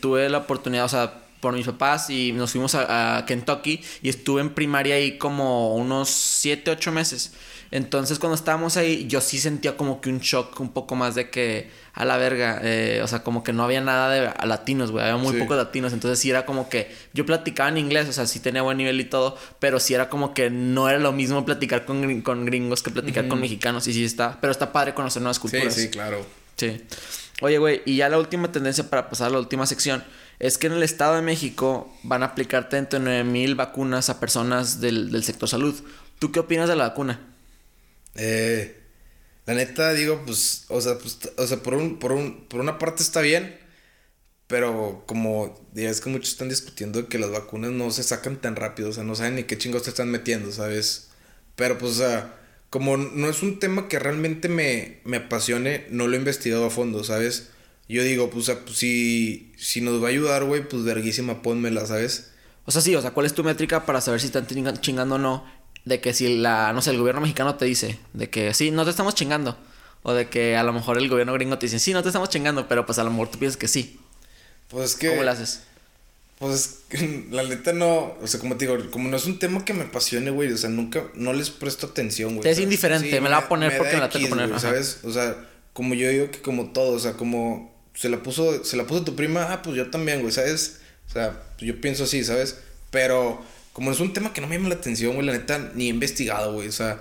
tuve 0.00 0.28
la 0.28 0.38
oportunidad, 0.38 0.86
o 0.86 0.88
sea, 0.88 1.28
por 1.40 1.54
mis 1.54 1.66
papás 1.66 2.10
y 2.10 2.32
nos 2.32 2.50
fuimos 2.50 2.74
a, 2.74 3.18
a 3.18 3.26
Kentucky 3.26 3.80
y 4.02 4.08
estuve 4.08 4.40
en 4.40 4.54
primaria 4.54 4.96
ahí 4.96 5.18
como 5.18 5.76
unos 5.76 6.08
7, 6.08 6.70
8 6.70 6.90
meses. 6.90 7.32
Entonces, 7.70 8.18
cuando 8.18 8.34
estábamos 8.34 8.76
ahí, 8.76 9.06
yo 9.08 9.20
sí 9.20 9.38
sentía 9.38 9.76
como 9.76 10.00
que 10.00 10.08
un 10.08 10.20
shock 10.20 10.58
un 10.60 10.70
poco 10.70 10.94
más 10.94 11.14
de 11.14 11.28
que 11.30 11.70
a 11.92 12.04
la 12.04 12.16
verga, 12.16 12.60
eh, 12.62 13.00
o 13.02 13.08
sea, 13.08 13.22
como 13.22 13.42
que 13.42 13.52
no 13.52 13.64
había 13.64 13.80
nada 13.80 14.10
de 14.10 14.46
latinos, 14.46 14.90
güey, 14.90 15.04
había 15.04 15.16
muy 15.16 15.38
pocos 15.38 15.56
latinos. 15.56 15.92
Entonces, 15.92 16.18
sí 16.18 16.30
era 16.30 16.46
como 16.46 16.68
que 16.68 16.90
yo 17.12 17.26
platicaba 17.26 17.68
en 17.68 17.78
inglés, 17.78 18.08
o 18.08 18.12
sea, 18.12 18.26
sí 18.26 18.40
tenía 18.40 18.62
buen 18.62 18.78
nivel 18.78 19.00
y 19.00 19.04
todo, 19.04 19.36
pero 19.58 19.80
sí 19.80 19.94
era 19.94 20.08
como 20.08 20.32
que 20.32 20.48
no 20.48 20.88
era 20.88 20.98
lo 20.98 21.12
mismo 21.12 21.44
platicar 21.44 21.84
con, 21.84 22.22
con 22.22 22.46
gringos 22.46 22.82
que 22.82 22.90
platicar 22.90 23.28
con 23.28 23.40
mexicanos. 23.40 23.86
Y 23.86 23.92
sí 23.92 24.04
está, 24.04 24.38
pero 24.40 24.50
está 24.50 24.72
padre 24.72 24.94
conocer 24.94 25.20
nuevas 25.20 25.38
culturas. 25.38 25.74
Sí, 25.74 25.82
sí, 25.82 25.88
claro. 25.90 26.24
Sí. 26.56 26.82
Oye, 27.40 27.58
güey, 27.58 27.82
y 27.84 27.96
ya 27.96 28.08
la 28.08 28.18
última 28.18 28.50
tendencia 28.50 28.88
para 28.88 29.08
pasar 29.08 29.28
a 29.28 29.30
la 29.30 29.38
última 29.38 29.66
sección 29.66 30.02
es 30.38 30.58
que 30.58 30.68
en 30.68 30.72
el 30.72 30.82
Estado 30.82 31.16
de 31.16 31.22
México 31.22 31.92
van 32.02 32.22
a 32.22 32.26
aplicar 32.26 32.68
39 32.68 33.24
mil 33.24 33.54
vacunas 33.54 34.08
a 34.10 34.20
personas 34.20 34.80
del, 34.80 35.10
del, 35.10 35.24
sector 35.24 35.48
salud. 35.48 35.74
¿Tú 36.18 36.32
qué 36.32 36.40
opinas 36.40 36.68
de 36.68 36.76
la 36.76 36.88
vacuna? 36.88 37.20
Eh, 38.18 38.76
la 39.46 39.54
neta, 39.54 39.94
digo, 39.94 40.22
pues, 40.26 40.66
o 40.68 40.80
sea, 40.80 40.98
pues, 40.98 41.18
o 41.36 41.46
sea 41.46 41.62
por, 41.62 41.74
un, 41.74 41.98
por, 41.98 42.12
un, 42.12 42.46
por 42.48 42.60
una 42.60 42.78
parte 42.78 43.02
está 43.02 43.22
bien, 43.22 43.58
pero 44.46 45.04
como 45.06 45.68
ya 45.72 45.88
es 45.88 46.00
que 46.00 46.10
muchos 46.10 46.30
están 46.32 46.50
discutiendo 46.50 47.08
que 47.08 47.18
las 47.18 47.30
vacunas 47.30 47.70
no 47.70 47.90
se 47.90 48.02
sacan 48.02 48.40
tan 48.40 48.56
rápido, 48.56 48.90
o 48.90 48.92
sea, 48.92 49.04
no 49.04 49.14
saben 49.14 49.36
ni 49.36 49.44
qué 49.44 49.56
chingos 49.56 49.84
te 49.84 49.90
están 49.90 50.10
metiendo, 50.10 50.52
¿sabes? 50.52 51.08
Pero 51.56 51.78
pues, 51.78 51.92
o 51.92 51.94
sea, 51.96 52.38
como 52.70 52.96
no 52.98 53.30
es 53.30 53.42
un 53.42 53.58
tema 53.58 53.88
que 53.88 53.98
realmente 53.98 54.48
me, 54.48 55.00
me 55.04 55.18
apasione, 55.18 55.86
no 55.90 56.06
lo 56.08 56.14
he 56.14 56.18
investigado 56.18 56.66
a 56.66 56.70
fondo, 56.70 57.04
¿sabes? 57.04 57.50
Yo 57.88 58.02
digo, 58.02 58.28
pues, 58.30 58.50
pues 58.50 58.76
si, 58.76 59.54
si 59.56 59.80
nos 59.80 60.02
va 60.02 60.08
a 60.08 60.10
ayudar, 60.10 60.44
güey, 60.44 60.68
pues 60.68 60.84
verguísima, 60.84 61.40
pónmela, 61.40 61.86
¿sabes? 61.86 62.32
O 62.66 62.70
sea, 62.70 62.82
sí, 62.82 62.94
o 62.94 63.00
sea, 63.00 63.12
¿cuál 63.12 63.24
es 63.24 63.32
tu 63.32 63.42
métrica 63.44 63.86
para 63.86 64.02
saber 64.02 64.20
si 64.20 64.26
están 64.26 64.46
chingando 64.46 65.14
o 65.14 65.18
no? 65.18 65.46
De 65.88 66.02
que 66.02 66.12
si 66.12 66.36
la, 66.36 66.74
no 66.74 66.82
sé, 66.82 66.90
el 66.90 66.98
gobierno 66.98 67.22
mexicano 67.22 67.54
te 67.54 67.64
dice, 67.64 67.98
de 68.12 68.28
que 68.28 68.52
sí, 68.52 68.70
no 68.70 68.84
te 68.84 68.90
estamos 68.90 69.14
chingando. 69.14 69.56
O 70.02 70.12
de 70.12 70.28
que 70.28 70.54
a 70.54 70.62
lo 70.62 70.74
mejor 70.74 70.98
el 70.98 71.08
gobierno 71.08 71.32
gringo 71.32 71.58
te 71.58 71.64
dice, 71.64 71.78
sí, 71.78 71.94
no 71.94 72.02
te 72.02 72.10
estamos 72.10 72.28
chingando, 72.28 72.68
pero 72.68 72.84
pues 72.84 72.98
a 72.98 73.04
lo 73.04 73.10
mejor 73.10 73.30
tú 73.30 73.38
piensas 73.38 73.56
que 73.56 73.68
sí. 73.68 73.98
Pues 74.68 74.96
que... 74.96 75.08
¿Cómo 75.08 75.22
lo 75.22 75.30
haces? 75.30 75.62
Pues 76.38 76.80
la 77.30 77.42
neta 77.42 77.72
no, 77.72 78.16
o 78.20 78.26
sea, 78.26 78.38
como 78.38 78.56
te 78.56 78.66
digo, 78.66 78.90
como 78.90 79.08
no 79.08 79.16
es 79.16 79.24
un 79.24 79.38
tema 79.38 79.64
que 79.64 79.72
me 79.72 79.84
apasione, 79.84 80.30
güey, 80.30 80.52
o 80.52 80.58
sea, 80.58 80.68
nunca, 80.68 81.04
no 81.14 81.32
les 81.32 81.48
presto 81.48 81.86
atención, 81.86 82.36
güey. 82.36 82.48
Es 82.48 82.60
indiferente, 82.60 83.20
me, 83.20 83.30
la 83.30 83.38
voy 83.38 83.44
a 83.46 83.48
poner 83.48 83.78
porque 83.78 83.94
me 83.94 84.00
la 84.00 84.10
tengo 84.10 84.26
que 84.26 84.30
poner. 84.30 84.60
¿Sabes? 84.60 85.00
O 85.04 85.10
sea, 85.10 85.36
como 85.72 85.94
yo 85.94 86.08
digo 86.10 86.30
que 86.30 86.40
como 86.40 86.70
todo, 86.70 86.92
o 86.92 86.98
sea, 86.98 87.14
como 87.14 87.74
se 87.94 88.08
la 88.08 88.22
puso, 88.22 88.62
se 88.62 88.76
la 88.76 88.84
puso 88.84 89.04
tu 89.04 89.16
prima, 89.16 89.52
ah, 89.52 89.62
pues 89.62 89.74
yo 89.74 89.90
también, 89.90 90.20
güey, 90.20 90.32
¿sabes? 90.32 90.80
O 91.08 91.12
sea, 91.12 91.42
yo 91.58 91.80
pienso 91.80 92.04
así, 92.04 92.22
¿sabes? 92.22 92.58
Pero 92.90 93.42
como 93.78 93.92
es 93.92 94.00
un 94.00 94.12
tema 94.12 94.32
que 94.32 94.40
no 94.40 94.48
me 94.48 94.56
llama 94.56 94.70
la 94.70 94.74
atención, 94.74 95.14
güey, 95.14 95.24
la 95.24 95.34
neta, 95.34 95.70
ni 95.76 95.84
he 95.84 95.90
investigado, 95.90 96.52
güey, 96.52 96.66
o 96.66 96.72
sea, 96.72 97.00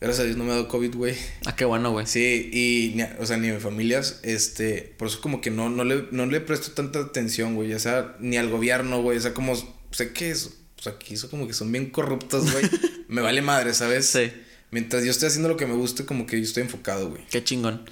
gracias 0.00 0.22
a 0.22 0.24
Dios 0.24 0.36
no 0.36 0.42
me 0.42 0.50
ha 0.50 0.54
dado 0.54 0.66
COVID, 0.66 0.96
güey. 0.96 1.14
Ah, 1.44 1.54
qué 1.54 1.64
bueno, 1.64 1.92
güey. 1.92 2.04
Sí, 2.08 2.50
y, 2.52 3.00
o 3.20 3.26
sea, 3.26 3.36
ni 3.36 3.48
a 3.48 3.54
mi 3.54 3.60
familia, 3.60 4.02
este, 4.24 4.92
por 4.98 5.06
eso 5.06 5.20
como 5.20 5.40
que 5.40 5.52
no, 5.52 5.70
no, 5.70 5.84
le, 5.84 6.08
no 6.10 6.26
le 6.26 6.40
presto 6.40 6.72
tanta 6.72 6.98
atención, 6.98 7.54
güey, 7.54 7.72
o 7.74 7.78
sea, 7.78 8.16
ni 8.18 8.38
al 8.38 8.50
gobierno, 8.50 9.02
güey, 9.02 9.18
o 9.18 9.20
sea, 9.20 9.34
como, 9.34 9.54
sé 9.92 10.12
que 10.12 10.32
es, 10.32 10.50
pues 10.74 10.88
aquí 10.88 11.14
eso 11.14 11.30
como 11.30 11.46
que 11.46 11.52
son 11.52 11.70
bien 11.70 11.90
corruptos, 11.90 12.50
güey, 12.50 12.64
me 13.08 13.22
vale 13.22 13.40
madre, 13.40 13.72
¿sabes? 13.72 14.06
Sí. 14.06 14.32
Mientras 14.72 15.04
yo 15.04 15.12
estoy 15.12 15.28
haciendo 15.28 15.48
lo 15.48 15.56
que 15.56 15.66
me 15.66 15.74
guste, 15.74 16.06
como 16.06 16.26
que 16.26 16.38
yo 16.38 16.42
estoy 16.42 16.64
enfocado, 16.64 17.08
güey. 17.08 17.22
Qué 17.30 17.44
chingón. 17.44 17.88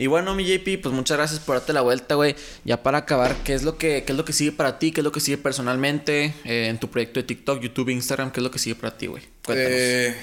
Y 0.00 0.06
bueno, 0.06 0.34
mi 0.34 0.46
JP, 0.46 0.80
pues 0.80 0.94
muchas 0.94 1.18
gracias 1.18 1.40
por 1.40 1.56
darte 1.56 1.74
la 1.74 1.82
vuelta, 1.82 2.14
güey. 2.14 2.34
Ya 2.64 2.82
para 2.82 2.96
acabar, 2.96 3.36
¿qué 3.44 3.52
es 3.52 3.64
lo 3.64 3.76
que, 3.76 4.02
qué 4.04 4.12
es 4.12 4.16
lo 4.16 4.24
que 4.24 4.32
sigue 4.32 4.50
para 4.50 4.78
ti? 4.78 4.92
¿Qué 4.92 5.02
es 5.02 5.04
lo 5.04 5.12
que 5.12 5.20
sigue 5.20 5.36
personalmente 5.36 6.34
eh, 6.46 6.68
en 6.68 6.80
tu 6.80 6.90
proyecto 6.90 7.20
de 7.20 7.26
TikTok, 7.26 7.60
YouTube, 7.60 7.90
Instagram? 7.90 8.32
¿Qué 8.32 8.40
es 8.40 8.44
lo 8.44 8.50
que 8.50 8.58
sigue 8.58 8.76
para 8.76 8.96
ti, 8.96 9.08
güey? 9.08 9.22
Eh, 9.48 10.16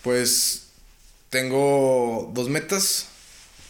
pues 0.00 0.70
tengo 1.28 2.32
dos 2.32 2.48
metas. 2.48 3.08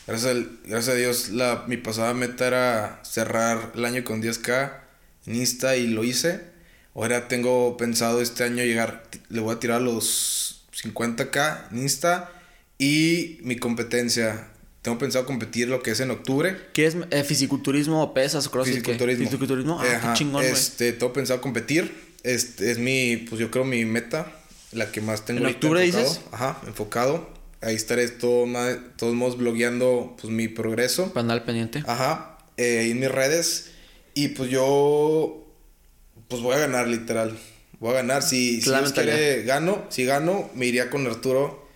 Gracias 0.07 0.37
a, 0.37 0.39
gracias 0.63 0.95
a 0.95 0.97
Dios, 0.97 1.31
la, 1.31 1.65
mi 1.67 1.79
pasada 1.79 2.15
meta 2.15 2.47
era 2.47 3.01
cerrar 3.03 3.73
el 3.75 3.85
año 3.85 4.05
con 4.05 4.23
10k 4.23 4.73
en 5.27 5.35
Insta 5.35 5.75
y 5.77 5.89
lo 5.89 6.05
hice. 6.05 6.43
Ahora 6.95 7.27
tengo 7.27 7.77
pensado 7.77 8.23
este 8.23 8.45
año 8.45 8.63
llegar, 8.63 9.03
le 9.31 9.41
voy 9.41 9.57
a 9.57 9.59
tirar 9.59 9.83
los 9.83 10.65
50k 10.81 11.73
en 11.73 11.79
Insta 11.79 12.31
y 12.79 13.41
mi 13.43 13.57
competencia 13.57 14.53
tengo 14.89 14.99
pensado 14.99 15.27
competir 15.27 15.69
lo 15.69 15.83
que 15.83 15.91
es 15.91 16.01
en 16.01 16.11
octubre. 16.11 16.57
¿Qué 16.73 16.87
es 16.87 16.97
eh, 17.11 17.23
fisiculturismo 17.23 18.03
o 18.03 18.15
pesas 18.15 18.47
o 18.47 18.51
crossfit? 18.51 18.77
Fisiculturismo. 18.77 19.25
Fisiculturismo. 19.27 19.79
Ah, 19.79 20.01
qué 20.01 20.19
chingón, 20.19 20.43
Este, 20.43 20.95
tengo 20.95 21.13
pensado 21.13 21.43
competir. 21.43 21.93
Este 22.23 22.71
es 22.71 22.79
mi, 22.79 23.19
pues 23.19 23.39
yo 23.39 23.51
creo 23.51 23.67
mi 23.67 23.85
meta, 23.85 24.33
la 24.73 24.91
que 24.91 25.03
más 25.03 25.27
tengo. 25.27 25.41
¿En 25.41 25.47
octubre 25.47 25.83
dices? 25.83 26.23
Ajá, 26.33 26.59
enfocado. 26.67 27.29
Ahí 27.61 27.75
estaré 27.75 28.09
todo 28.09 28.47
más, 28.47 28.79
todos 28.97 29.13
modos 29.13 29.37
blogueando 29.37 30.17
pues 30.19 30.33
mi 30.33 30.49
progreso. 30.49 31.13
Andar 31.15 31.45
pendiente. 31.45 31.83
Ajá. 31.87 32.39
Eh, 32.57 32.89
en 32.91 32.99
mis 32.99 33.11
redes. 33.11 33.73
Y 34.15 34.29
pues 34.29 34.49
yo 34.49 35.47
pues 36.29 36.41
voy 36.41 36.55
a 36.55 36.61
ganar 36.61 36.89
literal. 36.89 37.39
Voy 37.79 37.91
a 37.91 37.97
ganar. 37.97 38.23
Si, 38.23 38.63
si 38.63 38.71
gano, 39.45 39.85
si 39.91 40.05
gano, 40.07 40.49
me 40.55 40.65
iría 40.65 40.89
con 40.89 41.07
Arturo 41.07 41.68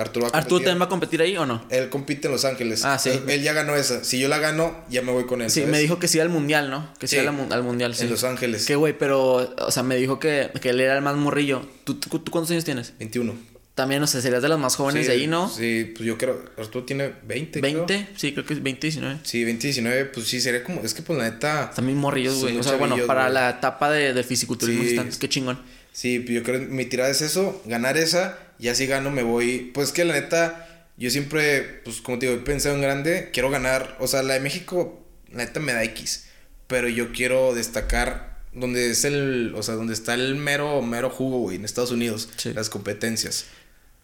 Arturo 0.00 0.26
va 0.26 0.30
a 0.32 0.40
¿Arturo 0.40 0.60
también 0.60 0.80
va 0.80 0.86
a 0.86 0.88
competir 0.88 1.22
ahí 1.22 1.36
o 1.36 1.46
no? 1.46 1.64
Él 1.70 1.88
compite 1.88 2.28
en 2.28 2.32
Los 2.32 2.44
Ángeles. 2.44 2.84
Ah, 2.84 2.98
sí. 2.98 3.10
Él, 3.26 3.42
ya 3.42 3.52
ganó 3.52 3.76
esa. 3.76 4.04
Si 4.04 4.18
yo 4.18 4.28
la 4.28 4.38
gano, 4.38 4.84
ya 4.90 5.02
me 5.02 5.12
voy 5.12 5.24
con 5.24 5.42
él. 5.42 5.50
Sí, 5.50 5.62
me 5.62 5.78
dijo 5.78 5.98
que 5.98 6.08
sí 6.08 6.20
al 6.20 6.28
mundial, 6.28 6.70
¿no? 6.70 6.92
Que 6.98 7.06
sí, 7.06 7.18
al, 7.18 7.32
mundial, 7.32 7.94
sí. 7.94 8.04
En 8.04 8.10
Los 8.10 8.24
Ángeles. 8.24 8.66
Qué 8.66 8.76
güey, 8.76 8.96
pero, 8.96 9.54
o 9.58 9.70
sea, 9.70 9.82
me 9.82 9.96
dijo 9.96 10.18
que, 10.18 10.50
que 10.60 10.70
él 10.70 10.80
era 10.80 10.96
el 10.96 11.02
más 11.02 11.16
morrillo. 11.16 11.62
¿Tú, 11.84 11.94
tú, 11.94 12.08
cuántos 12.30 12.50
años 12.50 12.64
tienes? 12.64 12.94
21. 12.98 13.50
También, 13.74 14.02
o 14.02 14.06
sea, 14.06 14.20
serías 14.20 14.42
de 14.42 14.48
los 14.48 14.58
más 14.58 14.76
jóvenes 14.76 15.06
de 15.06 15.12
ahí, 15.14 15.26
¿no? 15.26 15.48
Sí, 15.48 15.92
pues 15.94 16.04
yo 16.04 16.18
creo. 16.18 16.44
Arturo 16.58 16.84
tiene 16.84 17.12
20. 17.26 17.62
¿20? 17.62 18.08
Sí, 18.16 18.32
creo 18.32 18.44
que 18.44 18.54
es 18.54 18.62
20, 18.62 18.86
19. 18.86 19.20
Sí, 19.22 19.44
20, 19.44 19.66
19. 19.68 20.04
Pues 20.06 20.26
sí, 20.26 20.40
sería 20.40 20.62
como. 20.62 20.82
Es 20.82 20.92
que, 20.92 21.02
pues 21.02 21.18
la 21.18 21.30
neta. 21.30 21.70
También 21.74 21.96
morrillos, 21.96 22.40
güey. 22.40 22.58
O 22.58 22.62
sea, 22.62 22.76
bueno, 22.76 22.96
para 23.06 23.30
la 23.30 23.50
etapa 23.50 23.90
de, 23.90 24.12
de 24.12 24.22
fisiculturismo, 24.22 25.10
sí. 25.10 25.18
qué 25.18 25.28
chingón. 25.28 25.60
Sí, 25.92 26.20
pues 26.20 26.34
yo 26.34 26.42
creo 26.42 26.60
que 26.60 26.66
mi 26.66 26.84
tirada 26.84 27.10
es 27.10 27.22
eso, 27.22 27.62
ganar 27.64 27.96
esa. 27.96 28.38
Y 28.60 28.68
así 28.68 28.86
gano, 28.86 29.10
me 29.10 29.22
voy. 29.22 29.70
Pues 29.72 29.92
que 29.92 30.04
la 30.04 30.14
neta 30.14 30.66
yo 31.00 31.08
siempre, 31.08 31.80
pues 31.82 32.02
como 32.02 32.18
te 32.18 32.26
digo, 32.26 32.38
he 32.38 32.44
pensado 32.44 32.74
en 32.74 32.82
grande, 32.82 33.30
quiero 33.32 33.48
ganar, 33.48 33.96
o 34.00 34.06
sea, 34.06 34.22
la 34.22 34.34
de 34.34 34.40
México, 34.40 35.02
la 35.32 35.46
neta 35.46 35.58
me 35.58 35.72
da 35.72 35.82
X, 35.82 36.26
pero 36.66 36.90
yo 36.90 37.10
quiero 37.12 37.54
destacar 37.54 38.42
donde 38.52 38.90
es 38.90 39.06
el, 39.06 39.54
o 39.56 39.62
sea, 39.62 39.76
donde 39.76 39.94
está 39.94 40.12
el 40.12 40.36
mero, 40.36 40.82
mero 40.82 41.08
jugo, 41.08 41.38
güey, 41.38 41.56
en 41.56 41.64
Estados 41.64 41.90
Unidos, 41.90 42.28
las 42.54 42.68
competencias. 42.68 43.46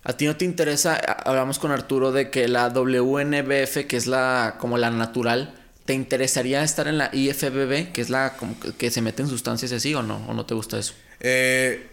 ¿A 0.05 0.15
ti 0.17 0.25
no 0.25 0.39
te 0.39 0.47
interesa, 0.47 0.95
hablamos 0.95 1.59
con 1.59 1.71
Arturo 1.71 2.13
de 2.13 2.31
que 2.31 2.49
la 2.49 2.69
WNBF, 2.71 3.87
que 3.87 3.97
es 3.99 4.07
la, 4.07 4.57
como 4.59 4.79
la 4.79 4.89
natural, 4.89 5.55
¿te 5.85 5.93
interesaría 5.93 6.63
estar 6.63 6.89
en 6.89 6.97
la 6.97 7.11
IFBB, 7.13 7.93
que 7.93 8.01
es 8.01 8.09
la, 8.09 8.39
como 8.39 8.57
que 8.79 8.91
se 8.91 9.03
meten 9.03 9.29
sustancias 9.29 9.71
así 9.73 9.95
o 9.95 10.03
no? 10.03 10.25
¿O 10.29 10.33
no 10.33 10.47
te 10.47 10.55
gusta 10.55 10.79
eso? 10.79 10.95
Eh, 11.21 11.91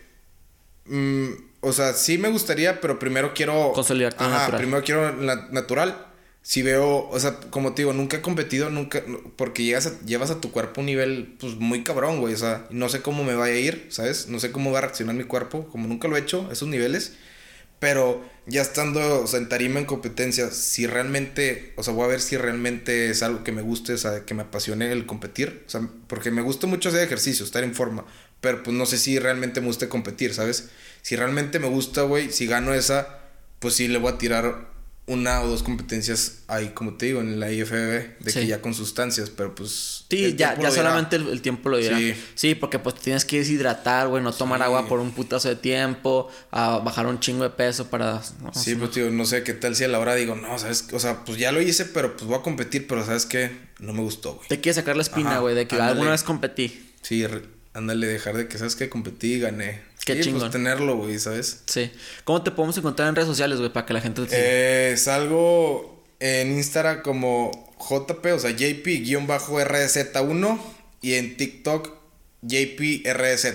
mmm, 0.85 1.33
o 1.63 1.71
sea, 1.71 1.93
sí 1.93 2.17
me 2.17 2.29
gustaría, 2.29 2.81
pero 2.81 2.99
primero 2.99 3.33
quiero. 3.33 3.71
Consolidarte 3.71 4.23
Ajá, 4.23 4.39
natural. 4.39 4.61
primero 4.61 4.83
quiero 4.83 5.15
la, 5.15 5.47
natural. 5.51 6.07
Si 6.41 6.61
veo, 6.61 7.07
o 7.09 7.19
sea, 7.21 7.39
como 7.39 7.73
te 7.73 7.83
digo, 7.83 7.93
nunca 7.93 8.17
he 8.17 8.21
competido, 8.21 8.69
nunca. 8.69 9.01
Porque 9.37 9.63
llegas 9.63 10.01
llevas 10.05 10.29
a 10.29 10.41
tu 10.41 10.51
cuerpo 10.51 10.81
un 10.81 10.87
nivel, 10.87 11.37
pues 11.39 11.55
muy 11.55 11.83
cabrón, 11.85 12.19
güey. 12.19 12.33
O 12.33 12.37
sea, 12.37 12.67
no 12.69 12.89
sé 12.89 13.01
cómo 13.01 13.23
me 13.23 13.33
vaya 13.33 13.53
a 13.53 13.57
ir, 13.57 13.87
¿sabes? 13.89 14.27
No 14.27 14.41
sé 14.41 14.51
cómo 14.51 14.71
va 14.73 14.79
a 14.79 14.81
reaccionar 14.81 15.15
mi 15.15 15.23
cuerpo. 15.23 15.67
Como 15.69 15.87
nunca 15.87 16.09
lo 16.09 16.17
he 16.17 16.19
hecho, 16.19 16.49
esos 16.51 16.67
niveles. 16.67 17.13
Pero 17.79 18.23
ya 18.45 18.61
estando, 18.61 19.23
o 19.23 19.27
sea, 19.27 19.39
en 19.39 19.47
tarima 19.47 19.79
en 19.79 19.85
competencia, 19.85 20.51
si 20.51 20.85
realmente, 20.85 21.73
o 21.77 21.83
sea, 21.83 21.93
voy 21.93 22.03
a 22.05 22.07
ver 22.07 22.19
si 22.19 22.35
realmente 22.35 23.09
es 23.09 23.23
algo 23.23 23.43
que 23.45 23.53
me 23.53 23.61
guste, 23.61 23.93
o 23.93 23.97
sea, 23.97 24.25
que 24.25 24.33
me 24.33 24.43
apasione 24.43 24.91
el 24.91 25.05
competir. 25.05 25.63
O 25.65 25.69
sea, 25.69 25.87
porque 26.07 26.29
me 26.29 26.41
gusta 26.41 26.67
mucho 26.67 26.89
hacer 26.89 27.03
ejercicio, 27.03 27.45
estar 27.45 27.63
en 27.63 27.73
forma. 27.73 28.05
Pero 28.43 28.61
pues 28.61 28.77
no 28.77 28.85
sé 28.85 28.99
si 28.99 29.17
realmente 29.17 29.59
me 29.59 29.67
guste 29.67 29.89
competir, 29.89 30.35
¿sabes? 30.35 30.69
si 31.03 31.17
realmente 31.17 31.59
me 31.59 31.67
gusta, 31.67 32.03
güey, 32.03 32.31
si 32.31 32.47
gano 32.47 32.73
esa, 32.73 33.19
pues 33.59 33.75
sí 33.75 33.87
le 33.87 33.99
voy 33.99 34.13
a 34.13 34.17
tirar 34.17 34.71
una 35.05 35.41
o 35.41 35.47
dos 35.47 35.63
competencias 35.63 36.43
ahí, 36.47 36.69
como 36.69 36.93
te 36.93 37.07
digo, 37.07 37.19
en 37.19 37.41
la 37.41 37.51
IFBB, 37.51 38.19
de 38.19 38.33
que 38.33 38.47
ya 38.47 38.61
con 38.61 38.73
sustancias, 38.73 39.29
pero 39.29 39.53
pues... 39.53 40.05
Sí, 40.09 40.33
ya, 40.37 40.57
ya 40.57 40.71
solamente 40.71 41.17
el, 41.17 41.41
tiempo 41.41 41.67
lo 41.67 41.75
dirá. 41.75 41.99
Sí. 42.35 42.55
porque 42.55 42.79
pues 42.79 42.95
tienes 42.95 43.25
que 43.25 43.39
deshidratar, 43.39 44.07
güey, 44.07 44.23
no 44.23 44.31
tomar 44.31 44.63
agua 44.63 44.87
por 44.87 45.01
un 45.01 45.11
putazo 45.11 45.49
de 45.49 45.57
tiempo, 45.57 46.31
a 46.51 46.77
bajar 46.77 47.05
un 47.05 47.19
chingo 47.19 47.43
de 47.43 47.49
peso 47.49 47.89
para... 47.89 48.23
sí, 48.53 48.75
pues 48.75 48.91
tío, 48.91 49.11
no 49.11 49.25
sé 49.25 49.43
qué 49.43 49.53
tal 49.53 49.75
si 49.75 49.83
a 49.83 49.89
la 49.89 49.99
hora 49.99 50.15
digo, 50.15 50.35
no, 50.35 50.57
¿sabes? 50.57 50.87
O 50.93 50.99
sea, 50.99 51.25
pues 51.25 51.37
ya 51.37 51.51
lo 51.51 51.61
hice, 51.61 51.83
pero 51.83 52.15
pues 52.15 52.25
voy 52.25 52.37
a 52.37 52.41
competir, 52.41 52.87
pero 52.87 53.05
¿sabes 53.05 53.25
qué? 53.25 53.51
No 53.79 53.91
me 53.91 53.99
gustó, 53.99 54.35
güey. 54.35 54.47
Te 54.47 54.61
quieres 54.61 54.77
sacar 54.77 54.95
la 54.95 55.01
espina, 55.01 55.39
güey, 55.39 55.53
de 55.53 55.67
que 55.67 55.75
alguna 55.75 56.11
vez 56.11 56.23
competí. 56.23 56.91
Sí, 57.01 57.25
ándale, 57.73 58.07
dejar 58.07 58.37
de 58.37 58.47
que, 58.47 58.57
¿sabes 58.57 58.75
qué? 58.75 58.89
Competí 58.89 59.33
y 59.33 59.39
gané. 59.39 59.81
Qué 60.05 60.23
sí, 60.23 60.31
Pues 60.31 60.51
tenerlo, 60.51 60.97
güey, 60.97 61.19
¿sabes? 61.19 61.63
Sí. 61.65 61.91
¿Cómo 62.23 62.43
te 62.43 62.51
podemos 62.51 62.77
encontrar 62.77 63.09
en 63.09 63.15
redes 63.15 63.27
sociales, 63.27 63.59
güey, 63.59 63.71
para 63.71 63.85
que 63.85 63.93
la 63.93 64.01
gente 64.01 64.25
te 64.25 64.91
eh, 64.91 64.97
salgo 64.97 66.03
en 66.19 66.51
Instagram 66.51 67.01
como 67.01 67.51
JP, 67.79 68.25
o 68.33 68.39
sea, 68.39 68.51
JP-RZ1 68.51 70.59
y 71.01 71.13
en 71.13 71.37
TikTok 71.37 72.03
JPRZ. 72.43 73.45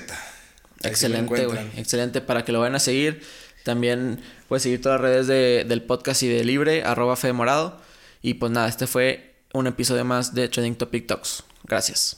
Excelente, 0.83 1.47
güey. 1.47 1.59
Excelente 1.77 2.21
para 2.21 2.45
que 2.45 2.53
lo 2.53 2.61
vayan 2.61 2.77
a 2.77 2.81
seguir. 2.81 3.23
También 3.65 4.21
puedes 4.49 4.63
seguir 4.63 4.81
todas 4.81 5.01
las 5.01 5.11
redes 5.11 5.27
de, 5.27 5.65
del 5.69 5.83
podcast 5.83 6.23
y 6.23 6.29
de 6.29 6.45
Libre, 6.45 6.85
arroba 6.85 7.17
Fede 7.17 7.33
Morado. 7.33 7.81
Y 8.23 8.35
pues 8.35 8.51
nada, 8.53 8.69
este 8.69 8.87
fue 8.87 9.35
un 9.53 9.67
episodio 9.67 10.05
más 10.05 10.35
de 10.35 10.49
Trending 10.49 10.77
Topic 10.77 11.07
Talks. 11.07 11.45
Gracias. 11.65 12.18